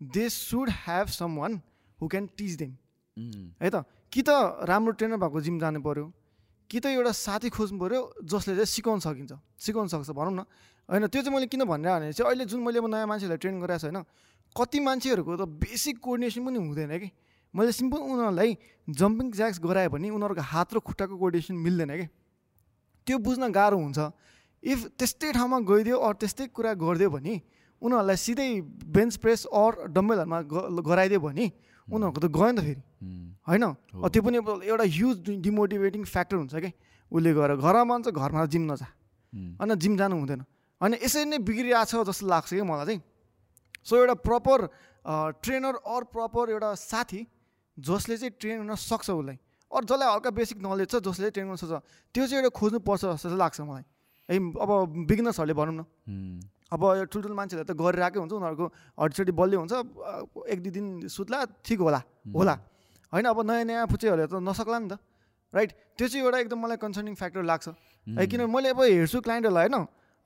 they 0.01 0.29
should 0.31 0.71
have 0.85 1.07
someone 1.39 1.61
who 1.99 2.09
can 2.09 2.29
teach 2.39 2.53
them 2.59 2.77
है 3.61 3.71
त? 3.71 3.85
कि 4.12 4.23
त 4.23 4.31
राम्रो 4.64 4.93
ट्रेनर 4.95 5.16
भएको 5.19 5.41
जिम 5.41 5.59
जानु 5.59 5.81
पऱ्यो 5.83 6.07
कि 6.71 6.79
त 6.81 6.87
एउटा 6.95 7.12
साथी 7.12 7.49
खोज्नु 7.51 7.79
पऱ्यो 7.79 8.01
जसले 8.25 8.55
चाहिँ 8.55 8.66
सिकाउन 8.66 8.99
सकिन्छ? 9.01 9.33
सिकाउन 9.59 9.87
सक्छ 9.89 10.11
भनौँ 10.11 10.35
न। 10.35 10.41
होइन 10.89 11.07
त्यो 11.09 11.21
चाहिँ 11.23 11.35
मैले 11.35 11.47
किन 11.53 11.64
भनिरह 11.64 11.95
भने 11.99 12.12
चाहिँ 12.12 12.29
अहिले 12.31 12.45
जुन 12.47 12.61
मैले 12.64 12.79
अब 12.79 12.87
नयाँ 12.89 13.07
मान्छेहरूलाई 13.07 13.39
ट्रेन 13.39 13.61
गराएको 13.61 13.81
छु 13.81 13.89
होइन 13.89 14.05
कति 14.57 14.79
मान्छेहरूको 14.81 15.33
त 15.37 15.45
बेसिक 15.61 15.97
कोर्डिनेसन 16.01 16.41
पनि 16.47 16.59
हुँदैन 16.59 16.95
कि? 16.99 17.09
मैले 17.55 17.73
सिम्पल 17.73 18.01
उनीहरूलाई 18.01 18.51
जम्पिङ 18.89 19.27
ज्याक्स 19.33 19.59
गराएँ 19.61 19.89
भने 19.89 20.09
उनीहरूको 20.12 20.43
हात 20.53 20.69
र 20.75 20.79
खुट्टाको 20.81 21.16
कोर्डिनेसन 21.16 21.55
मिल्दैन 21.57 21.93
कि? 21.97 22.07
त्यो 23.07 23.16
बुझ्न 23.19 23.53
गाह्रो 23.53 23.77
हुन्छ। 23.77 23.99
इफ 24.62 24.79
त्यस्तै 24.99 25.33
ठाउँमा 25.33 25.59
गइदियो 25.64 25.97
अरू 25.97 26.16
त्यस्तै 26.21 26.47
कुरा 26.53 26.73
गरिदियो 26.77 27.11
भने 27.11 27.35
उनीहरूलाई 27.83 28.16
सिधै 28.16 28.49
बेन्च 28.91 29.16
प्रेस 29.23 29.41
अर 29.49 29.93
डम्बेलहरूमा 29.93 30.39
गराइदियो 30.83 31.21
भने 31.21 31.47
उनीहरूको 31.89 32.20
त 32.20 32.26
गयो 32.28 32.51
नि 32.53 32.57
त 32.57 32.64
फेरि। 32.64 32.82
होइन? 33.49 33.64
त्यो 34.12 34.20
पनि 34.22 34.36
एउटा 34.68 34.84
ह्युज 34.84 35.16
डिमोटिभेटिङ 35.41 36.03
फ्याक्टर 36.05 36.36
हुन्छ 36.36 36.55
कि 36.55 36.70
उसले 37.12 37.30
गएर 37.32 37.51
घरमा 37.57 37.84
भन्छ 37.89 38.07
घरमा 38.12 38.45
जिम 38.53 38.64
नजा। 38.72 38.89
होइन 39.59 39.72
जिम 39.74 39.97
जानु 39.97 40.14
हुँदैन। 40.20 40.41
होइन 40.80 40.95
यसरी 41.03 41.24
नै 41.24 41.39
बिग्रिरहेको 41.43 41.84
छ 41.84 42.07
जस्तो 42.09 42.24
लाग्छ 42.28 42.51
कि 42.55 42.62
मलाई 42.62 42.86
चाहिँ। 42.86 43.01
सो 43.84 43.93
एउटा 43.97 44.14
प्रपर 44.20 44.59
ट्रेनर 45.41 45.74
अर 45.80 46.03
प्रपर 46.12 46.45
एउटा 46.53 46.70
साथी 46.76 47.20
जसले 47.76 48.16
चाहिँ 48.20 48.32
ट्रेन 48.36 48.57
हुन 48.62 48.74
सक्छ 48.74 49.09
उसलाई। 49.11 49.36
अरू 49.70 49.84
जसलाई 49.84 50.09
हल्का 50.12 50.30
बेसिक 50.32 50.59
नलेज 50.61 50.89
छ 50.93 50.95
जसले 51.01 51.30
ट्रेन 51.32 51.47
गर्न 51.49 51.57
सक्छ। 51.57 51.72
त्यो 52.14 52.24
चाहिँ 52.28 52.41
एउटा 52.45 52.53
खोज्नुपर्छ 52.53 53.03
जस्तो 53.05 53.28
चाहिँ 53.28 53.39
लाग्छ 53.39 53.61
मलाई। 53.64 53.84
है 54.28 54.36
अब 54.36 54.70
बिगनर्सहरूले 55.09 55.55
भनौँ 55.57 55.74
न। 55.76 55.82
अब 56.69 56.83
ठुल्ठुलो 57.09 57.35
मान्छेहरूले 57.35 57.66
त 57.66 57.73
गरिरहेकै 57.73 58.19
हुन्छ 58.21 58.33
उनीहरूको 58.33 58.66
हड्डीसडी 59.01 59.33
बलियो 59.33 59.59
हुन्छ 59.62 59.75
एक 60.53 60.59
दुई 60.62 60.73
दिन 60.73 60.87
सुत्ला 61.09 61.39
ठिक 61.64 61.79
होला 61.81 62.01
होला। 62.37 62.55
होइन 63.12 63.25
अब 63.25 63.39
नयाँ 63.41 63.64
नयाँ 63.64 63.87
फुचेहरूले 63.89 64.27
त 64.29 64.37
नसक्ला 64.45 64.79
नि 64.79 64.89
त 64.93 65.01
राइट? 65.53 65.71
त्यो 65.97 66.07
चाहिँ 66.12 66.25
एउटा 66.25 66.39
एकदम 66.45 66.59
मलाई 66.61 66.77
कन्सर्निङ 66.77 67.14
फ्याक्टर 67.16 67.43
लाग्छ। 67.43 67.69
है। 68.21 68.27
किनभने 68.29 68.53
मैले 68.53 68.69
अब 68.77 68.81
हेर्छु 68.85 69.19
क्लाइन्टहरूलाई 69.25 69.69
होइन? 69.69 69.77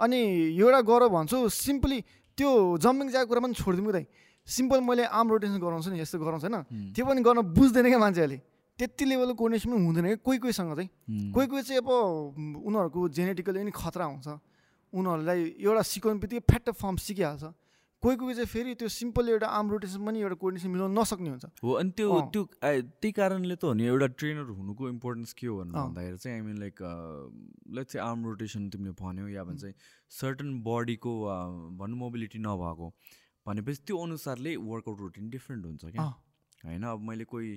अनि 0.03 0.18
एउटा 0.59 0.80
गर 0.82 1.03
भन्छु 1.14 1.36
सिम्पली 1.47 1.99
त्यो 2.34 2.51
जम्पिङ 2.82 3.07
जाएको 3.14 3.28
कुरा 3.30 3.40
पनि 3.47 3.55
छोडिदिउँ 3.55 3.93
दाइ 3.93 4.05
सिम्पल 4.43 4.80
मैले 4.82 5.05
आर्म 5.14 5.26
रोटेसन 5.30 5.59
गराउँछु 5.62 5.90
नि 5.95 6.01
यस्तो 6.03 6.18
गराउँछु 6.18 6.47
होइन? 6.51 6.90
त्यो 6.90 7.05
पनि 7.07 7.20
गर्न 7.22 7.38
बुझ्दैन 7.55 7.86
क्या 7.86 8.01
मान्छेहरूले। 8.03 8.38
त्यति 8.78 9.05
लेभलको 9.05 9.34
कोर्डिनेसन 9.38 9.68
पनि 9.70 9.78
हुँदैन 9.86 10.07
कि 10.11 10.16
कोही 10.26 10.38
कोहीसँग 10.43 10.74
चाहिँ। 10.74 10.88
कोही 11.30 11.47
कोही 11.47 11.62
चाहिँ 11.62 11.78
अब 11.78 11.90
उनीहरूको 12.66 13.01
जेनेटिकली 13.14 13.59
पनि 13.62 13.70
खतरा 13.70 14.05
हुन्छ। 14.11 14.26
उनीहरूलाई 14.93 15.40
एउटा 15.59 15.82
सिकाउनु 15.93 16.20
बित्तिकै 16.20 16.45
फ्याट 16.53 16.70
फर्म 16.80 16.97
सिकिहाल्छ। 17.09 17.45
कोही 18.03 18.16
कोही 18.18 18.34
चाहिँ 18.34 18.51
फेरि 18.51 18.74
त्यो 18.74 18.88
सिम्पल 18.90 19.28
एउटा 19.28 19.47
आर्म 19.47 19.70
रोटेसन 19.70 20.01
पनि 20.07 20.20
एउटा 20.20 20.36
कोर्डिनेसन 20.43 20.70
मिलाउनु 20.74 20.95
नसक्ने 21.01 21.30
हुन्छ। 21.30 21.47
हो 21.62 21.72
अनि 21.80 21.90
त्यो 21.97 22.09
त्यो 22.34 22.43
त्यही 22.99 23.12
कारणले 23.14 23.55
त 23.55 23.64
हो 23.64 23.72
नि 23.78 23.84
एउटा 23.86 24.07
ट्रेनर 24.18 24.49
हुनुको 24.59 24.88
इम्पोर्टेन्स 24.88 25.32
के 25.38 25.47
हो 25.47 25.55
भन्नु 25.59 25.74
भन्दाखेरि 25.78 26.18
चाहिँ 26.18 26.34
आई 26.36 26.43
मिन 26.47 26.59
लाइक 26.59 26.82
लेट 26.82 27.86
चाहिँ 27.93 28.03
आर्म 28.07 28.24
रोटेसन 28.26 28.68
तिमीले 28.74 28.95
भन्यो 28.99 29.28
या 29.34 29.45
भन्छ 29.47 29.70
सर्टन 30.18 30.51
बडीको 30.66 31.12
भन्नु 31.78 31.97
मोबिलिटी 32.03 32.38
नभएको 32.43 32.90
भनेपछि 33.47 33.82
त्यो 33.86 33.97
अनुसारले 34.03 34.57
वर्कआउट 34.66 34.99
रुटिन 35.01 35.30
डिफ्रेन्ट 35.30 35.62
हुन्छ 35.66 35.84
क्या। 35.95 36.11
होइन 36.66 36.82
अब 36.90 37.01
मैले 37.07 37.24
कोही 37.30 37.55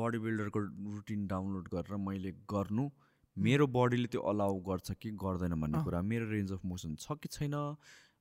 बडी 0.00 0.18
बिल्डरको 0.24 0.60
रुटिन 0.96 1.26
डाउनलोड 1.28 1.68
गरेर 1.76 1.96
मैले 2.08 2.32
गर्नु 2.48 2.88
मेरो 3.36 3.66
बडीले 3.74 4.08
त्यो 4.12 4.20
अलाउ 4.20 4.58
गर्छ 4.68 4.92
कि 5.00 5.10
गर्दैन 5.24 5.54
भन्ने 5.60 5.82
कुरा 5.84 6.02
मेरो 6.02 6.30
रेन्ज 6.30 6.52
अफ 6.52 6.64
मोसन 6.64 6.94
छ 7.00 7.18
कि 7.22 7.28
छैन 7.32 7.54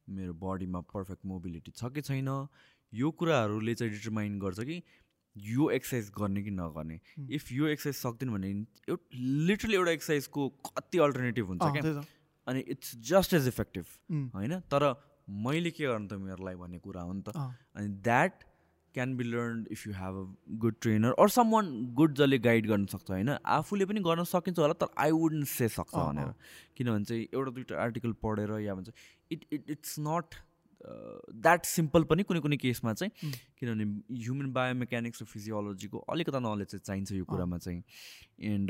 मेरो 0.07 0.33
बडीमा 0.43 0.81
पर्फेक्ट 0.93 1.25
मोबिलिटी 1.25 1.71
छ 1.71 1.91
कि 1.95 2.01
छैन 2.01 2.29
यो 2.93 3.11
कुराहरूले 3.11 3.75
चाहिँ 3.75 3.93
डिटरमाइन 3.93 4.39
गर्छ 4.39 4.59
कि 4.59 4.81
यो 5.35 5.69
एक्सर्साइज 5.71 6.11
गर्ने 6.17 6.41
कि 6.43 6.51
नगर्ने। 6.51 6.99
इफ 7.31 7.51
यो 7.51 7.67
एक्सर्साइज 7.67 7.95
सक्दैन 7.95 8.29
भने 8.31 8.49
एउटा 8.89 9.17
लिटरली 9.47 9.75
एउटा 9.75 9.91
एक्सर्साइजको 9.91 10.47
कति 10.67 10.97
अल्टरनेटिभ 10.97 11.47
हुन्छ 11.47 11.61
क्या? 11.63 12.03
अनि 12.47 12.59
इट्स 12.67 12.95
जस्ट 13.09 13.33
एज 13.33 13.47
इफेक्टिभ 13.47 13.85
होइन? 14.35 14.59
तर 14.59 14.83
मैले 15.45 15.71
के 15.71 15.85
गर्नु 15.85 16.07
त 16.07 16.19
मेरोलाई 16.19 16.55
भन्ने 16.55 16.79
कुरा 16.79 17.01
हो 17.01 17.13
नि 17.13 17.21
त। 17.21 17.35
अनि 17.75 17.87
that 18.07 18.43
can 18.93 19.15
be 19.17 19.23
learn 19.23 19.65
if 19.71 19.87
you 19.87 19.93
have 19.93 20.15
a 20.17 20.57
good 20.61 20.75
trainer 20.81 21.15
or 21.19 21.29
someone 21.51 21.71
good 21.95 22.15
जसले 22.15 22.39
गाइड 22.39 22.67
गर्न 22.67 22.85
सक्छ 22.93 23.09
होइन? 23.11 23.29
आफूले 23.29 23.85
पनि 23.85 23.99
गर्न 24.01 24.23
सकिन्छ 24.33 24.59
होला 24.59 24.73
तर 24.83 24.87
आई 24.97 25.11
वुडन्ट 25.11 25.47
से 25.47 25.67
सक्छ 25.69 25.95
भनेर। 25.95 26.33
किनभने 26.77 27.05
चाहिँ 27.05 27.27
एउटा 27.33 27.51
दुइटा 27.51 27.81
आर्टिकल 27.83 28.13
पढेर 28.23 28.59
या 28.61 28.75
भन्छ 28.75 28.91
it 29.31 29.45
it 29.53 29.69
it's 29.69 29.95
not 29.99 30.35
that 30.81 31.65
simple 31.65 32.03
पनि 32.09 32.23
कुनै 32.23 32.39
कुनै 32.41 32.57
केसमा 32.57 32.93
चाहिँ 32.93 33.31
किनभने 33.59 33.85
ह्युमन 34.17 34.51
बायोमेकानिक्स 34.53 35.21
र 35.21 35.25
फिजियोलोजीको 35.25 35.97
अलिकता 36.09 36.39
नलेज 36.41 36.67
चाहिँ 36.67 36.83
चाहिन्छ 36.85 37.11
यो 37.13 37.25
कुरामा 37.25 37.57
चाहिँ। 37.57 37.81
एन्ड 38.41 38.69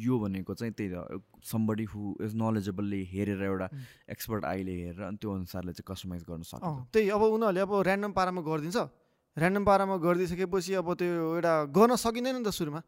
यो 0.00 0.18
भनेको 0.18 0.54
चाहिँ 0.54 0.72
त्यही 0.72 1.20
समबडी 1.44 1.84
हु 1.92 2.00
इज 2.24 2.32
नलेजेबलले 2.34 3.00
हेरेर 3.12 3.42
एउटा 3.42 3.68
एक्सपर्ट 4.08 4.44
आइले 4.44 4.74
हेरेर 4.80 5.02
अनि 5.04 5.16
त्यो 5.20 5.32
अनुसारले 5.34 5.72
चाहिँ 5.72 5.88
कस्टमाइज 5.92 6.22
गर्न 6.28 6.42
सक्छ। 6.48 6.64
त्यही 6.92 7.08
अब 7.12 7.22
उनीहरूले 7.22 7.60
अब 7.60 7.72
ऱ्यान्डम 7.84 8.12
पारामा 8.16 8.40
गरिदिन्छ। 8.48 8.88
ऱ्यान्डम 9.36 9.64
पारामा 9.64 9.96
गरिदिइसकेपछि 10.00 10.72
अब 10.80 10.88
त्यो 10.96 11.12
एउटा 11.36 11.54
गर्न 11.76 11.96
सकिँदैन 12.00 12.36
नि 12.40 12.44
त 12.48 12.56
सुरुमा। 12.56 12.80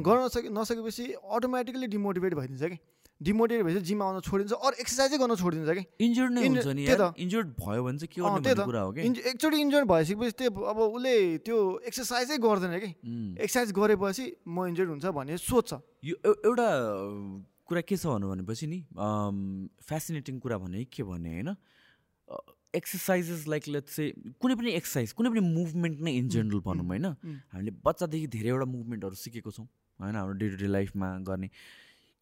गर्न 0.00 0.28
सकि 0.32 0.48
नसकेपछि 0.48 1.04
अटोमेटिकली 1.20 1.86
डिमोटिभेट 1.92 2.32
भइदिन्छ 2.34 2.64
कि। 2.64 2.78
डिमोटिभेट 3.26 3.64
भएपछि 3.66 3.84
जिम 3.90 4.02
आउन 4.02 4.20
छोडिदिन्छ 4.26 4.52
अरू 4.52 4.74
एक्सर्साइजै 4.84 5.18
गर्न 5.22 5.34
छोडिदिन्छ 5.42 5.70
कि? 5.78 5.84
इन्जर्ड 6.06 6.30
नै 6.32 6.40
हुन्छ 6.46 6.66
नि 6.78 6.84
त। 6.86 7.14
इन्जर्ड 7.24 7.48
भयो 7.60 7.82
भने 7.84 7.98
चाहिँ 7.98 8.10
के 8.14 8.20
गर्नु 8.22 8.64
कुरा 8.64 8.82
हो 8.82 8.90
कि? 8.92 9.00
एकचोटि 9.32 9.58
इन्जर्ड 9.66 9.86
भइसकेपछि 9.92 10.34
त्यो 10.38 10.50
अब 10.72 10.78
उसले 10.86 11.14
त्यो 11.46 11.58
एक्सर्साइजै 11.90 12.38
गर्दैन 12.46 12.74
कि? 12.78 12.90
एक्सर्साइज 13.42 13.72
गरेपछि 13.78 14.24
म 14.46 14.66
इन्जर्ड 14.72 14.88
हुन्छ 14.94 15.06
भन्ने 15.18 15.36
सोध्छ 15.38 15.70
यो 16.04 16.14
एउटा 16.32 16.68
कुरा 17.66 17.80
के 17.88 17.96
छ 17.96 18.04
भन्नु 18.06 18.26
भनेपछि 18.32 18.66
नि 18.66 18.78
फेसिनेटिङ 19.86 20.38
कुरा 20.42 20.56
भने 20.64 20.84
के 20.90 21.02
भने 21.06 21.30
होइन 21.36 21.50
एक्सर्साइजेस 22.74 23.46
लाइक 23.52 23.68
लेट 23.68 23.84
चाहिँ 23.88 24.32
कुनै 24.40 24.54
पनि 24.56 24.70
एक्सर्साइज 24.80 25.12
कुनै 25.12 25.28
पनि 25.30 25.40
मुभमेन्ट 25.44 26.00
नै 26.00 26.12
इन 26.16 26.28
जेनरल 26.32 26.60
भनौँ 26.64 26.86
होइन। 26.88 27.06
हामीले 27.52 27.72
बच्चादेखि 27.84 28.26
धेरैवटा 28.32 28.66
मुभमेन्टहरू 28.72 29.16
सिकेको 29.22 29.50
छौँ 29.52 29.66
होइन 30.00 30.16
हाम्रो 30.16 30.34
डे 30.40 30.48
टु 30.48 30.56
डे 30.56 30.68
लाइफमा 30.72 31.08
गर्ने। 31.28 31.48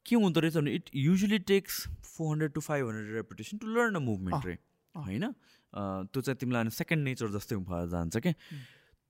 के 0.07 0.17
हुँदो 0.17 0.41
रहेछ 0.41 0.57
भने 0.57 0.75
it 0.75 0.91
usually 0.95 1.39
takes 1.51 1.87
four 2.05 2.33
hundred 2.33 2.53
to 2.53 2.61
five 2.61 2.89
hundred 2.89 3.15
repetition 3.17 3.59
to 3.59 3.67
learn 3.77 3.95
a 3.95 3.99
movement 4.01 4.47
रे 4.47 4.57
होइन? 4.95 5.25
त्यो 6.13 6.21
चाहिँ 6.21 6.39
तिमीलाई 6.39 6.71
सेकेन्ड 6.77 7.05
नेचर 7.05 7.31
जस्तै 7.33 7.57
भएर 7.71 7.89
जान्छ 7.91 8.17
क्या 8.19 8.33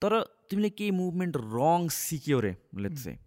तर 0.02 0.20
तिमीले 0.50 0.70
केही 0.70 0.90
मुभमेन्ट 0.98 1.36
रङ 1.56 1.88
सिक्यो 1.94 2.40
रे 2.40 2.56
लेट 2.76 2.98
चाहिँ 2.98 3.18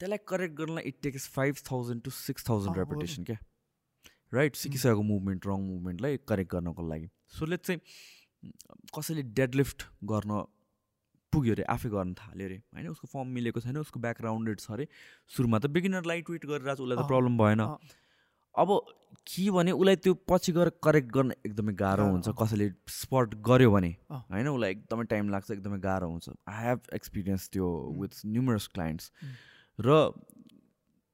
त्यसलाई 0.00 0.18
करेक्ट 0.28 0.54
गर्नलाई 0.56 0.84
it 0.88 0.98
takes 1.02 1.28
five 1.34 1.56
thousand 1.70 2.02
to 2.04 2.10
six 2.12 2.48
thousand 2.48 2.78
repetition 2.78 3.24
क्या? 3.24 3.38
राइट 4.34 4.56
सिकिसकेको 4.56 5.02
मुभमेन्ट 5.02 5.46
रङ 5.46 5.60
मुभमेन्टलाई 5.66 6.16
करेक्ट 6.28 6.52
गर्नको 6.52 6.88
लागि। 6.88 7.08
सो 7.38 7.46
लेट 7.46 7.60
चाहिँ 7.66 7.80
कसैले 8.96 9.22
डेडलिफ्ट 9.38 9.82
गर्न 10.12 10.42
पुग्यो 11.36 11.54
अरे 11.54 11.68
आफै 11.76 11.92
गर्न 11.92 12.14
थाल्यो 12.16 12.46
अरे 12.48 12.58
होइन? 12.74 12.88
उसको 12.88 13.06
फर्म 13.12 13.28
मिलेको 13.36 13.60
छैन 13.60 13.78
उसको 13.78 14.00
ब्याकग्राउन्डेड 14.00 14.60
छ 14.60 14.70
अरे। 14.72 14.88
सुरुमा 15.30 15.58
त 15.58 15.72
बिगिनर 15.76 16.12
लाइट 16.12 16.30
वेट 16.30 16.46
गरेर 16.46 16.74
उसलाई 16.74 16.96
त 16.96 17.06
प्रब्लम 17.06 17.38
भएन। 17.38 17.64
अब 18.54 18.70
के 19.28 19.42
भने 19.50 19.72
उसलाई 19.72 19.96
त्यो 20.00 20.12
पछि 20.28 20.52
गएर 20.52 20.68
करेक्ट 20.84 21.08
गर्न 21.12 21.32
एकदमै 21.46 21.72
गाह्रो 21.76 22.04
हुन्छ 22.06 22.32
कसैले 22.38 22.68
स्पट 22.92 23.34
गर्यो 23.48 23.70
भने 23.70 23.90
होइन? 24.12 24.48
उसलाई 24.48 24.70
एकदमै 24.70 25.04
टाइम 25.12 25.28
लाग्छ 25.34 25.50
एकदमै 25.50 25.78
गाह्रो 25.80 26.08
हुन्छ। 26.08 26.26
आई 26.48 26.64
हेभ 26.66 26.80
एक्सपिरियन्स 26.98 27.48
त्यो 27.52 27.68
विथ 28.00 28.12
न्युमरस 28.26 28.66
क्लाइन्ट्स 28.72 29.10
र 29.78 29.98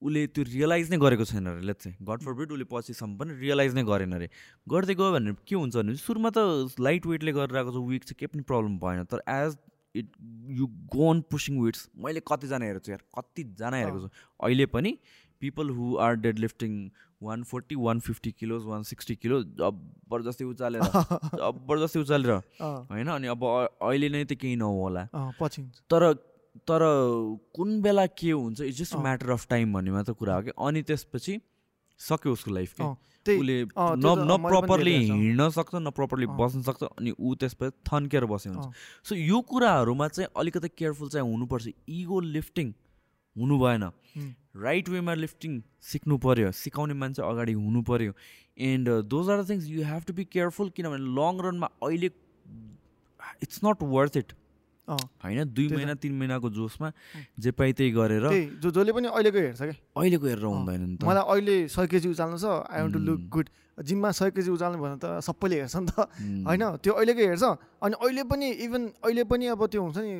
उसले 0.02 0.22
त्यो 0.36 0.44
रियलाइज 0.44 0.90
नै 0.90 0.98
गरेको 0.98 1.24
छैन 1.30 1.46
अरे 1.46 1.66
लेट 1.66 1.78
चाहिँ 1.82 1.96
गड 2.06 2.22
फर 2.22 2.32
बिट 2.38 2.52
उसले 2.52 2.66
पछिसम्म 2.70 3.16
पनि 3.18 3.34
रियलाइज 3.42 3.74
नै 3.74 3.84
गरेन 3.90 4.12
अरे। 4.12 4.28
गर्दै 4.66 4.94
गयो 4.94 5.10
भने 5.14 5.34
के 5.46 5.54
हुन्छ 5.54 5.74
भने 5.76 5.94
सुरुमा 5.98 6.30
त 6.36 6.78
लाइट 6.78 7.06
वेटले 7.06 7.32
गरेर 7.32 7.56
आएको 7.58 7.74
छ 7.74 7.82
विक 7.90 8.02
चाहिँ 8.04 8.18
केही 8.18 8.30
पनि 8.32 8.42
प्रब्लम 8.48 8.78
भएन। 8.82 9.04
तर 9.06 9.22
as 9.26 9.58
it 9.94 10.06
you 10.58 10.66
go 10.94 11.10
on 11.10 11.20
pushing 11.30 11.60
weights 11.64 11.88
मैले 12.04 12.20
कतिजना 12.32 12.64
हेरेको 12.66 12.84
छु 12.86 12.92
यार 12.92 13.02
कतिजना 13.18 13.76
हेरेको 13.76 14.00
छु। 14.00 14.08
अहिले 14.40 14.66
पनि 14.76 14.96
people 15.42 15.70
who 15.76 15.96
are 16.06 16.14
deadlifting 16.38 16.74
one 17.22 17.42
forty 17.50 17.74
one 17.84 18.00
fifty 18.00 18.30
kilos 18.38 18.64
one 18.66 18.82
sixty 18.90 19.14
kilo 19.22 19.42
जबरजस्ती 19.60 20.44
उचालेर 20.44 20.82
जबरजस्ती 21.42 21.98
उचालेर 22.00 22.30
होइन? 22.30 23.08
अनि 23.08 23.26
अब 23.36 23.44
अहिले 23.44 24.08
नै 24.08 24.24
त 24.24 24.38
केही 24.42 24.56
नहोला। 24.56 25.06
तर 25.90 26.12
तर 26.68 26.82
कुन 27.56 27.80
बेला 27.82 28.06
के 28.06 28.30
हुन्छ 28.30 28.60
it's 28.60 28.78
just 28.78 28.96
matter 29.04 29.30
of 29.30 29.46
time 29.50 29.72
भन्ने 29.72 29.90
मात्र 29.90 30.12
कुरा 30.12 30.34
हो 30.34 30.42
कि? 30.42 30.50
अनि 30.58 30.82
त्यसपछि 30.82 31.40
सक्यो 32.02 32.32
उसको 32.32 32.50
लाइफ 32.50 32.74
के। 32.80 32.84
उसले 33.22 33.56
न 33.64 34.14
न 34.28 34.36
प्रपरली 34.42 34.94
हिँड्न 35.08 35.48
सक्छ 35.56 35.74
न 35.74 35.90
प्रपरली 35.96 36.26
बस्न 36.38 36.62
सक्छ 36.68 36.82
अनि 36.82 37.10
ऊ 37.18 37.34
त्यसपछि 37.38 37.70
थन्केर 37.88 38.24
बस्यो 38.26 38.52
हुन्छ। 38.52 38.66
सो 39.08 39.14
यो 39.14 39.40
कुराहरूमा 39.50 40.08
चाहिँ 40.08 40.28
अलिकति 40.36 40.68
केयरफुल 40.78 41.08
चाहिँ 41.08 41.30
हुनुपर्छ। 41.30 41.68
इगो 41.88 42.20
लिफ्टिङ 42.36 42.72
हुनु 43.36 43.58
भएन। 43.58 43.84
राइट 44.62 44.88
वेमा 44.88 45.14
लिफ्टिङ 45.14 45.52
सिक्नु 45.90 46.18
पऱ्यो 46.24 46.50
सिकाउने 46.52 46.94
मान्छे 46.94 47.22
अगाडि 47.22 47.52
हुनु 47.52 47.82
पऱ्यो 47.90 48.12
and 48.58 48.88
those 49.08 49.30
are 49.30 49.42
the 49.42 49.48
things 49.50 49.68
you 49.68 49.84
have 49.84 50.02
to 50.06 50.12
be 50.14 50.24
careful 50.32 50.68
किनभने 50.76 50.98
लङ 51.18 51.40
रनमा 51.46 51.68
अहिले 51.82 52.10
इट्स 53.42 53.60
नट 53.64 53.82
वर्थ 53.94 54.16
इट 54.16 54.32
होइन 54.94 55.40
दुई। 55.48 55.66
महिना 55.72 55.94
तिन 55.96 56.12
महिनाको 56.18 56.48
जोसमा 56.50 56.88
जे 57.38 57.50
पाइ 57.52 57.72
त्यही 57.72 57.90
गरेर 57.92 58.24
जो 58.60 58.68
जसले 58.70 58.92
पनि 58.92 59.08
अहिलेको 59.08 59.38
हेर्छ 59.38 59.62
क्या 59.62 59.76
अहिलेको 59.96 60.26
हेरेर 60.26 60.46
हुँदैन 60.46 60.80
नि 60.82 60.96
त। 60.96 61.04
मलाई 61.04 61.24
अहिले 61.24 61.56
सय 61.68 61.86
केजी 61.86 62.08
उचाल्नु 62.12 62.38
छ 62.38 62.46
I 62.66 62.78
want 62.82 62.92
to 62.92 63.00
look. 63.00 63.20
Good 63.28 63.46
जिममा 63.82 64.10
सय 64.12 64.30
केजी 64.36 64.50
उचाल्नु 64.52 64.78
भने 64.78 64.96
त 65.00 65.20
सबैले 65.24 65.56
हेर्छ 65.60 65.76
नि 65.76 65.86
त। 65.90 66.08
होइन 66.48 66.62
त्यो 66.82 66.92
अहिलेको 66.92 67.22
हेर्छ। 67.32 67.44
अनि 67.82 67.94
अहिले 67.96 68.22
पनि 68.28 68.46
इभन 68.66 68.82
अहिले 69.00 69.22
पनि 69.24 69.44
अब 69.54 69.62
त्यो 69.66 69.80
हुन्छ 69.82 69.98
नि 69.98 70.12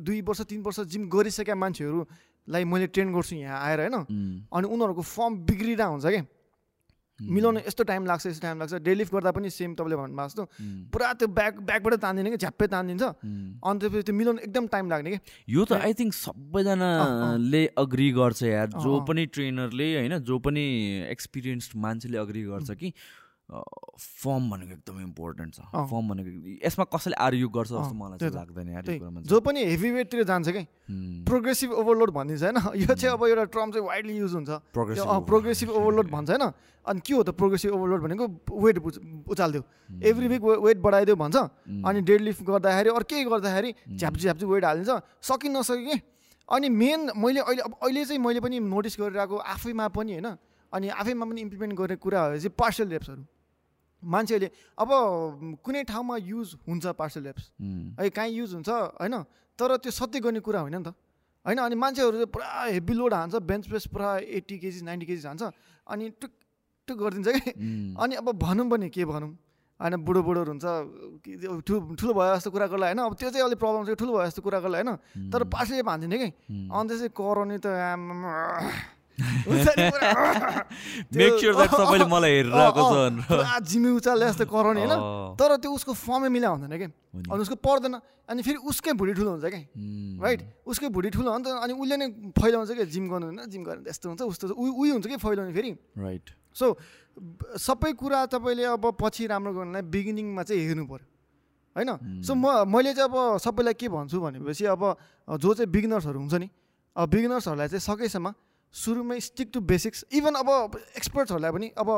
दुई 0.00 0.20
वर्ष 0.22 0.40
तिन 0.46 0.60
वर्ष 0.62 0.78
जिम 0.86 1.02
गरिसकेका 1.10 1.54
मान्छेहरूलाई 1.54 2.64
मैले 2.64 2.86
ट्रेन 2.94 3.08
गर्छु 3.12 3.34
यहाँ 3.36 3.58
आएर 3.58 3.80
होइन। 3.90 3.96
अनि 4.48 4.66
उनीहरूको 4.66 5.02
फर्म 5.02 5.32
बिग्रिरहेको 5.46 5.92
हुन्छ 5.92 6.06
क्या 6.06 6.24
मिलाउनु 7.30 7.60
यस्तो 7.60 7.84
टाइम 7.84 8.06
लाग्छ 8.06 8.26
यस्तो 8.26 8.40
टाइम 8.42 8.58
लाग्छ। 8.58 8.74
डेलिफ्ट 8.74 9.14
गर्दा 9.14 9.30
पनि 9.30 9.50
सेम 9.50 9.74
तपाईँले 9.74 9.96
भन्नुभएको 9.96 10.28
जस्तो। 10.28 10.42
उम्, 10.42 10.84
पुरा 10.92 11.12
त्यो 11.12 11.28
ब्याक 11.28 11.60
ब्याकबाट 11.60 11.94
तानिदिने 11.94 12.30
कि 12.30 12.36
झ्याप्पै 12.36 12.66
तानिदिन्छ। 12.66 13.02
उम्। 13.02 13.70
अनि 13.70 13.78
त्यसपछि 13.80 14.02
त्यो 14.02 14.14
मिलाउनु 14.14 14.38
एकदम 14.38 14.66
टाइम 14.66 14.90
लाग्ने 14.90 15.10
कि। 15.10 15.18
यो 15.48 15.64
त 15.64 15.72
आई 15.72 15.94
थिङ्क 15.94 16.14
सबैजनाले 16.14 17.66
अग्री 17.66 18.10
गर्छ 18.10 18.42
यार। 18.42 18.66
जो। 18.66 19.00
पनि 19.00 19.26
ट्रेनरले 19.26 19.96
होइन 19.96 20.18
जो 20.18 20.38
पनि 20.38 20.62
एक्सपिरियन्स्ड 21.10 21.72
मान्छेले 21.76 22.18
अग्री 22.18 22.42
गर्छ 22.42 22.70
कि 22.70 22.92
फर्म 23.52 24.50
भनेको 24.50 24.72
एकदम 24.72 25.00
इम्पोर्टेन्ट 25.00 25.54
छ। 25.54 25.60
फर्म 25.60 26.08
भनेको 26.08 26.30
यसमा 26.66 26.84
कसैले 26.88 27.16
आर्ग्यु 27.20 27.48
गर्छ 27.48 27.68
जस्तो 27.68 27.94
मलाई 27.94 28.18
चाहिँ। 28.18 28.34
लाग्दैन 28.34 28.68
यार 28.72 28.84
जो 29.28 29.40
पनि 29.40 29.64
हेभी 29.64 29.90
वेटतिर 29.92 30.24
जान्छ 30.24 30.48
कि? 30.48 30.62
प्रोग्रेसिभ 31.28 31.70
ओभरलोड 31.72 32.10
भनिन्छ 32.10 32.42
होइन। 32.42 32.58
यो 32.82 32.94
चाहिँ 32.94 33.12
अब 33.12 33.24
एउटा 33.26 33.44
टर्म 33.52 33.70
चाहिँ 33.72 33.86
वाइडली 33.86 34.16
युज 34.16 34.34
हुन्छ। 34.34 34.50
प्रोग्रेसिभ 34.72 35.24
प्रोग्रेसिभ 35.28 35.70
ओभरलोड 35.70 36.10
भन्छ 36.10 36.30
होइन। 36.30 36.44
अनि 36.86 37.00
के 37.06 37.14
हो 37.14 37.22
त 37.22 37.30
प्रोग्रेसिभ 37.36 37.70
ओभरलोड 37.72 38.00
भनेको? 38.02 38.24
वेट 38.56 38.76
उचालिदियो। 39.28 39.62
एभ्री 40.02 40.28
विक 40.28 40.42
वेट 40.42 40.78
बढाइदियो 40.80 41.16
भन्छ। 41.16 41.36
अनि 41.86 42.00
डेड 42.00 42.20
लिफ्ट 42.20 42.42
गर्दाखेरि 42.42 42.88
अरू 42.90 43.04
केही 43.04 43.24
गर्दाखेरि 43.24 43.74
झ्याप्ची 43.96 44.22
झ्याप्ची 44.22 44.46
वेट 44.46 44.64
हालिदिन्छ। 44.64 45.02
सकि 45.20 45.48
नसके 45.48 45.84
कि? 45.84 46.00
अनि 46.48 46.68
मेन 46.68 47.10
मैले 47.16 47.40
अहिले 47.40 47.62
अब 47.62 47.74
अहिले 47.82 48.04
चाहिँ 48.04 48.20
मैले 48.22 48.40
पनि 48.40 48.58
नोटिस 48.58 48.96
गरिरहेको 49.00 49.36
आफैमा 49.36 49.88
पनि 49.92 50.12
होइन। 50.12 50.28
अनि 50.72 50.88
आफैमा 50.88 51.24
पनि 51.26 51.40
इम्प्लिमेन्ट 51.40 51.72
गरेको 51.78 52.02
कुराहरू 52.02 52.36
चाहिँ 52.40 52.54
पार्सल 52.56 52.88
रेप्सहरू 52.88 53.22
मान्छेहरूले 54.04 54.50
अब 54.78 54.90
कुनै 55.64 55.82
ठाउँमा 55.84 56.16
युज 56.18 56.48
हुन्छ 56.68 56.86
पार्सल 56.98 57.22
रेप्स 57.24 57.44
है 58.00 58.10
काहीँ 58.10 58.34
युज 58.34 58.54
हुन्छ 58.54 58.68
होइन? 58.68 59.14
तर 59.58 59.76
त्यो 59.78 59.92
सत्य 59.92 60.20
गर्ने 60.20 60.40
कुरा 60.40 60.60
होइन 60.60 60.76
नि 60.76 60.82
त। 60.82 60.94
होइन 61.44 61.58
अनि 61.58 61.74
मान्छेहरू 61.74 62.16
चाहिँ 62.16 62.30
पुरा 62.30 62.46
हेभी 62.70 62.94
लोड 62.94 63.14
हान्छ 63.14 63.34
बेन्च 63.42 63.66
प्रेस 63.68 63.86
पुरा 63.90 64.08
एट्टी 64.38 64.58
केजी 64.58 64.80
नाइन्टी 64.82 65.06
केजी 65.06 65.26
हान्छ 65.26 65.42
अनि 65.86 66.10
टुक 66.20 66.30
टुक 66.88 66.98
गरिदिन्छ 66.98 67.28
कि? 67.28 67.50
अनि 67.94 68.14
अब 68.14 68.30
भनौँ 68.38 68.66
भने 68.68 68.88
के 68.88 69.04
भनौँ? 69.04 69.30
होइन 69.80 69.96
बुढो 70.06 70.22
बुढोहरू 70.22 70.50
हुन्छ 70.52 70.66
ठुलो 71.66 71.94
ठुलो 71.98 72.12
भयो 72.14 72.34
जस्तो 72.38 72.50
कुरा 72.50 72.66
गर्ला 72.70 72.86
होइन? 72.86 72.98
अब 73.02 73.14
त्यो 73.18 73.30
चाहिँ 73.30 73.44
अलिक 73.46 73.58
प्रब्लम 73.58 73.82
छ 73.86 73.98
ठुलो 73.98 74.12
भयो 74.14 74.26
जस्तो 74.30 74.42
कुरा 74.42 74.58
गर्ला 74.62 74.78
होइन? 74.78 75.30
तर 75.30 75.42
पार्सले 75.50 75.82
हान्दिने 75.82 76.18
कि? 76.18 76.28
अनि 76.70 76.86
त्यसै 76.88 77.08
कराउने 77.10 77.58
त 77.58 77.66
मेक 80.02 81.32
स्योर 81.38 81.54
द्याट 81.54 81.70
सबैले 81.70 82.04
मलाई 82.12 82.30
हेरिरहेको 82.36 82.82
छ 82.82 83.26
पुरा 83.28 83.58
जिमी 83.70 83.90
उचाले 83.98 84.26
जस्तो 84.28 84.44
कराउने 84.52 84.80
होइन। 84.82 85.36
तर 85.38 85.50
त्यो 85.62 85.70
उसको 85.72 85.92
फर्मै 85.92 86.28
मिला 86.28 86.48
हुँदैन 86.48 86.72
नि। 86.72 86.86
अनि 87.30 87.40
उसको 87.42 87.56
पर्दैन। 87.60 87.94
अनि 88.28 88.40
फेरि 88.42 88.58
उसकै 88.70 88.92
भुँडी 88.98 89.12
ठुलो 89.18 89.30
हुन्छ 89.30 89.44
क्या 89.44 89.60
राइट 90.22 90.40
उसकै 90.66 90.88
भुँडी 90.88 91.10
ठुलो 91.12 91.28
हो 91.30 91.38
नि 91.38 91.44
त 91.44 91.48
अनि 91.62 91.72
उसले 91.76 91.96
नै 91.96 92.06
फैलाउँछ 92.32 92.70
क्या 92.72 92.86
जिम 92.88 93.04
गर्नु 93.10 93.26
होइन? 93.26 93.40
जिम 93.50 93.62
गर्नु 93.64 93.82
यस्तो 93.88 94.06
हुन्छ 94.08 94.22
उस्तो 94.22 94.44
हुन्छ। 94.48 94.58
उ- 94.58 94.74
उही 94.80 94.90
हुन्छ 94.90 95.06
कि 95.06 95.16
फैलाउने 95.16 95.52
फेरि? 95.52 95.70
राइट 95.98 96.24
सो 96.56 96.66
सबै 97.58 97.92
कुरा 97.92 98.18
तपाईँले 98.32 98.64
अब 98.76 98.84
पछि 99.00 99.26
राम्रो 99.28 99.52
गर्नलाई 99.52 99.82
बिगिनिङमा 99.92 100.42
चाहिँ 100.42 100.62
हेर्नु 100.64 100.84
पऱ्यो 100.88 101.06
होइन? 101.76 101.90
सो 102.22 102.32
म 102.34 102.44
मैले 102.68 102.92
चाहिँ 102.94 103.08
अब 103.08 103.38
सबैलाई 103.38 103.74
के 103.76 103.88
भन्छु 103.88 104.16
भनेपछि 104.20 104.64
अब 104.72 104.82
जो 105.40 105.50
चाहिँ 105.54 105.68
बिगिनर्सहरू 105.72 106.18
हुन्छ 106.20 106.34
नि 106.40 106.48
अब 106.96 107.08
बिगिनर्सहरूलाई 107.08 107.68
चाहिँ 107.68 107.84
सकेसम्म 107.84 108.32
सुरुमै 108.74 109.18
स्टिक 109.20 109.48
टु 109.52 109.60
बेसिक्स 109.60 110.04
इभन 110.12 110.34
अब 110.40 110.48
एक्सपर्ट्सहरूलाई 110.96 111.52
पनि 111.52 111.68
अब 111.76 111.88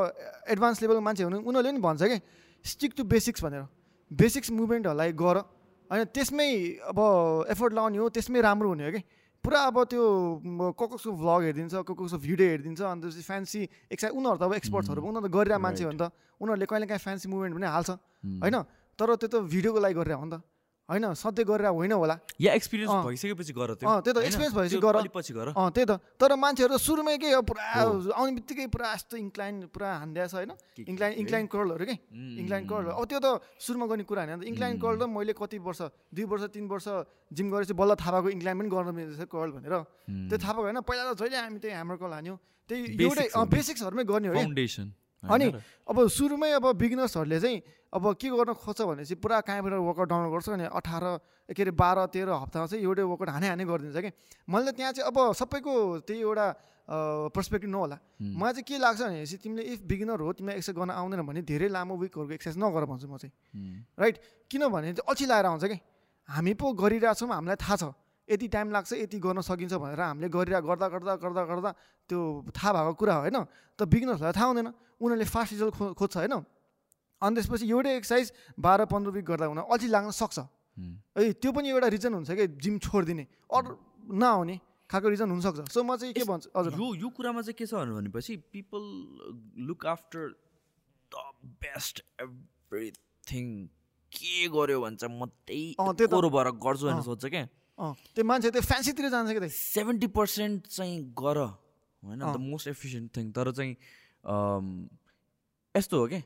एडभान्स 0.51 0.83
लेभलको 0.83 1.01
मान्छे 1.01 1.23
हुनु 1.25 1.39
उनीहरूले 1.39 1.71
पनि 1.71 1.81
भन्छ 1.81 2.03
कि 2.03 2.19
स्टिक 2.65 2.93
टु 2.97 3.05
बेसिक्स 3.05 3.45
भनेर। 3.45 3.67
बेसिक्स 4.11 4.51
मुभमेन्टहरूलाई 4.51 5.13
गर। 5.15 5.37
होइन 5.91 6.05
त्यसमै 6.11 6.49
अब 6.91 6.99
एफोर्ट 7.51 7.73
लगाउने 7.75 7.99
हो 7.99 8.09
त्यसमै 8.11 8.41
राम्रो 8.41 8.69
हुने 8.69 8.85
हो 8.85 8.93
कि। 8.97 9.03
पुरा 9.45 9.61
अब 9.69 9.77
त्यो 9.93 10.03
कसको 10.73 11.11
भ्लग 11.21 11.41
हेरिदिन्छ 11.45 11.75
को 11.85 11.93
कसको 11.95 12.19
भिडियो 12.19 12.49
हेरिदिन्छ 12.49 12.81
अनि 12.81 13.01
त्यसपछि 13.05 13.23
फ्यान्सी 13.23 13.61
एक्सा 13.93 14.09
उनीहरू 14.11 14.37
त 14.41 14.43
अब 14.49 14.53
एक्सपर्ट्सहरू 14.57 14.99
हो, 14.99 15.09
उनीहरू 15.09 15.29
त 15.29 15.31
गरिरहेको 15.31 15.61
मान्छे 15.61 15.85
हो 15.85 15.93
नि 15.93 16.01
त। 16.01 16.11
उनीहरूले 16.41 16.67
कहिले 16.67 16.87
काहीँ 16.89 17.03
फ्यान्सी 17.05 17.27
मुभमेन्ट 17.29 17.55
पनि 17.55 17.69
हाल्छ। 17.69 17.91
होइन 18.41 18.57
तर 18.99 19.09
त्यो 19.21 19.29
त 19.29 19.35
भिडियोको 19.45 19.79
लागि 19.85 19.95
गरेर 19.95 20.17
हो 20.17 20.25
नि 20.25 20.33
त। 20.33 20.41
होइन 20.85 21.15
सधैँ 21.17 21.45
गरेर 21.49 21.67
होइन 21.73 21.93
होला। 21.93 22.17
या 22.41 22.53
एक्सपिरियन्स। 22.55 22.93
भइसकेपछि 23.05 23.53
गर 23.57 23.75
त्यो। 23.81 23.89
त्यही 24.05 24.13
त, 24.13 24.19
experience 24.29 24.55
भएपछि 24.55 24.79
गर। 24.85 25.09
पछि 25.09 25.33
गर। 25.33 25.49
अँ 25.57 25.71
त्यही 25.73 25.87
त। 25.89 25.93
तर 26.21 26.35
मान्छेहरू 26.37 26.77
त 26.77 26.81
सुरुमै 26.81 27.17
के 27.17 27.29
पुरा 27.41 27.63
आउने 28.13 28.33
बित्तिकै 28.37 28.67
पुरा 28.69 28.93
यस्तो 28.93 29.17
इन्क्लाइन 29.17 29.55
पुरा 29.73 29.89
हान्दिया 30.05 30.27
छ 30.29 30.35
होइन? 30.45 30.53
इन्क्लाइन? 30.85 31.13
इन्क्लाइन 31.25 31.47
कर्लहरू 31.49 31.85
के? 31.89 31.97
इन्क्लाइन 32.13 32.65
कर्ल 32.69 32.87
अब 32.93 33.05
त्यो 33.09 33.19
त 33.19 33.27
सुरुमा 33.57 33.87
गर्ने 33.89 34.05
कुरा 34.05 34.23
होइन। 34.29 34.43
इन्क्लाइन 34.45 34.75
कर्ल 34.77 34.97
त 35.01 35.05
मैले 35.09 35.33
कति 35.33 35.59
वर्ष 35.65 35.81
दुई 36.13 36.25
वर्ष 36.29 36.43
तिन 36.53 36.65
वर्ष 36.69 36.87
जिम 37.33 37.47
गरेपछि 37.49 37.75
बल्ल 37.75 37.93
थाहा 37.97 38.21
भएको 38.21 38.31
इन्क्लाइन 38.37 38.57
पनि 38.61 38.69
गर्न 38.69 38.89
मिल्छ 38.93 39.25
कर्ल 39.25 39.51
भनेर। 39.57 39.75
त्यो 40.29 40.37
थाहा 40.37 40.53
भएको 40.53 40.69
होइन 40.69 40.81
पहिला 40.85 41.03
त 41.09 41.17
जहिले 41.17 41.37
हामी 41.41 41.59
त्यही 41.65 41.75
ह्यामर 41.75 41.97
कर्ल 41.97 42.13
हान्यौँ 42.13 42.37
त्यही 42.71 42.81
एउटै। 43.01 43.27
बेसिक्सहरूमै 43.33 44.05
गर्ने 44.05 44.29
हो 44.29 44.35
फाउन्डेसन 44.37 44.87
अनि? 45.31 45.47
अब 45.89 45.97
सुरुमै 46.09 46.51
अब 46.59 46.67
बिगिनर्सहरूले 46.77 47.41
चाहिँ 47.41 47.63
अब 47.95 48.05
के 48.19 48.29
गर्न 48.29 48.53
खोज्छ 48.53 48.81
भनेपछि 48.83 49.15
पुरा 49.23 49.41
कहाँबाट 49.41 49.73
वर्कआउट 49.73 50.09
डाउनलोड 50.09 50.33
गर्छ 50.33 50.49
अनि 50.51 50.67
अठार 50.67 51.05
के 51.51 51.63
अरे 51.63 51.73
बाह्र 51.73 52.07
तेह्र 52.11 52.31
हप्तामा 52.43 52.67
चाहिँ 52.67 52.83
एउटै 52.85 53.03
वर्कआउट 53.03 53.31
हाने 53.31 53.49
हाने 53.49 53.65
गरिदिन्छ 53.65 53.99
कि? 54.03 54.11
मैले 54.51 54.73
त 54.73 54.75
त्यहाँ 54.77 54.93
चाहिँ 54.93 55.07
अब 55.09 55.17
सबैको 55.33 55.73
त्यही 56.05 56.21
एउटा 56.21 56.47
पर्सपेक्टिभ 57.33 57.71
नहोला। 57.71 57.97
मलाई 58.21 58.53
चाहिँ 58.53 58.67
के 58.69 58.77
लाग्छ 58.77 59.01
भनेपछि 59.01 59.37
तिमीले 59.41 59.63
इफ 59.73 59.81
बिगिनर 59.89 60.21
हो 60.21 60.33
तिमीलाई 60.37 60.57
एक्सर्साइज 60.59 60.79
गर्न 60.79 60.91
आउँदैन 60.91 61.23
भने 61.25 61.41
धेरै 61.43 61.69
लामो 61.73 61.97
विकहरूको 61.97 62.35
एक्सर्साइज 62.35 62.59
नगर 62.61 62.85
भन्छु 62.85 63.09
म 63.09 63.17
चाहिँ। 63.17 63.33
राइट? 63.97 64.17
किनभने 64.51 64.93
चाहिँ 64.93 65.07
अल्छी 65.09 65.25
लगाएर 65.25 65.47
आउँछ 65.47 65.65
कि? 65.65 65.79
हामी 66.29 66.53
पो 66.61 66.73
गरिरहेछौँ 66.77 67.29
हामीलाई 67.31 67.57
थाहा 67.57 67.77
छ। 67.77 67.85
यति 68.29 68.49
टाइम 68.49 68.71
लाग्छ 68.73 68.93
यति 68.95 69.19
गर्न 69.21 69.41
सकिन्छ 69.45 69.75
भनेर 69.75 70.01
हामीले 70.01 70.29
गरिरह 70.29 70.61
गर्दा 70.65 70.89
गर्दा 70.89 71.15
गर्दा 71.21 71.43
गर्दा 71.45 71.71
त्यो 72.09 72.19
थाहा 72.57 72.73
भएको 72.73 72.95
कुरा 72.97 73.15
हो 73.15 73.21
होइन। 73.21 73.39
त 73.79 73.81
बिगिनर्सहरूलाई 73.85 74.33
थाहा 74.33 74.47
हुँदैन। 74.49 74.69
उनीहरूले 75.01 75.29
फास्ट 75.29 75.53
रिजल्ट 75.53 75.75
खो 75.75 75.85
खोज्छ 75.93 76.17
होइन। 76.17 76.35
अनि 77.23 77.35
त्यसपछि 77.37 77.65
एउटै 77.69 77.93
एक्सर्साइज 77.97 78.27
बाह्र 78.59 78.85
पन्ध्र 78.89 79.11
विक 79.13 79.25
गर्दा 79.25 79.47
हुन 79.47 79.61
अल्छी 79.65 79.89
लाग्न 79.89 80.11
सक्छ। 80.11 80.39
है। 80.39 81.33
त्यो 81.37 81.51
पनि 81.53 81.69
एउटा 81.69 81.89
रिजन 81.89 82.13
हुन्छ 82.15 82.31
कि? 82.33 82.47
जिम 82.59 82.79
छोडिदिने। 82.81 83.25
अरू 83.53 83.77
नआउने 84.13 84.57
खाएको 84.91 85.09
रिजन 85.09 85.29
हुनसक्छ। 85.31 85.69
सो 85.73 85.83
म 85.83 85.97
चाहिँ 85.97 86.13
के 86.15 86.25
भन्छु? 86.25 86.49
हजुर। 86.57 86.73
यो 86.81 86.87
यो 86.97 87.09
कुरामा 87.13 87.41
चाहिँ 87.43 87.57
के 87.57 87.67
छ 87.67 87.75
भनेपछि 87.75 88.37
people 88.53 88.83
look 89.69 89.87
after 89.87 90.23
the 91.13 91.15
best 91.61 92.01
everything 92.21 93.47
के 94.13 94.49
गर्यो 94.49 94.81
भने 94.81 94.97
चाहिँ 94.97 95.13
म 95.13 95.27
त्यही 95.45 95.77
भएर 95.77 96.51
गर्छु 96.57 96.85
भनेर। 96.87 97.03
सोध्छ 97.03 97.25
क्या 97.27 97.49
त्यो 97.79 98.25
मान्छे 98.25 98.51
त्यो 98.51 98.63
फ्यान्सीतिर 98.63 99.09
जान्छ 99.11 99.31
कि 99.35 99.49
सेभेन्टी 99.51 100.07
पर्सेन्ट 100.15 100.67
चाहिँ 100.67 100.97
गर 101.19 101.39
होइन? 101.39 102.21
द। 102.21 102.37
मोस्ट 102.39 102.69
एफिसियन्ट 102.69 103.17
थिङ 103.17 103.33
तर 103.33 103.51
चाहिँ 103.53 103.75
यस्तो 105.75 105.95
हो 105.99 106.07
कि? 106.07 106.21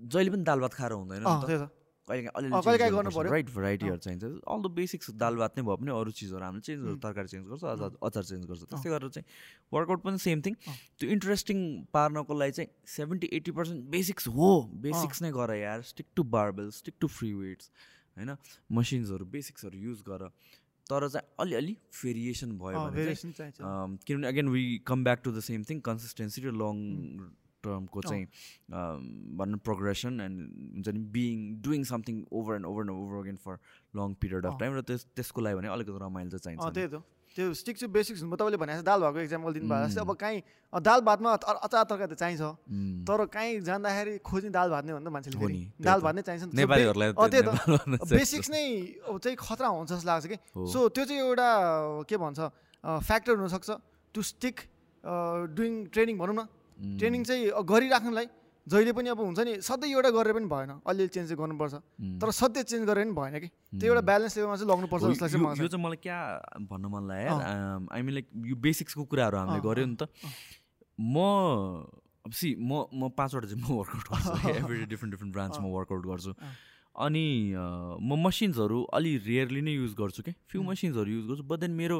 जहिले 0.00 0.30
पनि 0.30 0.44
दाल 0.44 0.58
भात 0.60 0.74
खाएर 0.74 0.92
हुँदैन। 0.92 1.22
राइट 2.02 3.48
भेराइटीहरू 3.54 3.96
चाहिन्छ 3.96 4.24
अल 4.24 4.62
द 4.62 4.66
बेसिक्स 4.74 5.10
दाल 5.22 5.36
भात 5.36 5.58
नै 5.58 5.62
भए 5.64 5.76
पनि 5.78 5.90
अरू 5.94 6.10
चिजहरू 6.10 6.44
हामीले 6.44 6.62
चेन्ज 6.66 6.80
गर्छ 6.82 6.98
तरकारी 7.02 7.28
चेन्ज 7.28 7.46
गर्छ 7.46 7.62
अचार 7.62 7.90
अचार 8.02 8.24
चेन्ज 8.24 8.44
गर्छ। 8.46 8.62
त्यस्तै 8.72 8.90
गरेर 8.90 9.08
चाहिँ 9.08 9.26
वर्कआउट 9.72 10.00
पनि 10.02 10.18
सेम 10.18 10.42
थिङ 10.42 10.54
त्यो 10.98 11.06
इन्ट्रेस्टिङ 11.14 11.58
पार्नको 11.94 12.32
लागि 12.34 12.52
चाहिँ 12.58 12.70
सेभेन्टी 12.96 13.26
एट्टी 13.32 13.52
पर्सेन्ट 13.52 13.80
बेसिक्स 13.94 14.28
हो। 14.34 14.50
बेसिक्स 14.82 15.22
नै 15.22 15.30
गर 15.32 15.54
यार। 15.56 15.82
Stick 15.92 16.06
to 16.16 16.22
barbell 16.34 16.70
stick 16.74 16.94
to 17.00 17.06
free 17.08 17.32
weights 17.34 17.70
होइन? 18.16 18.30
मसिन्सहरू 18.70 19.24
बेसिक्सहरू 19.34 19.78
युज 19.78 20.02
गर। 20.08 20.28
तर 20.90 21.08
चाहिँ 21.08 21.26
अलिअलि 21.40 21.74
भेरिएसन 21.94 22.50
भयो 22.58 22.80
भने 22.90 23.14
किनभने 24.06 24.26
again 24.28 24.48
we 24.48 24.62
come 24.86 25.04
back 25.04 25.20
to 25.24 25.30
the 25.32 25.40
same 25.46 25.62
thing 25.70 25.80
consistency 25.88 26.42
र 26.42 26.52
लङ 26.52 26.74
टर्मको 27.62 28.00
चाहिँ 28.02 28.24
भनौँ 29.38 29.58
प्रोग्रेसन 29.64 30.20
एन्ड 30.20 30.38
हुन्छ 30.74 30.88
नि 30.88 31.00
being 31.14 31.34
doing 31.62 31.84
something 31.90 32.16
over 32.32 32.54
and 32.54 32.66
over 32.66 32.80
and 32.82 32.92
over 32.92 33.16
again 33.20 33.36
for 33.44 33.58
long 33.94 34.14
period 34.18 34.46
of. 34.46 34.58
Time 34.60 34.72
र 34.76 34.80
त्यस 34.82 35.06
त्यसको 35.16 35.40
लागि 35.40 35.56
भने 35.56 35.68
अलिकति 35.74 35.98
रमाइलो 36.02 36.30
अँ 36.30 36.38
चाहिन्छ 36.38 36.74
त्यही 36.74 36.88
त 36.88 37.02
त्यो 37.32 37.52
स्टिक 37.56 37.76
टु 37.80 37.86
बेसिक्स 37.88 38.20
हुनु 38.22 38.36
तपाईँले 38.36 38.58
भने 38.60 38.72
दाल 38.84 38.98
भएको 39.02 39.20
इक्जाम्पल 39.24 39.52
दिनुभएको 39.56 39.86
जस्तै. 39.88 40.00
अब 40.04 40.12
काहीँ 40.20 40.38
दाल 40.72 41.00
भातमा 41.00 41.30
अचार 41.32 41.84
तरकारी 41.88 42.12
त 42.12 42.14
चाहिन्छ. 42.20 42.42
तर 43.08 43.18
काहीँ 43.32 43.60
जाँदाखेरि 43.64 44.14
खोज्ने 44.20 44.50
दाल 44.52 44.68
भात 44.68 44.84
नै 44.84 44.92
हो 44.92 44.98
नि 45.00 45.06
त 45.06 45.10
मान्छेले 45.16 45.36
फेरि। 45.40 45.56
दाल। 45.80 46.00
भात 46.04 46.14
नै 46.14 46.22
चाहिन्छ 46.28 46.44
त्यही 46.52 47.42
त 47.42 48.04
बेसिक्स 48.12 48.48
नै 48.52 48.64
चाहिँ 49.16 49.36
खतरा 49.36 49.68
हुन्छ 49.68 49.90
जस्तो 49.96 50.06
लाग्छ 50.12 50.26
कि। 50.28 50.36
सो 50.60 50.78
त्यो 50.92 51.04
चाहिँ 51.08 51.20
एउटा 51.24 51.48
के 52.04 52.16
भन्छ 52.20 52.38
फ्याक्टर 52.84 53.32
हुनसक्छ 53.40 53.70
टु 54.14 54.20
स्टिक 54.22 54.56
डुइङ 55.56 55.72
ट्रेनिङ 55.88 56.16
भनौँ 56.20 56.36
न. 56.36 56.42
ट्रेनिङ 57.00 57.22
चाहिँ 57.24 57.48
गरिराख्नुलाई 57.64 58.26
जहिले 58.66 58.92
पनि 58.92 59.08
अब 59.10 59.20
हुन्छ 59.20 59.40
नि 59.42 59.52
सधैँ 59.60 59.90
एउटा 59.90 60.10
गरेर 60.10 60.32
पनि 60.32 60.46
भएन। 60.46 60.70
अलिअलि 60.86 61.10
चेन्ज 61.10 61.28
चाहिँ 61.28 61.38
गर्नुपर्छ। 61.38 61.74
तर 62.22 62.30
सधैँ 62.30 62.62
चेन्ज 62.62 62.84
गरेर 62.86 63.04
पनि 63.04 63.14
भएन 63.18 63.34
कि? 63.42 63.48
त्यो 63.80 63.88
एउटा 63.90 64.02
ब्यालेन्स 64.06 64.36
लेभलमा 64.36 64.56
चाहिँ 64.56 64.70
लग्नुपर्छ 64.70 65.02
जस्तो 65.02 65.24
लाग्छ 65.24 65.60
यो 65.60 65.68
चाहिँ 65.68 65.84
मलाई 65.84 65.98
क्या 66.02 66.18
भन्न 66.70 66.84
मन 66.94 67.02
लाग्यो। 67.10 67.34
आई 67.90 68.00
मिन 68.02 68.14
लाइक 68.14 68.26
यो 68.30 68.56
बेसिक्सको 68.56 69.04
कुराहरू 69.10 69.36
हामीले 69.38 69.60
गऱ्यो 69.66 69.86
नि 69.86 69.96
त। 69.98 70.08
म 70.94 71.16
अब 72.22 72.32
सी 72.38 72.54
म 72.54 72.86
म 72.94 73.10
पाँचवटा 73.18 73.46
चाहिँ 73.50 73.62
म 73.62 73.82
वर्कआउट 73.82 74.04
गर्छु। 74.06 74.48
एभ्री 74.62 74.76
डे 74.78 74.86
डिफ्रेन्ट 74.94 75.10
डिफ्रेन्ट 75.14 75.32
ब्रान्चमा 75.34 75.68
वर्कआउट 75.68 76.06
गर्छु। 76.06 76.32
अनि 77.02 77.26
म 77.98 78.10
मसिन्सहरू 78.22 78.78
अलि 78.94 79.16
रेयरली 79.26 79.60
नै 79.66 79.74
युज 79.74 79.94
गर्छु 79.98 80.22
कि 80.22 80.32
फ्यु 80.46 80.62
मसिन्सहरू 80.62 81.10
युज 81.10 81.26
गर्छु 81.28 81.44
बट 81.50 81.58
देन 81.66 81.74
मेरो 81.74 81.98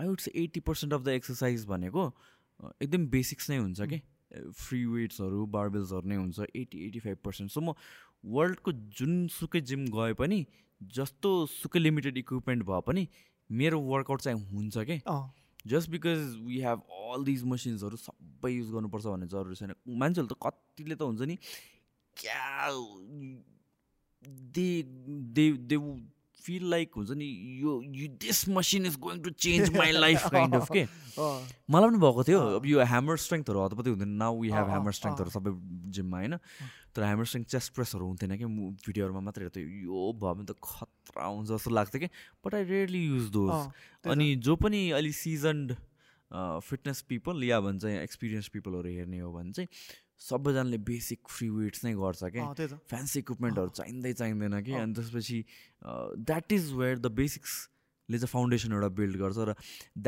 I 0.00 0.06
would 0.06 0.20
say 0.24 0.30
eighty 0.32 0.60
percent 0.64 0.94
of 0.94 1.00
the 1.04 1.08
exercise 1.20 1.66
भनेको 1.66 2.02
एकदम 2.80 3.06
बेसिक्स 3.10 3.50
नै 3.50 3.58
हुन्छ 3.58 3.80
कि। 3.90 4.00
फ्री 4.32 4.84
वेट्सहरू 4.86 5.46
बार्बेल्सहरू 5.46 6.08
नै 6.08 6.16
हुन्छ 6.16 6.40
eighty 6.54 6.84
eighty 6.86 6.98
five 6.98 7.18
percent. 7.24 7.50
So 7.50 7.60
म 7.60 7.74
वर्ल्डको 8.24 8.72
जुनसुकै 8.72 9.60
जिम 9.60 9.86
गए 9.90 10.12
पनि 10.12 10.46
जस्तो 10.80 11.46
सुकै 11.46 11.80
लिमिटेड 11.80 12.18
इक्विपमेन्ट 12.18 12.62
भए 12.64 12.80
पनि 12.86 13.08
मेरो 13.50 13.80
वर्कआउट 13.80 14.20
चाहिँ 14.20 14.38
हुन्छ 14.52 14.78
कि? 14.78 15.00
अँ। 15.06 15.32
Just 15.66 15.90
because 15.90 16.36
we 16.46 16.60
have 16.60 16.82
all 17.12 17.24
these 17.24 17.44
मसिन्सहरू 17.44 17.96
सबै 17.96 18.50
युज 18.52 18.70
गर्नुपर्छ 18.72 19.06
भन्ने 19.06 19.26
जरुरी 19.26 19.54
छैन। 19.54 19.74
मान्छेहरू 19.88 20.28
त 20.28 20.38
कतिले 20.42 20.94
त 20.94 21.02
हुन्छ 21.02 21.22
नि 21.22 21.36
क्या 22.16 22.70
they 24.54 24.82
they 25.36 25.50
they 25.52 25.76
feel 26.44 26.68
like 26.70 26.96
हुन्छ 26.96 27.10
नि 27.20 27.28
यो 27.62 27.72
you 27.94 28.08
this 28.24 28.48
machine 28.48 28.86
is 28.86 28.96
going 29.06 29.20
to 29.22 29.30
change 29.44 29.76
my 29.76 29.92
life 29.92 30.26
kind 30.32 30.54
of 30.54 30.68
के 30.72 30.84
मलाई 31.70 31.88
पनि 31.88 31.98
भएको 32.04 32.24
थियो 32.24 32.40
अब 32.56 32.66
यो 32.66 32.84
ह्यामर 32.92 33.16
स्ट्रेङ्थहरू 33.24 33.64
हतपति 33.64 33.90
हुँदैन 33.90 34.16
नाउ 34.22 34.40
वी 34.40 34.50
हेभ 34.50 34.68
ह्यामर 34.74 34.92
स्ट्रेङ्थहरू 35.00 35.30
सबै 35.30 35.52
जिममा 35.98 36.18
होइन? 36.18 36.38
तर 36.94 37.02
ह्यामर 37.02 37.24
स्ट्रेङ्थ 37.24 37.48
चेस्ट 37.48 37.74
प्रेसहरू 37.74 38.06
हुन्थेन 38.06 38.36
कि 38.36 38.46
भिडियोहरूमा 38.86 39.20
मात्रै 39.26 39.44
हेर्थ्यो 39.44 39.66
यो 39.90 40.12
भयो 40.22 40.34
भने 40.34 40.44
त 40.44 40.56
खतरा 40.64 41.26
हुन्छ 41.26 41.48
जस्तो 41.50 41.70
लाग्थ्यो 41.70 42.00
कि 42.00 42.08
but 42.46 42.54
I 42.54 42.64
rarely 42.72 43.04
use 43.04 43.30
those. 43.36 44.08
अनि 44.14 44.34
जो 44.48 44.56
पनि 44.64 44.80
अलि 44.98 45.12
सिजन्ड 45.20 45.76
फिटनेस 46.66 47.00
पिपल 47.10 47.44
या 47.44 47.60
भन्छ 47.60 47.84
एक्सपिरियन्स 47.84 48.48
पिपलहरू 48.56 48.90
हेर्ने 48.96 49.18
हो 49.18 49.32
भने 49.32 49.52
चाहिँ 49.52 49.68
सबैजनाले 50.20 50.78
बेसिक 50.86 51.20
फ्री 51.32 51.48
वेट्स 51.50 51.84
नै 51.84 51.92
गर्छ 51.96 52.22
क्या 52.24 52.44
त। 52.52 52.78
फ्यान्सी 52.92 53.18
इक्विपमेन्टहरू 53.18 53.70
चाहिँदै 53.80 54.12
चाहिँदैन 54.20 54.60
कि। 54.62 54.72
अनि 54.80 54.92
त्यसपछि 54.94 55.38
द्याट 56.30 56.52
इज 56.52 56.72
वेयर 56.80 56.98
द 56.98 57.12
बेसिक्सले 57.20 58.18
चाहिँ 58.18 58.32
फाउन्डेसन 58.32 58.72
एउटा 58.72 58.88
बिल्ड 59.00 59.16
गर्छ 59.22 59.38
र 59.48 59.54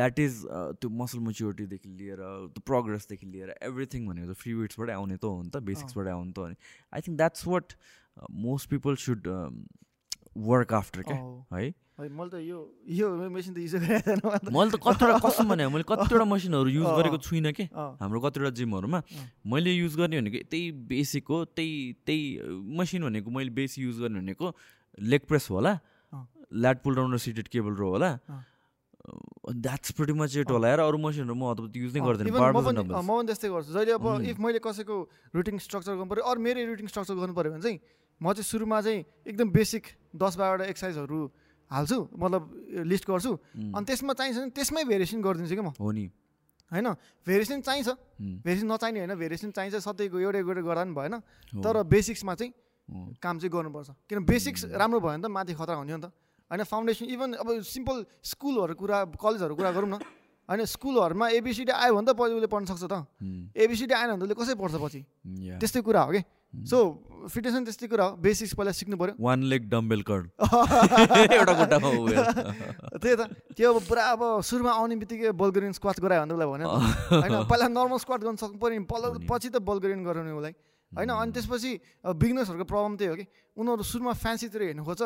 द्याट 0.01 0.19
इज 0.19 0.35
त्यो 0.83 0.91
मसल 1.01 1.19
मेच्योरिटीदेखि 1.29 1.89
लिएर 1.99 2.21
त्यो 2.53 2.63
प्रोग्रेसदेखि 2.67 3.27
लिएर 3.27 3.55
एभ्रिथिङ 3.63 4.07
भनेको 4.09 4.27
चाहिँ 4.27 4.41
फ्री 4.43 4.53
वेट्सबाटै 4.61 4.93
आउने 4.93 5.17
त 5.17 5.25
हो 5.25 5.43
नि 5.43 5.51
त 5.51 5.65
बेसिक्सबाटै 5.71 6.13
आउने 6.13 6.33
त 6.33 6.39
हो 6.39 6.49
नि। 6.49 6.57
I 6.93 7.01
think 7.09 7.17
that's 7.17 7.47
what 7.47 7.73
most 8.47 8.69
people 8.71 8.97
should 9.07 9.29
work 10.37 10.73
after 10.73 11.03
क्या। 11.03 11.17
है 11.17 11.63
है, 11.63 12.09
मैले 12.19 12.31
त 12.31 12.35
यो 12.43 12.59
यो 12.89 13.09
मेसिन 13.31 13.55
त 13.55 13.59
युज 13.59 13.75
गरेको 13.77 14.01
छैन 14.01 14.21
मैले 14.49 14.71
त। 14.71 14.81
कतिवटा 14.81 15.19
कसम 15.23 15.49
भने 15.49 15.69
मैले 15.69 15.85
कतिवटा 15.85 16.25
मसिनहरू 16.25 16.71
युज 16.73 16.87
अँ, 16.87 16.97
गरेको। 16.99 17.19
छुइनँ 17.21 17.53
कि 17.53 17.65
अँ, 17.69 17.97
हाम्रो 18.01 18.21
कतिवटा 18.21 18.51
जिमहरूमा 18.59 18.99
अँ। 18.99 19.27
मैले 19.45 19.71
युज 19.73 19.97
गर्ने 19.97 20.21
भनेको 20.21 20.39
त्यही 20.51 20.71
बेसिक 20.89 21.25
हो 21.29 21.45
त्यही 21.53 21.73
त्यही 22.07 22.23
मसिन 22.81 23.01
भनेको 23.07 23.29
मैले 23.31 23.51
बेसी 23.53 23.83
युज 23.83 24.01
गर्ने 24.01 24.19
भनेको 24.21 24.47
लेग 24.99 25.23
प्रेस 25.29 25.49
होला। 25.51 25.79
ल्याट 26.53 26.83
पुल 26.85 26.95
डाउन 26.97 27.13
र 27.15 27.19
सिटेड 27.19 27.49
केबल 27.49 27.75
रो 27.77 27.89
होला। 27.97 28.11
द्याट्स 29.43 29.93
प्रिटी 29.99 30.13
मच 30.15 30.37
इट 30.37 30.51
होला 30.51 30.69
यार 30.69 30.81
अरू 30.81 30.99
मसिनहरू 30.99 31.35
म 31.35 31.51
अब 31.51 31.73
युज 31.75 31.97
नै 31.97 32.01
गर्दैन 32.07 32.29
म 32.31 32.39
पनि 32.39 33.27
त्यस्तै 33.27 33.49
गर्छु 33.51 33.73
जहिले 33.73 33.93
अब. 33.99 34.05
इफ 34.31 34.39
मैले 34.39 34.59
कसैको 34.63 34.95
रुटिन 35.35 35.59
स्ट्रक्चर 35.59 35.93
गर्नु 35.97 36.07
पऱ्यो 36.13 36.23
अरू 36.23 36.41
मेरै 36.41 36.65
रुटिन 36.71 36.87
स्ट्रक्चर 36.87 37.15
गर्नु 37.19 37.35
पऱ्यो 37.35 37.51
भने 37.53 37.63
चाहिँ 37.63 37.79
म 38.21 38.33
चाहिँ 38.33 38.45
सुरुमा 38.45 38.79
चाहिँ 38.81 39.01
एकदम 39.27 39.49
बेसिक 39.51 39.85
दस 40.17 40.37
बाह्रवटा 40.37 40.65
एक्सर्साइजहरू 40.69 41.19
हाल्छु 41.71 41.99
मतलब 42.13 42.43
लिस्ट 42.85 43.05
गर्छु। 43.09 43.33
अनि 43.73 43.85
त्यसमा 43.89 44.13
चाहिन्छ 44.13 44.39
भने 44.39 44.51
त्यसमै 44.53 44.85
भेरिएसन 44.85 45.21
गरिदिन्छु 45.23 45.57
कि 45.57 45.65
म? 45.65 45.73
हो 45.73 45.91
नि। 45.91 46.05
होइन? 46.73 46.89
भेरिएसन 47.25 47.61
चाहिन्छ। 47.65 47.89
भेरिएसन 48.45 48.69
नचाहिने 48.69 48.99
होइन 49.01 49.15
भेरिएसन 49.17 49.51
चाहिन्छ 49.57 49.77
सधैँको 49.81 50.17
एउटै 50.21 50.41
एउटै 50.45 50.63
गर्दा 50.63 50.85
पनि 50.85 50.93
भएन। 50.93 51.15
तर 51.65 51.83
बेसिक्समा 51.89 52.35
चाहिँ 52.37 52.53
काम 53.17 53.35
चाहिँ 53.41 53.53
गर्नुपर्छ। 53.53 53.89
किन 54.09 54.25
बेसिक्स 54.29 54.61
राम्रो 54.77 55.01
भयो 55.01 55.17
भने 55.17 55.23
त 55.25 55.33
माथि 55.33 55.53
खतरा 55.57 55.77
हुने 55.81 55.93
हो 55.93 55.99
नि 55.99 56.05
त। 56.05 56.13
होइन 56.51 56.63
फाउन्डेसन 56.69 57.05
इभन 57.09 57.29
अब 57.41 57.49
सिम्पल 57.65 57.97
स्कुलहरू 58.21 58.75
कुरा 58.77 58.99
कलेजहरू 59.17 59.55
कुरा 59.57 59.71
गरौँ 59.73 59.89
न। 59.89 59.97
होइन 60.49 60.65
स्कुलहरूमा 60.69 61.27
एबिसिडी 61.41 61.73
आयो 61.73 61.93
भने 61.97 62.05
त 62.05 62.13
पछि 62.13 62.33
उसले 62.37 62.49
पढ्न 62.53 62.65
सक्छ 62.69 62.85
त। 62.85 62.95
एबिसिडी 63.57 63.95
आएन 63.97 64.21
भने 64.21 64.21
त 64.21 64.25
उसले 64.29 64.37
कसै 64.37 64.55
पढ्छ 64.61 64.77
पछि. 64.77 65.01
त्यस्तै 65.57 65.81
कुरा 65.81 66.01
हो 66.05 66.13
कि? 66.13 66.21
सो 66.53 66.79
फिटनेस 67.33 67.55
पनि 67.55 67.65
त्यस्तै 67.65 67.89
कुरा 67.89 68.05
हो 68.05 68.17
बेसिक्स 68.21 68.53
पहिला 68.55 68.73
सिक्नु 68.77 68.97
पऱ्यो 69.01 69.15
वान 69.17 69.41
लेग 69.49 69.63
डम्बेल 69.73 70.03
कर्ड 70.05 70.25
एउटा 70.37 71.53
खुट्टामा 71.59 71.89
उयो। 71.97 72.23
त्यही 73.01 73.17
त। 73.17 73.23
त्यो 73.57 73.73
अब 73.73 73.79
पुरा 73.89 74.03
अब 74.13 74.23
सुरुमा 74.45 74.73
आउने 74.73 74.97
बित्तिकै 75.01 75.33
बल्गेरियन 75.33 75.73
स्क्वाच 75.73 75.97
गरायो 76.03 76.29
भने 76.29 76.35
उसलाई 76.35 76.49
भन्यो 76.53 76.67
नि 76.67 76.69
त। 76.69 76.77
होइन 77.23 77.35
पहिला 77.49 77.67
नर्मल 77.73 77.99
स्क्वाट 78.05 78.21
गर्न 78.27 78.37
सक्नु 78.37 78.59
पऱ्यो 78.61 78.79
नि। 78.85 79.25
पछि 79.25 79.49
त 79.49 79.57
बल्गेरियन 79.65 80.05
गराउने 80.05 80.33
उसलाई 80.37 80.55
होइन 80.93 81.09
अनि 81.09 81.33
त्यसपछि 81.33 81.71
बिगनर्सहरूको 82.21 82.67
प्रब्लम 82.69 82.93
त्यही 83.01 83.11
हो 83.11 83.17
कि। 83.17 83.25
उनीहरू 83.57 83.83
सुरुमा 83.83 84.13
फ्यान्सीतिर 84.13 84.63
हेर्नु 84.69 84.85
खोज्छ 84.85 85.03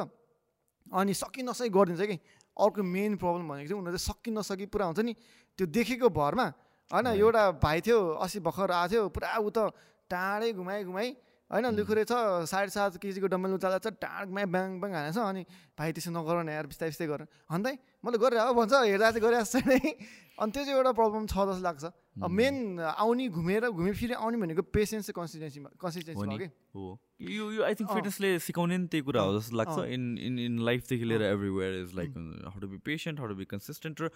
अनि 0.98 1.14
सकि 1.14 1.42
नसकि 1.46 1.70
गरिदिन्छ 1.70 2.02
कि। 2.10 2.16
अर्को 2.56 2.82
मेन 2.82 3.16
प्रब्लम 3.22 3.44
भनेको 3.46 3.68
चाहिँ 3.70 3.80
उनीहरू 3.80 3.98
चाहिँ 4.02 4.08
सकि 4.10 4.30
नसकि 4.34 4.66
पुरा 4.66 4.84
हुन्छ 4.90 5.00
नि। 5.04 5.14
त्यो 5.58 5.66
देखेको 5.70 6.08
भरमा 6.10 6.46
होइन 6.90 7.06
एउटा 7.14 7.42
भाइ 7.62 7.80
थियो 7.86 7.98
अस्ति 8.24 8.40
भर्खर 8.42 8.70
आएको 8.72 8.90
थियो 8.90 9.02
पुरा 9.14 9.28
ऊ 9.38 9.50
त 9.54 9.70
टाढै 10.10 10.50
घुमाइ 10.54 10.84
घुमाइ 10.86 11.08
होइन 11.50 11.66
लुखुरे 11.78 12.04
छ 12.10 12.12
साढे 12.50 12.70
सात 12.74 12.96
केजीको 12.98 13.26
डम्बल 13.30 13.54
उचालेर 13.54 13.78
छ 13.78 13.94
टाढ 14.02 14.26
घुमाइ 14.26 14.46
ब्याङ 14.50 14.78
ब्याङ 14.82 14.92
हानेछ 14.98 15.18
अनि 15.24 15.42
भाइ 15.78 15.92
त्यसो 15.94 16.10
नगर 16.10 16.42
न 16.42 16.48
यार 16.50 16.66
बिस्तारै 16.66 16.90
बिस्तारै 16.90 17.10
गर 17.10 17.22
भन्दै 17.50 17.74
मैले 18.02 18.18
गरेर 18.18 18.40
हो 18.42 18.52
भन्छ 18.58 18.72
हेर्दा 18.74 19.10
चाहिँ 19.10 19.22
गरिरहेको 19.22 19.50
छैन 19.54 19.70
है 19.70 19.92
अनि 20.36 20.50
त्यो 20.52 20.62
चाहिँ 20.64 20.76
एउटा 20.76 20.92
प्रब्लम 20.92 21.26
छ 21.26 21.46
जस्तो 21.48 21.64
लाग्छ। 21.64 21.84
अब 22.26 22.30
मेन 22.30 22.80
आउने 22.82 23.28
घुमेर 23.30 23.68
घुमिफिरि 23.70 24.14
आउने 24.20 24.36
भनेको 24.42 24.62
पेसेन्स 24.74 25.06
चाहिँ 25.06 25.16
कन्सिस्टेन्सीमा 25.16 25.70
कन्सिस्टेन्सी 25.80 26.26
नि। 26.26 26.48
हो। 26.74 26.84
कि 27.16 27.38
यो 27.38 27.44
यो 27.52 27.62
आई 27.62 27.74
थिङ्क। 27.78 27.88
फिटनेसले 27.92 28.30
सिकाउने 28.42 28.76
नि 28.78 28.86
त्यही 28.92 29.02
कुरा 29.06 29.20
हो 29.22 29.38
जस्तो 29.38 29.56
लाग्छ। 29.56 29.76
इन 29.96 30.02
इन 30.18 30.38
इन 30.46 30.58
लाइफदेखि 30.68 31.04
लिएर 31.04 31.22
everywhere 31.30 31.72
is 31.80 31.94
like 31.96 32.10
how 32.52 32.60
to 32.60 32.68
be 32.68 32.78
patient 32.84 33.18
how 33.20 33.28
to 33.28 33.36
be 33.40 33.44
consistent 33.54 34.02
र 34.02 34.10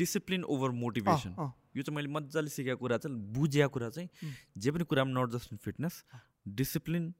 डिसिप्लिन 0.00 0.44
ओभर 0.56 0.70
मोटिभेसन। 0.80 1.36
यो 1.76 1.82
चाहिँ 1.82 1.96
मैले 1.96 2.08
मजाले 2.14 2.48
सिकेको 2.48 2.80
कुरा 2.80 2.96
चाहिँ 3.04 3.16
बुझेको 3.36 3.70
कुरा 3.76 3.88
चाहिँ 3.90 4.08
जे 4.56 4.70
पनि 4.70 4.84
कुरामा 4.84 5.12
not 5.12 5.36
just 5.36 5.52
in 5.52 5.58
fitness 5.64 6.02
discipline 6.46 7.12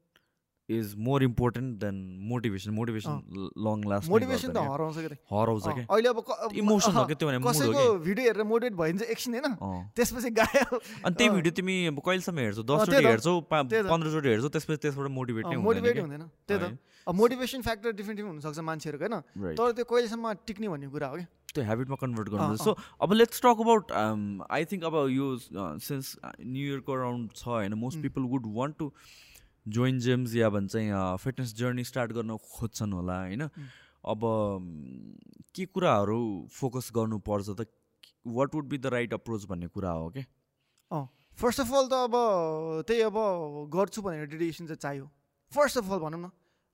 is 0.69 0.93
more 1.05 1.23
important 1.23 1.79
than 1.79 1.95
motivation 2.31 2.71
motivation 2.71 3.11
long 3.65 3.83
last 3.89 4.09
motivation 4.09 4.51
त 4.53 4.57
हराउँछ 4.57 4.97
हराउँछ 5.31 5.63
क्या 5.63 5.85
अहिले 5.89 6.09
अब 6.09 6.55
इमोसन 6.55 6.91
हो 6.95 7.03
क्या 7.05 7.15
त्यो 7.19 7.39
कसैको 7.43 7.83
भिडियो 8.05 8.25
हेरेर 8.27 8.43
मोटिभेट 8.43 8.73
भयो 8.73 8.91
भने 8.91 8.99
चाहिँ 8.99 9.11
एकछिन 9.11 9.33
होइन। 9.35 9.47
अँ 9.51 9.91
त्यसपछि 9.95 10.29
गायो। 10.31 10.79
अनि 11.05 11.15
त्यही 11.15 11.29
भिडियो 11.29 11.51
तिमी 11.59 11.75
अब 11.91 11.99
कहिलेसम्म 11.99 12.39
हेर्छौ? 12.39 12.61
अँ, 12.61 12.67
दसचोटि। 12.71 13.05
हेर्छौ। 13.05 13.33
पन्ध्रचोटि 13.51 14.27
हेर्छौ? 14.29 14.49
त्यसपछि 14.55 14.79
त्यसबाट 14.85 15.11
मोटिभेट 15.11 15.45
नै 15.47 15.55
मोटिभेट 15.59 15.99
हुँदैन 15.99 16.23
त्यही 16.47 16.59
त। 16.59 16.77
अब 17.07 17.13
मोटिभेसन 17.15 17.61
फ्याक्टर 17.67 17.91
डिफ्रेन्ट 17.91 18.17
डिफ्रेन्ट 18.21 18.31
हुनसक्छ 18.31 18.59
मान्छेहरूको 18.63 19.05
होइन. 19.11 19.55
तर 19.59 19.71
त्यो 19.75 19.85
कहिलेसम्म 19.91 20.33
टिक्ने 20.47 20.67
भन्ने 20.71 20.87
कुरा 20.87 21.07
हो 21.07 21.15
कि? 21.17 21.25
त्यो 21.55 21.63
हेबिटमा 21.65 21.97
कन्भर्ट 22.03 22.29
गर्नु 22.29 22.57
सो 22.63 22.75
अब 23.01 23.13
let's 23.13 23.41
talk 23.41 23.65
about 23.65 23.91
I 23.91 24.65
think 24.71 24.83
अब 24.91 24.95
यो 25.11 25.27
सिन्स 25.87 26.15
न्यु 26.25 26.65
इयरको 26.67 26.93
अराउन्ड 26.93 27.35
छ 27.35 27.47
होइन 27.47 27.73
most 27.83 28.01
people 28.01 28.31
would 28.33 28.47
want 28.55 28.77
to 28.77 28.91
join 29.67 29.99
gyms 29.99 30.35
या 30.35 30.49
भन्छ 30.49 30.73
फिटनेस 31.23 31.53
जर्नी 31.57 31.83
स्टार्ट 31.85 32.11
गर्न 32.13 32.37
खोज्छन् 32.51 32.93
होला 32.93 33.17
होइन। 33.21 33.41
अब 34.11 34.21
के 35.55 35.65
कुराहरू 35.65 36.21
फोकस 36.51 36.91
गर्नुपर्छ 36.95 37.49
त? 37.49 37.67
What 38.27 38.55
would 38.55 38.65
be 38.69 38.77
the 38.77 38.85
right 38.93 39.13
approach 39.13 39.45
भन्ने 39.49 39.67
कुरा 39.75 39.91
हो 39.91 40.09
कि 40.15 40.23
अँ। 40.91 41.05
फर्स्ट 41.37 41.59
अफ 41.61 41.73
अल 41.73 41.87
त 41.87 41.93
अब 41.93 42.15
त्यही 42.87 43.01
अब 43.01 43.17
गर्छु 43.75 44.01
भनेर 44.01 44.25
डेडिकेसन 44.33 44.65
चाहिँ 44.65 44.77
चाहियो। 44.77 45.05
फर्स्ट 45.51 45.77
अफ 45.77 45.91
अल 45.91 45.99
भनौँ 45.99 46.21
न। 46.21 46.29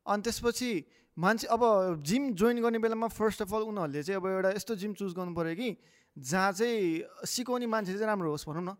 अनि 0.05 0.21
त्यसपछि 0.23 0.71
मान्छे 1.17 1.47
अब 1.47 1.61
जिम 2.05 2.33
जोइन 2.33 2.61
गर्ने 2.61 2.79
बेलामा 2.79 3.07
फर्स्ट 3.09 3.41
अफ 3.41 3.53
अल 3.53 3.61
उनीहरूले 3.61 4.03
चाहिँ 4.03 4.21
अब 4.21 4.27
एउटा 4.27 4.49
यस्तो 4.49 4.75
जिम 4.75 4.93
चुज 4.93 5.13
गर्नु 5.13 5.33
पऱ्यो 5.33 5.55
कि 5.55 5.69
जहाँ 6.17 6.51
चाहिँ 6.51 7.25
सिकाउने 7.25 7.65
मान्छे 7.65 7.93
चाहिँ 7.93 8.05
राम्रो 8.05 8.29
होस् 8.31 8.47
भनौँ 8.49 8.63
न। 8.63 8.75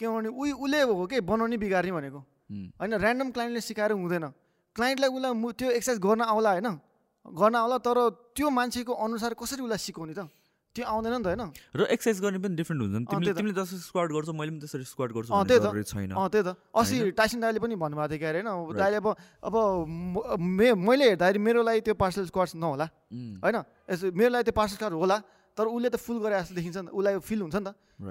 किनभने 0.00 0.28
उही 0.28 0.52
उसले 0.52 0.80
हो 0.80 1.06
कि 1.06 1.20
बनाउने 1.20 1.56
बिगार्ने 1.56 1.92
भनेको। 1.92 2.18
होइन 2.80 2.92
ऱ्यान्डम 2.94 3.30
क्लाइन्टले 3.30 3.60
सिकाएर 3.60 3.92
हुँदैन। 3.92 4.26
क्लाइन्टलाई 4.76 5.10
उसलाई 5.10 5.52
त्यो 5.52 5.70
एक्सर्साइज 5.70 5.98
गर्न 6.00 6.20
आउला 6.24 6.50
होइन? 6.50 6.68
गर्न 7.24 7.54
आउला 7.54 7.78
तर 7.78 7.98
त्यो 8.36 8.50
मान्छेको 8.50 8.92
अनुसार 8.92 9.34
कसरी 9.34 9.62
उसलाई 9.62 9.78
सिकाउने 9.78 10.14
त? 10.14 10.28
त्यो 10.74 10.84
आउँदैन 10.84 11.12
नि 11.14 11.22
त 11.22 11.26
होइन। 11.30 11.42
र 11.76 11.80
एक्सर्साइज 11.86 12.18
गर्ने 12.20 12.38
पनि 12.42 12.54
डिफ्रेन्ट 12.58 12.80
हुन्छ। 12.82 12.94
नि 12.94 13.06
तिमीले। 13.06 13.32
तिमीले 13.32 13.54
जसरी 13.54 13.78
स्क्वाड 13.78 14.08
गर्छौ 14.10 14.32
मैले 14.34 14.50
पनि 14.50 14.60
त्यसरी 14.60 14.84
स्क्वाड 14.84 15.10
गर्छु 15.14 15.30
त्यही 15.30 15.82
छैन। 15.84 16.10
अँ 16.12 16.26
त्यही 16.28 16.44
त। 16.44 16.50
अस्ति 16.74 16.96
टाइसन 17.14 17.38
दाइले 17.40 17.58
पनि 17.62 17.74
भन्नुभएको 17.78 18.10
थियो 18.10 18.18
क्यारे 18.18 18.40
होइन. 18.42 18.74
दाइले 18.74 18.96
अब 18.98 19.06
अब 19.44 19.54
म- 19.86 20.74
मैले 20.76 21.04
हेर्दाखेरि 21.14 21.38
मेरो 21.38 21.62
लागि 21.62 21.80
त्यो 21.80 21.94
पार्सल 21.94 22.26
स्क्वाड्स 22.26 22.52
नहोला। 22.56 22.86
होइन? 23.40 23.56
यसो 23.86 24.04
मेरो 24.10 24.30
लागि 24.34 24.44
त्यो 24.44 24.54
पार्सल 24.54 24.74
स्क्वाड 24.74 24.92
होला 24.92 25.16
तर 25.56 25.64
उसले 25.70 25.88
त 25.88 25.96
फुल 25.96 26.18
गरे 26.18 26.34
जस्तो 26.42 26.54
देखिन्छ 26.58 26.76
नि 26.76 26.86
त 26.86 26.90
उसलाई 26.90 27.14
फिल 27.22 27.40
हुन्छ 27.46 27.54
नि 27.54 27.64
त. 27.64 27.68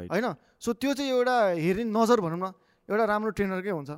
होइन? 0.10 0.26
सो 0.64 0.69
त्यो 0.73 0.91
चाहिँ 0.95 1.11
एउटा 1.11 1.35
हेर्ने 1.60 1.84
नजर 1.84 2.18
भनौँ 2.23 2.40
न 2.40 2.48
एउटा 2.88 3.03
राम्रो 3.03 3.31
ट्रेनरकै 3.35 3.72
हुन्छ। 3.76 3.91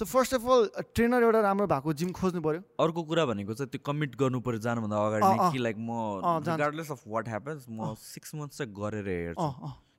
So 0.00 0.04
first 0.08 0.34
of 0.34 0.44
all 0.48 0.68
trainer 0.96 1.22
एउटा 1.22 1.40
राम्रो 1.44 1.66
भएको 1.70 1.92
जिम 2.00 2.10
खोज्नु 2.16 2.40
पऱ्यो 2.40 2.60
अर्को 2.80 3.02
कुरा 3.04 3.24
भनेको 3.30 3.54
चाहिँ 3.54 3.70
त्यो 3.70 3.80
कमिट 3.84 4.14
गर्नु 4.16 4.40
पऱ्यो 4.40 4.58
जानुभन्दा 4.64 4.96
अगाडि। 4.96 5.52
कि 5.52 5.58
लाइक 5.60 5.76
म। 5.76 6.40
रिगार्डलेस 6.48 6.90
अफ 6.90 7.02
वाट 7.06 7.28
ह्यापन्स 7.28 7.66
म 7.68 7.94
सिक्स 8.00 8.34
मन्थ्स 8.34 8.58
चाहिँ 8.58 8.72
गरेर 8.80 9.08
हेर्छु। 9.08 9.48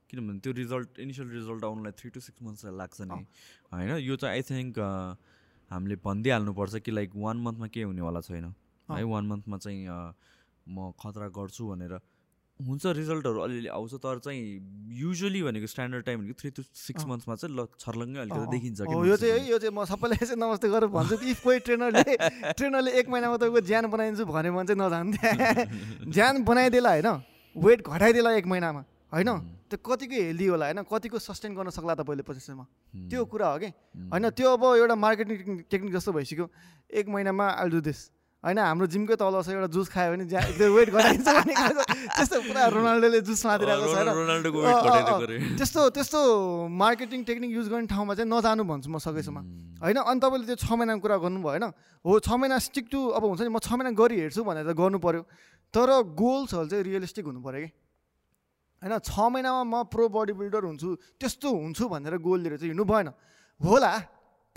किनभने 0.10 0.40
त्यो 0.42 0.54
रिजल्ट 0.58 1.00
इनिसियल 1.06 1.30
रिजल्ट 1.30 1.64
आउनुलाई 1.70 1.94
थ्री 2.02 2.10
टु 2.10 2.20
सिक्स 2.20 2.42
मन्थ्स 2.42 2.66
लाग्छ 2.82 3.02
नि। 3.02 3.20
होइन? 3.70 3.92
यो 4.02 4.16
चाहिँ 4.18 4.34
आई 4.36 4.42
थिङ्क 4.50 4.80
हामीले 5.70 5.96
भनिदिइहाल्नुपर्छ 6.02 6.82
कि 6.82 6.92
लाइक 6.92 7.12
वान 7.16 7.38
मन्थमा 7.46 7.68
के 7.70 7.84
हुनेवाला 7.84 8.22
छैन। 8.26 8.46
है? 8.90 9.04
वान 9.06 9.26
मन्थमा 9.30 9.58
चाहिँ 9.62 9.86
म 10.66 10.92
खतरा 10.98 11.28
गर्छु 11.30 11.68
भनेर। 11.70 11.94
हुन्छ 12.62 12.86
रिजल्टहरू 12.98 13.40
अलिअलि 13.42 13.68
आउँछ 13.74 13.94
तर 14.04 14.20
चाहिँ 14.20 14.42
युजली 15.02 15.42
भनेको 15.44 15.68
स्ट्यान्डर्ड 15.68 16.04
टाइम 16.06 16.20
भनेको 16.22 16.36
थ्री 16.42 16.50
टु 16.52 16.64
सिक्स 16.78 17.06
मन्थ्समा 17.08 17.36
चाहिँ 17.36 17.56
ल 17.56 17.66
छर्लङ्गै 17.80 18.20
अलिकति 18.22 18.48
देखिन्छ 18.52 18.80
यो 18.82 19.16
चाहिँ 19.18 19.34
है। 19.34 19.50
यो 19.50 19.58
चाहिँ 19.58 19.74
म 19.74 19.86
सबैलाई 19.86 20.26
चाहिँ 20.26 20.40
नमस्ते 20.40 20.68
गरेर 20.70 20.90
भन्छु 20.92 21.18
कि 21.18 21.30
इफ 21.32 21.40
कोही 21.44 21.60
ट्रेनरले 21.66 22.04
ट्रेनरले 22.60 22.92
एक 23.00 23.10
महिनामा 23.10 23.38
तपाईँको 23.38 23.62
ज्यान 23.68 23.86
बनाइदिन्छु 23.90 24.26
भन्यो 24.26 24.52
भने 24.54 24.68
चाहिँ 24.68 24.80
नजानु 24.82 25.12
त्यहाँ 25.18 26.12
ज्यान 26.16 26.44
बनाइदिएला 26.44 26.92
होइन 26.92 27.10
वेट 27.56 27.80
घटाइदिएला 27.88 28.32
एक 28.40 28.46
महिनामा 28.48 28.82
होइन? 29.12 29.30
त्यो 29.72 29.78
कतिको 29.84 30.16
हेल्दी 30.16 30.46
होला 30.48 30.66
होइन? 30.66 30.80
कतिको 30.88 31.20
सस्टेन 31.20 31.56
गर्न 31.56 31.70
सक्ला 31.72 31.94
तपाईँले 32.00 32.24
पछिसम्म 32.24 32.64
त्यो 33.12 33.26
कुरा 33.28 33.48
हो 33.48 33.58
कि? 33.60 33.70
होइन 34.12 34.30
त्यो 34.32 34.48
अब 34.56 34.64
एउटा 34.76 34.96
मार्केटिङ 34.96 35.68
टेक्निक 35.72 35.92
जस्तो 35.94 36.12
भइसक्यो। 36.12 36.46
एक 36.90 37.06
महिनामा 37.08 37.46
आल 37.60 37.70
डु 37.72 37.80
दिस 37.82 38.00
होइन 38.42 38.58
हाम्रो 38.58 38.86
जिमकै 38.90 39.16
तल 39.22 39.38
छ 39.46 39.54
एउटा 39.54 39.70
जुस 39.70 39.88
खायो 39.94 40.18
भने 40.18 40.26
ज्या 40.26 40.42
त्यो 40.58 40.74
वेट 40.74 40.90
खालको 40.90 41.84
त्यस्तो 42.18 42.38
पुरा 42.42 42.62
रोनाल्डोले 42.74 43.20
जुस 43.22 43.42
मारिरहेको 43.46 43.86
छ। 43.86 43.94
त्यस्तो 45.62 45.82
त्यस्तो 45.94 46.20
मार्केटिङ 46.74 47.22
टेक्निक 47.22 47.52
युज 47.54 47.68
गर्ने 47.70 47.86
ठाउँमा 47.94 48.14
चाहिँ 48.18 48.30
नजानु 48.34 48.64
भन्छु 48.66 48.90
म 48.90 48.98
सकेसम्म। 48.98 49.38
होइन 49.86 49.98
अनि 50.02 50.20
तपाईँले 50.26 50.46
त्यो 50.50 50.58
छ 50.58 50.74
महिनाको 50.74 51.02
कुरा 51.06 51.18
गर्नुभयो 51.22 51.50
होइन। 51.54 51.66
हो 52.02 52.12
छ 52.18 52.30
महिना 52.34 52.58
स्टिक 52.58 52.90
टु 52.90 53.00
अब 53.14 53.24
हुन्छ 53.30 53.42
नि 53.46 53.54
म 53.54 53.62
छ 53.62 53.78
महिना 53.78 53.94
गरिहेर्छु 53.94 54.42
भनेर 54.42 54.66
त 54.66 54.74
गर्नु 54.74 54.98
पऱ्यो 54.98 55.22
तर 55.70 55.90
गोल्सहरू 56.18 56.66
चाहिँ 56.66 56.82
रियलिस्टिक 56.82 57.26
हुनु 57.30 57.46
पऱ्यो 57.46 57.62
कि। 57.62 57.70
होइन 58.82 58.94
छ 59.06 59.14
महिनामा 59.22 59.62
म 59.70 59.86
प्रो 59.86 60.10
बडी 60.10 60.34
बिल्डर 60.34 60.66
हुन्छु 60.66 60.90
त्यस्तो 61.22 61.46
हुन्छु 61.46 61.84
भनेर 61.94 62.18
गोल 62.18 62.40
लिएर 62.42 62.58
चाहिँ 62.58 62.74
हिँड्नु 62.74 62.90
भएन। 62.90 63.14
होला 63.62 63.92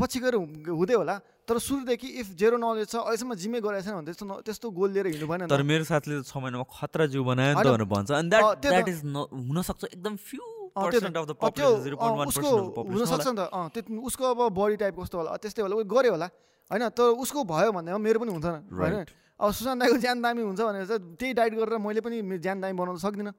पछि 0.00 0.18
गएर 0.24 0.34
हुँदै 0.72 0.96
होला। 0.96 1.16
तर 1.44 1.58
सुरुदेखि 1.60 2.08
इफ 2.20 2.26
जेरो 2.40 2.56
नलेज 2.56 2.88
छ 2.88 2.96
अहिलेसम्म 3.04 3.34
जिमै 3.36 3.60
गरेको 3.60 3.84
छैन 3.84 3.94
भने 3.94 4.06
त्यस्तो 4.08 4.24
त्यस्तो 4.48 4.66
गोल 4.72 4.90
लिएर 4.96 5.06
हिँड्नु 5.12 5.28
भएन। 5.28 5.46
तर 5.52 5.62
मेरो 5.62 5.84
साथीले 5.84 6.24
छ 6.24 6.32
महिनामा 6.40 6.64
खतरा 6.64 7.04
जिउ 7.12 7.22
बनायो। 7.24 7.54
भनेर 7.60 7.84
भन्छ। 7.84 8.10
अनि 8.16 8.28
द्याट 8.32 8.88
इज 8.88 9.00
हुनसक्छ 9.04 9.82
एकदम 9.92 10.16
फ्यु 10.16 10.42
उसको 10.74 12.50
हुनसक्छ 12.80 13.28
नि 13.28 13.36
त। 13.38 13.52
त्यो 13.76 14.00
उसको 14.08 14.24
अब 14.24 14.40
बडी 14.56 14.76
टाइप 14.82 14.94
कस्तो 14.98 15.16
होला? 15.20 15.36
त्यस्तै 15.38 15.62
होला। 15.62 15.74
ऊ 15.76 15.84
गऱ्यो 15.84 16.10
होला। 16.16 16.28
होइन 16.70 16.82
तर 16.96 17.14
उसको 17.20 17.44
भयो 17.44 17.70
भन्दैमा 17.76 17.98
मेरो 18.00 18.18
पनि 18.24 18.32
हुन्छ 18.34 18.46
होइन. 18.72 19.04
अब 19.34 19.50
सुशान्त 19.52 19.78
दाईको 19.84 19.96
ज्यान 20.00 20.18
दामी 20.24 20.42
हुन्छ 20.48 20.60
भनेर 20.64 20.86
चाहिँ 20.88 21.14
त्यही 21.20 21.32
डाइट 21.36 21.52
गरेर 21.60 21.78
मैले 21.78 22.00
पनि 22.00 22.22
मेरो 22.24 22.40
ज्यान 22.40 22.56
दामी 22.62 22.74
बनाउन 22.74 22.98
सक्दिनँ। 23.04 23.32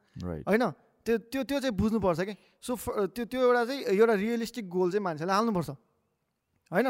होइन। 0.46 0.64
त्यो 1.06 1.18
त्यो 1.32 1.42
त्यो 1.44 1.58
चाहिँ 1.60 1.76
बुझ्नुपर्छ 1.76 2.20
कि। 2.22 2.34
सो 2.62 2.76
त्यो 3.12 3.26
त्यो 3.26 3.40
एउटा 3.42 3.62
चाहिँ 3.66 3.82
एउटा 3.98 4.14
रियलिस्टिक 4.14 4.66
गोल 4.70 4.92
चाहिँ 4.92 5.04
मान्छेले 5.04 5.34
हाल्नुपर्छ। 5.34 5.70
होइन। 6.72 6.88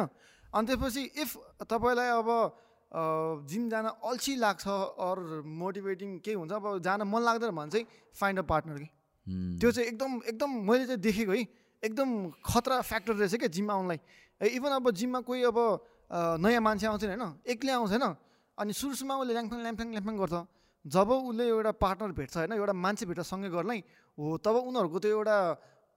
अनि 0.55 0.67
त्यसपछि 0.67 1.03
इफ 1.21 1.29
तपाईँलाई 1.67 2.09
अब 2.15 2.29
जिम 3.51 3.63
जान 3.69 3.85
अल्छी 3.85 4.35
लाग्छ 4.35 4.67
अर 5.03 5.17
मोटिभेटिङ 5.43 6.09
केही 6.23 6.35
हुन्छ 6.35 6.51
अब 6.53 6.79
जान 6.79 7.03
मन 7.03 7.21
लाग्दैन 7.21 7.51
भने 7.51 7.71
चाहिँ 7.71 7.85
फाइन्ड 8.15 8.39
अ 8.39 8.43
पार्टनर 8.47 8.77
कि। 8.79 8.87
त्यो 9.59 9.71
चाहिँ 9.71 9.87
एकदम 9.89 10.11
एकदम 10.31 10.49
मैले 10.63 10.85
चाहिँ 10.85 11.01
देखेको 11.01 11.31
है 11.31 11.43
एकदम 11.83 12.09
खतरा 12.45 12.81
फ्याक्टर 12.81 13.13
रहेछ 13.15 13.35
क्या 13.35 13.49
जिममा 13.51 13.73
आउनलाई। 13.73 13.99
इभन 14.41 14.71
अब 14.79 14.91
जिममा 14.95 15.19
कोही 15.27 15.43
अब 15.43 15.59
नयाँ 16.39 16.61
मान्छे 16.61 16.87
आउँछ 16.87 17.03
होइन 17.03 17.25
एक्लै 17.43 17.73
आउँछ 17.73 17.91
होइन 17.91 18.05
अनि 18.57 18.73
सुरु 18.73 18.93
सुरुमा 18.95 19.15
उसले 19.21 19.33
ल्याङफ्याङ 19.33 19.61
ल्याङफ्याङ 19.61 19.89
ल्याङफ्याङ 19.91 20.17
गर्छ। 20.17 20.35
जब 20.85 21.09
उसले 21.11 21.45
एउटा 21.49 21.71
पार्टनर 21.83 22.11
भेट्छ 22.13 22.35
होइन 22.37 22.51
एउटा 22.53 22.73
मान्छे 22.85 23.05
भेट्छ 23.09 23.21
सँगै 23.25 23.49
गर्नै 23.49 23.79
हो 24.17 24.37
तब 24.37 24.55
उनीहरूको 24.69 24.97
त्यो 25.03 25.11
एउटा 25.17 25.37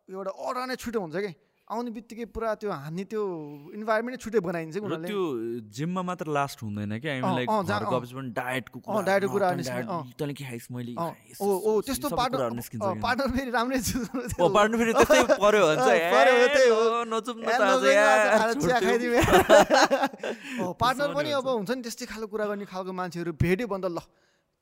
एउटा 0.08 0.32
अरा 0.32 0.64
नै 0.66 0.76
छुट्टो 0.82 0.98
हुन्छ 0.98 1.16
कि 1.20 1.30
आउने 1.68 1.90
बित्तिकै 1.92 2.24
पुरा 2.32 2.48
त्यो 2.60 2.70
हान्ने 2.72 3.04
त्यो 3.12 3.22
इन्भाइरोमेन्टै 3.76 4.18
छुट्टै 4.24 4.40
बनाइदिन्छ 4.40 4.76
कि 4.80 4.80
र 4.80 4.84
उनीहरूले। 4.88 5.08
त्यो 5.08 5.20
जिममा 5.68 6.02
मात्र 6.08 6.26
लास्ट 6.32 6.58
हुँदैन 6.64 6.96
पनि 6.96 8.32
डायटको 8.32 8.78
डायटको 9.04 9.36
के 10.32 10.44
खाइस्, 10.48 10.72
ओ 11.44 11.84
त्यस्तो 11.84 12.08
पार्टनर। 12.08 12.64
पार्टनर 13.04 13.28
फेरि 13.36 13.50
राम्रै 13.52 13.78
पार्नु 14.56 14.74
फेरि 14.80 14.92
त्यस्तै 14.96 15.20
पर्यो 15.36 15.64
पार्टनर 20.82 21.08
पनि 21.14 21.30
अब 21.36 21.48
हुन्छ। 21.48 21.70
नि 21.70 21.82
त्यस्तै 21.84 22.06
खालको 22.08 22.28
कुरा 22.32 22.44
गर्ने 22.48 22.64
खालको 22.64 22.92
मान्छेहरू 22.96 23.32
भेट्यो 23.36 23.66
भने 23.68 23.82
त 23.84 23.92
ल 23.92 24.00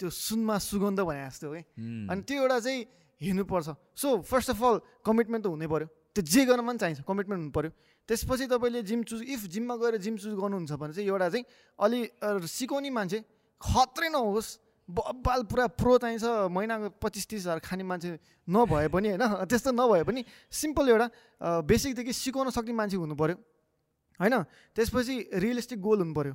त्यो 0.01 0.11
सुनमा 0.11 0.59
सुगन्ध 0.59 1.01
भने 1.07 1.23
जस्तो 1.31 1.47
हो। 1.49 1.55
कि 1.55 1.63
हुँ। 1.79 2.11
अनि 2.11 2.21
त्यो 2.27 2.37
एउटा 2.43 2.59
चाहिँ 2.67 2.81
हिँड्नुपर्छ 3.21 3.69
so 3.97 4.09
first 4.27 4.51
of 4.51 4.61
all 4.65 4.77
commitment 5.07 5.43
त 5.47 5.49
हुनै 5.55 5.67
पऱ्यो 5.71 5.89
त्यो 6.17 6.25
जे 6.25 6.45
गर्न 6.49 6.65
पनि 6.65 6.79
चाहिन्छ 6.79 7.05
कमिटमेन्ट 7.05 7.41
हुनु 7.41 7.53
पऱ्यो 7.53 7.71
त्यसपछि 8.09 8.47
तपाईँले 8.49 8.83
जिम 8.83 9.03
चुज 9.05 9.21
इफ 9.29 9.41
जिममा 9.53 9.77
गएर 9.77 9.97
जिम 10.01 10.17
चुज 10.17 10.33
गर्नुहुन्छ 10.35 10.73
भने 10.75 10.93
चाहिँ 10.97 11.09
एउटा 11.09 11.29
चाहिँ 11.29 11.45
अलि 11.79 12.01
सिकाउने 12.49 12.91
मान्छे 12.91 13.19
खत्रै 13.61 14.09
नहोस् 14.09 14.51
बब्बाल 14.89 15.43
पुरा 15.51 15.67
प्रो 15.77 15.99
चाहिन्छ 15.99 16.25
महिनाको 16.49 16.89
पच्चिस 17.03 17.27
तिस 17.27 17.41
हजार 17.43 17.59
खाने 17.59 17.85
मान्छे 17.85 18.19
नभए 18.49 18.89
पनि 18.89 19.09
होइन 19.11 19.45
त्यस्तो 19.51 19.71
नभए 19.73 20.03
पनि 20.09 20.25
सिम्पल 20.51 20.89
एउटा 20.89 21.07
बेसिकदेखि 21.67 22.13
सिकाउन 22.15 22.51
सक्ने 22.51 22.73
मान्छे 22.73 22.97
हुनु 22.97 23.15
पऱ्यो 23.15 23.37
होइन? 24.21 24.35
त्यसपछि 24.73 25.15
रियलिस्टिक 25.35 25.81
गोल 25.81 25.99
हुनु 25.99 26.15
पऱ्यो। 26.15 26.35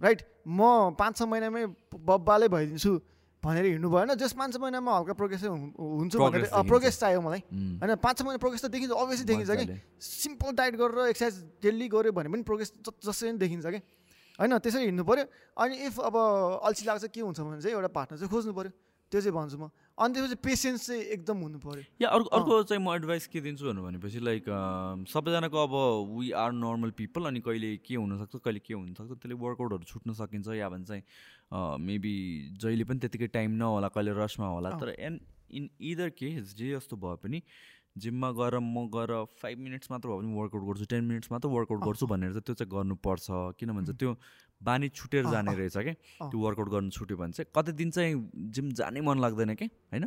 राइट 0.00 0.20
म 0.48 0.96
पाँच 0.98 1.16
छ 1.16 1.22
महिनामै 1.28 1.64
बब्बालै 1.92 2.48
भइदिन्छु 2.48 2.92
भनेर 3.44 3.64
हिँड्नु 3.66 3.88
भएन 3.90 4.14
जस 4.16 4.32
पाँच 4.32 4.52
छ 4.54 4.56
महिनामा 4.56 4.90
हल्का 4.96 5.12
प्रोग्रेस 5.20 5.44
हुन्छु 5.44 6.16
भनेर। 6.18 6.48
प्रोग्रेस 6.48 7.00
चाहियो 7.00 7.20
मलाई। 7.20 7.42
होइन 7.80 7.94
पाँच 8.00 8.14
छ 8.18 8.22
महिना 8.24 8.40
प्रोग्रेस 8.40 8.64
त 8.64 8.72
देखिन्छ 8.72 8.92
अभियसली 8.96 9.26
देखिन्छ 9.28 9.50
कि। 9.52 9.66
सिम्पल 10.00 10.50
डाइट 10.56 10.74
गरेर 10.80 11.12
एक्सर्साइज 11.12 11.44
डेली 11.62 11.88
गऱ्यो 11.92 12.12
भने 12.16 12.28
पनि 12.32 12.42
प्रोग्रेस 12.48 12.72
जसरी 13.04 13.28
पनि 13.30 13.38
देखिन्छ 13.44 13.66
कि 13.66 13.80
होइन 14.40 14.58
त्यसरी 14.58 14.84
हिँड्नु 14.84 15.04
पऱ्यो 15.04 15.24
अनि 15.60 15.74
इफ 15.86 16.00
अब 16.00 16.16
अल्छी 16.64 16.84
लाग्छ 16.86 17.04
के 17.12 17.20
हुन्छ 17.20 17.40
भने 17.40 17.60
चाहिँ 17.60 17.76
एउटा 17.76 17.90
पार्टनर 17.92 18.18
चाहिँ 18.18 18.30
खोज्नु 18.32 18.52
पऱ्यो 18.56 18.72
त्यो 19.14 19.20
चाहिँ 19.22 19.34
भन्छु 19.38 19.58
म। 19.62 19.70
अनि 19.94 20.10
त्यसपछि 20.14 20.36
पेसेन्स 20.42 20.86
चाहिँ 20.86 21.02
एकदम 21.14 21.36
हुनु 21.46 21.58
पऱ्यो 21.62 21.82
या 22.02 22.08
अर्को 22.18 22.28
अर्को 22.34 22.62
चाहिँ 22.66 22.82
म 22.82 22.94
एडभाइस 22.98 23.26
के 23.30 23.40
दिन्छु 23.40 23.64
भन्नु 23.66 23.82
भनेपछि 23.86 24.20
लाइक 24.26 24.44
सबैजनाको 25.06 25.58
अब 25.62 25.74
वी 26.18 26.30
आर 26.34 26.50
नर्मल 26.52 26.90
पिपल 26.98 27.30
अनि 27.30 27.40
कहिले 27.46 27.70
के 27.86 27.94
हुनसक्छ 27.94 28.42
कहिले 28.42 28.60
के 28.66 28.74
हुनसक्छ 28.74 29.10
त्यसले 29.12 29.38
वर्कआउटहरू 29.38 29.86
छुट्न 29.86 30.18
सकिन्छ 30.18 30.58
या 30.58 30.68
भने 30.74 30.84
चाहिँ 30.90 31.78
मेबी 31.86 32.16
जहिले 32.58 32.84
पनि 32.90 32.98
त्यतिकै 33.06 33.30
टाइम 33.38 33.54
नहोला 33.62 33.88
कहिले 33.94 34.18
रसमा 34.18 34.48
होला 34.50 34.74
तर 34.82 34.90
एन्ड 34.98 35.20
इन 35.54 35.70
इदर 35.94 36.08
केस 36.18 36.54
जे 36.58 36.74
जस्तो 36.74 36.96
भए 36.98 37.16
पनि 37.22 37.42
जिममा 38.02 38.30
गएर 38.34 38.58
म 38.58 38.90
गएर 38.90 39.12
फाइभ 39.38 39.58
मिनट्स 39.64 39.90
मात्र 39.90 40.08
भए 40.08 40.18
पनि 40.18 40.34
वर्कआउट 40.34 40.64
गर्छु 40.68 40.86
टेन 40.90 41.04
मिनट्स 41.06 41.30
मात्र 41.32 41.48
वर्कआउट 41.48 41.84
गर्छु 41.84 42.06
भनेर 42.10 42.30
चाहिँ 42.34 42.42
त्यो 42.50 42.54
चाहिँ 42.58 42.70
गर्नुपर्छ। 42.72 43.26
किन 43.58 43.72
भन्छ 43.78 43.90
त्यो 43.94 44.10
बानी 44.64 44.88
छुटेर 44.98 45.24
जाने 45.30 45.54
रहेछ 45.54 45.76
क्या 45.76 45.94
त्यो 46.30 46.38
वर्कआउट 46.40 46.68
गर्नु 46.74 46.90
छुट्यो 46.96 47.16
भने 47.16 47.32
चाहिँ 47.32 47.50
कति 47.56 47.72
दिन 47.80 47.90
चाहिँ 47.90 48.12
जिम 48.54 48.70
जानै 48.80 49.00
मन 49.00 49.20
लाग्दैन 49.20 49.54
कि? 49.54 49.66
होइन? 49.92 50.04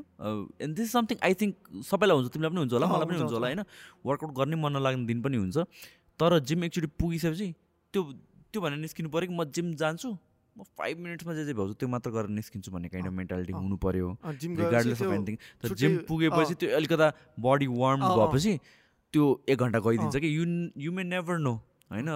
And 0.61 0.75
this 0.75 0.91
something 0.91 1.17
I 1.23 1.33
think 1.41 1.83
सबैलाई 1.89 2.15
हुन्छ 2.17 2.33
तिमीलाई 2.33 2.51
पनि 2.51 2.59
हुन्छ 2.59 2.73
होला 2.73 2.87
मलाई 2.93 3.07
पनि 3.07 3.17
हुन्छ, 3.17 3.33
होला 3.33 3.47
होइन? 3.47 3.63
वर्कआउट 4.05 4.33
गर्नै 4.39 4.57
मन 4.63 4.71
नलाग्ने 4.77 5.05
दिन 5.07 5.21
पनि 5.21 5.37
हुन्छ। 5.37 5.57
तर 6.19 6.39
जिम 6.49 6.63
एकचोटि 6.63 6.87
पुगिसकेपछि 6.99 7.53
त्यो 7.93 8.01
त्यो 8.51 8.61
भनेर 8.61 8.79
निस्किनु 8.79 9.09
पऱ्यो 9.09 9.27
कि 9.29 9.35
म 9.35 9.43
जिम 9.53 9.73
जान्छु 9.81 10.09
म 10.57 10.63
फाइभ 10.77 10.97
मिनट्समा 11.05 11.33
जे 11.37 11.43
जे 11.45 11.53
भ्याउँछु 11.53 11.73
त्यो 11.77 11.87
मात्र 11.93 12.09
गरेर 12.11 12.29
निस्किन्छु 12.33 12.71
भन्ने 12.73 12.89
काइन्ड 12.89 13.07
अफ 13.07 13.13
मेन्टालिटी 13.13 13.53
हुनु 13.53 13.77
पऱ्यो 13.77 14.07
रिगार्डलेस 14.25 15.01
अफ 15.01 15.11
एनिथिङ 15.13 15.35
तर 15.61 15.75
जिम 15.81 15.97
पुगेपछि 16.07 16.53
त्यो 16.61 16.75
अलिकता 16.77 17.07
बडी 17.45 17.67
वार्म। 17.77 18.01
भएपछि 18.17 18.53
त्यो 19.13 19.25
एक 19.49 19.59
घन्टा 19.59 19.79
गइदिन्छ 19.79 20.15
कि। 20.17 20.27
You 20.27 20.45
you 20.85 20.91
may 20.91 21.03
never 21.03 21.37
know 21.39 21.53
होइन 21.91 22.09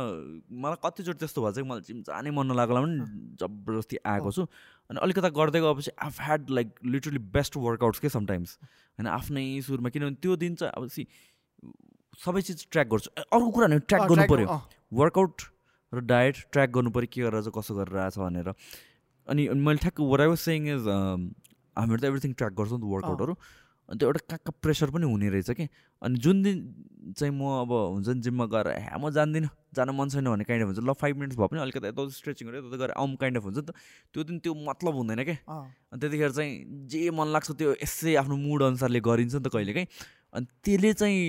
मलाई 0.52 0.77
कतिचोटि 0.84 1.19
त्यस्तो 1.19 1.41
भएछ 1.41 1.56
कि 1.56 1.64
मलाई 1.64 1.81
जिम 1.88 1.99
जानै 2.07 2.31
मन 2.35 2.45
नलाग्ला 2.52 2.80
पनि 2.81 2.95
जबरजस्ती 3.39 3.98
आएको 4.03 4.31
छु। 4.31 4.43
अनि 4.89 4.99
अलिकता 4.99 5.30
गर्दै 5.31 5.60
गएपछि 5.64 5.91
आफ 6.07 6.15
had 6.22 6.49
like 6.57 6.68
literally 6.85 7.22
best 7.31 7.57
workouts 7.57 7.99
के 7.99 8.10
समटाइम्स 8.10 8.57
होइन 8.61 9.07
आफ्नै 9.07 9.45
सुरुमा 9.64 9.89
किनभने 9.95 10.19
त्यो 10.19 10.35
दिन 10.43 10.56
चाहिँ 10.60 10.73
अब 10.76 10.88
सी 10.91 11.07
सबै 12.19 12.41
चिज 12.41 12.68
ट्र्याक 12.68 12.88
गर्छु। 12.91 13.10
अर्को 13.23 13.49
कुरा 13.49 13.68
भने 13.68 13.80
ट्र्याक 13.88 14.10
गर्नु 14.11 14.27
पऱ्यो 14.27 14.60
वर्कआउट 14.99 15.41
र 15.93 15.99
डायट 16.11 16.35
ट्र्याक 16.52 16.69
गर्नु 16.76 16.91
पऱ्यो 16.91 17.07
के 17.14 17.22
गरेर 17.22 17.41
चाहिँ 17.41 17.56
कसो 17.56 17.76
गरेर 17.76 17.98
आएको 17.98 18.11
छ 18.11 18.19
भनेर। 18.19 18.48
अनि 19.27 19.48
अनि 19.48 19.61
मैले 19.61 19.80
ठ्याक्क 19.88 19.99
what 20.11 20.19
I 20.22 20.27
was 20.27 20.39
saying 20.43 20.68
is 20.76 20.84
हामीहरू 20.88 21.99
त 22.02 22.06
एभ्रिथिङ 22.11 22.31
ट्र्याक 22.34 22.53
गर्छौँ 22.60 22.77
नि 22.77 22.84
त 22.84 22.91
वर्कआउटहरू। 22.91 23.34
अनि 23.91 23.99
त्यो 23.99 24.07
एउटा 24.07 24.19
कहाँ 24.23 24.39
कहाँ 24.39 24.55
प्रेसर 24.63 24.89
पनि 24.95 25.05
हुने 25.11 25.30
रहेछ 25.30 25.51
कि? 25.51 25.68
अनि 26.01 26.15
जुन 26.23 26.41
दिन 26.43 26.57
चाहिँ 27.11 27.34
म 27.35 27.43
अब 27.61 27.72
हुन्छ 27.72 28.07
नि 28.07 28.22
जिममा 28.23 28.45
गएर 28.47 28.68
ह्या 28.72 28.97
म 28.97 29.11
जान्दिनँ 29.11 29.49
जान 29.76 29.89
मन 29.91 30.07
छैन 30.09 30.26
भन्ने 30.31 30.43
काइन्ड 30.47 30.63
अफ 30.63 30.68
हुन्छ। 30.72 30.80
ल 30.80 30.93
फाइभ 30.95 31.15
मिनट्स 31.19 31.35
भए 31.35 31.47
पनि 31.51 31.59
अलिकति 31.59 31.88
यता 31.91 32.07
स्ट्रेचिङहरू 32.07 32.57
यता 32.57 32.77
गरेर 32.80 32.95
आउँ 32.95 33.15
काइन्ड 33.19 33.38
अफ 33.38 33.43
हुन्छ 33.43 33.57
नि 33.57 33.63
त। 33.68 33.76
त्यो 34.15 34.23
दिन 34.23 34.39
त्यो 34.39 34.53
मतलब 34.63 34.95
हुँदैन 34.95 35.23
क्या 35.27 35.38
अनि 35.43 35.99
त्यतिखेर 35.99 36.31
चाहिँ 36.31 36.51
जे 36.88 37.09
मन 37.11 37.27
लाग्छ 37.35 37.51
त्यो 37.51 37.76
यसै 37.84 38.15
आफ्नो 38.15 38.35
मुड 38.39 38.63
अनुसारले 38.63 38.99
गरिन्छ 39.03 39.35
नि 39.35 39.43
त 39.43 39.47
कहिले 39.51 39.73
काहीँ। 39.76 39.88
अनि 40.31 40.45
त्यसले 40.63 40.91
चाहिँ 40.95 41.19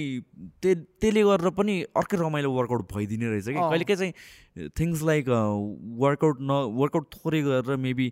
त्यो 0.62 0.74
त्यसले 1.02 1.22
गरेर 1.26 1.50
पनि 1.58 1.74
अर्कै 1.98 2.16
रमाइलो 2.22 2.50
वर्कआउट 2.54 2.82
भइदिने 2.94 3.26
रहेछ 3.26 3.48
कि। 3.50 3.58
कहिलेकाहीँ 3.58 3.98
चाहिँ 3.98 4.70
थिङ्स 4.78 5.02
लाइक 5.02 5.26
वर्कआउट 5.98 6.36
न 6.38 6.52
वर्कआउट 6.78 7.06
थोरै 7.10 7.42
गरेर 7.42 7.76
मेबी 7.82 8.06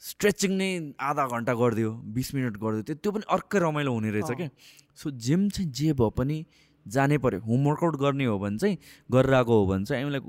स्ट्रेचिङ 0.00 0.52
नै 0.56 0.70
आधा 1.08 1.26
घन्टा 1.26 1.54
गरिदियो 1.54 1.90
बिस 2.16 2.34
मिनट 2.34 2.56
गरिदियो। 2.58 2.82
त्यो 2.82 2.94
त्यो 3.02 3.12
पनि 3.12 3.24
अर्कै 3.36 3.58
रमाइलो 3.60 3.92
हुने 3.94 4.10
रहेछ। 4.10 4.30
क्या 4.32 4.48
सो 4.96 5.10
जिम 5.26 5.48
चाहिँ 5.48 5.70
जे 5.70 5.92
भए 5.92 6.10
पनि 6.16 6.38
जानै 6.86 7.18
पऱ्यो 7.24 7.40
होम 7.44 7.66
वर्कआउट 7.68 7.96
गर्ने 8.00 8.24
हो 8.24 8.38
भने 8.38 8.58
चाहिँ 8.58 8.76
गरेर 9.12 9.34
आएको 9.34 9.52
हो 9.60 9.66
भने 9.66 9.84
चाहिँ 9.84 10.02
हामीलाई 10.02 10.22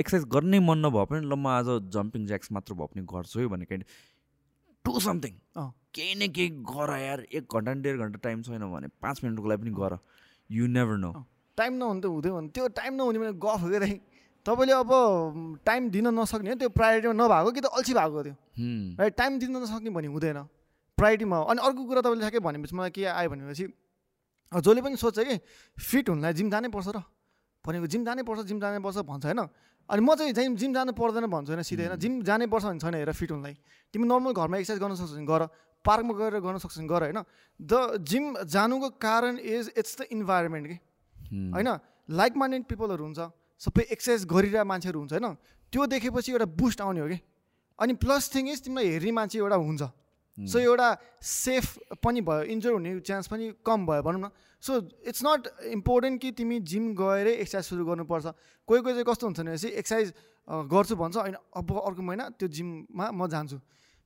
एक्सर्साइज 0.00 0.24
गर्नै 0.34 0.58
मन 0.62 0.78
नभए 0.86 1.04
पनि 1.10 1.26
ल 1.26 1.34
म 1.34 1.46
आज 1.50 1.68
जम्पिङ 1.90 2.26
ज्याक्स 2.26 2.52
मात्र 2.52 2.74
भए 2.78 2.86
पनि 2.94 3.02
गर्छु 3.12 3.40
है 3.40 3.46
भन्ने 3.54 3.66
काइन्ड 3.66 3.84
डु 4.84 5.00
समथिङ। 5.00 5.34
केही 5.94 6.14
न 6.14 6.30
केही 6.30 6.48
गर 6.70 6.90
यार 6.98 7.20
एक 7.34 7.44
घन्टा 7.50 7.72
डेढ 7.82 7.98
घन्टा 7.98 8.18
टाइम 8.22 8.42
छैन 8.42 8.62
भने 8.70 8.88
पाँच 9.02 9.24
मिनटको 9.24 9.48
लागि 9.48 9.62
पनि 9.62 9.74
गर। 9.82 9.98
यु 10.50 10.66
नेभर 10.78 10.96
नो 11.02 11.10
टाइम 11.58 11.72
नहुनु 11.82 12.00
त 12.00 12.06
हुँदै 12.14 12.30
भने 12.30 12.48
त्यो 12.54 12.68
टाइम 12.78 12.94
नहुने 12.94 13.18
भने 13.18 13.32
गफ 13.42 13.60
हो 13.62 13.68
क्या 13.68 13.80
दाइ 13.84 13.98
तपाईँले 14.46 14.72
अब 14.78 14.90
टाइम 15.66 15.90
दिन 15.90 16.06
नसक्ने 16.14 16.50
हो 16.50 16.56
त्यो 16.62 16.70
प्रायोरिटीमा 16.78 17.14
नभएको 17.18 17.50
कि 17.50 17.60
त 17.60 17.66
अल्छी 17.66 17.94
भएको 17.94 18.22
त्यो? 18.22 18.34
राइट 18.56 19.16
टाइम 19.16 19.38
दिन 19.38 19.56
नसक्ने 19.56 19.90
भने 19.90 20.08
हुँदैन। 20.08 20.38
प्रायोरिटीमा 20.98 21.36
हो। 21.36 21.44
अनि 21.44 21.60
अर्को 21.62 21.82
कुरा 21.84 22.00
तपाईँले 22.00 22.20
ठ्याक्कै 22.20 22.40
भनेपछि 22.40 22.74
मलाई 22.76 22.90
के 22.90 23.04
आयो 23.04 23.30
भनेपछि 23.30 23.64
जसले 24.52 24.80
पनि 24.82 24.96
सोध्छ 24.96 25.18
कि 25.18 25.36
फिट 25.80 26.08
हुनलाई 26.08 26.32
जिम 26.32 26.50
जानै 26.50 26.68
पर्छ 26.68 26.88
र। 26.92 27.02
भनेको 27.64 27.86
जिम 27.86 28.04
जानै 28.04 28.22
पर्छ 28.22 28.40
जिम 28.44 28.60
जानै 28.60 28.78
पर्छ 28.84 28.98
भन्छ 29.08 29.24
होइन? 29.24 29.40
अनि 29.88 30.00
म 30.00 30.14
चाहिँ 30.14 30.32
जिम 30.32 30.56
जिम 30.56 30.72
जानु 30.74 30.92
पर्दैन 30.92 31.26
भन्छु 31.26 31.52
होइन? 31.52 31.62
सिधै 31.62 31.86
होइन? 31.86 31.98
जिम 31.98 32.12
जानै 32.22 32.46
पर्छ 32.46 32.64
भने 32.64 32.78
छैन 32.78 32.94
हेर 32.94 33.12
फिट 33.12 33.30
हुनलाई। 33.32 33.54
तिमी 33.94 34.04
नर्मल 34.06 34.32
घरमा 34.32 34.56
एक्सर्साइज 34.60 34.80
गर्न 34.82 34.94
सक्छौ 34.94 35.16
भने 35.16 35.26
गर। 35.26 35.42
पार्कमा 35.84 36.12
गएर 36.12 36.34
गर्न 36.44 36.58
सक्छौ 36.60 36.80
भने 36.80 36.88
गर 36.88 37.02
होइन? 37.08 37.20
द 37.60 37.72
जिम 38.04 38.24
जानुको 38.46 38.88
कारण 39.00 39.38
इज 39.38 39.72
इट्स 39.78 39.98
द 39.98 40.00
इन्भाइरोमेन्ट 40.12 40.66
कि? 40.68 40.76
होइन? 41.56 41.68
लाइक 42.10 42.32
माइन्डेड 42.36 42.62
पिपलहरू 42.68 43.04
हुन्छ। 43.04 43.20
सबै 43.62 43.82
एक्सर्साइज 43.90 44.22
गरिरहेको 44.28 44.68
मान्छेहरू 44.68 44.98
हुन्छ 44.98 45.12
होइन? 45.12 45.26
त्यो 45.72 45.86
देखेपछि 45.86 46.32
एउटा 46.32 46.46
बुस्ट 46.52 46.80
आउने 46.80 47.00
हो 47.00 47.08
कि? 47.08 47.18
अनि 47.82 47.92
प्लस 47.98 48.30
थिङ 48.34 48.48
इज 48.48 48.62
तिमीलाई 48.64 48.86
हेर्ने 48.94 49.12
मान्छे 49.18 49.38
एउटा 49.38 49.58
हुन्छ। 49.58 49.82
सो 50.38 50.58
एउटा 50.58 50.88
सेफ 51.20 51.98
पनि 52.00 52.20
भयो 52.24 52.42
इन्जोर 52.54 52.72
हुने 52.72 52.90
चान्स 53.04 53.26
पनि 53.28 53.52
कम 53.66 53.86
भयो 53.86 54.02
भनौँ 54.02 54.20
न। 54.20 54.28
सो 54.62 54.80
इट्स 55.04 55.22
नट 55.26 55.48
इम्पोर्टेन्ट 55.76 56.20
कि 56.22 56.30
तिमी 56.38 56.60
जिम 56.62 56.94
गएरै 56.96 57.34
एक्सर्साइज 57.42 57.64
सुरु 57.66 57.84
गर्नुपर्छ। 57.84 58.26
कोही 58.68 58.80
कोही 58.80 58.94
चाहिँ 58.94 59.04
कस्तो 59.04 59.26
हुन्छ 59.26 59.40
भनेपछि 59.40 59.68
एक्सर्साइज 59.82 60.08
गर्छु 60.72 60.94
भन्छ 60.96 61.16
होइन 61.16 61.36
अब 61.36 61.68
अर्को 61.84 62.02
महिना 62.02 62.24
त्यो 62.38 62.48
जिममा 62.48 63.10
म 63.12 63.28
जान्छु। 63.28 63.58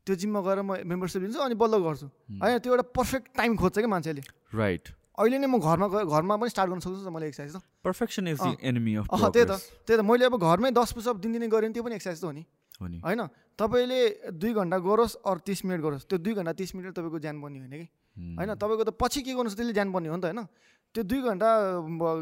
त्यो 0.06 0.14
जिममा 0.16 0.40
गएर 0.40 0.58
म 0.62 0.82
मेम्बरसिप 0.82 1.22
लिन्छु 1.22 1.40
अनि 1.46 1.54
बल्ल 1.54 1.78
गर्छु। 1.86 2.06
होइन 2.42 2.58
त्यो 2.58 2.72
एउटा 2.74 2.84
पर्फेक्ट 2.90 3.26
टाइम 3.36 3.56
खोज्छ 3.56 3.78
कि 3.78 3.86
मान्छेले। 3.86 4.22
राइट 4.54 4.84
अहिले 5.18 5.38
नै 5.38 5.46
म 5.46 5.58
घरमा 5.62 5.86
गएर 5.94 6.04
घरमा 6.10 6.34
पनि 6.36 6.50
स्टार्ट 6.50 6.68
गर्न 6.70 6.80
सक्छु 6.80 7.06
त 7.06 7.10
मैले 7.14 7.26
एक्सर्साइज 7.30 7.54
त। 7.56 7.62
पर्फेक्सन 7.86 8.28
इज 8.28 8.40
एनिमी 8.60 8.94
अफ 9.00 9.06
अँ 9.08 9.30
त्यही 9.30 9.46
त। 9.46 9.62
त्यही 9.86 9.98
त। 9.98 10.02
मैले 10.02 10.24
अब 10.26 10.36
घरमै 10.36 10.70
दस 10.74 10.92
पुसअप 10.92 11.16
दिनदिनै 11.22 11.48
गरेँ 11.48 11.72
त्यो 11.72 11.82
पनि 11.86 11.94
एक्सर्साइज 11.96 12.20
त 12.20 12.24
नि 12.24 12.26
हो 12.26 12.32
नि। 12.36 12.42
होइन 12.80 13.20
तपाईँले 13.58 14.00
दुई 14.36 14.52
घन्टा 14.52 14.78
गरोस् 14.78 15.16
अरू 15.24 15.40
तिस 15.46 15.64
मिनट 15.64 15.80
गरोस्। 15.80 16.04
त्यो 16.06 16.18
दुई 16.18 16.34
घन्टा 16.34 16.52
तिस 16.52 16.74
मिनट 16.76 16.92
तपाईँको 16.92 17.18
ज्यान 17.18 17.40
बन्ने 17.40 17.58
होइन 17.58 17.72
कि? 17.72 17.88
होइन 18.36 18.54
तपाईँको 18.54 18.84
त 18.84 18.90
पछि 19.00 19.20
के 19.22 19.32
गर्नुहोस् 19.32 19.56
त्यसले 19.56 19.72
ज्यान 19.72 19.92
बन्ने 19.92 20.08
हो 20.08 20.16
नि 20.16 20.22
त 20.22 20.24
होइन? 20.28 20.40
त्यो 20.94 21.02
दुई 21.04 21.20
घन्टा 21.24 21.48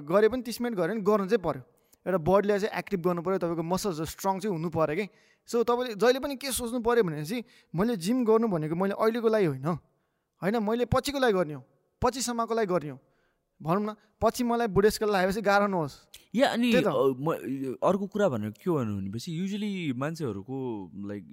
गरे 0.07 0.29
पनि 0.29 0.43
तिस 0.43 0.61
मिनट 0.61 0.75
गऱ्यो 0.79 0.95
भने 0.95 1.03
गर्नु 1.03 1.27
चाहिँ 1.27 1.43
पऱ्यो 1.43 1.63
एउटा 2.07 2.19
बडीलाई 2.19 2.59
चाहिँ 2.59 2.79
एक्टिभ 2.79 3.01
गर्नु 3.03 3.23
पऱ्यो 3.23 3.39
तपाईँको 3.39 3.63
मसल्स 3.63 4.01
स्ट्रङ 4.15 4.39
चाहिँ 4.39 4.55
हुनु 4.55 4.69
पऱ्यो 4.71 4.95
कि? 4.95 5.07
सो 5.49 5.63
तपाईँले 5.63 5.95
जहिले 5.95 6.19
पनि 6.23 6.35
के 6.37 6.51
सोच्नु 6.53 6.81
पऱ्यो 6.81 7.03
भनेपछि 7.03 7.39
मैले 7.75 7.97
जिम 7.97 8.25
गर्नु 8.25 8.47
भनेको 8.49 8.75
मैले 8.75 8.95
अहिलेको 8.95 9.29
लागि 9.29 9.47
होइन। 9.47 9.67
होइन 10.43 10.55
मैले 10.63 10.85
पछिको 10.87 11.19
लागि 11.19 11.35
गर्ने 11.35 11.55
हो। 11.55 11.63
पछिसम्मको 12.03 12.55
लागि 12.55 12.69
गर्ने 12.69 12.91
हो। 12.91 12.99
भनौँ 13.65 13.85
न 13.85 13.95
पछि 14.21 14.45
मलाई 14.45 14.69
बुढेसकाल 14.77 15.11
लागेपछि 15.13 15.41
गाह्रो 15.43 15.67
नहोस्। 15.73 15.95
या 16.37 16.47
अनि 16.53 16.69
म 16.77 17.27
अर्को 17.81 18.07
कुरा 18.13 18.29
भनेर 18.29 18.53
के 18.61 18.71
भन्नु 18.71 18.97
भनेपछि 19.01 19.29
युजली 19.41 19.73
मान्छेहरूको 19.97 20.57
लाइक 21.11 21.25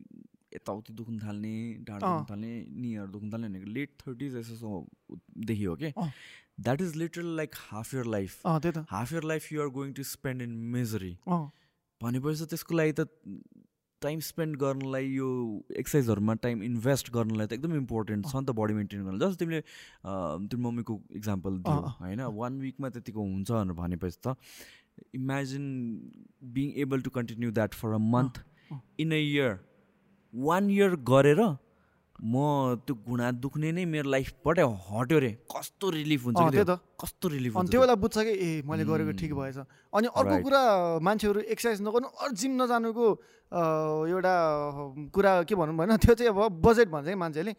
यताउति 0.55 0.93
दुख्नु 0.93 1.17
थाल्ने 1.19 1.55
ढाड। 1.87 1.99
दुख्नु 2.01 2.25
थाल्ने 2.29 2.51
निहरू 2.81 3.11
दुख्नु 3.11 3.29
थाल्ने 3.33 3.47
भनेको 3.47 3.71
लेट 3.71 3.89
थर्टिज 4.01 4.35
यसोदेखि 4.37 5.63
हो 5.63 5.75
कि। 5.81 5.91
That 6.59 6.81
is 6.81 6.95
literally 7.01 7.35
like 7.35 7.51
half 7.69 7.93
your 7.93 8.05
life 8.15 8.31
half 8.91 9.13
your 9.13 9.23
life 9.23 9.51
you're 9.53 9.67
going 9.77 9.93
to 9.93 10.03
spend 10.05 10.41
in 10.41 10.51
misery 10.75 11.13
भनेपछि 11.27 12.43
त 12.43 12.49
त्यसको 12.49 12.75
लागि 12.75 12.93
त 12.99 13.07
टाइम 14.01 14.19
स्पेन्ड 14.27 14.57
गर्नलाई 14.57 15.07
यो 15.07 15.29
एक्सर्साइजहरूमा 15.77 16.33
टाइम 16.43 16.63
इन्भेस्ट 16.63 17.11
गर्नलाई 17.13 17.47
त 17.47 17.53
एकदम 17.53 17.75
इम्पोर्टेन्ट 17.77 18.27
छ 18.27 18.35
नि 18.35 18.45
त 18.45 18.55
बडी 18.59 18.73
मेन्टेन 18.73 19.03
गर्नलाई 19.05 19.29
जस्तो 19.29 19.45
तिमीले 19.45 19.61
तिम्रो 20.51 20.69
मम्मीको 20.69 20.99
इक्जाम्पल 21.21 21.57
दियो। 21.65 21.95
होइन 22.01 22.21
वान 22.37 22.59
विकमा 22.61 22.89
त्यतिको 22.97 23.21
हुन्छ 23.23 23.51
भनेर 23.51 23.75
भनेपछि 23.81 24.19
त 24.27 24.35
imagine 25.15 25.65
being 26.55 26.71
able 26.85 27.01
to 27.01 27.09
continue 27.17 27.51
that 27.59 27.73
for 27.81 27.93
a 27.93 28.01
month. 28.15 28.43
In 28.99 29.11
a 29.11 29.21
year 29.25 29.59
one 30.33 30.69
year 30.71 30.95
गरेर 31.07 31.41
म 32.21 32.77
त्यो 32.85 32.93
घुँडा 33.01 33.27
दुख्ने 33.41 33.69
नै 33.73 33.85
मेरो 33.89 34.09
लाइफबाटै 34.13 34.61
हट्यो 34.61 35.17
रे। 35.19 35.31
कस्तो 35.49 35.89
रिलिफ 35.89 36.21
हुन्छ 36.25 36.37
त्यो। 36.37 36.65
त। 36.69 36.77
कस्तो 37.01 37.25
रिलिफ 37.33 37.53
अनि 37.57 37.65
हुन्छ 37.65 37.71
त्यो। 37.73 37.81
बेला 37.81 37.95
बुझ्छ 37.97 38.17
कि 38.21 38.33
ए 38.37 38.49
मैले 38.61 38.85
गरेको 38.85 39.11
ठिक 39.17 39.33
भएछ। 39.33 39.57
अनि 39.89 40.07
अर्को. 40.13 40.35
कुरा 40.45 40.61
मान्छेहरू 41.01 41.39
एक्सर्साइज 41.49 41.81
नगर्नु 41.81 42.07
अरू 42.21 42.33
जिम 42.37 42.51
नजानुको 42.61 43.05
एउटा 43.51 44.35
कुरा 45.09 45.31
के 45.49 45.53
भनौँ 45.57 45.75
भएन 45.81 45.97
त्यो 45.97 46.13
चाहिँ 46.13 46.29
अब 46.29 46.61
बजेट 46.61 46.87
भन्छ 46.93 47.07
कि 47.09 47.17
मान्छेले 47.17 47.51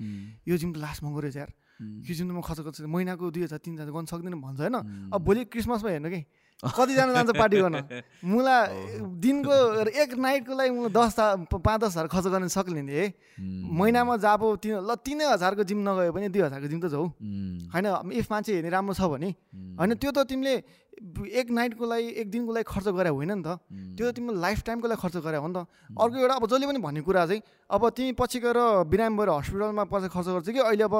यो 0.46 0.54
जिम 0.54 0.70
त 0.72 0.76
लास्ट 0.78 1.02
महँगो 1.02 1.20
रहेछ 1.26 1.36
यार। 1.42 1.50
यो 1.82 2.14
जिम 2.14 2.30
त 2.30 2.32
म 2.32 2.40
खर्च 2.46 2.60
गर्छु 2.62 2.86
महिनाको 2.86 3.24
दुई 3.34 3.42
हजार 3.50 3.58
तिन 3.58 3.82
हजार 3.82 3.90
गर्न 3.90 4.06
सक्दिनँ 4.06 4.38
भन्छ 4.38 4.58
होइन। 4.62 5.10
अब 5.10 5.20
भोलि 5.26 5.50
क्रिसमसमा 5.50 5.90
हेर्नु 5.90 6.10
कि। 6.14 6.22
कतिजना 6.62 7.12
जान्छ 7.12 7.30
पार्टी 7.34 7.56
गर्न? 7.58 7.76
मुला 8.22 8.56
दिनको 9.22 9.54
एक 9.82 10.10
नाइटको 10.14 10.52
लागि 10.54 10.70
मलाई 10.70 10.92
दस 10.94 11.14
पाँच 11.50 11.78
दस 11.82 11.90
हजार 11.90 12.06
खर्च 12.06 12.26
गर्न 12.30 12.46
सक्ने 12.46 12.82
नि 12.86 12.92
है 12.92 13.06
महिनामा 13.42 14.16
जा 14.22 14.32
अब 14.38 14.62
तिन 14.62 14.86
ल 14.86 14.94
तिनै 15.02 15.26
हजारको 15.34 15.62
जिम 15.66 15.82
नगयो 15.82 16.12
भने 16.14 16.28
दुई 16.30 16.42
हजारको 16.46 16.68
जिम 16.70 16.80
त 16.80 16.86
जाऊ 16.94 17.02
उम्, 17.02 17.74
होइन 17.74 18.14
इफ 18.14 18.26
मान्छे 18.30 18.50
हेर्ने 18.54 18.70
राम्रो 18.70 18.94
छ 18.94 19.02
भने। 19.10 19.30
होइन 19.74 19.90
त्यो 19.98 20.10
त 20.14 20.22
तिमीले 20.30 20.54
एक 21.34 21.50
नाइटको 21.50 21.82
लागि 21.82 22.08
एक 22.22 22.30
दिनको 22.30 22.52
लागि 22.52 22.66
खर्च 22.68 22.86
गरे 22.94 23.10
होइन 23.10 23.32
नि 23.32 23.42
त। 23.42 23.58
त्यो 23.98 24.04
त 24.06 24.14
तिम्रो 24.14 24.34
लाइफ 24.38 24.62
टाइमको 24.62 24.86
लागि 24.86 25.00
खर्च 25.02 25.16
गरे 25.26 25.38
हो 25.42 25.48
नि 25.50 25.54
त। 25.58 25.66
अर्को 25.98 26.14
एउटा 26.14 26.34
अब 26.38 26.46
जसले 26.46 26.66
पनि 26.70 26.78
भन्ने 26.78 27.00
कुरा 27.02 27.26
चाहिँ 27.26 27.42
अब 27.74 27.82
तिमी 27.90 28.12
पछि 28.14 28.38
गएर 28.38 28.86
बिरामी 28.86 29.16
भएर 29.18 29.30
हस्पिटलमा 29.34 29.84
पैसा 29.90 30.08
खर्च 30.14 30.26
गर्छ 30.30 30.48
कि 30.54 30.60
अहिले 30.62 30.84
अब 30.86 30.94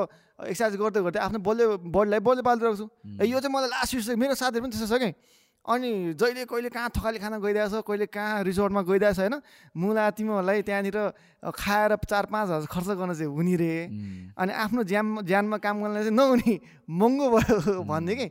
एक्सर्साइज 0.51 0.75
गर्दै 0.83 1.01
गर्दै 1.07 1.21
आफ्नो 1.23 1.39
बलियो 1.39 1.67
बडीलाई 1.87 2.19
बलियो 2.19 2.43
पालिरहेको 2.43 2.77
छु। 2.83 2.87
यो 3.31 3.39
चाहिँ 3.39 3.53
मलाई 3.55 3.71
लास्ट 3.71 4.11
मेरो 4.19 4.35
साथीहरू 4.35 4.63
पनि 4.67 4.73
त्यस्तो 4.75 4.91
छ 4.91 4.99
कि? 4.99 5.11
अनि 5.63 6.19
जहिले 6.19 6.45
कहिले 6.45 6.69
कहाँ 6.75 6.91
थकाली 6.91 7.19
खाना 7.23 7.39
गइरहेछ 7.39 7.87
कहिले 7.87 8.07
कहाँ 8.11 8.43
रिसोर्टमा 8.43 8.83
गइरहेछ 8.83 9.19
होइन? 9.19 9.35
मुला 9.77 10.11
तिमीहरूलाई 10.11 10.63
त्यहाँनिर 10.67 10.99
खाएर 11.55 11.97
चार 12.03 12.27
पाँच 12.27 12.49
हजार 12.51 12.67
खर्च 12.67 12.89
गर्न 12.99 13.15
चाहिँ 13.15 13.31
हुने 13.31 13.55
रे। 13.57 13.75
अनि 14.35 14.53
आफ्नो 14.53 14.83
ज्यान 14.83 15.23
ज्यानमा 15.23 15.57
काम 15.63 15.77
गर्नलाई 15.83 16.03
चाहिँ 16.03 16.17
नहुने 16.19 16.61
महँगो 16.91 17.27
भयो 17.31 17.83
भन्ने 17.87 18.15
कि? 18.15 18.27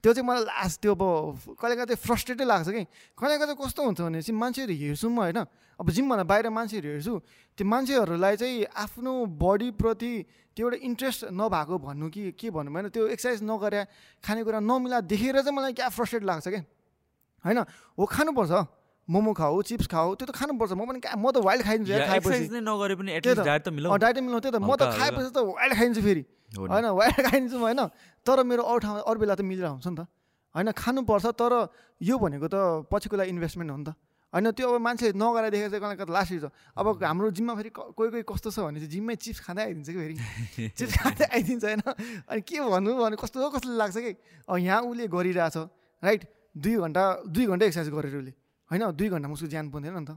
त्यो 0.00 0.12
चाहिँ 0.12 0.26
मलाई 0.26 0.44
लास्ट 0.48 0.76
त्यो 0.80 0.92
अब 0.94 1.02
कहिले 1.60 1.74
कहिले 1.76 1.94
फ्रस्ट्रेटै 2.00 2.44
लाग्छ 2.48 2.68
कि। 2.68 2.82
कहिले 3.18 3.36
कहिले 3.38 3.54
कस्तो 3.60 3.80
हुन्छ 3.82 4.00
भनेपछि 4.00 4.32
मान्छेहरू 4.32 4.72
हेर्छु 4.72 5.08
म 5.08 5.18
होइन। 5.20 5.44
अब 5.80 5.86
जिमभन्दा 5.90 6.24
बाहिर 6.24 6.48
मान्छेहरू 6.48 6.88
हेर्छु 6.96 7.14
त्यो 7.58 7.64
मान्छेहरूलाई 7.66 8.36
चाहिँ 8.36 8.64
आफ्नो 8.72 9.12
बडीप्रति 9.36 10.12
त्यो 10.56 10.64
एउटा 10.64 10.78
इन्ट्रेस्ट 10.88 11.20
नभएको 11.32 11.74
भन्नु 11.84 12.06
कि 12.08 12.22
के 12.40 12.48
भन्नु 12.48 12.70
होइन 12.72 12.88
त्यो 12.88 13.02
एक्सर्साइज 13.12 13.42
नगरे 13.44 13.80
खानेकुरा 14.24 14.60
नमिला 14.60 14.98
देखेर 15.12 15.36
चाहिँ 15.42 15.56
मलाई 15.56 15.72
क्या 15.76 15.88
फ्रस्ट्रेट 15.92 16.22
लाग्छ 16.24 16.48
क्या। 16.48 16.62
होइन 17.44 17.58
हो 17.98 18.04
खानुपर्छ 18.06 18.52
मोमो 19.08 19.32
खाऊ 19.34 19.62
चिप्स 19.66 19.86
खाऊ 19.90 20.14
त्यो 20.14 20.26
त 20.26 20.30
खानुपर्छ 20.30 20.72
म 20.72 20.86
पनि 20.86 21.00
क्या 21.02 21.16
म 21.18 21.26
त 21.34 21.42
वाइल्ड 21.42 21.62
खाइदिन्छु 21.66 21.92
डाइट 23.98 24.16
मिलाउँ 24.24 24.40
त्यही 24.40 24.52
त 24.54 24.62
म 24.62 24.72
त 24.78 24.82
खाएपछि 24.94 25.30
त 25.34 25.38
वाइल्ड 25.42 25.74
खाइदिन्छु 25.74 26.02
फेरि। 26.02 26.22
होइन 26.56 26.86
वाइल्ड 26.92 27.20
खाइदिन्छु 27.22 27.58
होइन। 27.58 27.80
तर 28.26 28.42
मेरो 28.44 28.62
अरू 28.62 28.78
ठाउँमा 28.78 29.00
अरू 29.08 29.18
बेला 29.20 29.34
त 29.34 29.40
मिलिरहेको 29.40 29.72
हुन्छ 29.72 29.88
नि 29.88 29.96
त। 29.96 30.06
होइन 30.54 30.70
खानुपर्छ 30.72 31.26
तर 31.32 31.52
यो 32.00 32.14
भनेको 32.18 32.46
त 32.48 32.56
पछिको 32.92 33.16
लागि 33.16 33.30
इन्भेस्टमेन्ट 33.30 33.70
हो 33.70 33.76
नि 33.76 33.84
त। 33.84 33.94
होइन 34.32 34.50
त्यो 34.56 34.64
अब 34.64 34.80
मान्छे 34.80 35.12
नगराइ 35.12 35.50
देखेर 35.52 35.68
चाहिँ 35.70 35.80
कहिले 35.80 35.96
कता 36.00 36.12
लास्ट 36.12 36.32
छ 36.40 36.48
अब 36.72 37.04
हाम्रो 37.04 37.30
जिममा 37.36 37.52
फेरि 37.52 37.70
कोही 37.72 38.08
कोही 38.10 38.24
कस्तो 38.24 38.48
छ 38.48 38.58
भने 38.64 38.80
चाहिँ 38.80 38.88
जिममै 38.88 39.14
चिप्स 39.20 39.40
खाँदै 39.44 39.62
आइदिन्छ 39.62 39.88
कि 39.92 39.98
फेरि। 40.00 40.16
चिप्स 40.76 40.94
खाँदै 41.04 41.24
आइदिन्छ 41.36 41.64
होइन। 41.64 41.82
अनि 42.24 42.40
के 42.40 42.56
भन्नु 42.64 42.90
भने 42.96 43.16
कस्तो 43.20 43.48
कस्तो 43.52 43.68
लाग्छ 43.76 43.96
कि? 43.96 44.12
अब 44.48 44.56
यहाँ 44.56 44.80
उसले 44.88 45.04
गरिरहेछ 45.08 45.56
राइट? 46.02 46.22
दुई 46.56 46.74
घन्टा 46.80 47.02
दुई 47.28 47.44
घन्टा 47.44 47.64
एक्सर्साइज 47.66 47.92
गरेर 47.92 48.16
उसले। 48.16 48.32
होइन 48.70 48.82
दुई 48.96 49.08
घन्टामा 49.12 49.32
उसको 49.36 49.48
ज्यान 49.52 49.68
पुग्दैन 49.68 49.92
नि 50.00 50.04
त। 50.08 50.16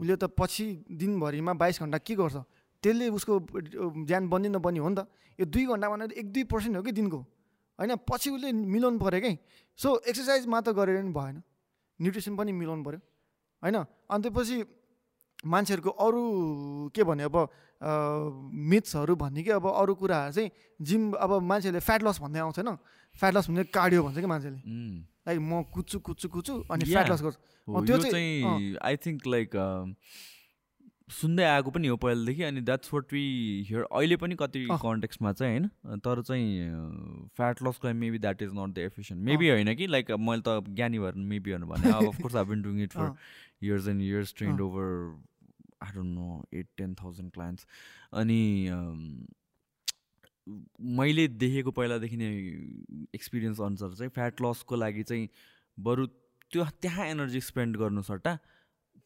उसले 0.00 0.16
त 0.16 0.24
पछि 0.36 0.84
दिनभरिमा 0.92 1.52
बाइस 1.56 1.80
घन्टा 1.80 1.98
के 2.04 2.14
गर्छ? 2.20 2.36
त्यसले 2.84 3.08
उसको 3.16 3.32
ज्यान 4.04 4.28
बन्ने 4.28 4.48
नबन्ने 4.52 4.80
हो 4.84 4.88
नि 4.88 4.96
त। 5.00 5.08
यो 5.40 5.44
दुई 5.48 5.64
घन्टा 5.66 5.88
भनेर 5.88 6.12
एक 6.12 6.26
दुई 6.32 6.44
पर्सेन्ट 6.52 6.76
हो 6.76 6.82
कि 6.84 6.92
दिनको? 6.92 7.18
होइन 7.80 7.96
पछि 8.04 8.28
उसले 8.30 8.52
मिलाउनु 8.52 8.98
पऱ्यो 9.00 9.20
कि? 9.24 9.32
सो 9.78 9.88
एक्सर्साइज 10.06 10.46
मात्र 10.46 10.72
गरेर 10.76 11.00
पनि 11.02 11.12
भएन। 11.16 11.36
न्युट्रिसन 11.98 12.36
पनि 12.36 12.52
मिलाउनु 12.52 12.84
पऱ्यो। 12.84 13.00
होइन 13.62 13.76
अनि 13.80 14.22
त्यसपछि 14.22 14.56
मान्छेहरूको 15.44 15.90
अरू 15.90 16.22
के 16.94 17.02
भने 17.04 17.22
अब 17.24 17.36
मिथ्सहरू 18.52 19.14
भन्ने 19.16 19.42
कि 19.42 19.50
अब 19.50 19.66
अरू 19.66 19.94
कुराहरू 19.94 20.32
चाहिँ 20.32 20.50
जिम 20.80 21.12
अब 21.20 21.30
मान्छेहरूले 21.42 21.80
फ्याट 21.80 22.00
लस 22.04 22.20
भन्दै 22.20 22.40
आउँछ 22.40 22.58
होइन? 22.60 22.76
फ्याट 23.16 23.32
लस 23.34 23.48
भन्ने 23.48 23.64
कार्डियो 23.68 24.02
भन्छ 24.04 24.18
कि 24.20 24.26
मान्छेले. 24.26 24.58
लाइक 25.26 25.38
म 25.40 25.62
कुद्छु 25.74 25.98
कुद्छु 26.00 26.28
कुद्छु 26.28 26.54
अनि. 26.70 26.84
फ्याट 26.84 27.10
लस 27.10 27.20
गर्छु। 27.22 27.40
त्यो 27.68 27.96
चाहिँ 27.98 28.76
आई 28.80 28.96
थिङ्क 29.04 29.26
लाइक 29.26 29.50
सुन्दै 31.08 31.44
आएको 31.44 31.70
पनि 31.70 31.88
हो 31.88 31.96
पहिलादेखि 31.96 32.42
अनि 32.42 32.60
द्याट्स 32.60 32.92
वाट 32.94 33.12
वी 33.12 33.22
हियर 33.68 33.82
अहिले 33.82 34.16
पनि 34.16 34.34
कति। 34.40 34.66
कन्टेक्समा 34.82 35.32
चाहिँ 35.32 35.58
होइन 35.58 35.98
तर 36.00 36.22
चाहिँ 36.22 37.28
फ्याट 37.36 37.62
लसको 37.62 37.88
लागि 37.88 37.98
maybe 37.98 38.18
that 38.18 38.42
is 38.42 38.50
not 38.54 38.74
the 38.74 38.78
efficient 38.78 39.24
maybe 39.24 39.48
होइन 39.50 39.74
कि 39.74 39.86
लाइक 39.86 40.10
मैले 40.10 40.42
त 40.46 40.64
ज्ञानी 40.70 40.98
भएर 40.98 41.14
मेबी 41.32 41.52
भनेर 41.52 41.68
भने 41.68 41.92
अब 41.92 42.08
of course 42.08 42.36
I 42.36 42.44
been 42.44 42.62
doing 42.62 42.82
it 42.82 42.92
for. 42.92 43.14
Years 43.62 43.88
and 43.88 44.02
years 44.02 44.34
trained. 44.36 44.60
Over 44.60 44.88
I 45.82 45.92
don't 45.94 46.14
know 46.14 46.44
eight 46.54 46.68
ten 46.76 46.94
thousand 46.94 47.32
clients 47.32 47.66
अनि 48.12 48.40
मैले 50.96 51.28
देखेको 51.44 51.70
पहिलादेखि 51.70 52.16
नै 52.16 52.32
एक्सपिरियन्स 53.14 53.60
अनुसार 53.60 53.94
चाहिँ 53.94 54.10
फ्याट 54.14 54.42
लसको 54.42 54.76
लागि 54.76 55.02
चाहिँ 55.02 55.28
बरु 55.78 56.06
त्यो 56.06 56.64
त्यहाँ 56.82 57.06
एनर्जी 57.06 57.40
स्पेन्ड 57.40 57.76
गर्नु 57.76 58.02
सट्टा 58.02 58.38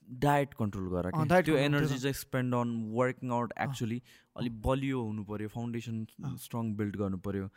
डायट 0.08 0.54
कन्ट्रोल 0.58 0.86
गर 0.90 1.10
त्यो 1.42 1.56
एनर्जी। 1.56 1.98
चाहिँ 1.98 2.18
spend 2.20 2.54
on 2.54 2.68
working 2.94 3.30
out 3.38 3.52
actually 3.60 3.98
अलिक 4.36 4.60
बलियो 4.62 5.02
हुनु 5.02 5.24
पऱ्यो 5.24 5.48
फाउन्डेसन 5.56 6.06
स्ट्रङ 6.44 6.72
बिल्ड 6.76 6.96
गर्नु 6.96 7.18
पऱ्यो 7.26 7.48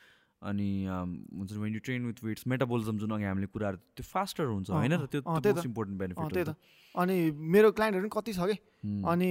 अनि 0.42 0.70
हुन्छ 0.90 1.52
when 1.54 1.74
you 1.74 1.80
train 1.86 2.06
with 2.06 2.24
weights 2.24 2.48
metabolism 2.48 2.98
जुन 2.98 3.12
अघि 3.14 3.24
हामीले 3.24 3.48
कुराहरू 3.54 3.78
त्यो 3.96 4.04
फास्टर 4.04 4.46
हुन्छ 4.46 4.70
होइन? 4.70 4.94
र 4.94 5.06
त्यो 5.06 5.22
त। 5.22 5.48
मोस्ट 5.48 5.66
इम्पोर्टेन्ट 5.66 6.00
बेनिफिट 6.00 6.34
त्यही 6.34 6.46
त। 6.46 6.56
अनि 6.96 7.16
मेरो 7.32 7.72
क्लाइन्टहरू 7.72 8.10
पनि 8.10 8.14
कति 8.18 8.34
छ 8.34 8.50
कि. 8.50 8.58
अनि 9.06 9.30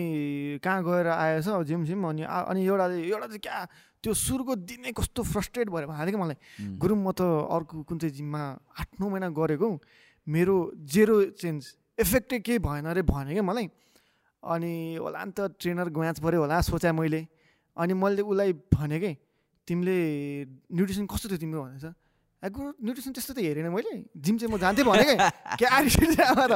कहाँ 0.62 0.80
गएर 0.86 1.06
आएछ 1.10 1.48
जिम 1.66 1.84
सिम 1.84 2.06
अनि 2.08 2.22
अनि 2.22 2.60
एउटा 2.62 2.86
एउटा 2.94 3.26
चाहिँ 3.26 3.42
क्या 3.42 3.58
त्यो 4.00 4.14
सुरुको 4.14 4.54
दिनै 4.70 4.92
कस्तो 4.94 5.22
फ्रस्ट्रेट 5.34 5.68
भएर 5.68 5.86
भएको 5.90 6.06
थियो 6.06 6.14
कि 6.14 6.22
मलाई. 6.22 6.38
गुरुङ 6.78 6.98
म 7.02 7.10
त 7.10 7.20
अर्को 7.26 7.82
कुन 7.90 7.98
चाहिँ 7.98 8.14
जिममा 8.14 8.42
आठ 8.78 8.88
नौ 9.02 9.10
महिना 9.10 9.28
गरेको 9.34 9.68
मेरो 10.26 10.56
जेरो 10.78 11.16
चेन्ज 11.42 11.74
इफेक्टै 12.00 12.38
केही 12.40 12.58
भएन 12.58 12.84
अरे 12.90 13.02
भने 13.02 13.32
क्या 13.32 13.42
मलाई? 13.42 13.66
अनि 14.42 14.72
होला 14.96 15.20
नि 15.24 15.32
त 15.36 15.52
ट्रेनर 15.60 15.88
ग्याच 15.92 16.18
पऱ्यो 16.20 16.40
होला 16.40 16.60
सोचे 16.64 16.92
मैले। 16.92 17.20
अनि 17.76 17.92
मैले 17.94 18.22
उसलाई 18.22 18.52
भने 18.72 18.98
कि 19.00 19.12
तिमीले 19.68 19.96
न्युट्रिसन 20.72 21.06
कस्तो 21.06 21.26
थियो 21.28 21.38
तिम्रो? 21.38 21.60
भनेछ। 21.60 21.86
गुरु 22.40 22.68
न्युट्रिसन 22.80 23.12
त्यस्तो 23.12 23.32
त 23.36 23.38
हेरेन 23.44 23.68
मैले। 23.68 23.92
जिम 24.16 24.34
चाहिँ 24.40 24.48
म 24.48 24.56
जान्थेँ 24.56 24.84
भने 24.84 25.04
कि 25.04 25.16
के 25.60 25.66
एटिट्युड 25.68 26.10
चाहिँ 26.16 26.28
अब 26.32 26.40
त। 26.40 26.52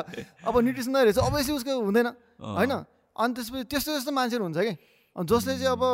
अब 0.48 0.54
न्युट्रिसन 0.64 0.90
नहेरेछ 0.96 1.18
अभियसली 1.20 1.54
उसको 1.60 1.72
हुँदैन। 1.84 2.08
होइन? 2.40 2.72
अनि 3.14 3.32
त्यसपछि 3.36 3.64
त्यस्तो 3.68 3.90
त्यस्तो 3.92 4.12
मान्छेहरू 4.16 4.44
हुन्छ 4.48 4.58
कि? 4.58 4.74
जसले 5.14 5.54
चाहिँ 5.60 5.76
अब 5.78 5.84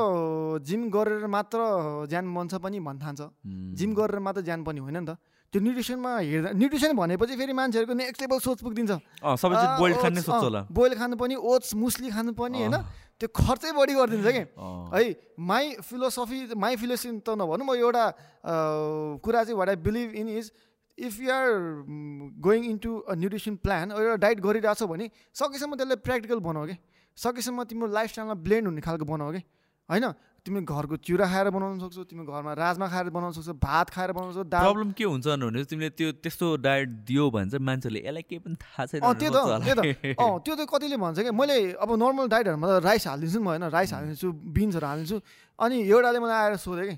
जिम 0.65 0.89
गरेर 0.89 1.27
मात्र 1.27 1.59
ज्यान 2.09 2.25
बन्छ 2.33 2.55
पनि 2.55 2.81
भन्न 2.81 3.03
Hmm. 3.03 3.75
जिम 3.77 3.91
गरेर 3.93 4.19
मात्र 4.23 4.41
ज्यान 4.41 4.65
पनि 4.65 4.81
होइन 4.81 4.97
नि 4.97 5.07
त। 5.11 5.19
त्यो 5.53 5.61
न्युट्रिसनमा 5.63 6.11
हेर्दा 6.19 6.51
न्युट्रिसन 6.55 6.93
भनेपछि 6.95 7.35
फेरि 7.37 7.53
मान्छेहरूको 7.59 7.95
नेक्स्ट 7.99 8.21
लेभल 8.23 8.39
सोच 8.39 8.59
पुगिदिन्छ 8.63 8.93
सबै 9.43 9.55
खाने 9.99 10.21
होला। 10.23 10.61
बोइल 10.71 10.95
खानु 10.95 11.17
पनि 11.19 11.35
ओट्स 11.35 11.75
मुस्ली 11.75 12.11
खानु 12.15 12.33
पनि 12.39 12.59
होइन? 12.71 12.77
त्यो 13.19 13.29
खर्चै 13.35 13.73
बढी 13.75 13.95
गरिदिन्छ 13.99 14.29
कि। 14.31 14.45
है 14.95 15.03
माई 15.51 15.65
फिलोसफी 15.83 16.55
माई 16.55 16.77
फिलोसफी 16.79 17.11
त 17.27 17.35
नभनौँ 17.35 17.67
म 17.67 17.75
एउटा 17.83 18.05
कुरा 19.27 19.41
चाहिँ 19.45 19.59
what 19.59 19.69
I 19.69 19.77
believe 19.83 20.15
in 20.23 20.29
is 20.39 20.53
if 20.99 21.21
you 21.21 21.29
are 21.35 21.47
going 22.47 22.65
into 22.71 22.91
a 23.11 23.15
nutrition 23.19 23.55
plan 23.67 23.91
एउटा 23.91 24.17
डाइट 24.23 24.41
गरिरहेछौ 24.47 24.87
भने 24.87 25.11
सकेसम्म 25.35 25.75
त्यसलाई 25.77 25.99
प्र्याक्टिकल 26.07 26.39
बनाऊ 26.47 26.67
कि? 26.71 26.77
सकेसम्म 27.19 27.65
तिम्रो 27.67 27.87
लाइफस्टाइलमा 27.91 28.35
ब्लेन्ड 28.47 28.67
हुने 28.69 28.81
खालको 28.87 29.05
बनाऊ 29.05 29.33
कि? 29.35 29.43
होइन? 29.89 30.07
तिमी 30.41 30.61
घरको 30.65 30.97
चिउरा 31.05 31.27
खाएर 31.27 31.49
बनाउन 31.51 31.79
सक्छौ 31.81 32.05
तिमी 32.11 32.25
घरमा 32.25 32.53
राजमा 32.57 32.87
खाएर 32.89 33.09
बनाउन 33.13 33.33
सक्छौ 33.33 33.55
भात 33.61 33.91
खाएर 33.91 34.13
बनाउन 34.13 34.33
सक्छौ 34.33 34.45
प्रब्लम 34.51 34.91
के 34.93 35.05
हुन्छ 35.05 35.27
भने 35.27 35.65
तिमीले 35.65 35.91
त्यो 35.93 36.09
त्यस्तो 36.25 36.47
डायट 36.65 36.89
दियो 37.05 37.31
भने 37.31 37.51
चाहिँ 37.51 37.65
मान्छेले 37.67 38.01
यसलाई 38.01 38.23
केही 38.25 38.41
पनि 38.41 38.57
थाहा 38.57 38.87
छैन 38.87 39.01
त्यो 39.01 39.31
त। 39.31 39.39
त्यो 39.61 39.75
त। 39.75 39.81
अँ 40.25 40.33
त्यो 40.41 40.55
त 40.57 40.61
कतिले 40.65 40.97
भन्छ 40.97 41.19
कि 41.21 41.31
मैले 41.31 41.57
अब 41.77 41.91
नर्मल 41.93 42.27
डाइटहरूमा 42.33 42.67
त 42.67 42.83
राइस 42.85 43.07
हालिदिन्छु 43.07 43.39
नि 43.39 43.45
म 43.45 43.49
होइन? 43.53 43.65
राइस 43.69 43.93
हालिदिन्छु 43.93 44.29
बिन्सहरू 44.57 44.87
हालिदिन्छु। 44.87 45.17
अनि 45.59 45.77
एउटाले 45.85 46.19
मलाई 46.25 46.39
आएर 46.41 46.57
सोध्यो 46.57 46.85
कि 46.89 46.97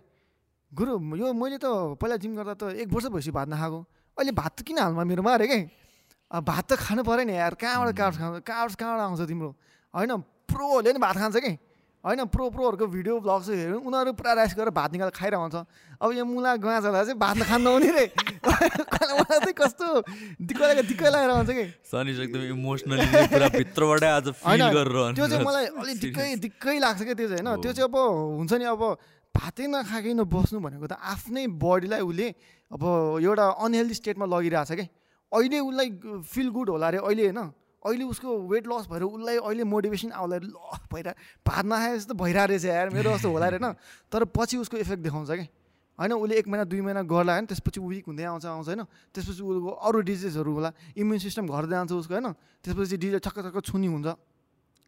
गुरु 0.73 0.93
यो 1.19 1.33
मैले 1.35 1.59
त 1.59 1.67
पहिला 1.99 2.17
जिम 2.23 2.33
गर्दा 2.39 2.55
त 2.55 2.63
एक 2.79 2.89
वर्ष 2.95 3.07
भएपछि 3.11 3.31
भात 3.35 3.49
नखाएको। 3.51 3.79
अहिले 4.17 4.33
भात 4.33 4.63
किन 4.63 4.79
हाल्मा 4.79 5.03
मेरोमा? 5.05 5.31
अरे 5.35 5.47
कि 5.51 5.59
भात 6.31 6.65
त 6.71 6.73
खानु 6.79 7.03
पऱ्यो 7.03 7.25
नि 7.27 7.35
यार 7.37 7.55
कहाँबाट 7.59 7.97
कार्ब्स 7.97 8.19
खान्छ 8.23 8.41
कार्ब्स 8.47 8.75
कहाँबाट 8.79 9.01
आउँछ 9.03 9.21
तिम्रो? 9.29 9.51
होइन 9.95 10.11
प्रोहरूले 10.49 10.93
नि 10.93 11.01
भात 11.03 11.17
खान्छ 11.19 11.37
कि। 11.43 11.53
होइन 12.05 12.25
प्रो 12.35 12.49
प्रोहरूको 12.51 12.87
भिडियो 12.91 13.15
ब्लग्स 13.23 13.49
हेऱ्यो 13.49 13.79
उनीहरू 13.79 14.13
पुरा 14.19 14.33
राइस 14.35 14.55
गरेर 14.59 14.71
भात 14.75 14.91
निकालेर 14.93 15.15
खाइरहेको 15.15 15.43
हुन्छ। 15.43 15.57
अब 16.03 16.09
यो 16.13 16.25
मुला 16.27 16.55
गाँजालाई 16.59 17.05
चाहिँ 17.07 17.19
भात 17.19 17.39
खानु 17.47 17.63
नहुने 17.63 17.91
रे? 17.95 18.05
मलाई 18.43 19.39
चाहिँ 19.39 19.55
कस्तो 19.55 19.87
दिक्क 20.43 20.61
लागेको 20.63 20.83
दिक्क 20.91 21.03
लागेर 21.15 21.31
हुन्छ 21.31 21.51
कि? 21.55 21.65
सनिस 21.87 22.19
एकदम 22.27 22.43
इमोसनली 22.59 23.07
पुरा 23.31 23.49
भित्रबाटै 23.55 24.09
आज 24.19 24.27
फिल 24.35 24.63
गरेर 24.75 25.15
त्यो 25.15 25.27
चाहिँ। 25.31 25.45
मलाई 25.47 25.67
अलिक 25.79 25.97
दिक्कै 26.05 26.27
दिक्कै 26.43 26.79
लाग्छ 26.83 27.01
क्या 27.03 27.15
त्यो 27.15 27.29
चाहिँ 27.29 27.43
होइन? 27.47 27.61
त्यो 27.63 27.73
चाहिँ 27.73 27.87
अब 27.87 27.97
हुन्छ 28.43 28.53
नि 28.59 28.65
अब 28.67 28.83
भातै 29.35 29.67
नखाएकै 29.71 30.13
बस्नु 30.27 30.59
भनेको 30.59 30.87
त 30.91 30.99
आफ्नै 30.99 31.47
बडीलाई 31.55 32.03
उसले 32.03 32.29
अब 32.71 32.83
एउटा 33.23 33.47
अनहेल्दी 33.63 33.95
स्टेटमा 33.95 34.27
लगिरहेछ 34.27 34.71
कि? 34.75 34.85
अहिले 35.33 35.59
उसलाई 35.71 35.89
फिल 36.27 36.49
गुड 36.51 36.69
होला 36.69 36.87
अरे 36.89 36.99
अहिले 36.99 37.31
होइन। 37.31 37.41
अहिले 37.83 38.05
उसको 38.05 38.29
वेट 38.49 38.67
लस 38.67 38.87
भएर 38.87 39.03
उसलाई 39.03 39.37
अहिले 39.39 39.65
मोटिभेसन 39.65 40.11
आउला 40.13 40.37
ल 40.39 40.55
भइरह 40.93 41.15
भात 41.43 41.65
नखाए 41.67 41.97
जस्तो 41.99 42.15
भइरहेको 42.15 42.49
रहेछ 42.49 42.65
यार 42.65 42.91
मेरो 42.91 43.11
जस्तो 43.13 43.29
होला 43.31 43.47
होइन। 43.49 43.73
तर 44.13 44.25
पछि 44.31 44.57
उसको 44.57 44.77
इफेक्ट 44.79 45.03
देखाउँछ 45.03 45.31
कि? 45.31 45.47
होइन 45.99 46.13
उसले 46.15 46.35
एक 46.39 46.47
महिना 46.49 46.65
दुई 46.65 46.81
महिना 46.81 47.03
गर्ला 47.05 47.33
होइन 47.33 47.47
त्यसपछि 47.47 47.81
विक 47.81 48.07
हुँदै 48.07 48.25
आउँछ 48.25 48.45
आउँछ 48.47 48.67
होइन। 48.69 48.83
त्यसपछि 49.13 49.43
उसको 49.43 49.71
अरू 49.83 49.99
डिजिजहरू 50.01 50.53
होला 50.53 50.71
इम्युन 50.97 51.19
सिस्टम 51.19 51.47
घट्दै 51.47 51.75
जान्छ 51.75 51.93
उसको 51.93 52.15
होइन। 52.15 52.33
त्यसपछि 52.65 52.97
डिजिज 52.97 53.21
छक्क 53.21 53.39
छक्क 53.51 53.59
छुनी 53.67 53.89
हुन्छ 53.91 54.07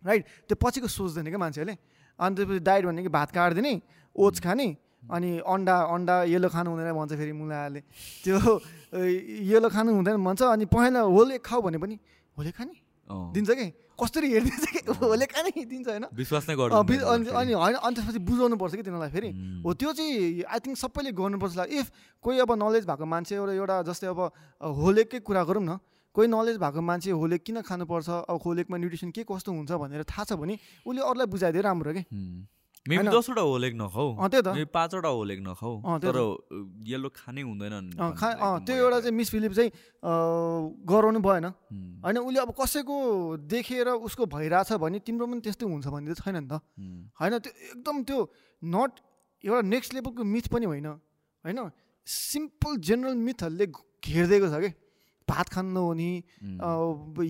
राइट 0.02 0.22
त्यो 0.48 0.56
पछिको 0.56 0.88
सोच्दैन 0.88 1.26
क्या 1.28 1.38
मान्छेहरूले? 1.38 1.76
अनि 2.18 2.32
त्यसपछि 2.36 2.60
डाइट 2.62 2.84
भनेको 2.86 3.10
भात 3.10 3.30
काटिदिने 3.34 3.72
ओट्स 4.16 4.40
खाने 4.40 4.68
अनि 5.04 5.30
अन्डा 5.44 5.76
अन्डा 5.92 6.14
येलो 6.24 6.48
खानु 6.48 6.68
हुँदैन 6.72 6.92
भन्छ 6.94 7.12
फेरि 7.12 7.32
मुलाहरूले 7.36 7.80
त्यो 8.24 8.38
येलो 9.44 9.68
खानु 9.68 9.90
हुँदैन 9.92 10.16
भन्छ 10.24 10.42
अनि 10.46 10.64
पहिला 10.72 11.00
होल 11.04 11.36
खाऊ 11.44 11.60
भने 11.60 11.78
पनि 11.78 11.96
होले 12.36 12.50
खाने। 12.56 12.74
दिन्छ 13.10 13.51
कि? 13.51 13.66
कसरी 13.94 14.28
हेरिदिन्छ 14.32 14.64
कि? 14.66 14.81
होले 15.01 15.26
खाने 15.32 15.51
दिन्छ 15.64 15.89
होइन? 15.89 16.05
विश्वास 16.14 16.48
नै 16.48 16.55
बि- 16.82 17.01
अनि 17.05 17.28
अनि 17.31 17.52
होइन 17.52 17.74
अनि 17.76 17.94
त्यसपछि 17.94 18.18
बुझाउनु 18.18 18.56
पर्छ 18.56 18.74
कि 18.74 18.82
तिनीहरूलाई 18.82 19.10
फेरि. 19.10 19.31
हो 19.64 19.74
त्यो 19.74 19.93
चाहिँ 19.93 20.43
आई 20.44 20.59
थिङ्क 20.60 20.76
सबैले 20.78 21.12
गर्नुपर्छ 21.12 21.66
इफ 21.70 21.90
कोही 22.24 22.39
अब 22.40 22.52
नलेज 22.59 22.85
भएको 22.86 23.05
मान्छे 23.06 23.35
एउटा 23.35 23.52
एउटा 23.55 23.76
जस्तै 23.89 24.06
अब 24.09 24.20
होलेकै 24.81 25.20
कुरा 25.20 25.44
गरौँ 25.44 25.62
न। 25.62 25.78
कोही 26.14 26.26
नलेज 26.28 26.56
भएको 26.59 26.81
मान्छे 26.81 27.10
होलेक 27.12 27.43
किन 27.44 27.60
खानुपर्छ? 27.62 28.09
अब 28.31 28.40
होलेकमा 28.40 28.76
न्युट्रिसन 28.78 29.10
के 29.10 29.22
कस्तो 29.26 29.51
हुन्छ 29.52 29.70
भनेर 29.74 30.02
थाहा 30.06 30.24
छ 30.24 30.32
भने 30.39 30.59
उसले 30.86 31.01
अरूलाई 31.02 31.26
बुझाइदियो 31.26 31.62
राम्रो 31.62 31.93
कि। 31.93 32.02
मेबी? 32.85 33.09
दसवटा 33.09 33.40
होलेक 33.40 33.74
नखाऊ। 33.74 34.09
अँ 34.20 34.28
त्यही 34.28 34.43
त। 34.44 34.48
मेबी 34.52 34.69
पाँचवटा 34.69 35.11
नखाऊ। 35.40 35.74
तर 36.05 36.16
खानै 37.16 37.43
हुँदैन 37.43 37.97
खा 38.12 38.28
त्यो 38.61 38.74
एउटा 38.77 38.98
चाहिँ 39.01 39.16
मिस 39.16 39.28
फिलिप 39.32 39.52
चाहिँ 39.52 39.70
गराउनु 40.85 41.20
भएन। 41.24 41.47
होइन 42.05 42.19
उसले 42.20 42.40
अब 42.44 42.51
कसैको 42.52 42.97
देखेर 43.40 43.89
उसको 44.05 44.24
भइरहेछ 44.28 44.73
भने 44.85 44.98
तिम्रो 45.01 45.24
पनि 45.27 45.40
त्यस्तै 45.40 45.65
हुन्छ 45.65 45.86
भन्ने 45.89 46.12
त 46.12 46.20
छैन 46.20 46.36
नि 46.44 46.48
त। 46.52 46.61
होइन 47.16 47.32
त्यो 47.40 47.52
एकदम 47.73 47.97
त्यो 48.05 48.19
नट 48.62 48.93
एउटा 49.44 49.61
नेक्स्ट 49.65 49.90
लेभलको 49.94 50.23
मिथ 50.24 50.44
पनि 50.52 50.66
होइन। 50.69 50.86
होइन 51.44 51.59
सिम्पल 52.06 52.77
जेनरल 52.85 53.16
मिथहरूले 53.16 53.66
घेरिदिएको 54.05 54.48
छ 54.52 54.61
कि? 54.61 54.70
भात 55.24 55.48
खानु 55.48 55.73
नहुने 55.73 56.11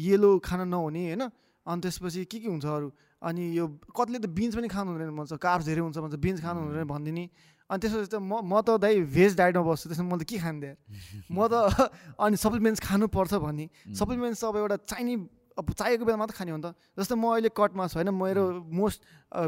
येलो 0.03 0.31
खान 0.43 0.67
नहुने 0.67 1.03
होइन? 1.15 1.23
अनि 1.67 1.81
त्यसपछि 1.81 2.25
के 2.27 2.39
के 2.43 2.49
हुन्छ 2.51 2.67
अरू? 2.67 2.91
अनि 3.25 3.43
यो 3.57 3.65
कतिले 3.97 4.19
त 4.21 4.27
बिन्स 4.29 4.55
पनि 4.61 4.69
खानु 4.69 4.89
हुँदैन 4.93 5.17
भन्छ। 5.17 5.33
कार्ब्स 5.41 5.65
धेरै 5.65 5.81
हुन्छ 5.81 5.97
भन्छ। 6.05 6.17
बिन्स 6.21 6.41
खानु 6.45 6.59
हुँदैन 6.61 6.85
भनिदिने। 6.85 7.25
अनि 7.71 7.79
त्यसपछि 7.81 8.11
त 8.13 8.17
म 8.21 8.45
म 8.45 8.61
त 8.61 8.77
दाइ 8.77 9.09
भेज 9.09 9.33
डाइटमा 9.41 9.65
बस्छु। 9.65 9.89
त्यसमा 9.89 10.09
मैले 10.13 10.25
के 10.29 10.37
खानु 10.45 10.77
म 11.33 11.39
त 11.49 11.55
अनि 12.25 12.37
सप्लिमेन्ट्स 12.37 12.81
खानुपर्छ 12.85 13.33
भन्ने 13.41 13.67
सप्लिमेन्ट्स 13.97 14.45
अब 14.45 14.57
एउटा 14.61 14.77
चाहिने 14.85 15.15
अब 15.57 15.73
चाहिएको 15.73 16.05
बेला 16.05 16.19
मात्र 16.19 16.35
खाने 16.35 16.51
हो 16.51 16.59
नि 16.59 16.65
त। 16.67 16.75
जस्तो 16.99 17.15
म 17.17 17.25
अहिले 17.39 17.49
कटमा 17.55 17.87
छु 17.87 18.03
होइन 18.03 18.11
मेरो 18.11 18.45
मोस्ट 18.69 19.01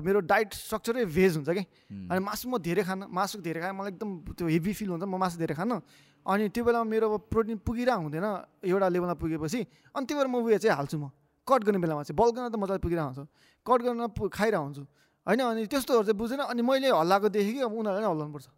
मेरो 0.06 0.18
डाइट 0.22 0.54
स्ट्रक्चरै 0.54 1.04
भेज 1.10 1.42
हुन्छ 1.42 1.50
कि? 1.50 1.64
अनि 2.08 2.20
मासु 2.22 2.48
म 2.48 2.62
धेरै 2.62 2.82
खान 2.86 3.10
मासु 3.10 3.42
धेरै 3.42 3.60
खाएँ। 3.60 3.74
मलाई 3.74 3.92
एकदम 3.98 4.10
त्यो 4.38 4.46
हेभी 4.46 4.72
फिल 4.72 4.88
हुन्छ 4.94 5.02
म 5.02 5.18
मासु 5.18 5.36
धेरै 5.42 5.54
खान। 5.58 5.82
अनि 6.26 6.48
त्यो 6.54 6.62
बेलामा 6.62 6.86
मेरो 6.86 7.06
अब 7.10 7.14
प्रोटिन 7.26 7.58
पुगिरहेको 7.58 8.02
हुँदैन। 8.06 8.26
एउटा 8.70 8.86
लेभलमा 8.88 9.16
पुगेपछि। 9.18 9.60
अनि 9.92 10.04
त्यो 10.06 10.14
भएर 10.16 10.28
म 10.30 10.34
उयो 10.46 10.58
चाहिँ 10.62 10.76
हाल्छु 10.78 10.96
म। 10.98 11.10
कट 11.46 11.64
गर्ने 11.64 11.78
बेलामा 11.78 12.02
चाहिँ 12.02 12.16
बल्क 12.20 12.34
गर्न 12.36 12.48
त 12.50 12.56
मजाले 12.58 12.78
पुगिरहेको 12.84 13.08
हुन्छ 13.14 13.28
कट 13.66 13.80
गर्न 13.86 14.00
खाइरहेको 14.30 14.64
हुन्छु 14.66 14.84
होइन 15.26 15.40
अनि 15.42 15.66
त्यस्तोहरू 15.66 16.02
चाहिँ 16.06 16.18
बुझेन 16.18 16.38
अनि 16.46 16.62
मैले 16.62 16.88
हल्लाएको 16.94 17.28
देखेँ 17.34 17.52
कि 17.54 17.60
अब 17.66 17.72
उनीहरूलाई 17.74 18.02
नै 18.02 18.06
हल्लाउनुपर्छ 18.06 18.46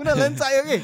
उनीहरूलाई 0.00 0.28
पनि 0.28 0.36
चाहियो। 0.36 0.62
कि? 0.64 0.76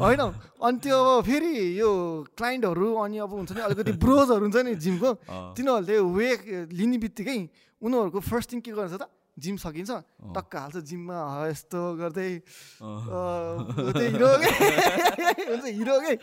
होइन 0.00 0.20
अनि 0.64 0.78
त्यो 0.80 0.96
अब 0.96 1.24
फेरि 1.28 1.52
यो 1.80 1.88
क्लाइन्टहरू 2.36 2.94
अनि 3.04 3.16
अब 3.20 3.30
हुन्छ 3.36 3.52
नि 3.52 3.60
अलिकति 3.68 3.92
ब्रोजहरू 4.00 4.44
हुन्छ 4.48 4.56
नि 4.64 4.72
जिमको 4.80 5.10
तिनीहरूले 5.56 5.96
वे 6.16 6.28
लिने 6.72 6.96
बित्तिकै 7.04 7.38
उनीहरूको 7.82 8.20
फर्स्ट 8.32 8.48
थिङ 8.52 8.60
के 8.64 8.72
गर्छ 8.72 8.96
त? 8.96 9.04
जिम 9.34 9.56
सकिन्छ। 9.60 9.90
टक्क 10.32 10.56
हाल्छ 10.56 10.76
जिममा 10.88 11.18
यस्तो 11.50 11.80
गर्दै। 12.00 12.32
हिरो 12.80 14.28
हुन्छ 15.50 15.64
हिरो 15.68 15.96
के? 16.00 16.14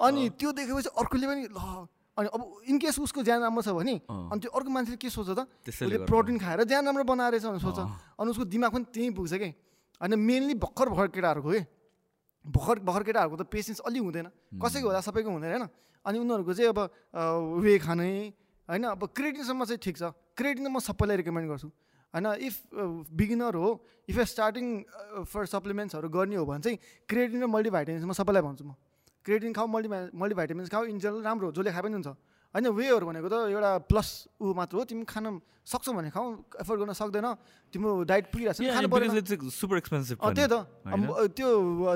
अनि 0.00 0.22
त्यो 0.40 0.50
देखेपछि 0.58 0.90
अर्कोले 0.96 1.26
पनि 1.28 1.42
ल 1.54 1.86
अनि 2.16 2.28
अब 2.30 2.40
इनकेस 2.70 2.98
उसको 3.00 3.22
ज्यान 3.22 3.40
राम्रो 3.42 3.62
छ 3.62 3.68
भने 3.74 3.94
अनि 4.06 4.38
त्यो 4.40 4.50
अर्को 4.54 4.70
मान्छेले 4.70 4.96
के 5.02 5.10
सोच्छ 5.10 5.30
त? 5.34 5.50
उसले 5.66 6.06
प्रोटिन 6.06 6.38
खाएर 6.38 6.62
ज्यान 6.64 6.86
राम्रो 6.86 7.04
बनाएर 7.04 7.34
भनेर 7.42 7.58
सोच्छ। 7.58 7.80
अनि 8.22 8.28
उसको 8.30 8.44
दिमाग 8.46 8.70
पनि 8.70 8.84
त्यहीँ 8.94 9.12
पुग्छ 9.18 9.34
कि? 9.34 9.50
होइन 9.98 10.14
मेनली 10.14 10.54
भर्खर 10.62 10.88
भर्खर 10.94 11.10
केटाहरूको 11.10 11.50
कि? 11.50 11.62
भर्खर 12.44 12.78
भर्खर 12.86 13.02
केटाहरूको 13.02 13.36
त 13.42 13.44
पेसेन्स 13.50 13.80
अलिक 13.82 14.02
हुँदैन। 14.02 14.26
कसैको 14.62 14.86
होला 14.86 15.00
सबैको 15.02 15.30
हुँदैन 15.30 15.50
होइन? 15.58 15.66
अनि 16.06 16.16
उनीहरूको 16.22 16.52
चाहिँ 16.54 16.70
अब 16.70 16.78
वे 17.58 17.78
खाने 17.82 18.08
होइन? 18.68 18.84
अब 18.94 19.02
क्रेडिटसम्म 19.10 19.64
चाहिँ 19.64 19.80
ठिक 19.82 19.96
छ। 19.98 20.14
क्रेडिट 20.38 20.62
म 20.70 20.78
सबैलाई 20.78 21.16
रिकमेन्ड 21.24 21.50
गर्छु। 21.50 21.68
होइन? 22.14 22.26
इफ 22.46 22.54
बिगिनर 23.10 23.54
हो 23.58 23.68
इफ 24.06 24.18
ए 24.18 24.24
स्टार्टिङ 24.24 24.66
फर 25.26 25.46
सप्लिमेन्ट्सहरू 25.50 26.08
गर्ने 26.14 26.36
हो 26.36 26.44
भने 26.46 26.62
चाहिँ 26.62 26.78
क्रेडिट 27.08 27.42
र 27.42 27.46
मल्टिभाइटामिन्स 27.50 28.04
म 28.06 28.12
सबैलाई 28.14 28.42
भन्छु 28.44 28.64
म। 28.64 28.78
क्रेडिन 29.24 29.52
खाऊ 29.56 29.66
मल्टी 29.66 29.88
मल्टिभाइटामिन्स 30.12 30.68
खाऊ 30.68 30.84
इन 30.92 30.98
जेनरल 31.00 31.22
राम्रो 31.24 31.48
जसले 31.56 31.70
खाए 31.72 31.82
पनि 31.82 31.96
हुन्छ। 31.98 32.08
होइन 32.54 32.66
वेहरू 32.70 33.04
भनेको 33.08 33.28
त 33.28 33.36
एउटा 33.50 33.70
प्लस 33.90 34.08
ऊ 34.38 34.54
मात्र 34.54 34.74
हो 34.78 34.84
तिमी 34.84 35.04
खान 35.10 35.40
सक्छौ 35.66 35.92
भने 35.96 36.10
खाऊ 36.14 36.26
एफोर्ड 36.62 36.78
गर्न 36.80 36.92
सक्दैन 36.92 37.26
तिम्रो 37.72 37.90
डाइट 38.04 38.24
पुगिरहेको 38.30 38.54
छ 38.54 39.50
सुपर 39.50 39.76
एक्सपेन्सिभ 39.82 40.16
त्यही 40.22 40.46
त। 40.46 40.54
त्यो 41.34 41.48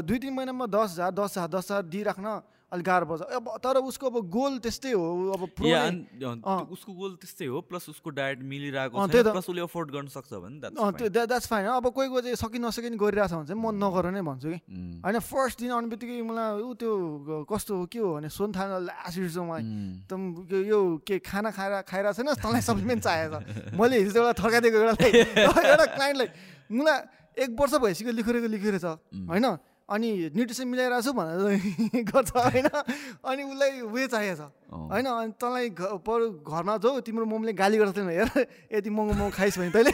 दुई 0.03 0.19
तिन 0.19 0.33
महिनामा 0.35 0.67
दस 0.67 0.99
हजार 0.99 1.11
दस 1.15 1.39
हजार 1.39 1.49
दस 1.53 1.65
हजार 1.71 1.83
दिइराख्न 1.95 2.27
अलिक 2.69 2.85
गाह्रो 2.85 3.07
पर्छ 3.09 3.23
अब 3.33 3.49
तर 3.65 3.77
उसको 3.81 4.07
अब 4.13 4.29
गोल 4.29 4.59
त्यस्तै 4.61 4.93
हो 4.93 5.33
अब 5.33 6.69
उसको 6.77 6.93
गोल 6.93 7.13
त्यस्तै 7.17 7.47
हो 7.49 7.61
प्लस 7.65 7.89
उसको 7.89 8.11
डायट 8.13 8.43
मिलिरहेको 8.45 9.07
प्लस 9.09 9.49
उसले 9.49 9.61
अफोर्ड 9.65 9.89
गर्न 9.91 10.09
सक्छ 10.13 10.33
भने 10.37 10.69
त्यो 10.69 11.09
द्याट्स 11.09 11.47
फाइन 11.49 11.67
अब 11.81 11.87
कोही 11.97 12.09
कोही 12.13 12.23
चाहिँ 12.23 12.37
सकि 12.37 12.59
नसकि 12.61 12.91
नि 12.93 12.97
गरिरहेको 13.01 13.29
छ 13.29 13.41
भने 13.41 13.49
चाहिँ 13.49 13.57
म 13.57 13.73
नगर 13.73 14.11
नै 14.13 14.21
भन्छु 14.21 14.49
कि। 14.53 14.61
होइन 15.01 15.19
फर्स्ट 15.19 15.57
दिन 15.65 15.71
आउने 15.73 15.89
बित्तिकै 15.89 16.21
मलाई 16.29 16.61
ऊ 16.61 16.75
त्यो 16.77 16.93
कस्तो 17.49 17.73
हो 17.73 17.85
के 17.89 17.99
हो 18.05 18.09
भने 18.21 18.29
सोन 18.29 18.53
थाहा 18.53 18.79
लास्ट 18.85 19.17
बिर्छु 19.17 19.43
मलाई। 19.49 19.65
त 20.05 20.13
यो 20.69 20.79
के 21.09 21.19
खाना 21.25 21.51
खाएर 21.57 21.89
खाइरहेको 21.89 22.21
छैन 22.21 22.37
तँलाई 22.37 22.63
सप्लिमेन्ट 22.69 23.01
चाहिएको 23.01 23.39
छ। 23.41 23.73
मैले 23.81 23.97
हिजो 24.05 24.21
एउटा 24.21 24.33
थर्काइदिएको 24.45 24.77
एउटा 24.77 25.09
एउटा 25.73 25.87
क्लाइन्टलाई 25.97 26.29
मलाई 26.69 26.99
एक 27.49 27.51
वर्ष 27.57 27.75
भइसक्यो 27.81 28.13
लेखेको 28.13 28.49
लेखेको 28.53 28.79
छ 28.79 29.01
होइन? 29.33 29.47
अनि 29.89 30.09
न्युट्रिसन 30.37 30.69
मिलाइरहेको 30.69 31.01
छु 31.01 31.13
भनेर 31.17 32.05
गर्छ 32.13 32.31
होइन? 32.37 32.69
अनि 33.25 33.43
उसलाई 33.43 33.81
उयो 33.89 34.07
चाहिएको 34.13 34.37
छ। 34.37 34.53
होइन 34.69 35.07
अनि 35.09 35.33
तँलाई 35.41 35.67
पर 36.05 36.21
घरमा 36.45 36.77
जाऊ 36.77 37.01
तिम्रो 37.01 37.25
मम्मीले 37.25 37.53
गाली 37.57 37.77
गर्थेन 37.81 38.09
हेर 38.13 38.29
यति 38.69 38.91
महँगो 38.93 39.13
महँगो 39.17 39.33
खाइस् 39.33 39.59
भने 39.59 39.73
तैँले 39.73 39.93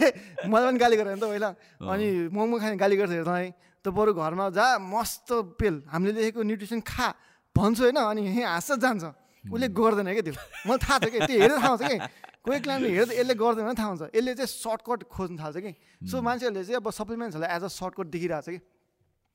मलाई 0.50 0.66
पनि 0.66 0.78
गाली 0.82 0.96
गरेर 0.98 1.14
त 1.14 1.24
पहिला। 1.30 1.50
अनि 1.78 2.06
महँगो 2.34 2.56
खाने 2.58 2.76
गाली 2.76 2.96
गर्छ 2.98 3.12
हेर 3.14 3.22
तँलाई। 3.22 3.48
त 3.84 3.86
बरु 3.94 4.12
घरमा 4.18 4.50
जा 4.50 4.66
मस्त 4.82 5.30
पेल। 5.62 5.74
हामीले 5.86 6.12
लेखेको 6.18 6.42
न्युट्रिसन 6.42 6.80
खा 6.82 7.08
भन्छु 7.54 7.82
होइन? 7.86 7.98
अनि 8.02 8.22
यहीँ 8.34 8.44
हाँस्छ 8.50 8.82
जान्छ। 8.82 9.04
उसले 9.46 9.68
गर्दैन 9.78 10.10
क्या 10.10 10.24
त्यो 10.26 10.34
मलाई 10.66 10.78
थाहा 10.82 10.98
छ 10.98 11.06
कि 11.06 11.18
त्यो 11.22 11.38
हेरेर 11.38 11.58
थाहा 11.62 11.70
हुन्छ 11.70 11.86
कि? 11.86 11.98
कोही 12.44 12.58
क्लाइन्टले 12.64 12.90
हेर्दा 12.98 13.12
यसले 13.14 13.34
गर्दैन 13.38 13.74
थाहा 13.78 13.88
हुन्छ। 13.94 14.02
यसले 14.10 14.32
चाहिँ 14.42 14.50
सर्टकट 14.50 15.00
खोज्नु 15.06 15.36
थाल्छ 15.38 15.56
कि? 15.62 15.72
सो 16.08 16.16
मान्छेहरूले 16.18 16.64
चाहिँ 16.64 16.80
अब 16.80 16.90
सप्लिमेन्ट्सहरूलाई 16.90 17.50
एज 17.56 17.62
अ 17.62 17.70
सर्टकट 17.70 18.06
देखिरहेको 18.10 18.42
छ 18.42 18.48
कि? 18.56 18.60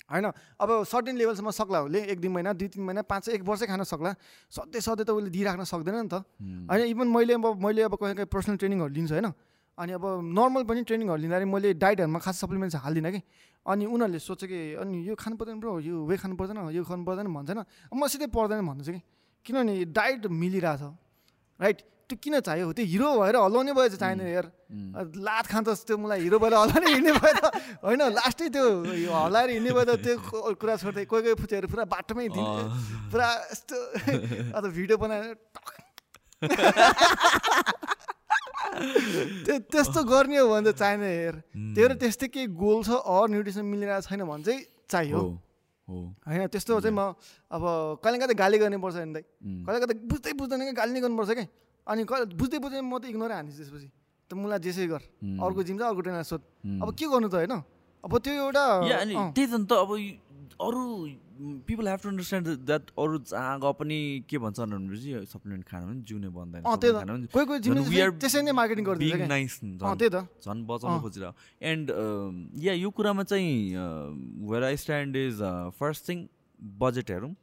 होइन? 0.09 0.25
अब 0.57 0.69
सर्टेन 0.83 1.15
लेभलसम्म 1.17 1.49
सक्ला 1.53 1.79
उसले 1.85 1.99
एक 2.09 2.19
दुई 2.19 2.29
महिना 2.29 2.53
दुई 2.53 2.67
तिन 2.67 2.83
महिना 2.83 3.01
पाँच 3.05 3.29
एक 3.29 3.41
वर्षै 3.45 3.65
खान 3.69 3.83
सक्ला। 3.85 4.13
सधैँ 4.49 4.81
सधैँ 4.81 5.05
त 5.05 5.09
उसले 5.09 5.29
दिइराख्न 5.29 5.63
सक्दैन 5.63 5.95
नि 5.95 6.09
त। 6.09 6.25
होइन 6.67 6.85
इभन 6.89 7.07
मैले 7.07 7.33
अब 7.37 7.45
मैले 7.61 7.81
अब 7.85 7.95
कहीँ 7.95 8.15
कहीँ 8.15 8.29
पर्सनल 8.29 8.57
ट्रेनिङहरू 8.57 8.93
लिन्छु 8.93 9.13
होइन? 9.13 9.29
अनि 9.77 9.91
अब 9.93 10.05
नर्मल 10.33 10.63
पनि 10.65 10.81
ट्रेनिङहरू 10.83 11.19
लिँदाखेरि 11.23 11.47
मैले 11.47 11.73
डाइटहरूमा 11.77 12.19
खास 12.19 12.35
सप्लिमेन्ट्स 12.41 12.75
हाल्दिनँ 12.83 13.11
कि। 13.11 13.21
अनि 13.65 13.85
उनीहरूले 13.85 14.19
सोध्छ 14.19 14.43
कि 14.49 14.59
अनि 14.81 14.97
यो 15.07 15.13
खानु 15.15 15.35
पर्दैन 15.37 15.59
ब्रो 15.59 15.79
यो 15.79 16.03
वे 16.03 16.15
खानु 16.17 16.35
पर्दैन 16.35 16.57
यो 16.73 16.83
खानु 16.83 17.03
पर्दैन 17.05 17.27
भन्छन् 17.29 17.61
म 17.93 18.07
सिधै 18.07 18.27
पर्दैन 18.27 18.65
भन्दैछु 18.65 18.91
कि। 18.91 19.01
किनभने 19.45 19.73
डाइट 19.93 20.25
मिलिरहेछ। 20.25 20.83
राइट 21.59 21.79
त्यो 22.09 22.17
किन 22.17 22.35
चाहियो? 22.41 22.73
त्यो 22.73 22.85
हिरो 22.89 23.09
भएर 23.21 23.35
हल्लाउने 23.37 23.73
भयो 23.77 23.87
चाहिँ 23.93 24.01
चाहिने 24.01 24.25
यार। 24.33 24.45
लात 25.29 25.45
खान्छ 25.45 25.69
त्यो 25.85 25.97
मलाई 25.97 26.19
हिरो 26.25 26.37
भएर 26.41 26.53
हल्लाउने 26.57 26.87
हिँड्ने 26.89 27.11
भयो 27.21 27.33
त 27.37 27.53
होइन 27.85 28.01
लास्टै 28.17 28.49
त्यो 28.49 28.65
हल्लाएर 29.13 29.49
हिँड्ने 29.55 29.71
भयो 29.77 29.85
त 29.85 30.01
त्यो 30.01 30.15
कुरा 30.57 30.75
छोड्दै 30.81 31.05
कोही 31.05 31.21
कोही 31.21 31.35
फुचेहरू 31.41 31.67
पुरा 31.69 31.85
बाटोमै 31.93 32.27
दिने 32.33 32.53
पुरा 33.13 33.27
यस्तो 33.53 33.77
अन्त 34.57 34.65
भिडियो 34.73 34.97
बनाएर 34.97 35.37
त्यो 39.45 39.55
त्यस्तो 39.71 39.99
गर्ने 40.09 40.37
हो 40.39 40.45
भने 40.49 40.71
त 40.71 40.77
चाहिने 40.81 41.09
हेर 41.09 41.35
तेरो 41.77 41.93
त्यस्तै 42.01 42.27
केही 42.33 42.47
गोल 42.57 42.79
छ 42.85 42.89
अर 43.05 43.25
न्युट्रिसन 43.29 43.65
मिलिरहेको 43.69 44.01
छैन 44.09 44.21
भने 44.25 44.43
चाहिँ 44.43 44.61
चाहियो। 44.89 45.21
होइन 45.87 46.47
त्यस्तो 46.53 46.79
चाहिँ 46.81 46.95
म 46.95 47.13
अब 47.51 47.63
कहिले 48.03 48.17
कहिले 48.17 48.35
गाली 48.41 48.57
गर्नुपर्छ 48.61 48.95
नि 49.03 49.13
दाइ 49.13 49.23
कहिले 49.65 49.79
कहिले 49.79 49.95
बुझ्दै 50.09 50.33
बुझ्दैन 50.41 50.59
क्या 50.69 50.75
गाली 50.79 50.91
नै 50.93 51.01
गर्नुपर्छ 51.05 51.31
क्या 51.37 51.47
अनि 51.87 52.01
बुझ्दै 52.39 52.59
बुझ्दै 52.59 52.81
म 52.81 52.97
त 52.99 53.05
इग्नोरै 53.13 53.35
हान्छु 53.39 53.55
त्यसपछि। 53.59 53.89
त 54.29 54.31
मलाई 54.37 54.59
जेसै 54.65 54.85
गर 54.87 55.03
अर्को 55.41 55.61
जिम 55.67 55.77
अर्को 55.79 56.01
ट्रेनर 56.05 56.23
सोध। 56.27 56.41
अब 56.83 56.89
के 56.93 57.05
गर्नु 57.07 57.27
त 57.29 57.35
होइन? 57.39 57.55
अब 58.03 58.13
त्यो 58.23 58.33
एउटा 58.45 58.63
त्यही 59.35 59.47
त 59.47 59.55
त 59.67 59.71
अब 59.83 59.91
अरू 60.59 60.83
people 61.39 61.87
have 61.87 61.99
to 62.03 62.09
understand 62.09 62.47
that 62.67 62.83
अरू 62.99 63.17
जहाँ 63.31 63.55
गए 63.63 63.73
पनि 63.79 63.97
के 64.27 64.37
भन्छ 64.43 64.59
भनेपछि 64.59 65.09
सप्लिमेन्ट 65.31 65.63
खानु 65.65 65.85
पनि 65.87 66.01
जिउने 66.03 66.29
बन्दैन 66.35 66.63
कोही 67.31 67.45
कोही 67.47 67.59
जिम 67.63 67.75
त्यसै 68.19 68.41
नै 68.43 68.51
मार्केटिङ 68.59 68.83
गरिदिन्छ 68.85 69.27
नाइस 69.31 69.59
त्यही 69.63 70.09
त। 70.09 70.27
झन् 70.43 70.65
बचाउनु 70.67 70.99
खोजिरह 70.99 71.31
एन्ड 71.71 71.85
या 72.59 72.73
यो 72.75 72.89
कुरामा 72.91 73.23
चाहिँ 73.23 73.55
where 74.51 74.63
I 74.69 74.75
stand 74.83 75.15
is 75.15 75.39
first 75.79 76.01
thing 76.09 76.27
budget 76.59 77.07
हेरौँ। 77.11 77.33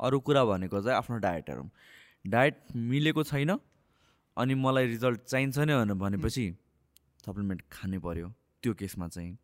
अरू 0.00 0.18
कुरा 0.24 0.44
भनेको 0.44 0.80
चाहिँ 0.80 0.96
आफ्नो 0.96 1.16
डायट 1.28 1.50
हेरौँ। 1.50 1.68
डायट 2.26 2.62
मिलेको 2.92 3.22
छैन 3.22 3.58
अनि 4.36 4.54
मलाई 4.54 4.86
रिजल्ट 4.86 5.20
चाहिन्छ 5.20 5.58
नै 5.58 5.94
भनेपछि 5.94 6.46
सप्लिमेन्ट 7.26 7.62
खानै 7.72 7.98
पऱ्यो 7.98 8.32
त्यो 8.62 8.74
केसमा 8.74 9.08
चाहिँ। 9.08 9.36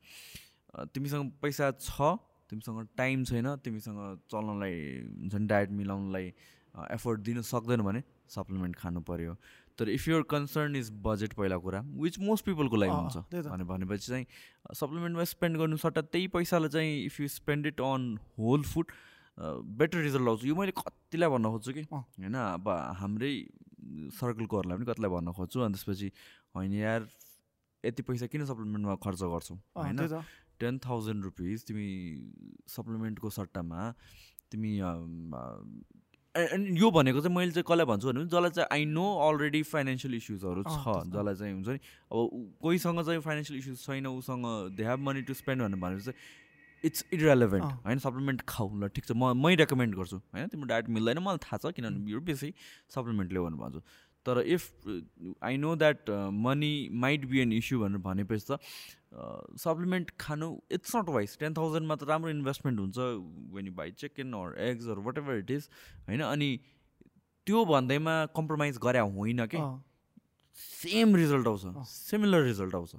तिमीसँग 0.94 1.30
पैसा 1.42 1.70
छ 1.80 2.16
तिमीसँग 2.50 2.88
टाइम 2.96 3.24
छैन 3.24 3.56
तिमीसँग 3.64 4.00
चल्नलाई 4.30 4.74
हुन्छ 5.20 5.34
नि 5.34 5.46
डायट 5.46 5.70
मिलाउनलाई 5.70 6.32
एफोर्ट 6.90 7.20
दिन 7.20 7.42
सक्दैन 7.42 7.82
भने 7.82 8.02
सप्लिमेन्ट 8.28 8.76
खानु 8.76 9.00
पऱ्यो 9.00 9.36
तर 9.78 9.88
if 9.88 10.08
your 10.08 10.22
concern 10.30 10.76
is 10.76 10.90
budget 11.02 11.32
पहिला 11.32 11.56
कुरा 11.56 11.80
विच 12.04 12.18
मोस्ट 12.18 12.44
पिपलको 12.44 12.76
लागि 12.76 12.92
हुन्छ 12.92 13.46
भने 13.46 13.64
भनेपछि 13.64 14.06
चाहिँ 14.06 14.26
सप्लिमेन्टमा 14.74 15.24
स्पेन्ड 15.32 15.56
गर्नु 15.56 15.76
सट्टा 15.76 16.02
त्यही 16.12 16.26
पैसालाई 16.36 16.68
चाहिँ 16.68 17.04
if 17.04 17.20
you 17.20 17.28
spend 17.28 17.66
it 17.66 17.80
on 17.80 18.18
whole 18.38 18.62
food 18.62 18.92
better 19.42 19.98
result 20.06 20.28
आउँछ 20.28 20.44
यो 20.44 20.54
मैले 20.54 20.72
कतिलाई 20.78 21.28
भन्न 21.30 21.50
खोज्छु 21.50 21.72
कि? 21.72 21.82
होइन 21.90 22.34
अब 22.34 22.68
हाम्रै 23.00 23.32
सर्कलकोहरूलाई 24.20 24.76
पनि 24.78 24.86
कतिलाई 24.92 25.10
भन्न 25.10 25.32
खोज्छु 25.34 25.60
अनि 25.66 25.74
त्यसपछि 25.74 26.08
होइन 26.54 26.72
यार 26.78 27.08
यति 27.84 28.02
पैसा 28.06 28.26
किन 28.30 28.44
सप्लिमेन्टमा 28.46 28.94
खर्च 29.02 29.22
गर्छौ? 29.34 29.54
होइन? 29.76 29.98
टेन 30.60 30.78
थाउजन्ड 30.78 31.24
रुपिस 31.24 31.66
तिमी 31.66 31.88
सप्लिमेन्टको 32.70 33.30
सट्टामा 33.30 33.80
तिमी 34.52 34.70
यो 36.78 36.90
भनेको 36.90 37.20
चाहिँ 37.20 37.36
मैले 37.36 37.52
चाहिँ 37.52 37.64
कसलाई 37.68 37.86
भन्छु 37.86 38.08
भने 38.08 38.24
जसलाई 38.24 38.50
चाहिँ 38.50 38.68
आई 38.72 38.84
नो 38.88 39.06
अलरेडी 39.26 39.62
फाइनेन्सियल 39.68 40.14
इस्युजहरू 40.14 40.62
छ 40.62 40.94
जसलाई 41.10 41.34
चाहिँ 41.34 41.52
हुन्छ 41.54 41.68
नि 41.68 41.80
अब 42.12 42.56
कोहीसँग 42.62 43.02
चाहिँ 43.04 43.20
फाइनेन्सियल 43.20 43.58
इस्युज 43.58 43.78
छैन 43.84 44.06
उसँग 44.06 44.46
they 44.76 44.84
have 44.84 45.00
money 45.08 45.22
to 45.28 45.34
spend 45.34 45.74
भनेपछि 45.74 46.04
चाहिँ 46.04 46.16
इट्स 46.84 47.04
इरेलेभेन्ट 47.12 47.64
होइन 47.86 47.98
सप्लिमेन्ट 48.04 48.42
खाऊ 48.48 48.68
ल 48.76 48.88
ठिक 48.94 49.04
छ 49.04 49.12
म 49.16 49.32
मै 49.42 49.54
रेकमेन्ड 49.62 49.94
गर्छु। 49.96 50.16
होइन 50.16 50.48
तिम्रो 50.54 50.68
डायट 50.68 50.88
मिल्दैन 50.96 51.18
मलाई 51.26 51.38
थाहा 51.44 51.58
छ 51.58 51.74
किनभने 51.76 52.12
यो 52.12 52.20
बेसी 52.30 52.52
सप्लिमेन्ट 52.94 53.32
ल्याऊ 53.32 53.44
भनेर 53.46 53.60
भन्छु 53.62 53.80
तर 54.26 54.40
if 54.54 54.62
I 55.44 55.56
know 55.58 55.74
that 55.76 56.10
money 56.42 56.72
might 57.04 57.24
be 57.30 57.40
an 57.44 57.52
issue 57.52 57.78
भनेर 57.80 58.02
भनेपछि 58.08 58.46
त 58.50 58.58
सप्लिमेन्ट 59.62 60.10
खानु 60.20 60.50
इट्स 60.72 60.96
नट 60.96 61.08
वाइज 61.16 61.38
टेन 61.38 61.54
थाउजन्डमा 61.54 61.94
त 61.96 62.08
राम्रो 62.10 62.30
इन्भेस्टमेन्ट 62.30 62.80
हुन्छ 62.80 62.98
when 63.56 63.66
you 63.66 63.72
buy 63.80 63.90
chicken 64.02 64.32
or 64.42 64.54
eggs 64.68 64.88
or 64.94 64.98
whatever 65.18 65.38
it 65.38 65.50
is 65.50 65.68
होइन 66.08 66.20
अनि 66.28 66.50
त्यो 67.46 67.64
भन्दैमा 67.66 68.14
कम्प्रोमाइज 68.36 68.78
गरे 68.82 68.98
होइन 69.16 69.46
कि? 69.54 69.58
सेम 70.56 71.14
रिजल्ट 71.16 71.46
आउँछ। 71.48 71.88
सिमिलर 71.88 72.42
रिजल्ट 72.44 72.74
आउँछ। 72.74 72.94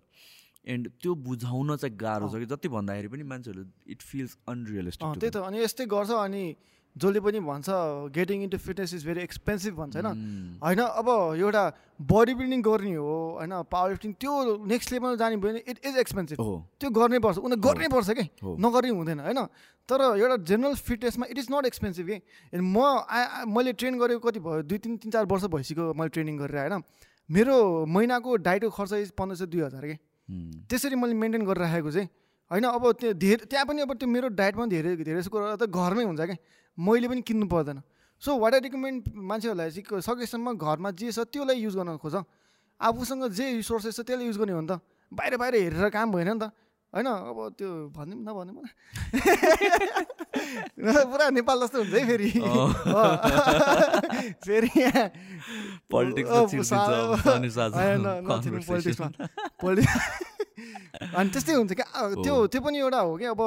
एन्ड 0.67 0.91
त्यो 1.01 1.15
बुझाउन 1.15 1.75
चाहिँ 1.75 1.97
गाह्रो 1.97 2.29
छ 2.29 2.35
कि 2.35 2.45
जति 2.45 2.67
भन्दाखेरि 2.67 3.07
पनि 3.07 3.23
मान्छेहरू 3.23 3.65
इट 3.87 4.01
फिल्स 4.01 4.37
अनरियलिस्टिक 4.47 5.19
त्यही 5.19 5.31
त। 5.31 5.37
अनि 5.37 5.59
यस्तै 5.59 5.85
गर्छ 5.85 6.11
अनि 6.11 6.55
जसले 6.97 7.19
पनि 7.19 7.39
भन्छ 7.39 7.65
getting 8.13 8.43
into 8.43 8.57
fitness 8.57 8.93
is 8.93 9.05
very 9.05 9.21
expensive 9.21 9.75
भन्छ 9.75 9.95
होइन? 9.97 10.07
Mm. 10.07 10.63
होइन 10.63 10.79
अब 10.79 11.35
एउटा 11.39 11.63
बडी 12.01 12.33
बिल्डिङ 12.33 12.61
गर्ने 12.61 12.93
हो 12.93 13.37
होइन 13.39 13.63
पावर 13.71 13.89
लिफ्टिङ 13.89 14.13
त्यो 14.13 14.65
नेक्स्ट 14.65 14.91
लेभलमा 14.91 15.15
जाने 15.15 15.37
भयो 15.37 15.51
भने 15.51 15.63
इट 15.67 15.79
इज 15.85 15.97
एक्सपेन्सिभ 15.97 16.39
हो। 16.39 16.69
त्यो 16.79 16.89
गर्नै 16.89 17.19
पर्छ। 17.19 17.37
उनीहरू 17.37 17.61
गर्नै 17.61 17.87
पर्छ 17.87 18.09
कि। 18.09 18.29
नगर्ने 18.45 18.89
हुँदैन 18.89 19.19
होइन? 19.19 19.45
तर 19.89 20.01
एउटा 20.17 20.37
जेनरल 20.37 20.75
फिटनेसमा 20.75 21.25
इट 21.29 21.37
इज 21.37 21.47
नट 21.51 21.65
एक्सपेन्सिभ 21.65 22.07
कि? 22.07 22.21
म 22.61 22.77
आ- 23.09 23.45
मैले 23.45 23.73
ट्रेन 23.73 23.99
गरेको 23.99 24.29
कति 24.29 24.39
भयो? 24.39 24.61
दुई 24.61 24.77
तिन 24.77 24.97
तिन 24.97 25.11
चार 25.11 25.25
वर्ष 25.25 25.43
भइसक्यो 25.43 25.93
मैले 25.93 26.09
ट्रेनिङ 26.09 26.37
गरेर 26.37 26.57
होइन? 26.57 26.83
मेरो 27.31 27.85
महिनाको 27.85 28.35
डाइटको 28.35 28.69
खर्च 28.69 28.93
इज 28.93 29.11
पन्ध्र 29.11 29.35
सय 29.35 29.45
दुई 29.45 29.61
हजार 29.61 29.81
कि. 29.81 29.97
त्यसरी 30.29 30.95
मैले 30.95 31.13
मेन्टेन 31.13 31.43
गरेर 31.45 31.61
राखेको 31.63 31.91
चाहिँ 31.91 32.07
होइन 32.51 32.63
अब 32.63 32.83
त्यो 32.99 33.13
धेरै 33.13 33.45
त्यहाँ 33.45 33.65
पनि 33.65 33.81
अब 33.81 33.91
त्यो 33.97 34.07
मेरो 34.07 34.27
डाइटमा 34.39 34.65
धेरै 34.71 34.95
धेरै 34.97 35.19
जस्तो 35.19 35.31
कुरा 35.31 35.55
त 35.55 35.67
घरमै 35.67 36.03
हुन्छ 36.03 36.21
क्या। 36.21 36.37
मैले 36.77 37.07
पनि 37.07 37.21
किन्नु 37.21 37.45
पर्दैन। 37.49 37.81
सो 38.23 38.29
वाट 38.39 38.53
आई 38.53 38.59
रिकमेन्ड 38.67 39.01
मान्छेहरूलाई 39.13 39.69
चाहिँ 39.71 40.01
सकेसम्म 40.01 40.53
घरमा 40.55 40.89
जे 40.95 41.11
छ 41.11 41.27
त्यसलाई 41.27 41.57
युज 41.59 41.75
गर्न 41.75 41.97
खोज। 41.97 42.15
आफूसँग 42.81 43.23
जे 43.31 43.45
रिसोर्सेस 43.59 43.95
छ 43.95 44.01
त्यसलाई 44.07 44.27
युज 44.27 44.37
गर्ने 44.37 44.53
हो 44.53 44.61
नि 44.61 44.67
त। 44.67 44.79
बाहिर 45.11 45.37
बाहिर 45.37 45.53
हेरेर 45.55 45.89
काम 45.89 46.11
भएन 46.11 46.29
नि 46.29 46.39
त। 46.39 46.51
होइन 46.93 47.07
अब 47.09 47.37
त्यो 47.57 47.69
भनिदिउँ 47.89 48.21
नभनिदिउँ 48.23 48.63
न 50.79 50.81
पुरा 51.09 51.29
नेपाल 51.31 51.59
जस्तो 51.63 51.77
हुन्छ 51.79 51.93
है 51.93 52.05
फेरि। 52.05 52.29
फेरि 54.45 54.69
यहाँ 54.77 55.09
Politics-मा 55.89 56.35
अँ, 56.35 56.45
चिर्दिन्छ 56.45 56.69
सा- 56.69 56.79
अब 56.79 57.15
शनि 57.23 57.49
साझा 57.49 57.75
होइन, 57.75 58.01
न- 58.01 58.21
नचिर्नु 58.23 58.59
conversation. 58.61 58.69
politics-मा। 58.69 59.07
पोलिटिक्स 59.61 59.93
अनि 61.17 61.29
त्यस्तै 61.33 61.53
हुन्छ 61.53 61.73
क्या 61.73 61.85
त्यो। 62.21 62.35
त्यो 62.47 62.61
पनि 62.61 62.77
एउटा 62.79 62.99
हो 63.01 63.15
कि 63.17 63.25
अब 63.33 63.41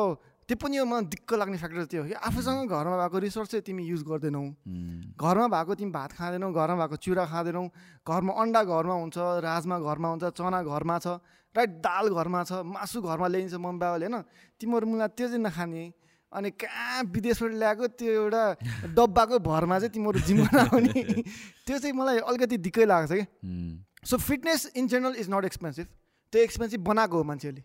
त्यो 0.49 0.57
पनि 0.63 0.79
मलाई 0.83 1.03
दिक्क 1.13 1.33
लाग्ने 1.35 1.59
फ्याक्टर 1.59 1.85
त्यो 1.91 2.03
हो 2.03 2.09
कि 2.09 2.15
आफूसँग 2.23 2.69
घरमा 2.71 2.97
भएको 2.99 3.19
रिसोर्स 3.27 3.49
चाहिँ 3.51 3.63
तिमी 3.67 3.83
युज 3.87 4.03
गर्दैनौ. 4.07 4.43
घरमा 5.19 5.47
भएको 5.55 5.75
तिमी 5.79 5.91
भात 5.91 6.13
खाँदैनौ 6.19 6.51
घरमा 6.53 6.77
भएको 6.83 6.97
चिउरा 7.03 7.25
खाँदैनौ 7.31 7.63
घरमा 8.07 8.33
अन्डा 8.43 8.63
घरमा 8.65 8.95
हुन्छ 9.03 9.17
राजमा 9.43 9.77
घरमा 9.87 10.09
हुन्छ 10.15 10.25
चना 10.39 10.63
घरमा 10.63 10.99
छ 11.03 11.07
राइट 11.57 11.71
दाल 11.81 12.09
घरमा 12.13 12.45
छ 12.45 12.53
मासु 12.65 13.01
घरमा 13.01 13.27
ल्याइन्छ 13.27 13.55
मम्मी 13.57 13.79
बाबाले 13.79 14.07
होइन? 14.07 14.23
तिमीहरू 14.61 14.87
मुला 14.87 15.07
त्यो 15.09 15.27
चाहिँ 15.29 15.43
नखाने। 15.43 15.85
अनि 16.33 16.51
कहाँ 16.53 17.03
विदेशबाट 17.15 17.53
ल्याएको 17.53 17.87
त्यो 17.97 18.13
एउटा 18.13 18.43
डब्बाको 18.93 19.39
भरमा 19.41 19.79
चाहिँ 19.79 19.93
तिमीहरू 19.93 20.21
जिम 20.27 20.39
बनाउने। 20.45 21.03
त्यो 21.65 21.79
चाहिँ 21.79 21.95
मलाई 21.97 22.19
अलिकति 22.21 22.57
दिक्कै 22.67 22.85
लाग्छ 22.85 23.13
कि. 23.13 23.25
So 24.05 24.17
fitness 24.19 24.73
in 24.77 24.89
general 24.89 25.15
is 25.17 25.31
not 25.31 25.45
expensive 25.45 25.87
त्यो 26.33 26.43
एक्सपेन्सिभ 26.43 26.81
बनाएको 26.85 27.17
हो 27.17 27.25
मान्छेहरूले 27.25 27.63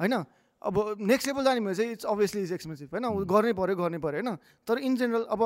होइन? 0.00 0.14
अब 0.60 0.96
नेक्स्ट 1.00 1.26
लेभल 1.28 1.44
जाने 1.44 1.60
भने 1.60 1.74
चाहिँ 1.74 1.92
इट्स 1.92 2.04
अभियसली 2.04 2.40
इज 2.42 2.52
एक्सपेन्सिभ 2.52 2.88
होइन? 2.92 3.04
गर्नै 3.24 3.52
पऱ्यो 3.56 3.76
गर्नै 3.76 3.98
पऱ्यो 3.98 4.20
होइन? 4.20 4.36
तर 4.68 4.76
इन 4.78 4.96
जेनरल 4.96 5.24
अब 5.32 5.40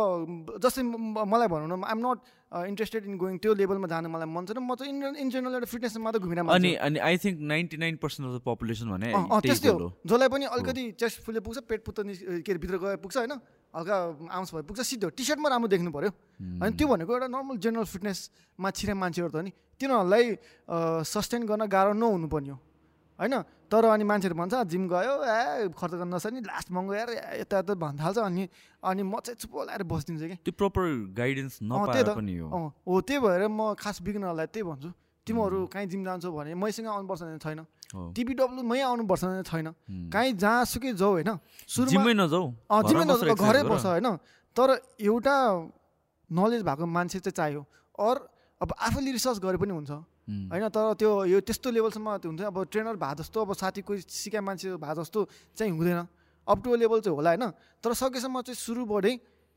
जस्तै 0.58 0.82
मलाई 0.82 1.48
भनौँ 1.48 1.70
न 1.70 1.86
I'm 1.86 2.00
not 2.02 2.18
interested 2.66 3.06
in 3.06 3.14
going 3.18 3.38
त्यो 3.38 3.54
लेभलमा 3.54 3.86
जानु 3.94 4.10
मलाई 4.10 4.26
मन 4.26 4.44
छैन। 4.46 4.58
म 4.58 4.74
चाहिँ 4.74 4.90
इन 4.90 5.14
इन 5.22 5.30
जेनरल 5.30 5.54
एउटा 5.54 5.70
फिटनेसमा 5.70 6.02
मात्रै 6.02 6.42
मान्छे 6.42 6.58
अनि। 6.58 6.74
अनि 6.74 6.98
I 6.98 7.14
think 7.22 7.38
ninety 7.46 7.76
nine 7.78 7.96
percent 8.02 8.26
of 8.26 8.32
the 8.34 8.42
population 8.42 8.90
भने 8.90 9.08
त्यस्तै 9.14 9.70
हो। 9.70 9.88
जसलाई 10.02 10.28
पनि 10.34 10.44
अलिकति 10.50 10.84
चेस्ट 10.98 11.22
फुले 11.22 11.40
पुग्छ 11.46 11.58
पेट 11.62 11.80
पुग्छ 11.86 11.98
निस 12.10 12.18
के 12.42 12.50
अरे 12.50 12.58
भित्र 12.58 12.76
गएर 12.82 12.98
पुग्छ 12.98 13.16
होइन? 13.16 13.32
हल्का 13.74 13.96
आर्म्स 14.34 14.50
भए 14.54 14.62
पुग्छ 14.66 14.80
सिधो। 14.82 15.08
टी 15.14 15.22
सर्टमा 15.24 15.48
राम्रो 15.54 15.68
देख्नु 15.70 15.90
पऱ्यो 15.94 16.10
अनि 16.58 16.72
त्यो 16.74 16.86
भनेको 16.90 17.10
एउटा 17.14 17.28
नर्मल 17.30 17.56
जेनरल 17.62 17.86
फिटनेसमा 17.86 18.68
छिरे 18.70 18.94
मान्छेहरू 18.98 19.30
त 19.30 19.46
नि 19.46 19.50
तिनीहरूलाई 19.78 20.24
सस्टेन 21.06 21.46
गर्न 21.46 21.70
गाह्रो 21.70 21.92
नहुनु 21.94 22.26
पर्ने 22.30 22.50
हो। 22.50 22.58
होइन? 23.18 23.34
तर 23.74 23.84
अनि 23.90 24.04
मान्छेहरू 24.06 24.36
भन्छ 24.38 24.54
जिम 24.70 24.86
गयो 24.86 25.14
ए 25.26 25.68
खर्च 25.74 25.94
गर्न 25.98 26.14
नसक्ने 26.14 26.40
लास्ट 26.46 26.70
महँगो 26.70 26.94
यार 26.94 27.10
यता 27.42 27.58
यता 27.58 27.74
भन्न 27.74 27.98
थाल्छ 27.98 28.18
अनि 28.22 28.42
अनि 28.86 29.02
म 29.02 29.18
चाहिँ 29.18 29.34
चुप 29.42 29.50
लगाएर 29.66 29.82
बसिदिन्छु 29.82 30.26
कि 30.30 30.36
त्यो 30.46 30.54
प्रपर 30.62 30.84
गाइडेन्स। 31.10 31.58
पनि 31.58 32.34
हो 32.38 32.46
अँ 32.54 32.70
हो 32.86 33.00
त्यही 33.02 33.18
भएर 33.18 33.42
म 33.50 33.74
खास 33.74 33.98
बिग्नरलाई 34.06 34.46
त्यही 34.54 34.62
भन्छु 34.62 34.90
तिमीहरू 35.26 35.58
काहीँ 35.74 35.88
जिम 35.90 36.04
जान्छौ 36.04 36.30
भने 36.30 36.54
मैसँग 36.54 36.86
आउनुपर्छ 36.86 37.22
भने 37.24 37.38
छैन 37.42 37.58
हो। 37.58 38.12
टिबिडब्लु 38.14 38.62
मै 38.62 38.80
आउनुपर्छ 38.84 39.24
भने 39.24 39.42
छैन. 39.42 39.66
काहीँ 40.12 40.32
जहाँसुकै 40.38 40.92
जाऊ 40.94 41.10
होइन 41.18 41.30
सुरुमा 41.66 42.12
नजाऊ 42.14 42.46
बसेर 42.70 42.96
नजाऊ, 43.10 43.34
घरै 43.34 43.62
गर। 43.64 43.78
होइन 43.90 44.08
तर 44.56 44.68
एउटा 45.02 45.36
नलेज 46.30 46.62
भएको 46.62 46.86
मान्छे 46.86 47.18
चाहिँ 47.18 47.34
चाहियो 47.34 47.62
अर 47.98 48.16
अब 48.60 48.70
आफैले 48.78 49.10
रिसर्च 49.18 49.38
गरे 49.42 49.58
पनि 49.58 49.72
हुन्छ. 49.74 49.90
होइन 50.24 50.68
तर 50.68 50.94
त्यो 50.96 51.10
यो 51.28 51.38
त्यस्तो 51.40 51.68
लेभलसम्म 51.70 52.16
त्यो 52.16 52.28
हुन्छ 52.30 52.42
अब 52.48 52.56
ट्रेनर 52.72 52.96
भए 52.96 53.14
जस्तो 53.20 53.38
अब 53.44 53.52
साथी 53.52 53.80
कोही 53.84 54.00
सिकाए 54.08 54.40
मान्छे 54.40 54.76
भए 54.80 54.94
जस्तो 54.96 55.20
चाहिँ 55.56 55.72
हुँदैन। 55.72 56.00
अप 56.48 56.58
टु 56.64 56.74
लेभल 56.76 57.00
चाहिँ 57.00 57.16
होला 57.16 57.30
होइन? 57.30 57.44
तर 57.84 57.92
सकेसम्म 57.92 58.40
चाहिँ 58.40 58.56
सुरुबाटै 58.56 59.14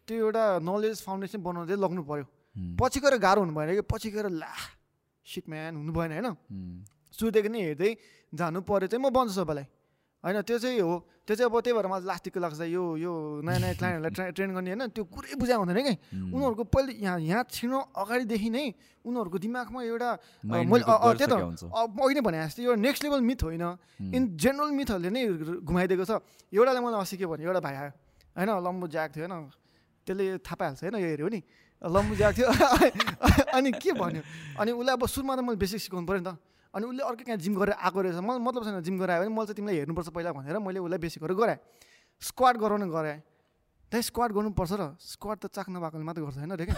त्यो 0.07 0.15
एउटा 0.18 0.44
नलेज 0.60 1.02
फाउन्डेसन 1.03 1.39
बनाउनु 1.44 1.68
चाहिँ 1.68 1.81
लग्नु 1.84 2.03
पऱ्यो 2.03 2.26
Mm. 2.57 2.73
पछि 2.81 2.99
गएर 2.99 3.18
गाह्रो 3.22 3.41
हुनु 3.45 3.53
भएन 3.53 3.69
कि 3.77 3.81
पछि 3.85 4.10
गएर 4.10 4.27
ला 4.34 4.49
सिट 5.26 5.45
म्यान 5.45 5.76
हुनु 5.77 5.94
भएन 5.94 6.11
होइन? 6.11 6.27
Mm. 6.49 6.89
सुरुदेखि 7.14 7.49
नै 7.53 7.61
हेर्दै 7.61 7.91
जानु 8.34 8.61
पऱ्यो 8.65 8.88
चाहिँ 8.89 8.98
म 8.98 9.14
भन्छु 9.14 9.34
सबैलाई 9.38 9.65
होइन 10.23 10.41
त्यो 10.41 10.57
चाहिँ 10.57 10.81
हो। 10.81 10.95
त्यो 11.27 11.35
चाहिँ 11.35 11.49
अब 11.52 11.56
त्यही 11.61 11.76
भएर 11.77 11.88
मलाई 11.88 12.06
लास्ट 12.10 12.23
टिकको 12.26 12.39
लाग्छ 12.39 12.61
यो 12.73 12.84
यो 12.98 13.11
नयाँ 13.45 13.60
नयाँ 13.60 13.76
क्लाइन्टहरूलाई 13.77 14.11
ट्रे 14.15 14.26
ट्रेन 14.34 14.49
गर्ने 14.56 14.69
होइन 14.73 14.84
त्यो 14.95 15.03
कुरै 15.14 15.35
बुझा 15.38 15.56
हुँदैन 15.61 15.80
कि. 15.88 15.94
उनीहरूको 16.34 16.64
पहिले 16.73 16.91
यहाँ 17.06 17.19
यहाँ 17.22 17.44
छिर्नु 17.52 17.77
अगाडिदेखि 17.77 18.49
नै 18.49 18.65
उनीहरूको 19.06 19.38
दिमागमा 19.38 19.80
एउटा 19.88 20.10
मैले 20.48 20.84
त्यही 20.88 21.27
त 21.27 21.35
अहिले 21.68 22.22
भने 22.23 22.38
जस्तो 22.48 22.61
यो 22.64 22.73
नेक्स्ट 22.76 23.02
लेभल 23.06 23.22
मिथ 23.22 23.39
होइन. 23.44 23.65
इन 24.15 24.22
जेनरल 24.41 24.72
मिथहरूले 24.73 25.10
नै 25.14 25.22
घुमाइदिएको 25.61 26.06
छ। 26.07 26.11
एउटाले 26.49 26.80
मलाई 26.81 26.99
अस्ति 27.03 27.15
के 27.22 27.26
भन्यो 27.27 27.48
एउटा 27.52 27.61
भाइ 27.61 27.76
आयो। 27.77 27.91
होइन 28.35 28.49
लम्बु 28.65 28.85
ज्याक 28.88 29.10
थियो 29.15 29.27
होइन। 29.27 29.52
त्यसले 30.07 30.26
थाहा 30.41 30.56
पाइहाल्छ 30.56 30.80
होइन 30.84 30.95
यो 30.98 31.07
हेऱ्यो 31.14 31.30
नि। 31.30 31.39
लम्बु 31.77 32.14
ज्याक 32.18 32.34
थियो। 32.35 32.48
अनि 33.57 33.69
के 33.77 33.91
भन्यो? 33.94 34.22
अनि 34.57 34.72
उसलाई 34.72 34.95
अब 34.98 35.03
सुरुमा 35.06 35.34
त 35.35 35.39
मैले 35.45 35.60
बेसिक 35.61 35.80
सिकाउनु 35.85 36.07
पऱ्यो 36.07 36.22
नि 36.23 36.26
त। 36.26 36.39
अनि 36.78 36.86
उसले 36.86 37.04
अर्को 37.10 37.24
कहाँ 37.26 37.41
जिम 37.41 37.54
गरेर 37.58 37.74
आएको 37.74 37.99
रहेछ। 38.06 38.22
मलाई 38.22 38.41
मतलब 38.45 38.62
छैन 38.70 38.82
जिम 38.86 38.95
गरेर 39.02 39.12
आयो 39.18 39.22
भने 39.26 39.34
मैले 39.34 39.45
चाहिँ 39.49 39.58
तिमीलाई 39.58 39.78
हेर्नुपर्छ 39.82 40.10
पहिला 40.14 40.32
भनेर 40.38 40.58
मैले 40.62 40.80
उसलाई 40.86 40.99
बेसिक 41.02 41.24
गरेर 41.26 41.36
गराएँ। 41.41 41.60
स्क्वाड 42.22 42.56
गराउनु 42.62 42.86
गराएँ। 42.86 43.20
त्यही 43.90 44.04
स्क्वाड 44.04 44.30
गर्नुपर्छ 44.38 44.72
र 44.78 44.84
स्क्वाड 45.02 45.38
त 45.41 45.45
चाख्न 45.49 45.74
भएकोले 45.82 46.06
मात्रै 46.06 46.22
गर्छ 46.22 46.38
होइन 46.38 46.54
रे 46.54 46.66
क्या 46.70 46.78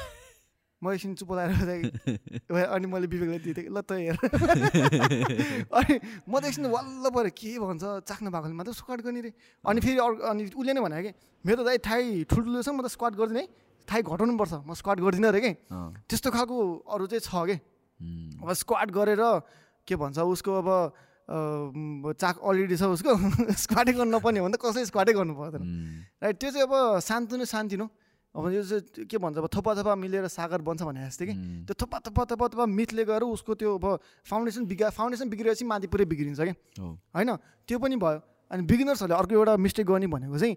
म 0.79 0.95
एकछिन 0.95 1.19
चुप 1.19 1.31
लगाएर 1.35 1.51
अनि 2.71 2.85
मैले 2.87 3.07
विवेकलाई 3.11 3.39
दिँदै 3.43 3.67
ल 3.67 3.83
त 3.83 3.99
हेर। 3.99 4.15
अनि 5.75 5.93
म 6.23 6.33
त 6.39 6.43
एकछिन 6.47 6.65
वल्ल 6.71 7.05
पऱ्यो 7.11 7.31
के 7.35 7.59
भन्छ 7.59 7.83
चाख्न 8.07 8.31
भएकोले 8.31 8.55
मात्रै 8.55 8.73
स्क्वाड 8.79 8.99
गर्ने 9.03 9.21
रे। 9.27 9.31
अनि 9.67 9.79
फेरि 9.83 9.99
अर्को 9.99 10.23
अनि 10.23 10.41
उसले 10.55 10.71
नै 10.71 10.79
भने 10.79 11.03
कि 11.03 11.11
मेरो 11.43 11.61
दाइ 11.67 11.77
थाइ 11.83 12.23
ठुल्ठुलो 12.29 12.63
छ 12.63 12.71
म 12.71 12.79
त 12.79 12.87
स्क्वाड 12.95 13.19
गर्दिनँ 13.19 13.43
है। 13.43 13.47
थाइ 13.83 13.99
घटाउनु 14.07 14.37
पर्छ 14.39 14.53
म 14.63 14.71
स्क्वाड 14.79 14.97
गर्दिनँ 15.03 15.31
रे 15.35 15.41
कि। 15.43 15.51
त्यस्तो 16.07 16.29
खालको 16.31 16.55
अरू 16.87 17.05
चाहिँ 17.11 17.23
छ 17.27 17.33
कि. 17.49 17.57
अब 18.39 18.47
स्क्वाड 18.55 18.87
गरेर 18.95 19.23
के 19.89 19.95
भन्छ 19.97 20.17
उसको 20.19 20.51
अब 20.61 20.69
चाक 21.29 22.35
अलरेडी 22.41 22.75
छ 22.77 22.83
उसको 22.97 23.13
स्क्वाडै 23.63 23.93
गर्नु 23.93 24.11
नपर्ने 24.17 24.39
हो 24.39 24.45
भने 24.45 24.57
त 24.57 24.61
कसै 24.61 24.85
स्क्वाडै 24.89 25.13
गर्नु 25.13 25.33
पर्दैन. 25.37 25.61
राइट 26.23 26.35
त्यो 26.41 26.49
चाहिँ 26.51 26.65
अब 26.65 26.73
सान्तुनो 27.05 27.45
शान्तिनो 27.45 27.85
अब 28.35 28.45
यो 28.53 28.61
चाहिँ 28.63 29.05
के 29.09 29.17
भन्छ 29.17 29.37
अब 29.37 29.45
थोपा 29.49 29.71
थोपा 29.77 29.93
मिलेर 29.95 30.27
सागर 30.29 30.61
बन्छ 30.61 30.81
भने 30.81 31.05
जस्तै 31.05 31.25
कि. 31.25 31.33
त्यो 31.65 31.73
थोपा 31.81 31.97
थोपा 32.05 32.25
थोपा 32.29 32.45
थोपा 32.53 32.65
मिथले 32.65 33.05
गएर 33.05 33.23
उसको 33.29 33.53
त्यो 33.61 33.77
अब 33.77 33.85
फाउन्डेसन 34.25 34.65
बिगा 34.65 34.89
फाउन्डेसन 34.89 35.29
बिग्रिएपछि 35.29 35.65
माथि 35.65 35.87
पुरै 35.93 36.05
बिग्रिन्छ 36.05 36.39
हो। 36.39 36.89
होइन 37.13 37.29
त्यो 37.69 37.77
पनि 37.77 37.95
भयो 37.97 38.21
अनि 38.51 38.61
बिगिनर्सहरूले 38.65 39.17
अर्को 39.17 39.33
एउटा 39.33 39.53
मिस्टेक 39.65 39.85
गर्ने 39.85 40.07
भनेको 40.09 40.37
चाहिँ 40.37 40.55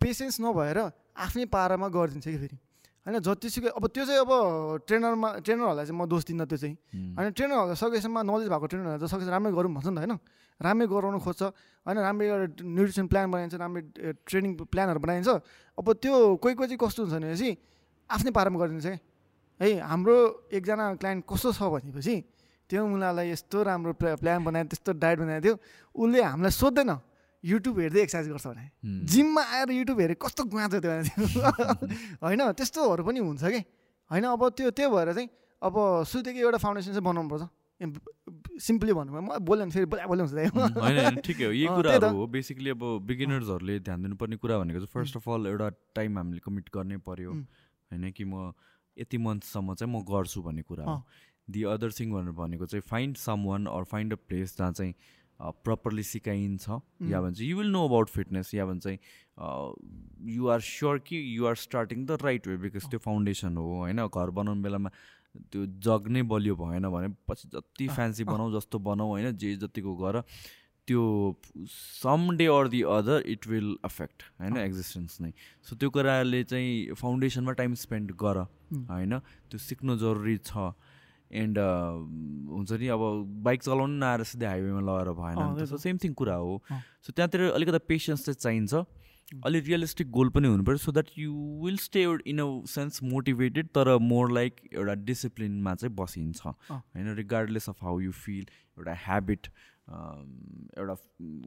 पेसेन्स 0.00 0.40
नभएर 0.40 0.78
आफ्नै 1.16 1.44
पारामा 1.52 1.88
गरिदिन्छ 1.96 2.24
कि 2.24 2.38
फेरि 2.40 2.56
होइन 3.04 3.20
जतिसुकै 3.20 3.70
अब 3.76 3.84
त्यो 3.92 4.04
चाहिँ 4.08 4.20
अब 4.24 4.32
ट्रेनरमा 4.88 5.28
ट्रेनरहरूलाई 5.44 5.84
चाहिँ 5.84 5.98
म 6.00 6.08
दोष 6.08 6.22
दिन्न 6.24 6.42
त्यो 6.48 6.58
चाहिँ. 6.58 6.76
अनि 7.20 7.28
ट्रेनरहरूलाई 7.36 7.76
सकेसम्म 7.76 8.16
नलेज 8.24 8.48
भएको 8.48 8.66
ट्रेनरहरू 8.72 8.98
चाहिँ 9.04 9.12
सकेसम्म 9.12 9.32
राम्रै 9.36 9.52
गरौँ 9.52 9.72
भन्छ 9.76 9.88
नि 9.92 9.96
त 9.96 10.00
होइन। 10.00 10.16
राम्रै 10.60 10.86
गराउनु 10.86 11.18
खोज्छ। 11.20 11.42
होइन 11.84 11.98
राम्रै 12.00 12.26
एउटा 12.30 12.46
न्युट्रिसन 12.64 13.06
प्लान 13.12 13.26
बनाइन्छ 13.28 13.54
राम्रै 13.60 13.82
ट्रेनिङ 14.24 14.50
प्लानहरू 14.72 15.00
बनाइन्छ। 15.04 15.28
अब 15.76 15.86
त्यो 16.00 16.14
कोही 16.40 16.54
कोही 16.54 16.68
चाहिँ 16.72 16.80
कस्तो 16.80 17.00
हुन्छ 17.04 17.14
भनेपछि 17.20 17.50
आफ्नै 18.10 18.30
पारामा 18.32 18.56
गरिदिन्छ 18.62 18.86
क्या। 18.86 18.98
है 19.60 19.68
हाम्रो 19.82 20.16
एकजना 20.54 20.84
क्लाइन्ट 20.96 21.22
कस्तो 21.26 21.48
छ 21.58 21.60
भनेपछि 21.74 22.14
त्यो 22.70 22.80
मुलालाई 22.80 23.26
यस्तो 23.34 23.58
राम्रो 23.68 23.92
प्ला 24.00 24.16
प्लान 24.22 24.38
बनायो 24.46 24.64
त्यस्तो 24.72 24.90
डायट 24.96 25.18
बनाइदियो 25.20 25.54
उसले 25.92 26.20
हामीलाई 26.22 26.54
सोध्दैन। 26.54 26.90
युट्युब 27.44 27.78
हेर्दै 27.78 28.00
एक्सर्साइज 28.02 28.28
गर्छ 28.32 28.46
भने. 28.46 28.70
जिममा 29.04 29.42
आएर 29.42 29.70
युट्युब 29.70 30.00
हेरेर 30.00 30.16
कस्तो 30.16 30.44
गुवान्छ 30.44 30.74
त्यो। 30.74 30.92
होइन 32.24 32.52
त्यस्तोहरू 32.52 33.04
पनि 33.04 33.20
हुन्छ 33.20 33.44
कि। 33.44 33.60
होइन 34.10 34.24
अब 34.24 34.48
त्यो 34.48 34.70
त्यही 34.70 34.90
भएर 34.90 35.12
चाहिँ 35.12 35.28
अब 35.62 35.74
सुरुदेखि 36.08 36.40
एउटा 36.40 36.58
फाउन्डेसन 36.58 36.90
चाहिँ 36.90 37.04
बनाउनु 37.04 37.28
पर्छ। 37.28 37.44
सिम्पली 38.60 38.92
भन्नु 38.92 39.12
म 39.12 39.38
बोल्यो 39.44 39.64
भने 39.64 39.70
फेरि 39.70 39.86
बोल्या 39.86 40.06
बोल्यो 40.06 40.24
हुन्छ 40.24 41.20
ठिकै 41.26 41.44
हो। 41.44 41.52
यही। 41.52 41.66
कुराहरू 41.76 42.08
हो। 42.16 42.26
बेसिकली 42.26 42.70
अब 42.70 42.82
बिगिनर्सहरूले 43.06 43.78
ध्यान 43.80 44.02
दिनुपर्ने 44.02 44.36
कुरा 44.36 44.58
भनेको 44.58 44.78
चाहिँ 44.78 44.92
फर्स्ट 44.94 45.16
अफ 45.16 45.28
अल 45.28 45.46
एउटा 45.46 45.68
टाइम 45.94 46.18
हामीले 46.18 46.40
कमिट 46.40 46.70
गर्नै 46.74 46.96
पर्यो. 46.96 47.32
होइन 47.90 48.10
कि 48.10 48.24
म 48.24 48.52
यति 48.96 49.18
मन्थसम्म 49.18 49.74
चाहिँ 49.74 49.92
म 49.94 50.00
गर्छु 50.02 50.42
भन्ने 50.42 50.62
कुरा 50.62 50.84
हो। 50.84 51.02
दि 51.50 51.62
अदर 51.62 51.90
थिङ 51.92 52.12
भनेर 52.12 52.32
भनेको 52.32 52.66
चाहिँ 52.66 52.80
find 52.80 53.16
someone 53.44 53.66
or 53.66 53.84
find 53.84 54.12
a 54.12 54.16
place 54.16 54.56
जहाँ 54.58 54.72
चाहिँ 54.72 54.94
प्रपरली 55.40 56.02
सिकाइन्छ 56.02 56.68
या 57.10 57.20
भन्छ 57.20 57.40
you 57.40 57.56
will 57.58 57.70
know 57.70 57.84
about 57.88 58.08
fitness 58.08 58.54
या 58.54 58.66
भन्छ 58.66 58.86
यु 60.34 60.48
आर 60.48 60.60
स्योर 60.60 60.98
कि 61.06 61.22
you 61.36 61.46
are 61.46 61.54
starting 61.58 62.06
the 62.06 62.18
right 62.22 62.46
way 62.46 62.56
because 62.56 62.88
त्यो 62.90 62.98
फाउन्डेसन 63.04 63.56
हो 63.56 63.66
होइन? 63.78 64.06
घर 64.06 64.30
बनाउने 64.30 64.62
बेलामा 64.62 64.90
त्यो 65.52 65.66
जग 65.82 66.08
नै 66.08 66.22
बलियो 66.22 66.56
भएन 66.56 66.88
भने 66.88 67.08
पछि 67.28 67.48
जति 67.54 67.88
फ्यान्सी 67.88 68.24
बनाऊ 68.24 68.52
जस्तो 68.52 68.78
बनाऊ 68.78 69.08
होइन? 69.08 69.36
जे 69.36 69.56
जतिको 69.56 69.96
गर 69.96 70.22
त्यो 70.88 71.02
some 71.70 72.36
day 72.36 72.46
or 72.46 72.68
the 72.68 72.80
other 72.94 73.22
it 73.26 73.46
will 73.48 73.76
affect 73.84 74.22
होइन 74.40 74.56
एक्जिस्टेन्स 74.56 75.20
नै। 75.20 75.32
सो 75.66 75.76
त्यो 75.76 75.90
कुराले 75.90 76.42
चाहिँ 76.44 76.94
फाउन्डेसनमा 76.94 77.52
टाइम 77.60 77.74
स्पेन्ड 77.82 78.12
गर 78.22 78.36
होइन? 78.90 79.18
त्यो 79.50 79.58
सिक्नु 79.58 79.96
जरुरी 79.96 80.36
छ। 80.38 80.52
एन्ड 81.30 81.58
हुन्छ 81.58 82.72
नि 82.72 82.88
अब 82.88 83.00
बाइक 83.44 83.62
चलाउनु 83.62 83.96
नआएर 83.98 84.22
सिधै 84.24 84.46
हाइवेमा 84.46 84.80
लगाएर 84.80 85.10
भएन 85.20 85.64
सो 85.66 85.76
सेम 85.78 85.98
थिङ 86.04 86.12
कुरा 86.14 86.34
हो। 86.34 86.60
सो 86.70 87.12
त्यहाँतिर 87.12 87.40
अलिकति 87.50 87.78
पेसेन्स 87.88 88.24
चाहिँ 88.24 88.40
चाहिन्छ। 88.40 88.84
अलिक 89.46 89.64
रियलिस्टिक 89.64 90.10
गोल 90.10 90.28
पनि 90.30 90.48
हुनु 90.48 90.64
पऱ्यो 90.64 90.76
so 90.78 90.92
that 90.92 91.10
you 91.18 91.32
will 91.64 91.76
stay 91.80 92.02
in 92.26 92.38
a 92.38 92.46
sense 92.70 93.02
motivated 93.02 93.68
तर 93.74 93.96
मोर 94.02 94.32
लाइक 94.32 94.60
एउटा 94.72 94.94
डिसिप्लिनमा 95.04 95.74
चाहिँ 95.74 95.94
बसिन्छ। 95.96 96.46
होइन 96.70 97.14
regardless 97.16 97.68
of 97.68 97.82
how 97.82 98.00
you 98.00 98.12
feel 98.12 98.44
एउटा 98.78 98.94
ह्याबिट 99.06 99.46
एउटा 99.88 100.96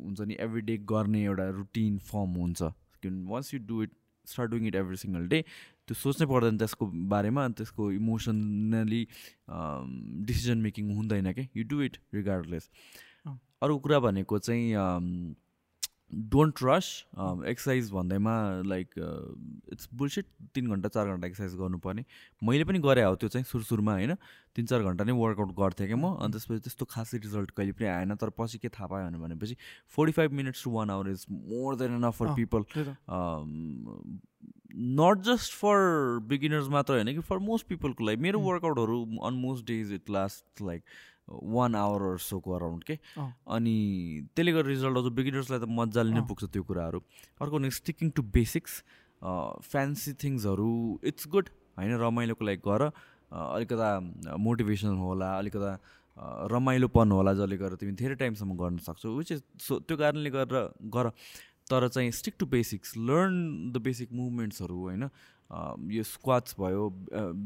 हुन्छ 0.02 0.22
नि 0.22 0.38
एभ्री 0.40 0.62
डे 0.62 0.78
गर्ने 0.92 1.24
एउटा 1.24 1.50
रुटिन 1.62 1.98
फर्म 2.10 2.36
हुन्छ। 2.42 2.74
किन 3.04 3.26
once 3.30 3.54
you 3.54 3.60
do 3.68 3.84
it 3.84 3.92
start 4.28 4.52
doing 4.52 4.68
it 4.68 4.76
every 4.76 4.98
single 4.98 5.28
day 5.28 5.44
त्यो 5.88 5.96
सोच्नै 5.96 6.28
पर्दैन 6.28 6.58
त्यसको 6.58 6.86
बारेमा 7.16 7.48
त्यसको 7.58 7.92
इमोसनली 7.92 9.02
डिसिजन 10.30 10.58
मेकिङ 10.68 10.96
हुँदैन 10.96 11.34
क्या 11.34 11.48
यु 11.56 11.64
डु 11.74 11.82
इट 11.82 11.98
रिगार्डलेस 12.14 12.70
अरू 13.64 13.78
कुरा 13.84 14.00
भनेको 14.06 14.40
चाहिँ 14.40 15.36
डोन्ट 16.34 16.60
रस 16.64 16.90
एक्सर्साइज 17.52 17.90
भन्दैमा 17.92 18.34
लाइक 18.66 18.94
इट्स 19.74 19.90
बुलसिट 19.94 20.26
तिन 20.56 20.68
घन्टा 20.72 20.90
चार 20.90 21.08
घन्टा 21.08 21.28
एक्सर्साइज 21.28 21.56
गर्नुपर्ने। 21.60 22.04
मैले 22.44 22.64
पनि 22.64 22.80
गरेँ 22.80 23.04
हो 23.04 23.16
त्यो 23.16 23.30
चाहिँ 23.30 23.46
सुरु 23.46 23.64
सुरुमा 23.64 23.94
होइन? 23.94 24.14
तिन 24.56 24.66
चार 24.66 24.84
घन्टा 24.84 25.04
नै 25.04 25.12
वर्कआउट 25.12 25.52
गर्थेँ 25.58 25.88
क्या 25.88 25.98
म? 25.98 26.16
अनि 26.16 26.32
त्यसपछि 26.32 26.60
त्यस्तो 26.64 26.86
खासै 26.86 27.18
रिजल्ट 27.18 27.52
कहिले 27.52 27.72
पनि 27.76 27.88
आएन। 27.88 28.16
तर 28.16 28.30
पछि 28.40 28.58
के 28.58 28.70
थाहा 28.70 28.88
पायो 28.88 29.20
भनेपछि 29.20 29.56
forty 29.96 30.12
five 30.16 30.32
minutes 30.40 30.64
to 30.64 30.72
one 30.72 30.90
hour 30.90 31.10
is 31.12 31.26
more 31.32 31.76
than 31.76 31.92
an 32.00 32.10
for 32.12 32.34
people 32.40 32.62
not 34.78 35.22
just 35.26 35.54
for 35.60 36.20
beginners 36.30 36.68
मात्र 36.70 36.94
होइन 36.94 37.14
कि 37.14 37.20
फर 37.28 37.38
मोस्ट 37.44 37.68
पिपलको 37.68 38.06
लागि 38.06 38.22
मेरो 38.22 38.40
वर्कआउटहरू 38.40 38.98
on 39.28 39.34
most 39.46 39.66
days 39.68 39.94
it 39.94 40.10
last 40.10 40.62
like 40.62 40.84
one 41.56 41.76
hour 41.76 42.18
सोको 42.24 42.52
अराउन्ड 42.56 42.84
के 42.84 42.98
अनि 43.56 43.76
त्यसले 44.36 44.52
गर्दा 44.52 44.70
रिजल्ट 44.70 44.98
आउँछ 44.98 45.14
बिगिनर्सलाई 45.14 45.60
त 45.60 45.70
मजाले 45.80 46.14
नै 46.14 46.22
पुग्छ 46.30 46.44
त्यो 46.54 46.64
कुराहरू. 46.64 47.00
अर्को 47.42 47.58
भने 47.58 47.70
स्टिकिङ 47.82 48.10
टु 48.16 48.22
बेसिक्स 48.38 48.82
फ्यान्सी 49.72 50.14
थिङ्सहरू 50.24 50.72
इट्स 51.04 51.28
गुड 51.28 51.50
होइन 51.78 51.98
रमाइलोको 52.06 52.46
लागि 52.46 52.62
गर 52.66 52.82
अलिकता 53.34 53.90
मोटिभेसन 54.40 54.98
होला 55.04 55.38
अलिकता 55.38 55.78
रमाइलोपन 56.52 57.12
होला 57.12 57.34
जसले 57.34 57.58
गर्दा 57.58 57.76
तिमी 57.82 57.92
धेरै 57.98 58.16
टाइमसम्म 58.22 58.56
गर्न 58.58 58.78
सक्छौ 58.86 59.10
विच 59.18 59.32
इज 59.32 59.42
सो 59.62 59.80
त्यो 59.80 59.98
कारणले 59.98 60.30
गर्दा 60.38 60.62
गर। 60.96 61.10
तर 61.70 61.88
चाहिँ 61.88 62.12
stick 62.12 62.36
to 62.40 62.46
basics 62.48 62.98
learn 62.98 63.72
the 63.72 63.82
basic 63.84 64.12
मुभमेन्ट्सहरू 64.14 64.76
होइन? 64.82 65.10
यो 65.92 66.04
स्क्वाट्स 66.04 66.56
भयो 66.60 66.90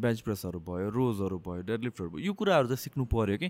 बेन्च 0.01 0.21
प्रेसहरू 0.25 0.59
भयो 0.59 0.89
रोजहरू 0.89 1.37
भयो 1.47 1.61
डेडलिफ्टहरू 1.61 2.09
भयो 2.09 2.25
यो 2.25 2.33
कुराहरू 2.33 2.67
चाहिँ 2.67 2.81
सिक्नु 2.83 3.05
पऱ्यो 3.05 3.37
कि? 3.37 3.49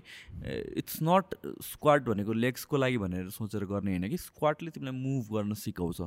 इट्स 0.76 0.98
नट 1.02 1.34
स्क्वाड 1.64 2.08
भनेको 2.08 2.32
लेग्सको 2.32 2.76
लागि 2.76 2.98
भनेर 2.98 3.28
सोचेर 3.32 3.64
गर्ने 3.64 3.90
होइन 3.96 4.08
कि? 4.08 4.16
स्क्वाडले 4.16 4.70
तिमीलाई 4.70 4.96
मुभ 4.96 5.32
गर्न 5.36 5.54
सिकाउँछ। 5.56 6.00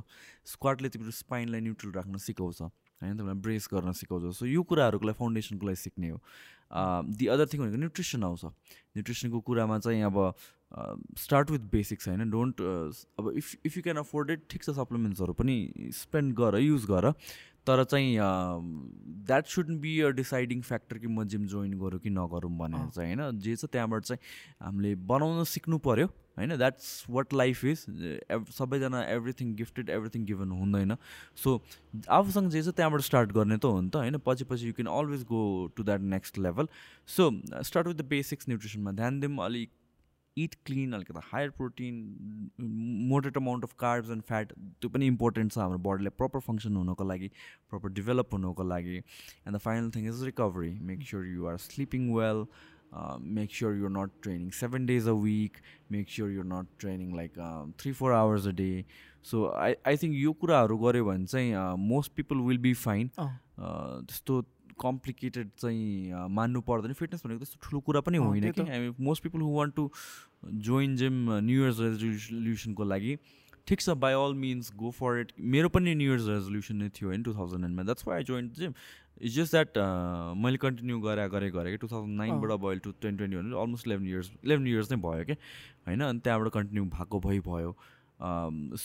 स्क्वाडले 0.54 0.90
तिम्रो 0.90 1.12
स्पाइनलाई 1.12 1.62
न्युट्रल 1.62 1.92
राख्न 1.98 2.18
सिकाउँछ 2.22 2.62
होइन? 2.62 3.18
तिमीलाई 3.18 3.42
ब्रेस 3.42 3.70
गर्न 3.74 3.92
सिकाउँछ। 3.92 4.36
सो 4.38 4.46
यो 4.46 4.62
कुराहरूको 4.62 5.06
लागि 5.06 5.18
फाउन्डेसनको 5.18 5.66
लागि 5.66 5.82
सिक्ने 5.82 6.10
हो। 6.10 6.22
दि 7.18 7.26
अदर 7.28 7.46
थिङ 7.50 7.62
भनेको 7.62 7.78
न्युट्रिसन 7.78 8.24
आउँछ। 8.24 8.46
न्युट्रिसनको 8.46 9.40
कुरामा 9.42 9.80
चाहिँ 9.80 10.02
अब 10.06 10.18
स्टार्ट 11.18 11.52
विथ 11.52 11.72
बेसिक्स 11.72 12.08
होइन? 12.08 12.30
डोन्ट 12.30 12.62
अब 13.20 13.32
if 13.38 13.56
if 13.66 13.78
you 13.78 13.84
can 13.84 13.98
afford 13.98 14.32
it 14.32 14.48
ठिक 14.50 14.64
छ 14.64 14.70
सप्लिमेन्ट्सहरू 14.76 15.34
पनि 15.34 15.90
स्पेन्ड 15.96 16.34
गर 16.36 16.60
युज 16.60 16.86
गर। 16.86 17.12
तर 17.68 17.84
चाहिँ 17.84 18.18
that 19.28 19.46
should 19.48 19.70
be 19.82 20.00
a 20.00 20.10
deciding 20.18 20.62
factor 20.62 20.98
कि 20.98 21.08
म 21.08 21.24
जिम 21.26 21.46
जोइन 21.48 21.72
गरौँ 21.80 22.00
कि 22.00 22.10
नगरौँ 22.10 22.52
भनेर 22.58 22.90
चाहिँ 22.90 23.16
होइन? 23.16 23.40
जे 23.40 23.56
छ 23.56 23.66
त्यहाँबाट 23.66 24.04
चाहिँ 24.04 24.20
हामीले 24.62 24.94
बनाउन 25.04 25.44
सिक्नु 25.44 25.78
पऱ्यो 25.88 26.06
होइन? 26.38 26.56
द्याट्स 26.58 27.06
वाट 27.10 27.34
लाइफ 27.34 27.64
इज 27.66 27.86
सबैजना 28.54 29.02
एभ्रिथिङ 29.10 29.56
गिफ्टेड 29.56 29.90
एभ्रिथिङ 29.90 30.26
गिभन 30.26 30.52
हुँदैन। 30.52 30.96
सो 31.36 31.62
आफूसँग 32.10 32.50
जे 32.52 32.62
छ 32.62 32.76
त्यहाँबाट 32.78 33.02
स्टार्ट 33.02 33.32
गर्ने 33.32 33.58
त 33.58 33.66
हो 33.66 33.82
नि 33.82 33.90
त 33.90 33.96
होइन? 33.96 34.18
पछि 34.26 34.46
पछि 34.46 34.68
you 34.68 34.74
can 34.74 34.92
always 34.94 35.24
go 35.26 35.42
to 35.76 35.84
that 35.84 36.02
next 36.14 36.38
level 36.40 36.68
so 37.10 37.32
start 37.64 37.88
with 37.88 37.96
the 37.96 38.06
basics 38.14 38.50
न्युट्रिसनमा 38.50 38.92
ध्यान 38.92 39.20
दिउँ 39.20 39.44
अलिक 39.46 39.70
इट 40.38 40.56
क्लिन 40.66 40.94
अलिकति 40.94 41.22
higher 41.24 41.50
protein 41.58 41.98
moderate 43.10 43.38
amount 43.38 43.64
of 43.64 43.74
carbs 43.80 44.10
and 44.12 44.24
fat 44.28 44.54
त्यो 44.54 44.90
पनि 44.90 45.08
इम्पोर्टेन्ट 45.08 45.52
छ 45.52 45.58
हाम्रो 45.58 45.80
बडीलाई 45.90 46.16
प्रपर 46.18 46.40
फङ्सन 46.48 46.76
हुनको 46.76 47.04
लागि 47.04 47.32
प्रपर 47.70 47.94
डेभलप 48.00 48.34
हुनको 48.34 48.64
लागि. 48.64 48.98
And 48.98 49.56
the 49.56 49.60
final 49.68 49.92
thing 49.96 50.08
is 50.10 50.24
recovery 50.24 50.72
make 50.90 51.04
sure 51.10 51.26
you 51.28 51.46
are 51.48 51.58
sleeping 51.66 52.14
well 52.14 52.46
make 53.38 53.54
sure 53.54 53.76
you're 53.76 53.92
not 53.92 54.12
training 54.24 54.50
seven 54.58 54.86
days 54.86 55.08
a 55.08 55.12
week 55.22 55.58
make 55.92 56.10
sure 56.10 56.32
you're 56.32 56.46
not 56.48 56.68
training 56.80 57.16
like 57.16 57.40
three 57.80 57.92
four 57.92 58.12
hours 58.12 58.48
a 58.48 58.52
day 58.60 58.86
so 59.32 59.46
I 59.62 59.74
I 59.88 59.98
think 59.98 60.16
यो 60.16 60.34
कुराहरू 60.44 60.78
गऱ्यो 60.78 61.06
भने 61.06 61.26
चाहिँ 61.26 61.78
most 61.88 62.12
people 62.16 62.38
will 62.48 62.58
be 62.68 62.74
fine 62.84 63.10
त्यस्तो 63.18 64.42
complicated 64.80 65.50
चाहिँ 65.58 66.28
मान्नु 66.36 66.62
पर्दैन। 66.68 66.94
Fitness 66.94 67.26
भनेको 67.26 67.40
त्यस्तो 67.40 67.60
ठुलो 67.64 67.80
कुरा 67.88 68.02
पनि 68.02 68.18
होइन 68.18 68.52
कि। 68.52 68.62
हामी 68.62 68.90
most 69.00 69.24
people 69.24 69.42
who 69.42 69.52
want 69.56 69.76
to 69.76 69.90
join 70.68 70.96
gym 70.98 71.16
new 71.32 71.64
years 71.64 71.80
रेजोल्युसनको 71.80 72.84
लागि 72.84 73.18
ठिक 73.68 73.82
छ 73.82 73.90
by 74.02 74.14
all 74.14 74.34
means 74.42 74.72
go 74.78 74.90
for 75.00 75.20
it 75.20 75.32
मेरो 75.54 75.70
पनि 75.70 75.96
न्यु 75.96 76.12
इयर्स 76.12 76.28
रेजोल्युसन 76.28 76.76
नै 76.76 76.90
थियो 77.00 77.10
होइन 77.10 77.24
two 77.24 77.34
thousand 77.34 77.66
एन्डमा 77.66 77.84
that's 77.84 78.08
why 78.08 78.18
I 78.18 78.24
join 78.24 78.50
gym 78.60 78.74
it's 79.22 79.36
just 79.36 79.52
that 79.52 79.78
मैले 80.44 80.58
कन्टिन्यू 80.62 81.00
गरेर 81.02 81.28
गरेँ 81.34 81.52
गरेँ 81.52 81.72
कि 81.74 81.78
टु 81.82 81.88
थाउजन्ड 81.88 82.18
नाइनबाट 82.18 82.60
भयो 82.62 82.80
टु 82.86 82.92
ट्वेन्टी 82.92 83.18
ट्वेन्टी 83.18 83.38
भने 83.38 83.62
almost 83.62 83.88
eleven 83.88 84.08
years 84.08 84.32
eleven 84.44 84.68
years 84.68 84.92
नै 84.92 84.98
भयो 85.08 85.26
कि 85.26 85.34
होइन? 85.88 86.02
अनि 86.02 86.20
त्यहाँबाट 86.20 86.54
कन्टिन्यू 86.54 86.86
भएको 86.94 87.20
भइ 87.26 87.40
भयो। 87.48 87.76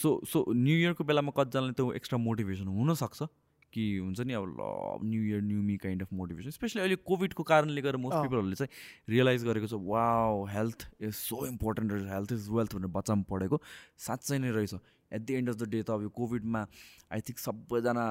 सो 0.01 0.09
सो 0.27 0.45
न्यु 0.53 0.75
इयरको 0.77 1.03
बेलामा 1.03 1.31
कतिजनाले 1.37 1.73
त्यो 1.73 1.93
एक्स्ट्रा 1.99 2.17
मोटिभेसन 2.19 2.67
हुनसक्छ। 2.79 3.27
कि 3.73 3.83
हुन्छ 3.97 4.19
नि 4.27 4.33
अब 4.33 4.45
ल 4.47 4.61
new 5.09 5.21
year 5.23 5.41
new 5.41 5.61
me 5.63 5.75
kind 5.83 6.01
of 6.01 6.13
motivation 6.21 6.49
specially 6.57 6.81
अहिले 6.81 6.95
कोभिडको 7.11 7.43
कारणले 7.51 7.81
गर्दा 7.81 8.01
मोस्ट 8.05 8.17
पिपलहरूले 8.17 8.55
चाहिँ 8.61 9.13
रियलाइज 9.15 9.45
गरेको 9.49 9.67
छ 9.67 9.81
वा 9.91 10.05
हेल्थ 10.53 10.87
इज 11.01 11.13
सो 11.19 11.45
इम्पोर्टेन्ट 11.47 11.91
रहेछ 11.91 12.07
हेल्थ 12.13 12.31
इज 12.31 12.49
वेल्थ 12.57 12.75
भनेर 12.75 12.91
बच्चामा 12.97 13.23
पढेको 13.29 13.61
साँच्चै 14.07 14.37
नै 14.39 14.51
रहेछ। 14.57 14.73
At 15.11 15.21
the 15.21 15.33
end 15.35 15.49
of 15.49 15.55
the 15.61 15.69
day 15.69 15.83
त 15.83 15.91
अब 15.91 16.01
यो 16.03 16.09
कोभिडमा 16.17 16.65
आई 17.11 17.21
थिङ्क 17.27 17.39
सबैजना 17.39 18.05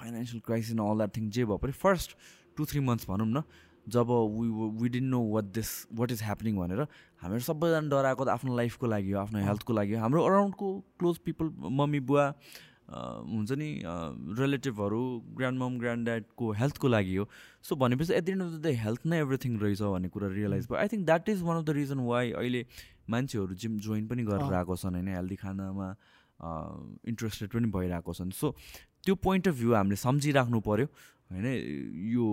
financial 0.00 0.40
crisis 0.46 0.80
all 0.88 0.98
that 0.98 1.16
thing 1.16 1.30
जे 1.36 1.44
भयो 1.44 1.58
पनि 1.62 1.72
फर्स्ट 1.84 2.18
टु 2.56 2.64
थ्री 2.72 2.80
मन्थ्स 2.88 3.08
भनौँ 3.10 3.26
न 3.28 3.42
जब 3.86 4.10
we 4.34 4.48
we 4.82 4.88
didn't 4.88 5.10
know 5.10 5.20
what 5.30 5.44
this 5.56 5.70
what 5.94 6.12
is 6.12 6.22
happening 6.22 6.56
भनेर 6.58 6.80
हामीहरू 7.22 7.44
सबैजना 7.48 7.88
डराएको 7.90 8.24
त 8.24 8.28
आफ्नो 8.34 8.56
लाइफको 8.56 8.86
लागि 8.86 9.10
हो 9.10 9.18
आफ्नो 9.20 9.40
हेल्थको 9.46 9.72
लागि 9.78 9.94
हो। 9.94 10.00
हाम्रो 10.00 10.22
अराउन्डको 10.24 10.68
क्लोज 10.98 11.18
पिपल 11.26 11.50
मम्मी 11.80 12.00
बुवा 12.10 12.24
हुन्छ 12.94 13.52
नि 13.58 13.68
रिलेटिभहरू 14.38 15.02
ग्रान्ड 15.36 15.58
मम 15.58 15.78
ग्रान्ड 15.78 16.04
ड्याडको 16.04 16.50
हेल्थको 16.60 16.88
लागि 16.88 17.14
हो। 17.16 17.28
सो 17.64 17.76
भनेपछि 17.76 18.12
at 18.14 18.24
the 18.24 18.28
end 18.28 18.42
of 18.42 18.50
the 18.50 18.62
day 18.62 18.72
health 18.82 19.06
नै 19.06 19.20
एभ्रिथिङ 19.20 19.58
रहेछ 19.60 19.82
भन्ने 19.82 20.08
कुरा 20.08 20.28
रियलाइज 20.34 20.66
भयो। 20.70 20.78
I 20.78 20.88
think 20.88 21.06
that 21.06 21.28
is 21.28 21.42
one 21.42 21.56
of 21.58 21.64
the 21.64 21.70
reason 21.78 22.00
why 22.06 22.32
अहिले 22.32 22.66
मान्छेहरू 23.10 23.54
जिम 23.54 23.78
जोइन 23.86 24.06
पनि 24.08 24.22
गरेर 24.24 24.54
आएको 24.54 24.76
छन् 24.76 24.94
होइन? 24.94 25.08
हेल्दी 25.08 25.36
खानामा 25.36 25.88
इन्ट्रेस्टेड 27.08 27.48
पनि 27.52 27.70
भइरहेको 27.72 28.14
छन्। 28.14 28.30
सो 28.30 28.54
त्यो 29.04 29.14
पोइन्ट 29.26 29.48
अफ 29.48 29.54
भ्यू 29.54 29.74
हामीले 29.74 29.96
सम्झिराख्नु 30.02 30.60
पऱ्यो 30.68 30.86
होइन? 31.30 31.46
यो 32.14 32.26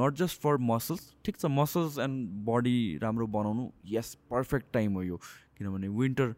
नट 0.00 0.14
जस्ट 0.18 0.40
फर 0.40 0.56
मसल्स 0.70 1.12
ठिक 1.24 1.36
छ 1.36 1.46
मसल्स 1.50 1.98
एन्ड 1.98 2.28
बडी 2.46 2.78
राम्रो 3.02 3.26
बनाउनु 3.38 3.70
यस 3.90 4.14
पर्फेक्ट 4.30 4.72
टाइम 4.72 4.92
हो 4.94 5.02
यो। 5.02 5.16
किनभने 5.58 5.88
विन्टर 5.88 6.34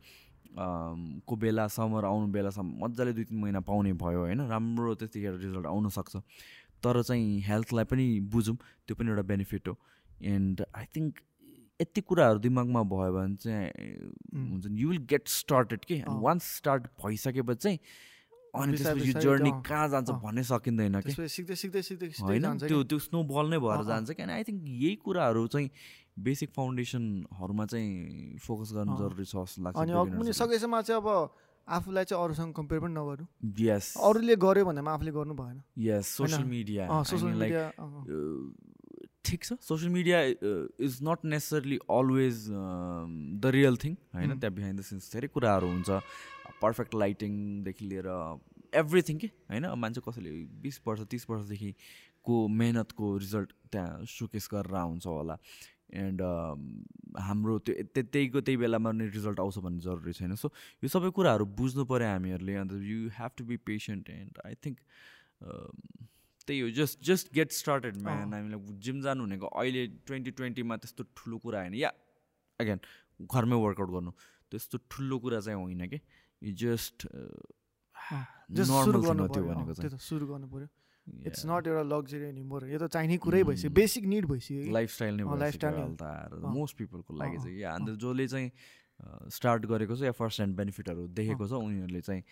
को 0.56 1.36
बेला 1.36 1.66
समर 1.68 2.04
आउनु 2.04 2.26
बेलासम्म 2.32 2.84
मजाले 2.84 3.12
दुई 3.12 3.24
तिन 3.24 3.38
महिना 3.38 3.60
पाउने 3.60 3.92
भयो 3.92 4.20
होइन 4.20 4.40
राम्रो 4.48 4.94
त्यतिखेर 4.94 5.34
रिजल्ट 5.34 5.66
आउनसक्छ 5.66 6.16
तर 6.84 7.02
चाहिँ 7.02 7.40
हेल्थलाई 7.40 7.84
पनि 7.84 8.06
बुझौँ 8.32 8.56
त्यो 8.86 8.96
पनि 8.96 9.10
एउटा 9.10 9.22
बेनिफिट 9.22 9.68
हो। 9.68 9.76
एन्ड 10.22 10.64
आई 10.76 10.84
थिङ्क 10.96 11.20
यति 11.80 12.00
कुराहरू 12.00 12.38
दिमागमा 12.38 12.82
भयो 12.82 13.12
भने 13.12 13.36
चाहिँ 13.36 13.68
हुन्छ 14.34 14.66
नि 14.66 14.82
यु 14.82 14.88
विल 14.88 14.98
गेट 15.10 15.28
स्टार्टेड 15.28 15.84
के? 15.84 16.02
वान्स 16.08 16.56
स्टार्ट 16.56 16.86
भइसकेपछि 17.04 17.60
चाहिँ 17.60 17.78
अनि 18.54 18.76
त्यसपछि 18.78 19.10
यो 19.10 19.20
जर्नी 19.20 19.50
कहाँ 19.66 19.88
जान्छ। 19.92 20.10
भन्नै 20.24 20.42
सकिँदैन 20.50 21.00
कि 21.02 21.12
सिक्दै 21.12 21.54
सिक्दै 21.58 21.82
सिक्दै 21.82 22.08
होइन 22.22 22.44
त्यो। 22.64 22.82
त्यो 22.86 22.98
स्नो 23.06 23.18
बल 23.30 23.46
नै 23.50 23.58
भएर। 23.58 23.80
जान्छ 23.90 24.10
कि 24.14 24.22
आई 24.22 24.42
थिङ्क 24.48 24.60
यही 24.64 24.94
कुराहरू 25.04 25.46
चाहिँ 25.54 25.68
बेसिक 26.14 26.50
फाउन्डेसनहरूमा 26.54 27.64
चाहिँ 27.66 28.38
फोकस 28.38 28.70
गर्नु। 28.74 28.94
जरुरी 28.98 29.24
छ 29.24 29.34
जस्तो 29.34 29.62
लाग्छ 29.62 29.76
अनि 29.78 30.32
सकेसम्म 30.32 30.80
चाहिँ 30.80 31.00
अब 31.02 31.08
आफूलाई 31.66 32.04
चाहिँ 32.04 32.20
अरूसँग 32.24 32.52
कम्पेयर 32.54 32.80
पनि 32.84 32.94
नगर्नु 32.94 33.26
यस 33.64 33.86
अरूले 33.96 34.36
गर्यो 34.36 34.64
भनेमा 34.68 34.90
आफूले 34.94 35.12
गर्नु 35.16 35.34
भएन 35.34 35.62
यस 35.80 36.06
सोसियल? 36.16 36.44
मिडिया 36.44 37.02
सोसियल 37.02 37.34
मिडिया 37.40 37.64
ठिक 39.24 39.44
छ। 39.44 39.52
Social 39.52 39.92
media 39.92 40.22
is 40.84 40.98
not 41.02 41.18
necessarily 41.24 41.76
always 41.76 42.46
the 43.40 43.46
real 43.46 43.76
thing 43.76 43.96
होइन? 44.14 44.32
Mm. 44.32 44.40
त्यहाँ 44.40 44.54
बिहाइन्ड 44.54 44.80
द 44.80 44.82
सिन्स 44.82 45.12
धेरै 45.12 45.28
कुराहरू 45.28 45.66
हुन्छ। 45.66 45.90
पर्फेक्ट 46.62 46.94
लाइटिङदेखि 46.94 47.84
लिएर 47.84 48.38
एभ्रिथिङ 48.74 49.18
के 49.18 49.26
होइन? 49.26 49.66
मान्छे 49.66 50.00
कसैले 50.00 50.30
बिस 50.44 50.80
वर्ष 50.86 51.00
तिस 51.00 51.30
वर्षदेखिको 51.30 52.48
मेहनतको 52.48 53.16
रिजल्ट 53.16 53.52
त्यहाँ 53.72 54.04
सुकेस 54.04 54.48
गरेर 54.52 54.76
हुन्छ 54.76 55.06
होला। 55.06 55.38
एन्ड 55.94 56.22
हाम्रो 57.18 57.58
त्यो 57.58 57.74
त्य- 57.82 58.06
त्यहीको 58.12 58.40
त्यही 58.40 58.56
बेलामा 58.56 58.92
नै 58.92 59.08
रिजल्ट 59.08 59.40
आउँछ 59.40 59.58
भन्ने 59.58 59.80
जरुरी 59.80 60.12
छैन। 60.12 60.34
सो 60.34 60.52
यो 60.84 60.88
सबै 60.88 61.10
कुराहरू 61.10 61.44
बुझ्नु 61.44 61.84
पऱ्यो 61.84 62.08
हामीहरूले। 62.08 62.54
And 62.54 62.72
you 62.72 63.08
have 63.08 63.30
to 63.36 63.44
be 63.44 63.56
patient 63.56 64.10
and 64.10 64.38
I 64.46 64.54
think 64.54 64.78
त्यही 66.46 66.60
हो 66.60 66.68
just 66.76 67.02
just 67.04 67.32
get 67.34 67.50
started 67.52 67.96
man 68.02 68.32
हामीलाई 68.32 68.78
जिम 68.84 69.00
जानु 69.02 69.24
भनेको 69.26 69.46
अहिले 69.46 69.86
ट्वेन्टी 70.06 70.30
ट्वेन्टीमा 70.38 70.76
त्यस्तो 70.76 71.02
ठुलो 71.16 71.38
कुरा 71.40 71.58
होइन। 71.60 71.74
या 71.74 71.90
अगेन 72.60 72.78
घरमै 73.20 73.56
वर्कआउट 73.64 73.90
गर्नु 73.90 74.12
त्यस्तो 74.52 74.78
ठुलो 74.90 75.18
कुरा 75.18 75.40
चाहिँ 75.40 75.58
होइन 75.60 75.86
कि। 75.88 76.00
यु 76.42 76.52
जस्ट 76.60 77.08
just 78.52 78.70
सुरु 78.84 79.00
गर्नु 79.00 80.46
पऱ्यो, 80.52 80.68
इट्स. 81.26 81.44
नट 81.46 81.66
एउटा 81.66 81.82
लग्जरी 81.88 82.24
एनी 82.28 82.42
मोर 82.44 82.68
यो 82.68 82.78
त 82.78 82.86
चाहिने 82.92 83.16
कुरै 83.24 83.42
भइसक्यो 83.44 83.70
Mm. 83.70 83.76
बेसिक 83.76 84.04
निड 84.04 84.24
भइसक्यो। 84.26 84.72
लाइफस्टाइल 84.72 85.14
नै 85.16 85.24
भइसक्यो 85.24 85.68
अँ। 85.70 86.52
मोस्ट 86.52 86.76
पिपलको 86.76 87.12
लागि 87.16 87.36
चाहिँ। 87.36 87.58
या 87.60 87.72
अन्त 87.72 87.88
जसले 88.04 88.26
चाहिँ 88.28 88.50
स्टार्ट 89.30 89.66
गरेको 89.66 89.96
छ 89.96 90.02
या 90.02 90.12
फर्स्ट 90.12 90.40
ह्यान्ड 90.40 90.56
बेनिफिटहरू 90.56 91.06
देखेको 91.18 91.44
छ 91.48 91.52
उनीहरूले 91.52 92.00
चाहिँ 92.00 92.22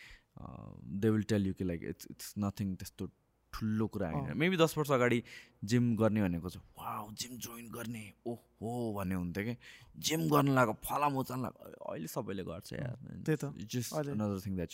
दे 1.01 1.09
विल 1.11 1.23
टेल 1.33 1.47
यु 1.47 1.55
कि 1.55 1.65
लाइक 1.65 1.81
इट्स 1.93 2.07
इट्स 2.11 2.35
नथिङ 2.39 2.75
त्यस्तो 2.77 3.05
ठुलो 3.53 3.87
कुरा 3.87 4.09
होइन। 4.11 4.37
मेबी 4.37 4.57
दस 4.57 4.75
वर्ष 4.79 4.91
अगाडि 4.91 5.23
जिम 5.65 5.97
गर्ने 5.97 6.23
भनेको 6.23 6.49
चाहिँ 6.51 6.67
वाउ 6.79 7.13
जिम 7.13 7.39
जोइन 7.39 7.67
गर्ने। 7.71 8.13
ओ 8.27 8.35
हो 8.35 8.95
भन्ने 8.97 9.15
हुन्थ्यो 9.15 9.45
कि। 9.45 9.57
जिम 9.99 10.21
गर्न 10.29 10.49
लाग्यो 10.55 10.75
फलाम 10.85 11.17
उचाल्न 11.17 11.43
लाग्यो 11.43 11.85
अहिले 11.85 12.07
सबैले 12.07 12.45
गर्छ 12.45 12.73
यार। 12.73 12.97
त। 13.37 13.53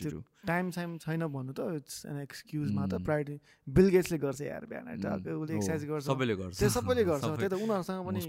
त्यो 0.02 0.22
टाइम 0.46 0.70
साइम 0.70 0.98
छैन 0.98 1.26
भन्नु 1.26 1.52
त। 1.52 1.60
इट्स 1.60 2.06
एन 2.06 2.20
एक्सक्युज 2.20 2.72
मात्र। 2.72 2.96
Mm. 2.98 3.04
प्रायोरिटी 3.04 3.36
बिल 3.68 3.88
गेट्सले 3.88 4.18
गर्छ 4.18 4.40
यार 4.40 4.66
बिहान। 4.66 4.86
टक्कै 5.00 5.32
उसले 5.32 5.56
एक्सर्साइज 5.56 5.84
गर्छ। 5.84 6.04
Oh, 6.06 6.14
सबैले 6.14 6.34
गर्छ। 6.36 6.58
त्यो 6.58 6.68
सबैले 6.68 7.04
गर्छ। 7.04 7.24
त्यही 7.40 7.48
त 7.48 7.54
उनीहरूसँग 7.54 8.06
पनि। 8.06 8.20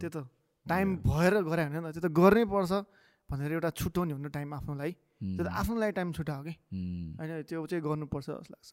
त्यो 0.00 0.10
त। 0.10 0.28
टाइम 0.66 0.96
भएर 0.96 1.34
गरे 1.42 1.64
होइन 1.64 1.92
त्यो 1.92 2.02
त 2.02 2.12
गर्नै 2.12 2.44
पर्छ। 2.44 2.72
भनेर 3.30 3.52
एउटा 3.52 3.70
छुट्याउने 3.70 4.12
हुनु 4.12 4.28
टाइम 4.28 4.54
आफ्नो 4.54 4.74
लागि। 4.74 4.94
त्यो 5.20 5.44
त 5.44 5.48
Mm. 5.48 5.56
आफ्नो 5.56 5.74
लागि 5.80 5.92
टाइम 5.96 6.12
छुट्यायो 6.12 6.42
कि 6.44 6.54
Mm. 6.74 7.18
होइन 7.18 7.42
त्यो 7.48 7.66
चाहिँ 7.66 7.82
गर्नुपर्छ 7.84 8.26
जस्तो 8.26 8.52
लाग्छ 8.54 8.70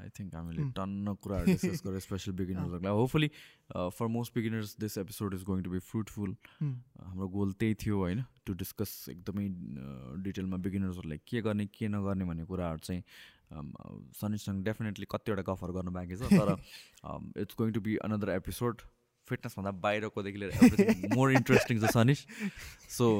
आई 0.00 0.08
थिङ्क 0.18 0.34
हामीले 0.34 0.62
Mm. 0.62 0.72
टन्न 0.76 1.14
कुराहरू 1.20 1.46
डिस्कस 1.46 1.82
गरेर 1.86 2.00
special 2.00 2.32
बिगिनर्सहरूलाई 2.40 2.92
hopefully 2.92 3.28
for 3.92 4.06
most 4.16 4.34
beginners 4.34 4.76
this 4.80 4.98
episode 4.98 5.34
is 5.34 5.42
going 5.44 5.62
to 5.62 5.70
be 5.70 5.78
fruitful. 5.90 6.30
हाम्रो 6.60 7.28
गोल 7.28 7.52
त्यही 7.60 7.74
थियो 7.84 7.96
होइन 7.98 8.24
टु 8.46 8.52
डिस्कस 8.62 8.94
एकदमै 9.10 9.46
डिटेलमा 10.24 10.56
बिगिनर्सहरूलाई 10.64 11.20
के 11.26 11.40
गर्ने 11.42 11.66
के 11.68 11.88
नगर्ने 11.88 12.24
भन्ने 12.24 12.44
कुराहरू 12.44 12.78
चाहिँ 12.80 13.02
um, 13.50 13.68
सनिजसँग 14.14 14.64
डेफिनेटली 14.64 15.06
कतिवटा 15.10 15.42
गफहरू 15.52 15.72
गर्नु 15.74 15.90
बाँकी 15.92 16.16
छ 16.16 16.30
तर 16.30 16.56
it's 17.36 17.54
going 17.58 17.72
to 17.72 17.80
be 17.82 17.96
another 18.08 18.30
episode 18.32 18.82
फिटनेसभन्दा 19.30 19.72
बाहिरकोदेखि 19.84 20.38
लिएर 20.44 21.14
मोर 21.16 21.32
इन्ट्रेस्टिङ 21.40 21.84
छ 21.84 21.92
सनिज 21.96 22.24
so 22.96 23.12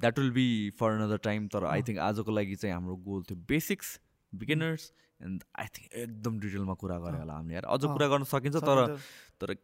that 0.00 0.18
will 0.18 0.30
be 0.40 0.48
for 0.80 0.98
another 0.98 1.24
time 1.28 1.48
तर 1.54 1.70
आई 1.70 1.88
थिङ्क 1.88 1.98
आजको 2.10 2.36
लागि 2.40 2.56
चाहिँ 2.64 2.74
हाम्रो 2.74 2.96
गोल 3.08 3.22
थियो 3.30 3.38
basics 3.54 3.98
beginners 4.32 4.92
and 5.20 5.42
I 5.62 5.66
think 5.74 5.88
एकदम 6.04 6.38
डिटेलमा 6.40 6.74
कुरा 6.84 6.98
गऱ्यो 7.02 7.18
होला 7.20 7.34
हामीले 7.34 7.54
यार 7.54 7.66
अझ 7.74 7.82
कुरा 7.84 8.06
गर्न 8.14 8.24
सकिन्छ 8.30 8.56
तर। 8.68 8.96
तर 9.40 9.54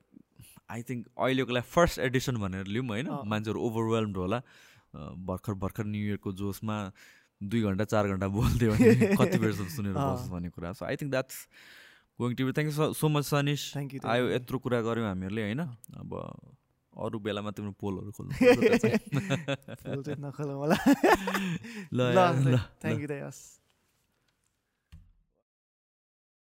आई 0.70 0.82
थिङ्क 0.88 1.06
अहिलेको 1.18 1.52
लागि 1.52 1.66
फर्स्ट 1.70 1.98
एडिसन 2.08 2.36
भनेर 2.40 2.66
लिउँ 2.74 2.86
होइन। 2.88 3.08
मान्छेहरू 3.30 3.60
ओभरवेल्म्ड 3.68 4.16
होला 4.16 4.38
भर्खर 5.30 5.54
भर्खर 5.64 5.84
न्यु 5.86 6.02
इयरको 6.06 6.32
जोसमा 6.40 6.76
दुई 7.40 7.62
घन्टा 7.70 7.84
चार 7.92 8.08
घन्टा 8.14 8.28
बोल्थ्यो 8.36 8.72
भने 8.72 9.10
कति 9.20 9.38
बेरसम्म 9.38 9.68
सुनेर। 9.74 9.94
बस्छ 9.98 10.30
भन्ने 10.30 10.50
कुरा 10.54 10.72
so 10.78 10.84
I 10.86 10.96
think 11.02 11.10
that's 11.10 11.36
going 12.20 12.34
to 12.38 12.44
be 12.46 12.52
thank 12.52 12.68
you 12.70 12.92
so 12.94 13.08
much 13.08 13.24
सनिस 13.24 13.62
you, 13.94 14.00
thank 14.00 14.10
आयो. 14.14 14.24
यत्रो 14.36 14.58
कुरा 14.64 14.80
गऱ्यौँ 14.88 15.06
हामीहरूले 15.08 15.42
होइन 15.42 15.60
अब 16.00 16.10
अरू 16.92 17.18
बेलामा 17.26 17.50
तिम्रो 17.56 17.72
पोलहरू 17.80 18.10
खोल्नु 18.12 18.32
ल 21.92 22.00
ल 22.00 22.58
थ्याङ्क 22.82 23.00
यू 23.00 23.08
दाइ 23.08 23.20
हस् 23.20 23.40